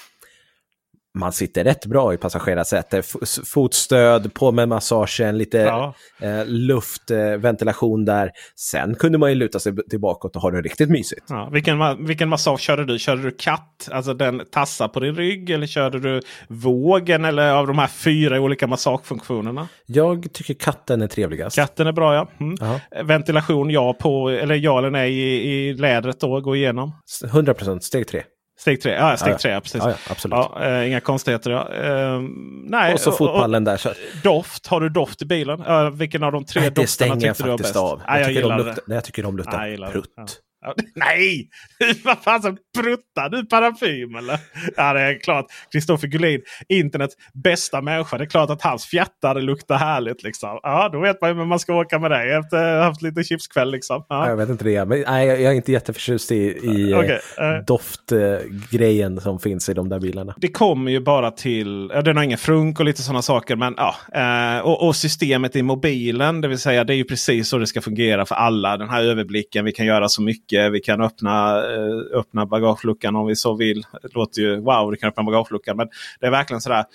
Man 1.15 1.31
sitter 1.31 1.63
rätt 1.63 1.85
bra 1.85 2.13
i 2.13 2.17
passagerarsätet. 2.17 3.05
Fotstöd, 3.45 4.33
på 4.33 4.51
med 4.51 4.69
massagen, 4.69 5.37
lite 5.37 5.57
Ja. 5.57 5.93
eh, 6.21 6.45
luftventilation 6.45 8.05
där. 8.05 8.31
Sen 8.55 8.95
kunde 8.95 9.17
man 9.17 9.29
ju 9.29 9.35
luta 9.35 9.59
sig 9.59 9.75
tillbaka 9.89 10.27
och 10.27 10.41
ha 10.41 10.51
det 10.51 10.61
riktigt 10.61 10.89
mysigt. 10.89 11.25
Ja, 11.29 11.49
vilken, 11.51 12.05
vilken 12.05 12.29
massage 12.29 12.59
körde 12.59 12.85
du? 12.85 12.99
Körde 12.99 13.21
du 13.21 13.31
katt? 13.31 13.89
Alltså 13.91 14.13
den 14.13 14.41
tassa 14.51 14.87
på 14.87 14.99
din 14.99 15.15
rygg? 15.15 15.49
Eller 15.49 15.67
körde 15.67 15.99
du 15.99 16.21
vågen? 16.47 17.25
Eller 17.25 17.51
av 17.51 17.67
de 17.67 17.77
här 17.79 17.87
fyra 17.87 18.39
olika 18.41 18.67
massagefunktionerna? 18.67 19.67
Jag 19.85 20.33
tycker 20.33 20.53
katten 20.53 21.01
är 21.01 21.07
trevligast. 21.07 21.55
Katten 21.55 21.87
är 21.87 21.91
bra 21.91 22.15
ja. 22.15 22.27
Mm. 22.39 22.79
Ventilation 23.07 23.69
ja 23.69 23.93
på, 23.93 24.29
eller 24.29 24.55
ja 24.55 24.77
eller 24.77 24.89
nej 24.91 25.13
i, 25.19 25.51
i 25.51 25.73
lädret 25.73 26.19
då, 26.19 26.41
gå 26.41 26.55
igenom. 26.55 26.91
100% 27.25 27.79
steg 27.79 28.07
tre. 28.07 28.23
Steg 28.57 28.81
tre, 28.81 28.91
ja 28.91 29.17
steg 29.17 29.33
Ja, 29.33 29.37
tre, 29.37 29.51
ja, 29.51 29.61
precis. 29.61 29.83
Ja, 29.83 29.93
absolut. 30.09 30.45
Eh, 30.61 30.87
inga 30.87 30.99
konstigheter. 30.99 31.51
Ehm, 31.51 32.25
nej, 32.65 32.93
Och 32.93 32.99
så 32.99 33.11
fotpallen 33.11 33.63
där. 33.63 33.77
Så, 33.77 33.89
Doft, 34.23 34.67
har 34.67 34.81
du 34.81 34.89
doft 34.89 35.21
i 35.21 35.25
bilen? 35.25 35.61
Uh, 35.61 35.89
vilken 35.89 36.23
av 36.23 36.31
de 36.31 36.45
tre 36.45 36.61
nej, 36.61 36.69
det 36.69 36.81
dofterna 36.81 36.87
stänger 36.87 37.15
tyckte 37.33 37.43
du 37.43 37.49
var 37.49 37.57
faktiskt 37.57 37.73
bäst? 37.73 37.83
av. 37.83 38.01
Nej, 38.07 38.19
jag, 38.19 38.27
tycker 38.27 38.41
de 38.41 38.57
luktar, 38.57 38.73
det. 38.75 38.81
nej, 38.87 38.95
jag 38.95 39.03
tycker 39.03 39.23
de 39.23 39.37
luktar 39.37 39.57
Nej, 39.57 39.61
jag 39.61 39.71
gillar 39.71 39.87
det. 39.87 39.93
prutt. 39.93 40.41
Nej! 40.95 41.49
Vad 42.03 42.17
fan 42.23 42.41
så 42.41 42.57
pruttar 42.81 43.29
du 43.29 43.45
parfym 43.45 44.15
eller? 44.15 44.39
Ja 44.75 44.93
det 44.93 45.01
är 45.01 45.19
klart. 45.19 45.45
Kristoffer 45.71 46.07
Gullin, 46.07 46.41
internets 46.69 47.15
bästa 47.33 47.81
människa. 47.81 48.17
Det 48.17 48.23
är 48.23 48.29
klart 48.29 48.49
att 48.49 48.61
hans 48.61 48.85
fjättar 48.85 49.41
luktar 49.41 49.75
härligt. 49.77 50.23
Liksom. 50.23 50.59
Ja, 50.63 50.89
då 50.93 50.99
vet 50.99 51.21
man 51.21 51.29
ju 51.29 51.35
hur 51.35 51.45
man 51.45 51.59
ska 51.59 51.73
åka 51.75 51.99
med 51.99 52.11
dig 52.11 52.31
efter 52.31 52.57
att 52.57 52.79
ha 52.79 52.83
haft 52.83 53.01
lite 53.01 53.23
chipskväll. 53.23 53.71
Liksom. 53.71 54.05
Ja, 54.09 54.15
Ja. 54.25 54.29
jag 54.29 54.37
vet 54.37 54.49
inte 54.49 54.63
det, 54.63 54.85
men 54.85 55.03
nej, 55.07 55.27
jag 55.27 55.41
är 55.41 55.51
inte 55.51 55.71
jätteförtjust 55.71 56.31
i, 56.31 56.35
i 56.35 56.91
eh, 56.91 56.99
Okej, 56.99 57.19
eh. 57.37 57.65
doftgrejen 57.67 59.21
som 59.21 59.39
finns 59.39 59.69
i 59.69 59.73
de 59.73 59.89
där 59.89 59.99
bilarna. 59.99 60.33
Det 60.37 60.47
kommer 60.47 60.91
ju 60.91 60.99
bara 60.99 61.31
till, 61.31 61.91
ja, 61.93 62.01
den 62.01 62.17
har 62.17 62.23
ingen 62.23 62.37
frunk 62.37 62.79
och 62.79 62.85
lite 62.85 63.01
sådana 63.01 63.21
saker. 63.21 63.55
Men, 63.55 63.73
ja, 63.77 63.95
eh, 64.13 64.59
och, 64.59 64.87
och 64.87 64.95
systemet 64.95 65.55
i 65.55 65.61
mobilen, 65.63 66.41
det 66.41 66.47
vill 66.47 66.59
säga 66.59 66.83
det 66.83 66.93
är 66.93 66.97
ju 66.97 67.03
precis 67.03 67.49
så 67.49 67.57
det 67.57 67.67
ska 67.67 67.81
fungera 67.81 68.25
för 68.25 68.35
alla. 68.35 68.77
Den 68.77 68.89
här 68.89 69.03
överblicken, 69.03 69.65
vi 69.65 69.71
kan 69.71 69.85
göra 69.85 70.09
så 70.09 70.21
mycket. 70.21 70.54
Vi 70.69 70.79
kan 70.79 71.01
öppna, 71.01 71.57
eh, 71.73 72.19
öppna 72.19 72.45
bagageluckan 72.45 73.15
om 73.15 73.27
vi 73.27 73.35
så 73.35 73.55
vill. 73.55 73.83
Det 74.01 74.15
låter 74.15 74.41
ju 74.41 74.59
wow, 74.59 74.91
du 74.91 74.97
kan 74.97 75.09
öppna 75.09 75.23
bagageluckan. 75.23 75.77
Men 75.77 75.87
det 76.19 76.25
är 76.25 76.31
verkligen 76.31 76.61
sådär. 76.61 76.85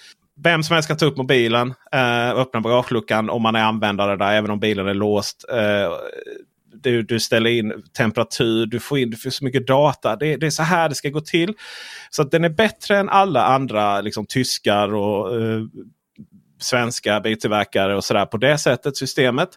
Vem 0.43 0.63
som 0.63 0.75
helst 0.75 0.89
kan 0.89 0.97
ta 0.97 1.07
upp 1.07 1.17
mobilen, 1.17 1.75
eh, 1.93 2.31
och 2.31 2.41
öppna 2.41 2.61
bagageluckan 2.61 3.31
om 3.31 3.43
man 3.43 3.57
är 3.57 3.63
användare 3.63 4.17
där, 4.17 4.33
även 4.33 4.51
om 4.51 4.61
bilen 4.61 4.87
är 4.87 4.95
låst. 4.95 5.45
Eh, 5.53 5.93
du, 6.83 7.03
du 7.03 7.21
ställer 7.21 7.51
in 7.51 7.83
temperatur, 7.97 8.67
du 8.67 8.81
får 8.81 8.99
in 8.99 9.11
du 9.11 9.17
får 9.17 9.31
så 9.31 9.45
mycket 9.45 9.67
data. 9.67 10.17
Det, 10.17 10.37
det 10.37 10.47
är 10.47 10.51
så 10.51 10.63
här 10.63 10.89
det 10.89 10.95
ska 10.95 11.09
gå 11.09 11.21
till. 11.21 11.55
Så 12.11 12.23
att 12.23 12.31
den 12.31 12.45
är 12.45 12.49
bättre 12.49 12.99
än 12.99 13.09
alla 13.09 13.45
andra 13.45 14.01
liksom, 14.01 14.27
tyskar 14.27 14.95
och 14.95 15.41
eh, 15.41 15.63
svenska 16.61 17.21
biltillverkare 17.21 17.97
och 17.97 18.05
sådär 18.05 18.27
på 18.27 18.37
det 18.37 18.59
sättet 18.59 18.97
systemet. 18.97 19.49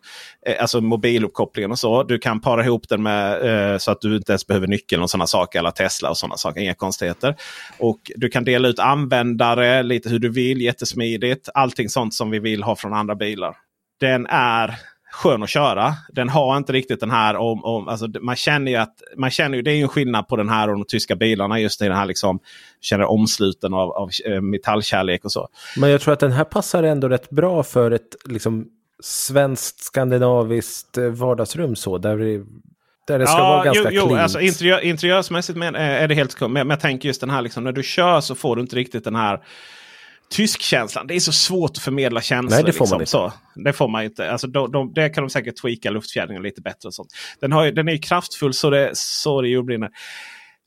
Eh, 0.46 0.62
alltså 0.62 0.82
mobiluppkopplingen 0.82 1.72
och 1.72 1.80
så. 1.80 2.04
Du 2.04 2.20
kan 2.20 2.42
para 2.42 2.64
ihop 2.64 2.90
den 2.90 3.04
med 3.04 3.72
eh, 3.72 3.78
så 3.78 3.92
att 3.92 4.02
du 4.02 4.16
inte 4.16 4.32
ens 4.32 4.48
behöver 4.48 4.68
nyckeln 4.68 5.04
och 5.04 5.10
sådana 5.10 5.28
saker. 5.28 5.60
Alla 5.60 5.72
Tesla 5.72 6.10
och 6.10 6.18
sådana 6.18 6.38
saker. 6.38 6.62
Inga 6.62 6.74
konstigheter. 6.74 7.36
Och 7.78 8.00
du 8.16 8.30
kan 8.30 8.44
dela 8.44 8.68
ut 8.68 8.80
användare 8.80 9.84
lite 9.84 10.10
hur 10.10 10.20
du 10.20 10.30
vill. 10.30 10.62
Jättesmidigt. 10.62 11.50
Allting 11.54 11.90
sånt 11.90 12.14
som 12.14 12.32
vi 12.32 12.40
vill 12.40 12.64
ha 12.64 12.76
från 12.76 12.94
andra 12.94 13.16
bilar. 13.16 13.56
Den 14.00 14.28
är 14.30 14.80
skön 15.14 15.44
att 15.44 15.50
köra. 15.50 15.94
Den 16.10 16.30
har 16.30 16.58
inte 16.58 16.74
riktigt 16.74 17.00
den 17.00 17.12
här 17.12 17.36
om, 17.36 17.64
om 17.66 17.88
alltså, 17.88 18.08
man 18.22 18.36
känner 18.36 18.72
ju 18.72 18.78
att 18.78 18.96
man 19.18 19.30
känner 19.30 19.56
ju, 19.56 19.62
det 19.62 19.72
är 19.72 19.82
en 19.82 19.88
skillnad 19.88 20.28
på 20.28 20.36
den 20.36 20.50
här 20.50 20.68
och 20.68 20.74
de 20.74 20.86
tyska 20.86 21.16
bilarna. 21.16 21.60
Just 21.60 21.82
i 21.82 21.86
den 21.86 21.98
här 21.98 22.06
liksom 22.06 22.40
känner 22.82 23.06
omsluten 23.06 23.74
av, 23.74 23.92
av 23.92 24.10
eh, 24.26 24.42
metallkärlek 24.42 25.26
och 25.26 25.32
så. 25.32 25.48
Men 25.78 25.90
jag 25.90 26.02
tror 26.02 26.14
att 26.14 26.20
den 26.20 26.32
här 26.32 26.44
passar 26.44 26.84
ändå 26.84 27.10
rätt 27.10 27.30
bra 27.30 27.64
för 27.64 27.92
ett 27.92 28.16
liksom 28.26 28.66
svenskt 29.04 29.84
skandinaviskt 29.84 30.98
eh, 30.98 31.06
vardagsrum 31.06 31.76
så 31.76 31.98
där 31.98 32.16
vi 32.16 32.44
där 33.08 33.20
det 33.20 33.28
ska 33.28 33.38
ja, 33.38 33.50
vara 33.50 33.64
ganska 33.64 33.92
jo, 33.92 34.08
jo, 34.10 34.16
alltså 34.16 34.40
interiör, 34.40 34.80
interiörsmässigt 34.80 35.58
men, 35.58 35.76
eh, 35.76 35.82
är 35.82 36.08
det 36.08 36.16
helt 36.16 36.42
men, 36.42 36.52
men 36.52 36.70
jag 36.70 36.80
tänker 36.80 37.08
just 37.08 37.22
den 37.22 37.30
här 37.30 37.42
liksom, 37.42 37.64
när 37.64 37.72
du 37.72 37.84
kör 37.84 38.22
så 38.22 38.36
får 38.36 38.56
du 38.56 38.62
inte 38.62 38.76
riktigt 38.76 39.04
den 39.04 39.16
här 39.16 39.40
tyskkänslan. 40.30 41.08
Det 41.08 41.16
är 41.16 41.20
så 41.20 41.32
svårt 41.32 41.72
att 41.72 41.84
förmedla 41.84 42.22
känslor. 42.22 42.50
Nej, 42.50 42.64
det 42.64 42.74
får 42.74 42.88
man 42.88 43.00
liksom, 43.00 43.24
inte. 43.26 43.36
Så. 43.56 43.62
Det 43.62 43.74
får 43.74 43.88
man 43.88 44.04
inte. 44.04 44.32
Alltså, 44.32 44.48
de, 44.48 44.72
de, 44.72 44.94
det 44.94 45.10
kan 45.10 45.24
de 45.24 45.30
säkert 45.30 45.62
tweaka 45.62 45.90
luftfjädringen 45.90 46.44
lite 46.44 46.62
bättre. 46.62 46.88
och 46.88 46.94
sånt. 46.94 47.10
Den, 47.40 47.52
har 47.52 47.66
ju, 47.66 47.72
den 47.72 47.90
är 47.90 47.98
kraftfull 47.98 48.54
så 48.54 48.70
det, 48.70 48.92
så 48.94 49.42
det 49.42 49.48
jordbrinner. 49.48 49.90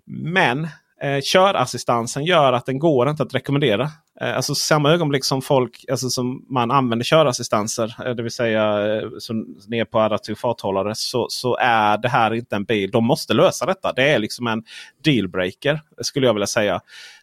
Men 0.07 0.69
eh, 1.03 1.21
körassistansen 1.23 2.25
gör 2.25 2.53
att 2.53 2.67
den 2.67 2.79
går 2.79 3.11
inte 3.11 3.23
att 3.23 3.35
rekommendera. 3.35 3.91
Eh, 4.21 4.37
alltså 4.37 4.55
samma 4.55 4.93
ögonblick 4.93 5.25
som 5.25 5.43
folk, 5.43 5.85
alltså 5.91 6.11
som 6.11 6.45
man 6.49 6.71
använder 6.71 7.05
körassistanser, 7.05 7.97
eh, 8.07 8.15
det 8.15 8.23
vill 8.23 8.33
säga 8.33 8.95
eh, 8.97 9.09
som 9.19 9.57
ner 9.67 9.85
på 9.85 10.01
adaptiv 10.01 10.35
farthållare, 10.35 10.95
så, 10.95 11.27
så 11.31 11.57
är 11.57 11.99
det 11.99 12.09
här 12.09 12.35
inte 12.35 12.57
en 12.57 12.65
bil. 12.65 12.91
De 12.91 13.05
måste 13.05 13.35
lösa 13.35 13.67
detta. 13.67 13.93
Det 13.93 14.09
är 14.09 14.19
liksom 14.19 14.47
en 14.47 14.63
dealbreaker 15.05 15.81
skulle 16.01 16.27
jag 16.27 16.35
vilja 16.35 16.47
säga. 16.47 16.81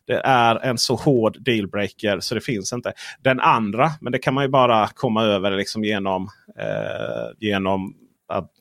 Det 0.08 0.22
är 0.24 0.56
en 0.56 0.78
så 0.78 0.96
hård 0.96 1.38
dealbreaker 1.44 2.20
så 2.20 2.36
det 2.36 2.42
finns 2.42 2.74
inte. 2.74 2.94
Den 3.22 3.40
andra, 3.40 3.92
men 4.02 4.12
det 4.12 4.20
kan 4.20 4.34
man 4.34 4.44
ju 4.44 4.50
bara 4.50 4.88
komma 4.88 5.24
över 5.24 5.52
liksom 5.52 5.84
genom, 5.84 6.30
eh, 6.60 7.38
genom 7.40 7.96
att 8.28 8.52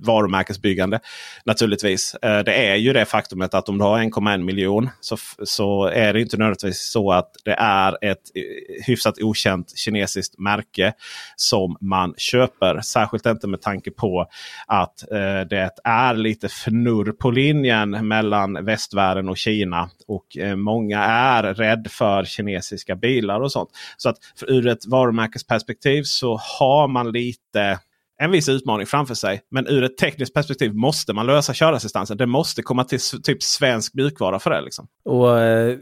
varumärkesbyggande. 0.00 1.00
Naturligtvis. 1.44 2.14
Eh, 2.14 2.38
det 2.38 2.54
är 2.54 2.76
ju 2.76 2.92
det 2.92 3.04
faktumet 3.04 3.54
att 3.54 3.68
om 3.68 3.78
du 3.78 3.84
har 3.84 3.98
1,1 3.98 4.44
miljon 4.44 4.90
så, 5.00 5.16
så 5.44 5.84
är 5.84 6.12
det 6.12 6.20
inte 6.20 6.36
nödvändigtvis 6.36 6.90
så 6.90 7.12
att 7.12 7.30
det 7.44 7.54
är 7.58 8.04
ett 8.04 8.22
eh, 8.34 8.42
hyfsat 8.86 9.22
okänt 9.22 9.78
kinesiskt 9.78 10.38
märke 10.38 10.92
som 11.36 11.76
man 11.80 12.14
köper. 12.16 12.80
Särskilt 12.80 13.26
inte 13.26 13.46
med 13.46 13.62
tanke 13.62 13.90
på 13.90 14.26
att 14.66 15.12
eh, 15.12 15.40
det 15.50 15.70
är 15.84 16.14
lite 16.14 16.46
fnurr 16.46 17.12
på 17.12 17.30
linjen 17.30 18.08
mellan 18.08 18.64
västvärlden 18.64 19.28
och 19.28 19.36
Kina. 19.36 19.90
Och 20.06 20.26
många 20.56 21.04
är 21.04 21.42
rädd 21.54 21.86
för 21.90 22.24
kinesiska 22.24 22.96
bilar 22.96 23.40
och 23.40 23.52
sånt. 23.52 23.70
Så 23.96 24.08
att 24.08 24.16
för, 24.38 24.50
ur 24.50 24.66
ett 24.66 24.86
varumärkesperspektiv 24.86 26.02
så 26.02 26.40
har 26.58 26.88
man 26.88 27.12
lite 27.12 27.78
en 28.18 28.30
viss 28.30 28.48
utmaning 28.48 28.86
framför 28.86 29.14
sig. 29.14 29.40
Men 29.50 29.66
ur 29.66 29.84
ett 29.84 29.96
tekniskt 29.96 30.34
perspektiv 30.34 30.74
måste 30.74 31.12
man 31.12 31.26
lösa 31.26 31.54
körassistansen. 31.54 32.16
Det 32.16 32.26
måste 32.26 32.62
komma 32.62 32.84
till 32.84 33.00
typ 33.22 33.42
svensk 33.42 33.94
mjukvara 33.94 34.38
för 34.38 34.50
det. 34.50 34.60
Liksom. 34.60 34.86
Och 35.04 35.40
eh, 35.40 35.78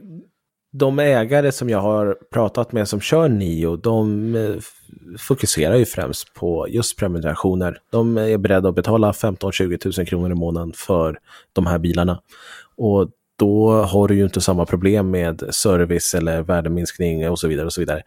de 0.73 0.99
ägare 0.99 1.53
som 1.53 1.71
jag 1.71 1.81
har 1.81 2.19
pratat 2.33 2.73
med 2.73 2.89
som 2.89 3.01
kör 3.01 3.29
Nio, 3.29 3.77
de 3.77 4.35
eh, 4.35 4.55
fokuserar 5.19 5.75
ju 5.75 5.85
främst 5.85 6.35
på 6.35 6.67
just 6.69 6.99
prenumerationer. 6.99 7.79
De 7.91 8.19
är 8.19 8.39
beredda 8.39 8.69
att 8.69 8.75
betala 8.75 9.13
15-20 9.13 9.99
000 9.99 10.07
kronor 10.07 10.31
i 10.31 10.35
månaden 10.35 10.73
för 10.73 11.19
de 11.53 11.67
här 11.67 11.79
bilarna. 11.79 12.23
Och 12.77 13.11
då 13.39 13.83
har 13.83 14.09
du 14.09 14.15
ju 14.15 14.25
inte 14.25 14.41
samma 14.41 14.67
problem 14.67 15.11
med 15.11 15.43
service 15.51 16.15
eller 16.15 16.43
värdeminskning 16.43 17.31
och 17.31 17.39
så 17.39 17.49
vidare. 17.49 17.67
Och 17.67 17.73
så 17.73 17.81
vidare. 17.81 18.03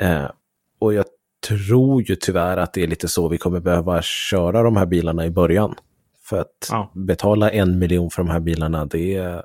Eh, 0.00 0.30
och 0.78 0.94
jag 0.94 1.04
tror 1.48 2.02
ju 2.02 2.16
tyvärr 2.16 2.56
att 2.56 2.72
det 2.72 2.82
är 2.82 2.86
lite 2.86 3.08
så 3.08 3.28
vi 3.28 3.38
kommer 3.38 3.60
behöva 3.60 4.02
köra 4.02 4.62
de 4.62 4.76
här 4.76 4.86
bilarna 4.86 5.26
i 5.26 5.30
början. 5.30 5.74
För 6.24 6.40
att 6.40 6.68
Ja. 6.70 6.92
betala 6.94 7.50
en 7.50 7.78
miljon 7.78 8.10
för 8.10 8.22
de 8.22 8.30
här 8.30 8.40
bilarna, 8.40 8.86
det 8.86 9.14
är... 9.14 9.42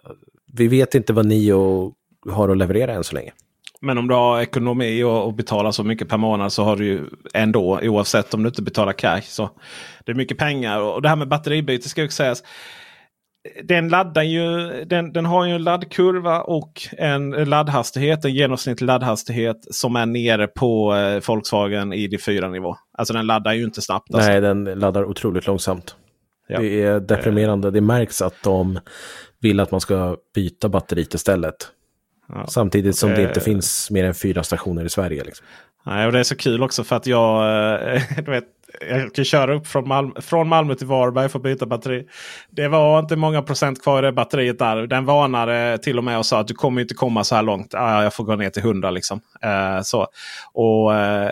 Vi 0.53 0.67
vet 0.67 0.95
inte 0.95 1.13
vad 1.13 1.25
Nio 1.25 1.91
har 2.31 2.49
att 2.49 2.57
leverera 2.57 2.93
än 2.93 3.03
så 3.03 3.15
länge. 3.15 3.31
Men 3.81 3.97
om 3.97 4.07
du 4.07 4.13
har 4.13 4.41
ekonomi 4.41 5.03
och, 5.03 5.25
och 5.25 5.33
betalar 5.33 5.71
så 5.71 5.83
mycket 5.83 6.09
per 6.09 6.17
månad 6.17 6.53
så 6.53 6.63
har 6.63 6.75
du 6.75 6.85
ju 6.85 7.01
ändå 7.33 7.79
oavsett 7.83 8.33
om 8.33 8.43
du 8.43 8.49
inte 8.49 8.61
betalar 8.61 8.93
cash. 8.93 9.21
Så 9.21 9.49
det 10.05 10.11
är 10.11 10.15
mycket 10.15 10.37
pengar. 10.37 10.81
Och 10.81 11.01
det 11.01 11.09
här 11.09 11.15
med 11.15 11.27
batteribyte 11.27 11.89
ska 11.89 12.01
ju 12.01 12.09
sägas. 12.09 12.43
Den 13.63 13.89
laddar 13.89 14.23
ju, 14.23 14.69
den, 14.85 15.13
den 15.13 15.25
har 15.25 15.45
ju 15.45 15.55
en 15.55 15.63
laddkurva 15.63 16.41
och 16.41 16.81
en 16.91 17.29
laddhastighet, 17.29 18.25
en 18.25 18.33
genomsnittlig 18.33 18.87
laddhastighet 18.87 19.57
som 19.71 19.95
är 19.95 20.05
nere 20.05 20.47
på 20.47 20.95
eh, 20.95 21.21
Volkswagen 21.27 21.93
ID4 21.93 22.51
nivå. 22.51 22.75
Alltså 22.97 23.13
den 23.13 23.27
laddar 23.27 23.53
ju 23.53 23.63
inte 23.63 23.81
snabbt. 23.81 24.13
Alltså. 24.13 24.29
Nej, 24.29 24.41
den 24.41 24.63
laddar 24.63 25.05
otroligt 25.05 25.47
långsamt. 25.47 25.95
Ja. 26.47 26.59
Det 26.59 26.83
är 26.83 26.99
deprimerande. 26.99 27.71
Det 27.71 27.81
märks 27.81 28.21
att 28.21 28.43
de 28.43 28.79
vill 29.39 29.59
att 29.59 29.71
man 29.71 29.81
ska 29.81 30.17
byta 30.35 30.69
batteriet 30.69 31.13
istället. 31.13 31.55
Ja. 32.27 32.47
Samtidigt 32.47 32.97
som 32.97 33.09
det 33.09 33.23
inte 33.23 33.39
finns 33.39 33.91
mer 33.91 34.03
än 34.03 34.13
fyra 34.13 34.43
stationer 34.43 34.85
i 34.85 34.89
Sverige. 34.89 35.23
Liksom. 35.23 35.45
Nej, 35.85 36.05
och 36.05 36.11
det 36.11 36.19
är 36.19 36.23
så 36.23 36.35
kul 36.35 36.63
också 36.63 36.83
för 36.83 36.95
att 36.95 37.07
jag, 37.07 37.43
eh, 37.95 38.01
du 38.25 38.31
vet, 38.31 38.45
jag 38.89 39.13
kan 39.13 39.25
köra 39.25 39.55
upp 39.55 39.67
från 39.67 39.87
Malmö, 39.87 40.21
från 40.21 40.47
Malmö 40.47 40.75
till 40.75 40.87
Varberg 40.87 41.29
för 41.29 41.39
att 41.39 41.43
byta 41.43 41.65
batteri. 41.65 42.07
Det 42.49 42.67
var 42.67 42.99
inte 42.99 43.15
många 43.15 43.41
procent 43.41 43.83
kvar 43.83 44.03
i 44.03 44.05
det 44.05 44.11
batteriet 44.11 44.59
där. 44.59 44.87
Den 44.87 45.05
varnade 45.05 45.77
till 45.77 45.97
och 45.97 46.03
med 46.03 46.17
och 46.17 46.25
sa 46.25 46.39
att 46.39 46.47
du 46.47 46.53
kommer 46.53 46.81
inte 46.81 46.93
komma 46.93 47.23
så 47.23 47.35
här 47.35 47.43
långt. 47.43 47.73
Ah, 47.73 48.03
jag 48.03 48.13
får 48.13 48.23
gå 48.23 48.35
ner 48.35 48.49
till 48.49 48.61
100 48.61 48.91
liksom. 48.91 49.21
Eh, 49.41 49.81
så. 49.81 50.07
Och 50.53 50.95
eh, 50.95 51.31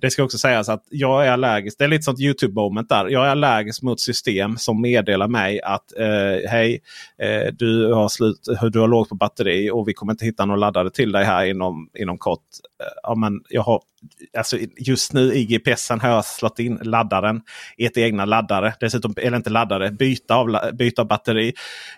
Det 0.00 0.10
ska 0.10 0.22
också 0.22 0.38
sägas 0.38 0.68
att 0.68 0.84
jag 0.90 1.26
är 1.26 1.30
allergisk. 1.30 1.78
Det 1.78 1.84
är 1.84 1.88
lite 1.88 2.02
sånt 2.02 2.20
YouTube-moment 2.20 2.88
där. 2.88 3.08
Jag 3.08 3.26
är 3.26 3.30
allergisk 3.30 3.82
mot 3.82 4.00
system 4.00 4.56
som 4.56 4.80
meddelar 4.80 5.28
mig 5.28 5.60
att 5.62 5.98
eh, 5.98 6.50
hej, 6.50 6.80
eh, 7.18 7.52
du, 7.52 7.92
har 7.92 8.08
slut, 8.08 8.48
du 8.72 8.80
har 8.80 8.88
lågt 8.88 9.08
på 9.08 9.14
batteri 9.14 9.70
och 9.70 9.88
vi 9.88 9.94
kommer 9.94 10.12
inte 10.12 10.24
hitta 10.24 10.44
någon 10.44 10.60
laddare 10.60 10.90
till 10.90 11.12
dig 11.12 11.24
här 11.24 11.44
inom, 11.44 11.90
inom 11.98 12.18
kort. 12.18 12.44
Eh, 12.80 12.86
ja, 13.02 13.14
men 13.14 13.40
jag 13.48 13.62
har, 13.62 13.80
alltså, 14.38 14.58
just 14.78 15.12
nu 15.12 15.34
i 15.34 15.44
GPSen 15.44 16.00
har 16.00 16.08
jag 16.08 16.24
slått 16.24 16.58
in 16.58 16.78
laddaren 16.82 17.40
i 17.76 17.86
ett 17.86 17.96
egna 17.98 18.24
laddare. 18.24 18.74
Dessutom, 18.80 19.14
eller 19.16 19.36
inte 19.36 19.50
laddare, 19.50 19.90
byta 19.90 20.34
av, 20.34 20.56
byta 20.72 21.02
av 21.02 21.08
batteri. 21.08 21.52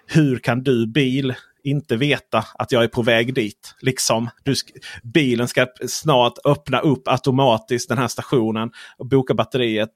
Hur 0.06 0.38
kan 0.38 0.62
du 0.62 0.86
bil 0.86 1.34
inte 1.64 1.96
veta 1.96 2.44
att 2.54 2.72
jag 2.72 2.84
är 2.84 2.88
på 2.88 3.02
väg 3.02 3.34
dit? 3.34 3.74
Liksom, 3.80 4.30
du 4.44 4.54
bilen 5.02 5.48
ska 5.48 5.66
snart 5.88 6.34
öppna 6.44 6.80
upp 6.80 7.08
automatiskt 7.08 7.88
den 7.88 7.98
här 7.98 8.08
stationen 8.08 8.70
och 8.98 9.06
boka 9.06 9.34
batteriet. 9.34 9.90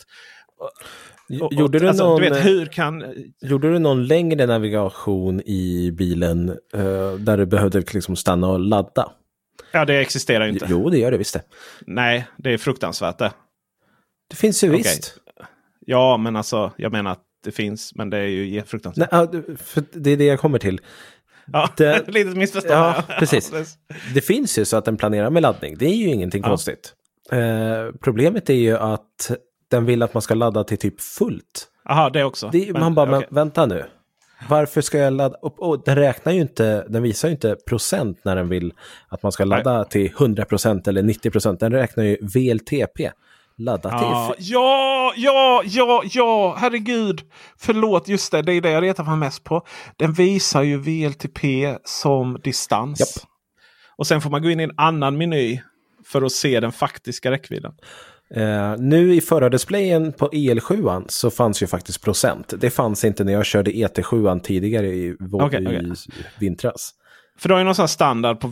Och- 0.58 1.42
och- 1.46 1.52
Gjorde 1.54 1.78
du 1.78 1.88
alltså, 1.88 2.04
någon- 2.04 2.20
du 2.20 2.28
vet, 2.30 2.44
hur 2.46 2.66
kan... 2.66 3.04
Gjorde 3.42 3.72
du 3.72 3.78
någon 3.78 4.06
längre 4.06 4.46
navigation 4.46 5.40
i 5.40 5.90
bilen 5.98 6.48
eh, 6.74 7.12
där 7.18 7.36
du 7.38 7.46
behövde 7.46 7.78
liksom 7.92 8.16
stanna 8.16 8.48
och 8.48 8.60
ladda? 8.60 9.12
Ja, 9.72 9.84
det 9.84 9.94
existerar 10.00 10.44
ju 10.46 10.52
inte. 10.52 10.66
Jo, 10.68 10.90
det 10.90 10.98
gör 10.98 11.10
det 11.10 11.16
visst 11.16 11.34
det. 11.34 11.42
Nej, 11.86 12.28
det 12.36 12.50
är 12.52 12.58
fruktansvärt 12.58 13.18
det. 13.18 13.32
Det 14.30 14.36
finns 14.36 14.64
ju 14.64 14.68
Okej. 14.68 14.78
visst. 14.78 15.14
Ja, 15.86 16.16
men 16.16 16.36
alltså 16.36 16.72
jag 16.76 16.92
menar 16.92 17.10
att 17.12 17.22
det 17.44 17.52
finns, 17.52 17.94
men 17.94 18.10
det 18.10 18.16
är 18.18 18.26
ju 18.26 18.50
Nej, 18.56 18.64
fruktansvärt. 18.66 19.10
för 19.60 19.82
det 19.92 20.10
är 20.10 20.16
det 20.16 20.24
jag 20.24 20.40
kommer 20.40 20.58
till. 20.58 20.80
Ja, 21.52 21.68
det- 21.76 22.04
litet 22.08 22.36
missförstånd. 22.36 22.74
Ja, 22.74 23.02
precis. 23.18 23.52
Det 24.14 24.20
finns 24.20 24.58
ju 24.58 24.64
så 24.64 24.76
att 24.76 24.84
den 24.84 24.96
planerar 24.96 25.30
med 25.30 25.42
laddning. 25.42 25.78
Det 25.78 25.86
är 25.86 25.94
ju 25.96 26.06
ingenting 26.06 26.42
Ja. 26.42 26.48
konstigt. 26.48 26.94
Eh, 27.32 27.38
problemet 28.00 28.50
är 28.50 28.54
ju 28.54 28.76
att 28.78 29.30
den 29.70 29.84
vill 29.86 30.02
att 30.02 30.14
man 30.14 30.22
ska 30.22 30.34
ladda 30.34 30.64
till 30.64 30.78
typ 30.78 31.00
fullt. 31.00 31.68
Jaha, 31.84 32.10
det 32.10 32.24
också. 32.24 32.48
Det, 32.52 32.72
Men, 32.72 32.80
man 32.80 32.94
bara, 32.94 33.16
okej. 33.16 33.28
men 33.30 33.34
vänta 33.36 33.66
nu. 33.66 33.84
Varför 34.48 34.80
ska 34.80 34.98
jag 34.98 35.12
ladda 35.12 35.36
upp? 35.42 35.58
Och 35.58 35.82
den 35.84 35.96
räknar 35.96 36.32
ju 36.32 36.40
inte, 36.40 36.86
den 36.88 37.02
visar 37.02 37.28
ju 37.28 37.32
inte 37.32 37.56
procent 37.68 38.20
när 38.24 38.36
den 38.36 38.48
vill 38.48 38.72
att 39.08 39.22
man 39.22 39.32
ska 39.32 39.44
ladda 39.44 39.84
till 39.84 40.12
100% 40.12 40.88
eller 40.88 41.02
90%. 41.02 41.56
Den 41.60 41.72
räknar 41.72 42.04
ju 42.04 42.16
VLTP. 42.20 43.10
Ladda 43.58 43.88
Ja, 43.92 44.34
till. 44.36 44.46
ja, 44.52 45.12
ja, 45.16 45.62
ja, 45.64 46.02
ja, 46.12 46.56
herregud. 46.58 47.20
Förlåt, 47.58 48.08
just 48.08 48.32
det. 48.32 48.42
Det 48.42 48.52
är 48.52 48.60
det 48.60 48.70
jag 48.70 48.82
retar 48.82 49.04
mig 49.04 49.16
mest 49.16 49.44
på. 49.44 49.66
Den 49.96 50.12
visar 50.12 50.62
ju 50.62 50.78
VLTP 50.78 51.76
som 51.84 52.40
distans. 52.44 53.00
Japp. 53.00 53.28
Och 53.96 54.06
sen 54.06 54.20
får 54.20 54.30
man 54.30 54.42
gå 54.42 54.50
in 54.50 54.60
i 54.60 54.62
en 54.62 54.74
annan 54.76 55.18
meny 55.18 55.60
för 56.06 56.22
att 56.22 56.32
se 56.32 56.60
den 56.60 56.72
faktiska 56.72 57.30
räckvidden. 57.30 57.72
Eh, 58.34 58.76
nu 58.78 59.14
i 59.14 59.20
förardisplayen 59.20 60.12
på 60.12 60.28
EL7 60.28 61.04
så 61.08 61.30
fanns 61.30 61.62
ju 61.62 61.66
faktiskt 61.66 62.02
procent. 62.02 62.54
Det 62.58 62.70
fanns 62.70 63.04
inte 63.04 63.24
när 63.24 63.32
jag 63.32 63.46
körde 63.46 63.70
ET7 63.70 64.40
tidigare 64.40 64.86
i, 64.86 65.16
vår, 65.20 65.42
Okej, 65.42 65.66
okej. 65.66 65.92
i 65.92 65.94
vintras. 66.38 66.94
För 67.38 67.48
du 67.48 67.54
har 67.54 67.58
ju 67.60 67.64
någon 67.64 67.74
sån 67.74 67.82
här 67.82 67.86
standard 67.88 68.40
på 68.40 68.48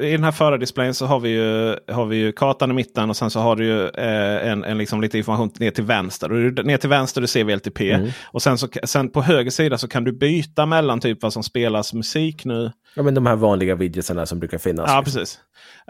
I 0.00 0.12
den 0.12 0.24
här 0.24 0.32
förardisplayen 0.32 0.94
så 0.94 1.06
har 1.06 1.20
vi, 1.20 1.28
ju, 1.28 1.76
har 1.88 2.06
vi 2.06 2.16
ju 2.16 2.32
kartan 2.32 2.70
i 2.70 2.74
mitten 2.74 3.10
och 3.10 3.16
sen 3.16 3.30
så 3.30 3.40
har 3.40 3.56
du 3.56 3.64
ju 3.64 3.88
eh, 3.88 4.48
en, 4.50 4.64
en 4.64 4.78
liksom 4.78 5.00
lite 5.00 5.18
information 5.18 5.50
ner 5.60 5.70
till 5.70 5.84
vänster. 5.84 6.32
Och 6.32 6.64
ner 6.66 6.76
till 6.76 6.88
vänster 6.88 7.20
du 7.20 7.26
ser 7.26 7.44
VLTP. 7.44 7.90
Mm. 7.92 8.10
Och 8.24 8.42
sen, 8.42 8.58
så, 8.58 8.68
sen 8.84 9.10
på 9.10 9.22
höger 9.22 9.50
sida 9.50 9.78
så 9.78 9.88
kan 9.88 10.04
du 10.04 10.12
byta 10.12 10.66
mellan 10.66 11.00
typ 11.00 11.22
vad 11.22 11.32
som 11.32 11.42
spelas 11.42 11.94
musik 11.94 12.44
nu. 12.44 12.72
Ja, 12.94 13.02
men 13.02 13.14
de 13.14 13.26
här 13.26 13.36
vanliga 13.36 13.74
widgetsarna 13.74 14.26
som 14.26 14.38
brukar 14.38 14.58
finnas. 14.58 14.90
Ja, 14.90 15.02
precis. 15.04 15.38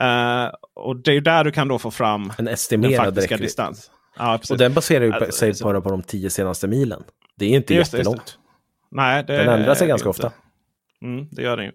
Eh, 0.00 0.50
och 0.74 0.96
det 0.96 1.12
är 1.16 1.20
där 1.20 1.44
du 1.44 1.50
kan 1.52 1.68
då 1.68 1.78
få 1.78 1.90
fram 1.90 2.22
En 2.38 2.44
den 2.44 2.48
estimerad 2.48 2.96
faktiska 3.04 3.34
räckvidd. 3.34 3.46
distans. 3.48 3.90
Ja, 4.18 4.36
precis. 4.38 4.50
Och 4.50 4.58
den 4.58 4.74
baserar 4.74 5.04
ju 5.04 5.12
Alltså, 5.12 5.32
sig 5.32 5.52
bara 5.62 5.80
på 5.80 5.90
de 5.90 6.02
tio 6.02 6.30
senaste 6.30 6.68
milen. 6.68 7.02
Det 7.38 7.44
är 7.44 7.48
inte 7.50 7.74
Just 7.74 7.92
det, 7.92 7.98
just 7.98 8.10
det. 8.10 8.10
jättelångt. 8.10 8.38
Nej, 8.90 9.24
det 9.26 9.36
Den 9.36 9.48
ändrar 9.48 9.74
sig 9.74 9.84
är 9.84 9.88
ganska 9.88 10.08
inte. 10.08 10.26
ofta. 10.26 10.32
Mm, 11.05 11.28
det 11.31 11.43
gör 11.43 11.56
den 11.56 11.66
ju. 11.66 11.72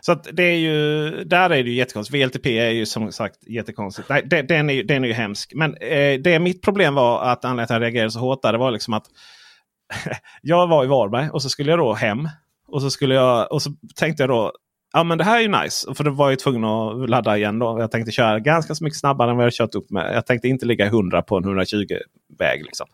Så 0.00 0.12
att 0.12 0.28
det 0.32 0.42
är 0.42 0.56
ju, 0.56 1.10
där 1.24 1.50
är 1.50 1.62
det 1.62 1.70
ju 1.70 1.74
jättekonstigt. 1.74 2.14
VLTP 2.24 2.58
är 2.58 2.70
ju 2.70 2.86
som 2.86 3.12
sagt 3.12 3.48
jättekonstigt. 3.48 4.08
Nej, 4.08 4.22
den, 4.48 4.70
är, 4.70 4.74
ju- 4.74 4.82
den 4.82 5.04
är 5.04 5.08
ju 5.08 5.14
hemsk. 5.14 5.52
Men 5.54 5.76
eh, 5.76 6.20
det 6.20 6.38
mitt 6.38 6.62
problem 6.62 6.94
var 6.94 7.22
att 7.24 7.44
anledningen 7.44 7.66
till 7.66 7.74
att 7.74 7.80
jag 7.80 7.86
reagerade 7.86 8.10
så 8.10 8.18
hårt 8.18 8.42
där, 8.42 8.52
det 8.52 8.58
var 8.58 8.70
liksom 8.70 8.94
att 8.94 9.04
jag 10.42 10.66
var 10.66 10.84
i 10.84 10.86
Varberg 10.86 11.30
och 11.30 11.42
så 11.42 11.48
skulle 11.48 11.70
jag 11.70 11.78
då 11.78 11.94
hem. 11.94 12.28
Och 12.68 12.82
så, 12.82 12.90
skulle 12.90 13.14
jag, 13.14 13.52
och 13.52 13.62
så 13.62 13.70
tänkte 13.96 14.22
jag 14.22 14.30
då, 14.30 14.52
ja 14.92 15.04
men 15.04 15.18
det 15.18 15.24
här 15.24 15.36
är 15.36 15.42
ju 15.42 15.62
nice. 15.62 15.94
För 15.94 16.04
då 16.04 16.10
var 16.10 16.30
jag 16.30 16.38
tvungen 16.38 16.64
att 16.64 17.10
ladda 17.10 17.36
igen 17.36 17.58
då. 17.58 17.80
Jag 17.80 17.90
tänkte 17.90 18.12
köra 18.12 18.38
ganska 18.40 18.74
så 18.74 18.84
mycket 18.84 18.98
snabbare 18.98 19.30
än 19.30 19.36
vad 19.36 19.46
jag 19.46 19.52
kört 19.52 19.74
upp 19.74 19.90
med. 19.90 20.14
Jag 20.14 20.26
tänkte 20.26 20.48
inte 20.48 20.66
ligga 20.66 20.84
i 20.84 20.88
100 20.88 21.22
på 21.22 21.36
en 21.36 21.44
120-väg. 21.44 22.64
Liksom. 22.64 22.86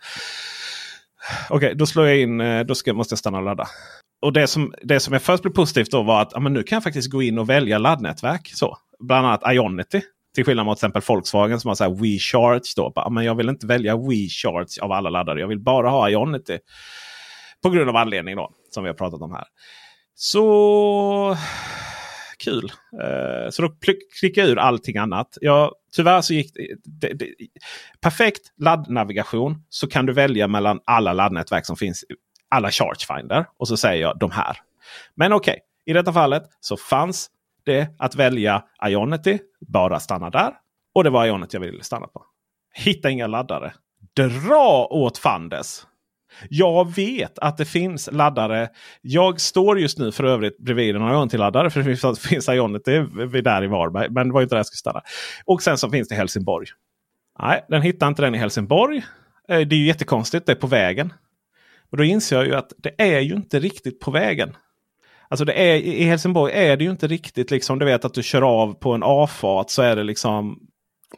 Okej, 1.51 1.75
då 1.75 1.87
slår 1.87 2.07
jag 2.07 2.19
in, 2.21 2.41
eh, 2.41 2.65
då 2.65 2.75
ska, 2.75 2.93
måste 2.95 3.13
jag 3.13 3.19
stanna 3.19 3.39
och 3.39 3.45
ladda. 3.45 3.67
Och 4.25 4.33
det 4.33 4.47
som, 4.47 4.75
det 4.83 5.01
som 5.01 5.13
jag 5.13 5.23
först 5.23 5.43
blev 5.43 5.53
positivt 5.53 5.91
då 5.91 6.03
var 6.03 6.23
att 6.23 6.31
ja, 6.33 6.41
men 6.41 6.53
nu 6.53 6.63
kan 6.63 6.77
jag 6.77 6.83
faktiskt 6.83 7.11
gå 7.11 7.23
in 7.23 7.39
och 7.39 7.49
välja 7.49 7.79
laddnätverk. 7.79 8.51
Så. 8.55 8.79
Bland 8.99 9.27
annat 9.27 9.43
Ionity. 9.55 10.01
Till 10.35 10.45
skillnad 10.45 10.67
mot 10.67 10.79
till 10.79 10.87
exempel 10.87 11.03
Volkswagen 11.09 11.61
som 11.61 11.69
har 11.69 11.75
så 11.75 11.85
här 11.85 11.91
WeCharge. 11.91 12.73
Då. 12.77 12.93
Ja, 12.95 13.11
Men 13.11 13.25
jag 13.25 13.35
vill 13.35 13.49
inte 13.49 13.67
välja 13.67 13.97
WeCharge 13.97 14.83
av 14.83 14.93
alla 14.93 15.11
laddare. 15.11 15.41
Jag 15.41 15.49
vill 15.49 15.61
bara 15.61 15.91
ha 15.91 16.11
Ionity. 16.11 16.59
På 17.63 17.71
grund 17.71 17.91
av 17.91 17.97
anledning 17.97 18.37
då. 18.37 18.51
Som 18.71 18.85
vi 18.85 18.89
har 18.89 18.95
pratat 18.95 19.21
om 19.21 19.33
här. 19.33 19.45
Så 20.15 21.37
kul. 22.45 22.73
Eh, 23.03 23.51
så 23.51 23.63
då 23.63 23.69
klickar 23.69 24.19
klickade 24.21 24.49
jag 24.49 24.53
ur 24.53 24.59
allting 24.59 24.97
annat. 24.97 25.39
Jag, 25.41 25.73
tyvärr 25.97 26.21
så 26.21 26.35
gick 26.35 26.55
det, 26.55 27.09
det, 27.09 27.15
det, 27.15 27.35
perfekt 28.01 28.43
laddnavigation 28.59 29.65
så 29.69 29.87
kan 29.87 30.07
du 30.07 30.13
välja 30.13 30.49
mellan 30.49 30.81
alla 30.85 31.13
laddnätverk 31.13 31.67
som 31.67 31.77
finns. 31.77 32.05
Alla 32.55 32.71
Chargefinder. 32.71 33.47
Och 33.57 33.69
så 33.69 33.77
säger 33.77 34.03
jag 34.03 34.19
de 34.19 34.31
här. 34.31 34.57
Men 35.15 35.33
okej, 35.33 35.61
i 35.87 35.93
detta 35.93 36.13
fallet 36.13 36.43
så 36.61 36.77
fanns 36.77 37.31
det 37.65 37.89
att 37.99 38.15
välja 38.15 38.65
Ionity. 38.87 39.39
Bara 39.61 40.01
stanna 40.01 40.31
där. 40.31 40.53
Och 40.95 41.05
det 41.05 41.11
var 41.11 41.27
Ionity 41.27 41.57
jag 41.57 41.61
ville 41.61 41.85
stanna 41.85 42.07
på. 42.07 42.25
Hitta 42.75 43.11
inga 43.11 43.27
laddare. 43.27 43.73
Dra 44.17 44.87
åt 44.91 45.19
fandes! 45.19 45.87
Jag 46.49 46.95
vet 46.95 47.39
att 47.39 47.57
det 47.57 47.65
finns 47.65 48.09
laddare. 48.13 48.69
Jag 49.01 49.41
står 49.41 49.81
just 49.81 49.99
nu 49.99 50.13
för 50.13 50.25
övrigt 50.25 50.59
bredvid 50.59 50.97
en 50.97 51.03
Ionity-laddare. 51.03 51.71
För 51.71 51.83
det 51.83 51.97
finns, 52.27 52.49
Ionity 52.49 52.99
där 53.43 53.65
i 53.65 53.67
Varberg. 53.67 54.11
Men 54.11 54.29
det 54.29 54.35
var 54.35 54.43
inte 54.43 54.55
där 54.55 54.59
jag 54.59 54.67
skulle 54.67 54.79
stanna. 54.79 55.03
Och 55.45 55.63
sen 55.63 55.79
så 55.79 55.91
finns 55.91 56.09
det 56.09 56.15
Helsingborg. 56.15 56.67
Nej, 57.39 57.65
den 57.69 57.83
hittar 57.83 58.09
inte 58.09 58.23
den 58.23 58.35
i 58.35 58.39
Helsingborg. 58.39 58.97
Eh, 59.49 59.61
det 59.61 59.75
är 59.75 59.79
ju 59.79 59.87
jättekonstigt. 59.87 60.47
Det 60.47 60.53
är 60.53 60.57
på 60.57 60.67
vägen. 60.67 61.13
Och 61.91 61.97
då 61.97 62.05
inser 62.05 62.37
jag 62.37 62.47
ju 62.47 62.55
att 62.55 62.73
det 62.79 62.95
är 62.99 63.21
ju 63.21 63.35
inte 63.35 63.59
riktigt 63.61 64.01
på 64.01 64.11
vägen. 64.11 64.57
Alltså 65.29 65.45
det 65.45 65.53
är, 65.53 65.75
i 65.77 66.05
Helsingborg 66.05 66.53
är 66.53 66.77
det 66.77 66.85
ju 66.85 66.91
inte 66.91 67.07
riktigt 67.07 67.51
liksom. 67.51 67.79
Du 67.79 67.85
vet 67.87 68.05
att 68.05 68.15
du 68.15 68.23
kör 68.23 68.43
av 68.43 68.73
på 68.75 68.93
en 68.93 69.03
avfart 69.03 69.71
så 69.71 69.83
är 69.83 69.97
det 69.97 70.03
liksom 70.03 70.59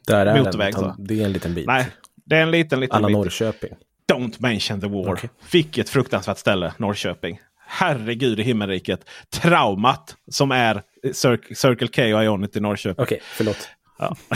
Där 0.07 0.27
är 0.27 0.39
motorväg. 0.45 0.75
så. 0.75 0.95
Det 0.99 1.21
är 1.21 1.25
en 1.25 1.33
liten 1.33 1.55
bit. 1.55 1.67
Nej, 1.67 1.87
det 2.27 2.37
är 2.37 2.43
en 2.43 2.51
liten, 2.51 2.81
liten 2.81 2.97
Alla 2.97 3.07
bit. 3.09 3.17
Norrköping. 3.17 3.71
Don't 4.13 4.35
mention 4.39 4.81
the 4.81 4.87
war. 4.89 5.13
Okej. 5.13 5.31
Vilket 5.53 5.89
fruktansvärt 5.89 6.39
ställe, 6.39 6.73
Norrköping. 6.79 7.41
Herregud 7.67 8.41
i 8.41 8.43
himmelriket. 8.43 9.01
Traumat 9.31 10.17
som 10.31 10.51
är 10.51 10.83
Cir- 11.05 11.55
Circle 11.55 11.89
K 11.89 12.03
och 12.17 12.25
Ionity 12.25 12.59
i 12.59 12.63
Norrköping. 12.63 13.03
Okej, 13.03 13.21
förlåt. 13.25 13.69
Ja. 13.99 14.17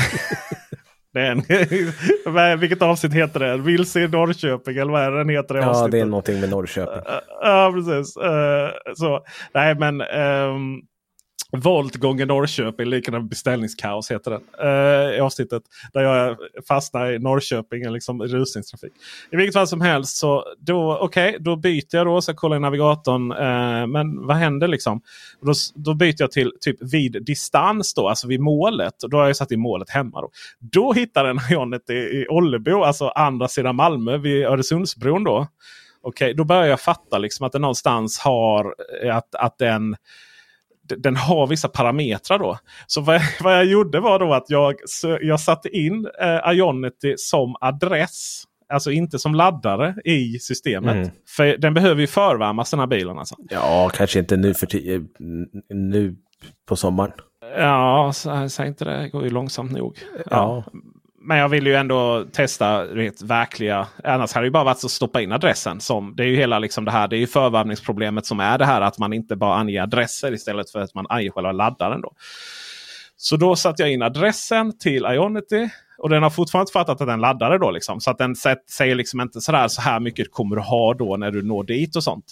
det 1.13 1.21
är 1.21 1.31
en, 1.31 1.43
vad- 2.35 2.59
vilket 2.59 2.83
avsnitt 2.83 3.13
heter 3.13 3.41
det? 3.41 3.57
Vilse 3.57 4.01
i 4.01 4.09
Norrköping 4.09 4.77
eller 4.77 4.93
vad 4.93 5.03
är 5.03 5.11
den 5.11 5.29
heter? 5.29 5.55
Det 5.55 5.61
Ja, 5.61 5.67
avsnittet? 5.69 5.93
det 5.93 6.01
är 6.01 6.05
någonting 6.05 6.41
med 6.41 6.51
Norrköping. 6.51 7.03
Ja, 7.43 7.73
precis. 7.75 8.17
Eh, 8.17 8.71
så. 8.95 9.25
Nej, 9.55 9.75
men 9.75 10.01
um, 10.01 10.81
Volt 11.53 11.97
gånger 11.97 12.27
Norrköping 12.27 12.87
liknar 12.87 13.21
beställningskaos 13.21 14.11
heter 14.11 14.31
den. 14.31 14.43
Uh, 14.69 15.17
I 15.17 15.21
avsnittet 15.21 15.63
där 15.93 16.01
jag 16.01 16.37
fastnar 16.69 17.13
i 17.13 17.19
Norrköping, 17.19 17.93
liksom 17.93 18.23
rusningstrafik. 18.23 18.93
I 19.31 19.37
vilket 19.37 19.55
fall 19.55 19.67
som 19.67 19.81
helst 19.81 20.17
så 20.17 20.45
då, 20.59 20.99
okay, 20.99 21.37
då 21.39 21.57
byter 21.57 21.97
jag 21.97 22.07
då. 22.07 22.23
Så 22.23 22.31
jag 22.31 22.37
kollar 22.37 22.57
i 22.57 22.61
navigatorn. 22.61 23.33
eh, 23.33 23.87
men 23.87 24.27
vad 24.27 24.37
händer 24.37 24.69
liksom? 24.69 25.01
Då, 25.41 25.53
då 25.75 25.95
byter 25.95 26.17
jag 26.19 26.31
till 26.31 26.53
typ 26.61 26.77
vid 26.81 27.25
distans 27.25 27.95
då, 27.95 28.09
alltså 28.09 28.29
vid 28.29 28.41
målet. 28.41 29.03
Och 29.03 29.11
då 29.11 29.17
har 29.17 29.27
jag 29.27 29.37
satt 29.37 29.51
in 29.51 29.61
målet 29.61 29.91
hemma. 29.91 30.21
Då, 30.21 30.31
då 30.59 30.93
hittar 30.93 31.25
den 31.25 31.39
Ionet 31.51 31.91
i, 31.91 31.95
i 31.95 32.27
Ollebo, 32.29 32.83
alltså 32.83 33.09
andra 33.09 33.49
sidan 33.49 33.77
Malmö 33.77 34.17
vid 34.17 34.45
Öresundsbron. 34.45 35.25
då. 35.25 35.47
Okej, 36.03 36.35
då 36.35 36.45
börjar 36.45 36.67
jag 36.67 36.81
fatta 36.81 37.19
liksom 37.19 37.47
att 37.47 37.53
den 37.53 37.61
någonstans 37.61 38.19
har 38.19 38.75
eh, 39.03 39.17
att, 39.17 39.35
att 39.35 39.59
den, 39.59 39.97
den 40.99 41.17
har 41.17 41.47
vissa 41.47 41.69
parametrar 41.69 42.39
då. 42.39 42.59
Så 42.87 43.01
vad 43.01 43.15
jag, 43.15 43.23
vad 43.41 43.55
jag 43.57 43.65
gjorde 43.65 44.01
var 44.01 44.19
då 44.19 44.35
att 44.35 44.51
jag, 44.51 44.75
jag 45.21 45.41
satte 45.41 45.69
in 45.69 46.07
eh, 46.23 46.53
Ionity 46.53 47.15
som 47.17 47.57
adress. 47.61 48.45
Alltså 48.73 48.91
inte 48.91 49.19
som 49.19 49.35
laddare 49.35 49.95
i 50.05 50.39
systemet. 50.39 50.95
Mm. 50.97 51.11
För 51.37 51.57
den 51.57 51.75
behöver 51.75 52.01
ju 52.01 52.07
förvärmas 52.07 52.71
den 52.71 52.81
här 52.81 52.87
bilen. 52.87 53.19
Alltså. 53.19 53.35
Ja, 53.51 53.91
kanske 53.95 54.19
inte 54.19 54.37
nu 54.37 54.55
för 54.55 54.67
ti- 54.67 55.09
nu 55.75 56.17
på 56.69 56.77
sommaren. 56.77 57.13
Ja, 57.57 58.13
säg 58.51 58.69
inte 58.69 58.85
det. 58.85 58.97
Det 59.03 59.09
går 59.09 59.25
ju 59.25 59.31
långsamt 59.31 59.73
nog. 59.73 59.99
Ja. 60.31 60.65
Men 61.23 61.39
jag 61.39 61.49
vill 61.49 61.67
ju 61.67 61.75
ändå 61.75 62.25
testa 62.33 62.85
det 62.85 63.23
verkliga. 63.23 63.87
Annars 64.05 64.33
hade 64.33 64.45
det 64.45 64.47
ju 64.47 64.53
bara 64.53 64.65
varit 64.65 64.85
att 64.85 64.91
stoppa 64.91 65.21
in 65.21 65.33
adressen. 65.33 65.81
Som, 65.81 66.15
det 66.17 66.23
är 66.23 66.27
ju 66.27 66.37
hela 66.37 66.59
liksom 66.59 66.85
det 66.85 66.91
här. 66.91 67.09
Det 67.09 67.17
är 67.17 67.19
ju 67.19 67.27
förvärvningsproblemet 67.27 68.27
som 68.27 68.41
är 68.41 68.59
det 68.59 68.65
här 68.65 68.81
att 68.81 68.99
man 68.99 69.13
inte 69.13 69.37
bara 69.37 69.55
anger 69.55 69.83
adresser 69.83 70.33
istället 70.33 70.71
för 70.71 70.81
att 70.81 70.95
man 70.95 71.07
anger 71.09 71.31
själva 71.31 71.53
laddaren. 71.53 72.01
Då. 72.01 72.13
Så 73.17 73.37
då 73.37 73.57
satte 73.57 73.83
jag 73.83 73.93
in 73.93 74.03
adressen 74.03 74.79
till 74.79 75.05
Ionity. 75.05 75.69
Och 75.99 76.09
den 76.09 76.23
har 76.23 76.31
fortfarande 76.31 76.63
inte 76.63 76.73
fattat 76.73 77.01
att 77.01 77.07
den 77.07 77.21
laddare 77.21 77.59
då. 77.59 77.71
Liksom. 77.71 78.01
Så 78.01 78.11
att 78.11 78.19
den 78.19 78.35
säger 78.71 78.95
liksom 78.95 79.21
inte 79.21 79.41
sådär 79.41 79.69
så 79.69 79.81
här 79.81 80.01
mycket 80.01 80.33
kommer 80.33 80.57
du 80.57 80.63
ha 80.63 80.95
då 80.95 81.17
när 81.17 81.31
du 81.31 81.43
når 81.43 81.65
dit 81.65 81.97
och 81.97 82.05
sånt. 82.05 82.25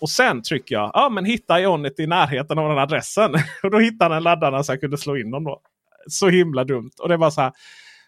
Och 0.00 0.10
sen 0.10 0.42
trycker 0.42 0.74
jag 0.74 0.90
ja 0.94 1.08
men 1.08 1.24
hitta 1.24 1.60
Ionity 1.60 2.02
i 2.02 2.06
närheten 2.06 2.58
av 2.58 2.68
den 2.68 2.78
adressen. 2.78 3.34
och 3.62 3.70
då 3.70 3.78
hittar 3.78 4.10
den 4.10 4.22
laddarna 4.22 4.62
så 4.62 4.72
jag 4.72 4.80
kunde 4.80 4.98
slå 4.98 5.16
in 5.16 5.30
dem. 5.30 5.44
då. 5.44 5.60
Så 6.08 6.28
himla 6.28 6.64
dumt. 6.64 6.90
Och 6.98 7.08
det 7.08 7.16
var 7.16 7.30
så 7.30 7.40
här. 7.40 7.52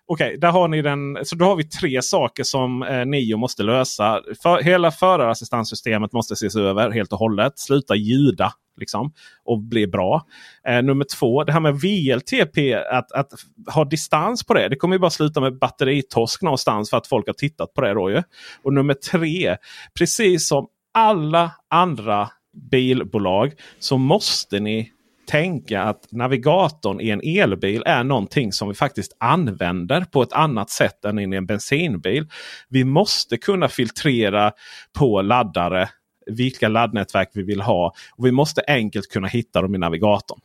Okej, 0.09 0.37
där 0.39 0.51
har 0.51 0.69
ni 0.69 0.83
den. 0.83 1.19
Så 1.25 1.37
då 1.37 1.45
har 1.45 1.57
vi 1.57 1.65
tre 1.65 2.03
saker 2.03 2.45
som 2.45 2.83
eh, 2.83 3.07
Nio 3.07 3.37
måste 3.37 3.63
lösa. 3.63 4.23
För, 4.43 4.63
hela 4.63 4.91
förarassistanssystemet 4.91 6.13
måste 6.13 6.35
ses 6.35 6.57
över 6.57 6.91
helt 6.91 7.13
och 7.13 7.19
hållet. 7.19 7.59
Sluta 7.59 7.95
ljuda 7.95 8.53
liksom, 8.77 9.13
och 9.45 9.59
bli 9.59 9.87
bra. 9.87 10.27
Eh, 10.69 10.83
nummer 10.83 11.07
två, 11.19 11.45
det 11.45 11.53
här 11.53 11.61
med 11.61 11.75
VLTP, 11.75 12.75
att, 12.75 13.13
att 13.13 13.33
ha 13.75 13.85
distans 13.85 14.45
på 14.45 14.55
det. 14.55 14.69
Det 14.69 14.77
kommer 14.77 14.95
ju 14.95 15.01
bara 15.01 15.11
sluta 15.11 15.41
med 15.41 15.59
batteritorsk 15.59 16.43
någonstans 16.43 16.91
för 16.91 16.97
att 16.97 17.07
folk 17.07 17.27
har 17.27 17.35
tittat 17.35 17.75
på 17.75 17.81
det. 17.81 17.95
Då 17.95 18.11
ju. 18.11 18.23
Och 18.63 18.73
nummer 18.73 18.95
tre, 18.95 19.57
precis 19.99 20.49
som 20.49 20.67
alla 20.95 21.53
andra 21.71 22.31
bilbolag 22.71 23.53
så 23.79 23.99
måste 23.99 24.61
ni 24.61 24.93
tänka 25.27 25.83
att 25.83 26.13
navigatorn 26.13 27.01
i 27.01 27.11
en 27.11 27.21
elbil 27.25 27.83
är 27.87 28.05
någonting 28.05 28.53
som 28.53 28.69
vi 28.69 28.75
faktiskt 28.75 29.17
använder 29.21 30.01
på 30.01 30.23
ett 30.23 30.33
annat 30.33 30.71
sätt 30.71 31.05
än 31.05 31.19
i 31.19 31.37
en 31.37 31.47
bensinbil. 31.47 32.27
Vi 32.69 32.85
måste 32.85 33.37
kunna 33.37 33.69
filtrera 33.69 34.53
på 34.99 35.23
laddare 35.23 35.89
vilka 36.27 36.69
laddnätverk 36.69 37.31
vi 37.35 37.43
vill 37.43 37.61
ha. 37.61 37.95
Och 38.17 38.27
Vi 38.27 38.33
måste 38.33 38.63
enkelt 38.67 39.09
kunna 39.09 39.29
hitta 39.29 39.63
dem 39.63 39.75
i 39.75 39.79
navigatorn. 39.79 40.41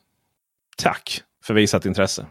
Tack 0.78 1.22
för 1.44 1.54
visat 1.54 1.86
intresse. 1.86 2.26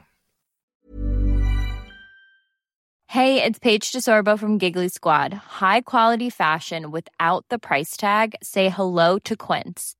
Hej, 3.13 3.35
det 3.35 3.47
är 3.47 3.61
Paige 3.61 3.93
DeSorbo 3.95 4.39
från 4.39 4.59
Giggly 4.59 4.91
Squad. 4.91 5.33
High 5.61 5.83
quality 5.87 6.31
fashion 6.31 6.93
without 6.93 7.49
the 7.49 7.59
price 7.59 8.01
tag. 8.01 8.35
Say 8.43 8.69
hello 8.69 9.19
to 9.25 9.35
Quince. 9.37 10.00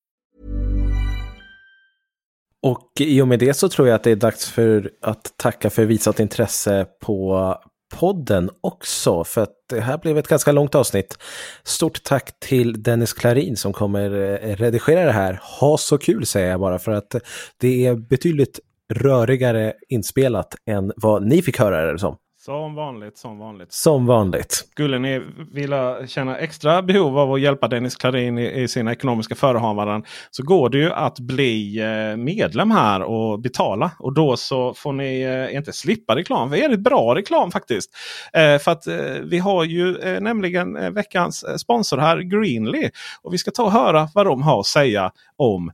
Och 2.63 2.91
i 2.99 3.21
och 3.21 3.27
med 3.27 3.39
det 3.39 3.53
så 3.53 3.69
tror 3.69 3.87
jag 3.87 3.95
att 3.95 4.03
det 4.03 4.11
är 4.11 4.15
dags 4.15 4.49
för 4.49 4.91
att 5.01 5.33
tacka 5.37 5.69
för 5.69 5.85
visat 5.85 6.19
intresse 6.19 6.85
på 7.01 7.55
podden 7.91 8.49
också, 8.61 9.23
för 9.23 9.41
att 9.41 9.53
det 9.69 9.81
här 9.81 9.97
blev 9.97 10.17
ett 10.17 10.27
ganska 10.27 10.51
långt 10.51 10.75
avsnitt. 10.75 11.17
Stort 11.63 12.03
tack 12.03 12.39
till 12.39 12.83
Dennis 12.83 13.13
Klarin 13.13 13.57
som 13.57 13.73
kommer 13.73 14.11
eh, 14.43 14.55
redigera 14.55 15.05
det 15.05 15.11
här. 15.11 15.41
Ha 15.59 15.77
så 15.77 15.97
kul 15.97 16.25
säger 16.25 16.49
jag 16.49 16.59
bara, 16.59 16.79
för 16.79 16.91
att 16.91 17.15
det 17.57 17.85
är 17.85 17.95
betydligt 17.95 18.59
rörigare 18.93 19.73
inspelat 19.89 20.55
än 20.65 20.91
vad 20.95 21.25
ni 21.25 21.41
fick 21.41 21.59
höra 21.59 21.91
det 21.91 21.99
som. 21.99 22.17
Som 22.45 22.75
vanligt, 22.75 23.17
som 23.17 23.39
vanligt. 23.39 23.73
Som 23.73 24.05
vanligt. 24.05 24.51
Skulle 24.51 24.99
ni 24.99 25.21
vilja 25.51 26.07
känna 26.07 26.37
extra 26.37 26.81
behov 26.81 27.17
av 27.17 27.33
att 27.33 27.41
hjälpa 27.41 27.67
Dennis 27.67 27.95
Klarin 27.95 28.37
i, 28.37 28.61
i 28.61 28.67
sina 28.67 28.91
ekonomiska 28.91 29.35
förehavanden 29.35 30.03
så 30.31 30.43
går 30.43 30.69
det 30.69 30.77
ju 30.77 30.91
att 30.91 31.19
bli 31.19 31.79
eh, 31.79 32.17
medlem 32.17 32.71
här 32.71 33.01
och 33.01 33.39
betala. 33.39 33.91
Och 33.99 34.13
då 34.13 34.37
så 34.37 34.73
får 34.73 34.93
ni 34.93 35.21
eh, 35.21 35.55
inte 35.55 35.73
slippa 35.73 36.15
reklam. 36.15 36.49
Det 36.49 36.57
är 36.57 36.61
väldigt 36.61 36.79
bra 36.79 37.15
reklam 37.15 37.51
faktiskt. 37.51 37.91
Eh, 38.33 38.57
för 38.57 38.71
att 38.71 38.87
vi 39.23 39.39
har 39.39 39.63
ju 39.63 40.19
nämligen 40.19 40.93
veckans 40.93 41.61
sponsor 41.61 41.97
här, 41.97 42.17
Greenly. 42.17 42.89
Och 43.21 43.33
vi 43.33 43.37
ska 43.37 43.51
ta 43.51 43.63
och 43.63 43.71
höra 43.71 44.09
vad 44.13 44.25
de 44.25 44.41
har 44.41 44.59
att 44.59 44.65
säga 44.65 45.11
om 45.37 45.71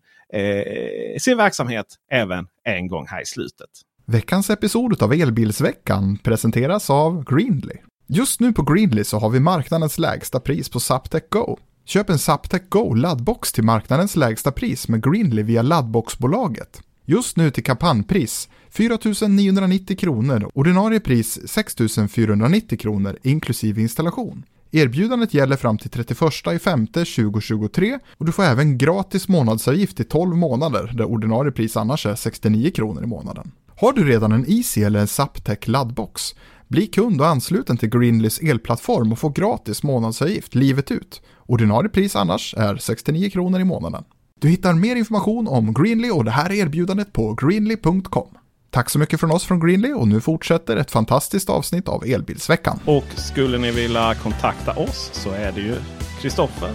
sin 1.19 1.38
verksamhet 1.38 1.85
även 2.11 2.48
en 2.64 2.88
gång 2.88 3.07
här 3.07 3.22
i 3.22 3.26
slutet. 3.26 3.69
Veckans 4.09 4.49
episod 4.49 5.03
av 5.03 5.13
Elbilsveckan 5.13 6.17
presenteras 6.17 6.89
av 6.89 7.23
Greenly. 7.23 7.75
Just 8.07 8.39
nu 8.39 8.53
på 8.53 8.63
Greenly 8.63 9.03
så 9.03 9.19
har 9.19 9.29
vi 9.29 9.39
marknadens 9.39 9.97
lägsta 9.97 10.39
pris 10.39 10.69
på 10.69 10.79
Zaptec 10.79 11.23
Go. 11.29 11.57
Köp 11.85 12.09
en 12.09 12.19
Zaptec 12.19 12.61
Go 12.69 12.93
laddbox 12.93 13.51
till 13.51 13.63
marknadens 13.63 14.15
lägsta 14.15 14.51
pris 14.51 14.88
med 14.88 15.03
Greenly 15.03 15.43
via 15.43 15.61
laddboxbolaget. 15.61 16.81
Just 17.05 17.38
nu 17.38 17.51
till 17.51 17.63
kampanjpris 17.63 18.49
4 18.69 18.97
990 19.27 19.97
kronor, 19.97 20.51
ordinarie 20.53 20.99
pris 20.99 21.39
6 21.49 21.75
490 22.09 22.77
kronor 22.77 23.17
inklusive 23.23 23.81
installation. 23.81 24.43
Erbjudandet 24.71 25.34
gäller 25.34 25.55
fram 25.55 25.77
till 25.77 25.89
31 25.89 26.61
5 26.61 26.88
2023 26.88 27.99
och 28.17 28.25
du 28.25 28.31
får 28.31 28.43
även 28.43 28.77
gratis 28.77 29.27
månadsavgift 29.27 29.99
i 29.99 30.03
12 30.03 30.35
månader 30.35 30.91
där 30.93 31.05
ordinarie 31.05 31.51
pris 31.51 31.77
annars 31.77 32.05
är 32.05 32.15
69 32.15 32.71
kronor 32.71 33.03
i 33.03 33.07
månaden. 33.07 33.51
Har 33.79 33.93
du 33.93 34.03
redan 34.03 34.31
en 34.31 34.45
Easy 34.47 34.83
eller 34.83 34.99
en 34.99 35.07
Zaptec 35.07 35.67
laddbox? 35.67 36.35
Bli 36.67 36.87
kund 36.87 37.21
och 37.21 37.27
ansluten 37.27 37.77
till 37.77 37.89
Greenleys 37.89 38.39
elplattform 38.39 39.11
och 39.11 39.19
få 39.19 39.29
gratis 39.29 39.83
månadsavgift 39.83 40.55
livet 40.55 40.91
ut. 40.91 41.21
Ordinarie 41.45 41.89
pris 41.89 42.15
annars 42.15 42.55
är 42.57 42.77
69 42.77 43.29
kronor 43.29 43.59
i 43.59 43.63
månaden. 43.63 44.03
Du 44.39 44.49
hittar 44.49 44.73
mer 44.73 44.95
information 44.95 45.47
om 45.47 45.73
Greenly 45.73 46.09
och 46.09 46.25
det 46.25 46.31
här 46.31 46.51
erbjudandet 46.51 47.13
på 47.13 47.33
greenly.com. 47.33 48.27
Tack 48.69 48.89
så 48.89 48.99
mycket 48.99 49.19
från 49.19 49.31
oss 49.31 49.45
från 49.45 49.59
Greenly 49.59 49.93
och 49.93 50.07
nu 50.07 50.21
fortsätter 50.21 50.77
ett 50.77 50.91
fantastiskt 50.91 51.49
avsnitt 51.49 51.87
av 51.87 52.03
Elbilsveckan. 52.05 52.79
Och 52.85 53.07
skulle 53.15 53.57
ni 53.57 53.71
vilja 53.71 54.15
kontakta 54.15 54.73
oss 54.73 55.09
så 55.13 55.31
är 55.31 55.51
det 55.51 55.61
ju 55.61 55.75
Kristoffer 56.21 56.73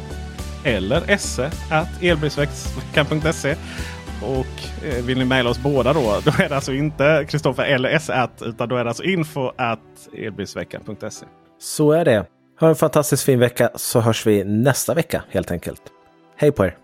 eller 0.65 1.11
esse 1.11 1.53
at 1.71 2.03
elbilsveckan.se 2.03 3.57
och 4.23 4.85
eh, 4.87 5.05
vill 5.05 5.19
ni 5.19 5.25
mejla 5.25 5.51
oss 5.51 5.59
båda 5.59 5.93
då, 5.93 6.01
då 6.25 6.31
är 6.45 6.49
det 6.49 6.55
alltså 6.55 6.73
inte 6.73 7.27
Kristoffer 7.29 7.65
eller 7.65 7.89
s 7.89 8.11
utan 8.41 8.69
då 8.69 8.77
är 8.77 8.85
det 8.85 8.91
alltså 8.91 9.05
info 9.05 9.53
at 9.57 9.81
elbilsveckan.se. 10.19 11.27
Så 11.59 11.93
är 11.93 12.05
det. 12.05 12.27
Ha 12.61 12.69
en 12.69 12.77
fantastiskt 12.77 13.23
fin 13.23 13.39
vecka 13.39 13.71
så 13.75 14.01
hörs 14.01 14.27
vi 14.27 14.45
nästa 14.45 14.95
vecka 14.95 15.23
helt 15.29 15.51
enkelt. 15.51 15.83
Hej 16.37 16.53
på 16.53 16.65
er! 16.65 16.82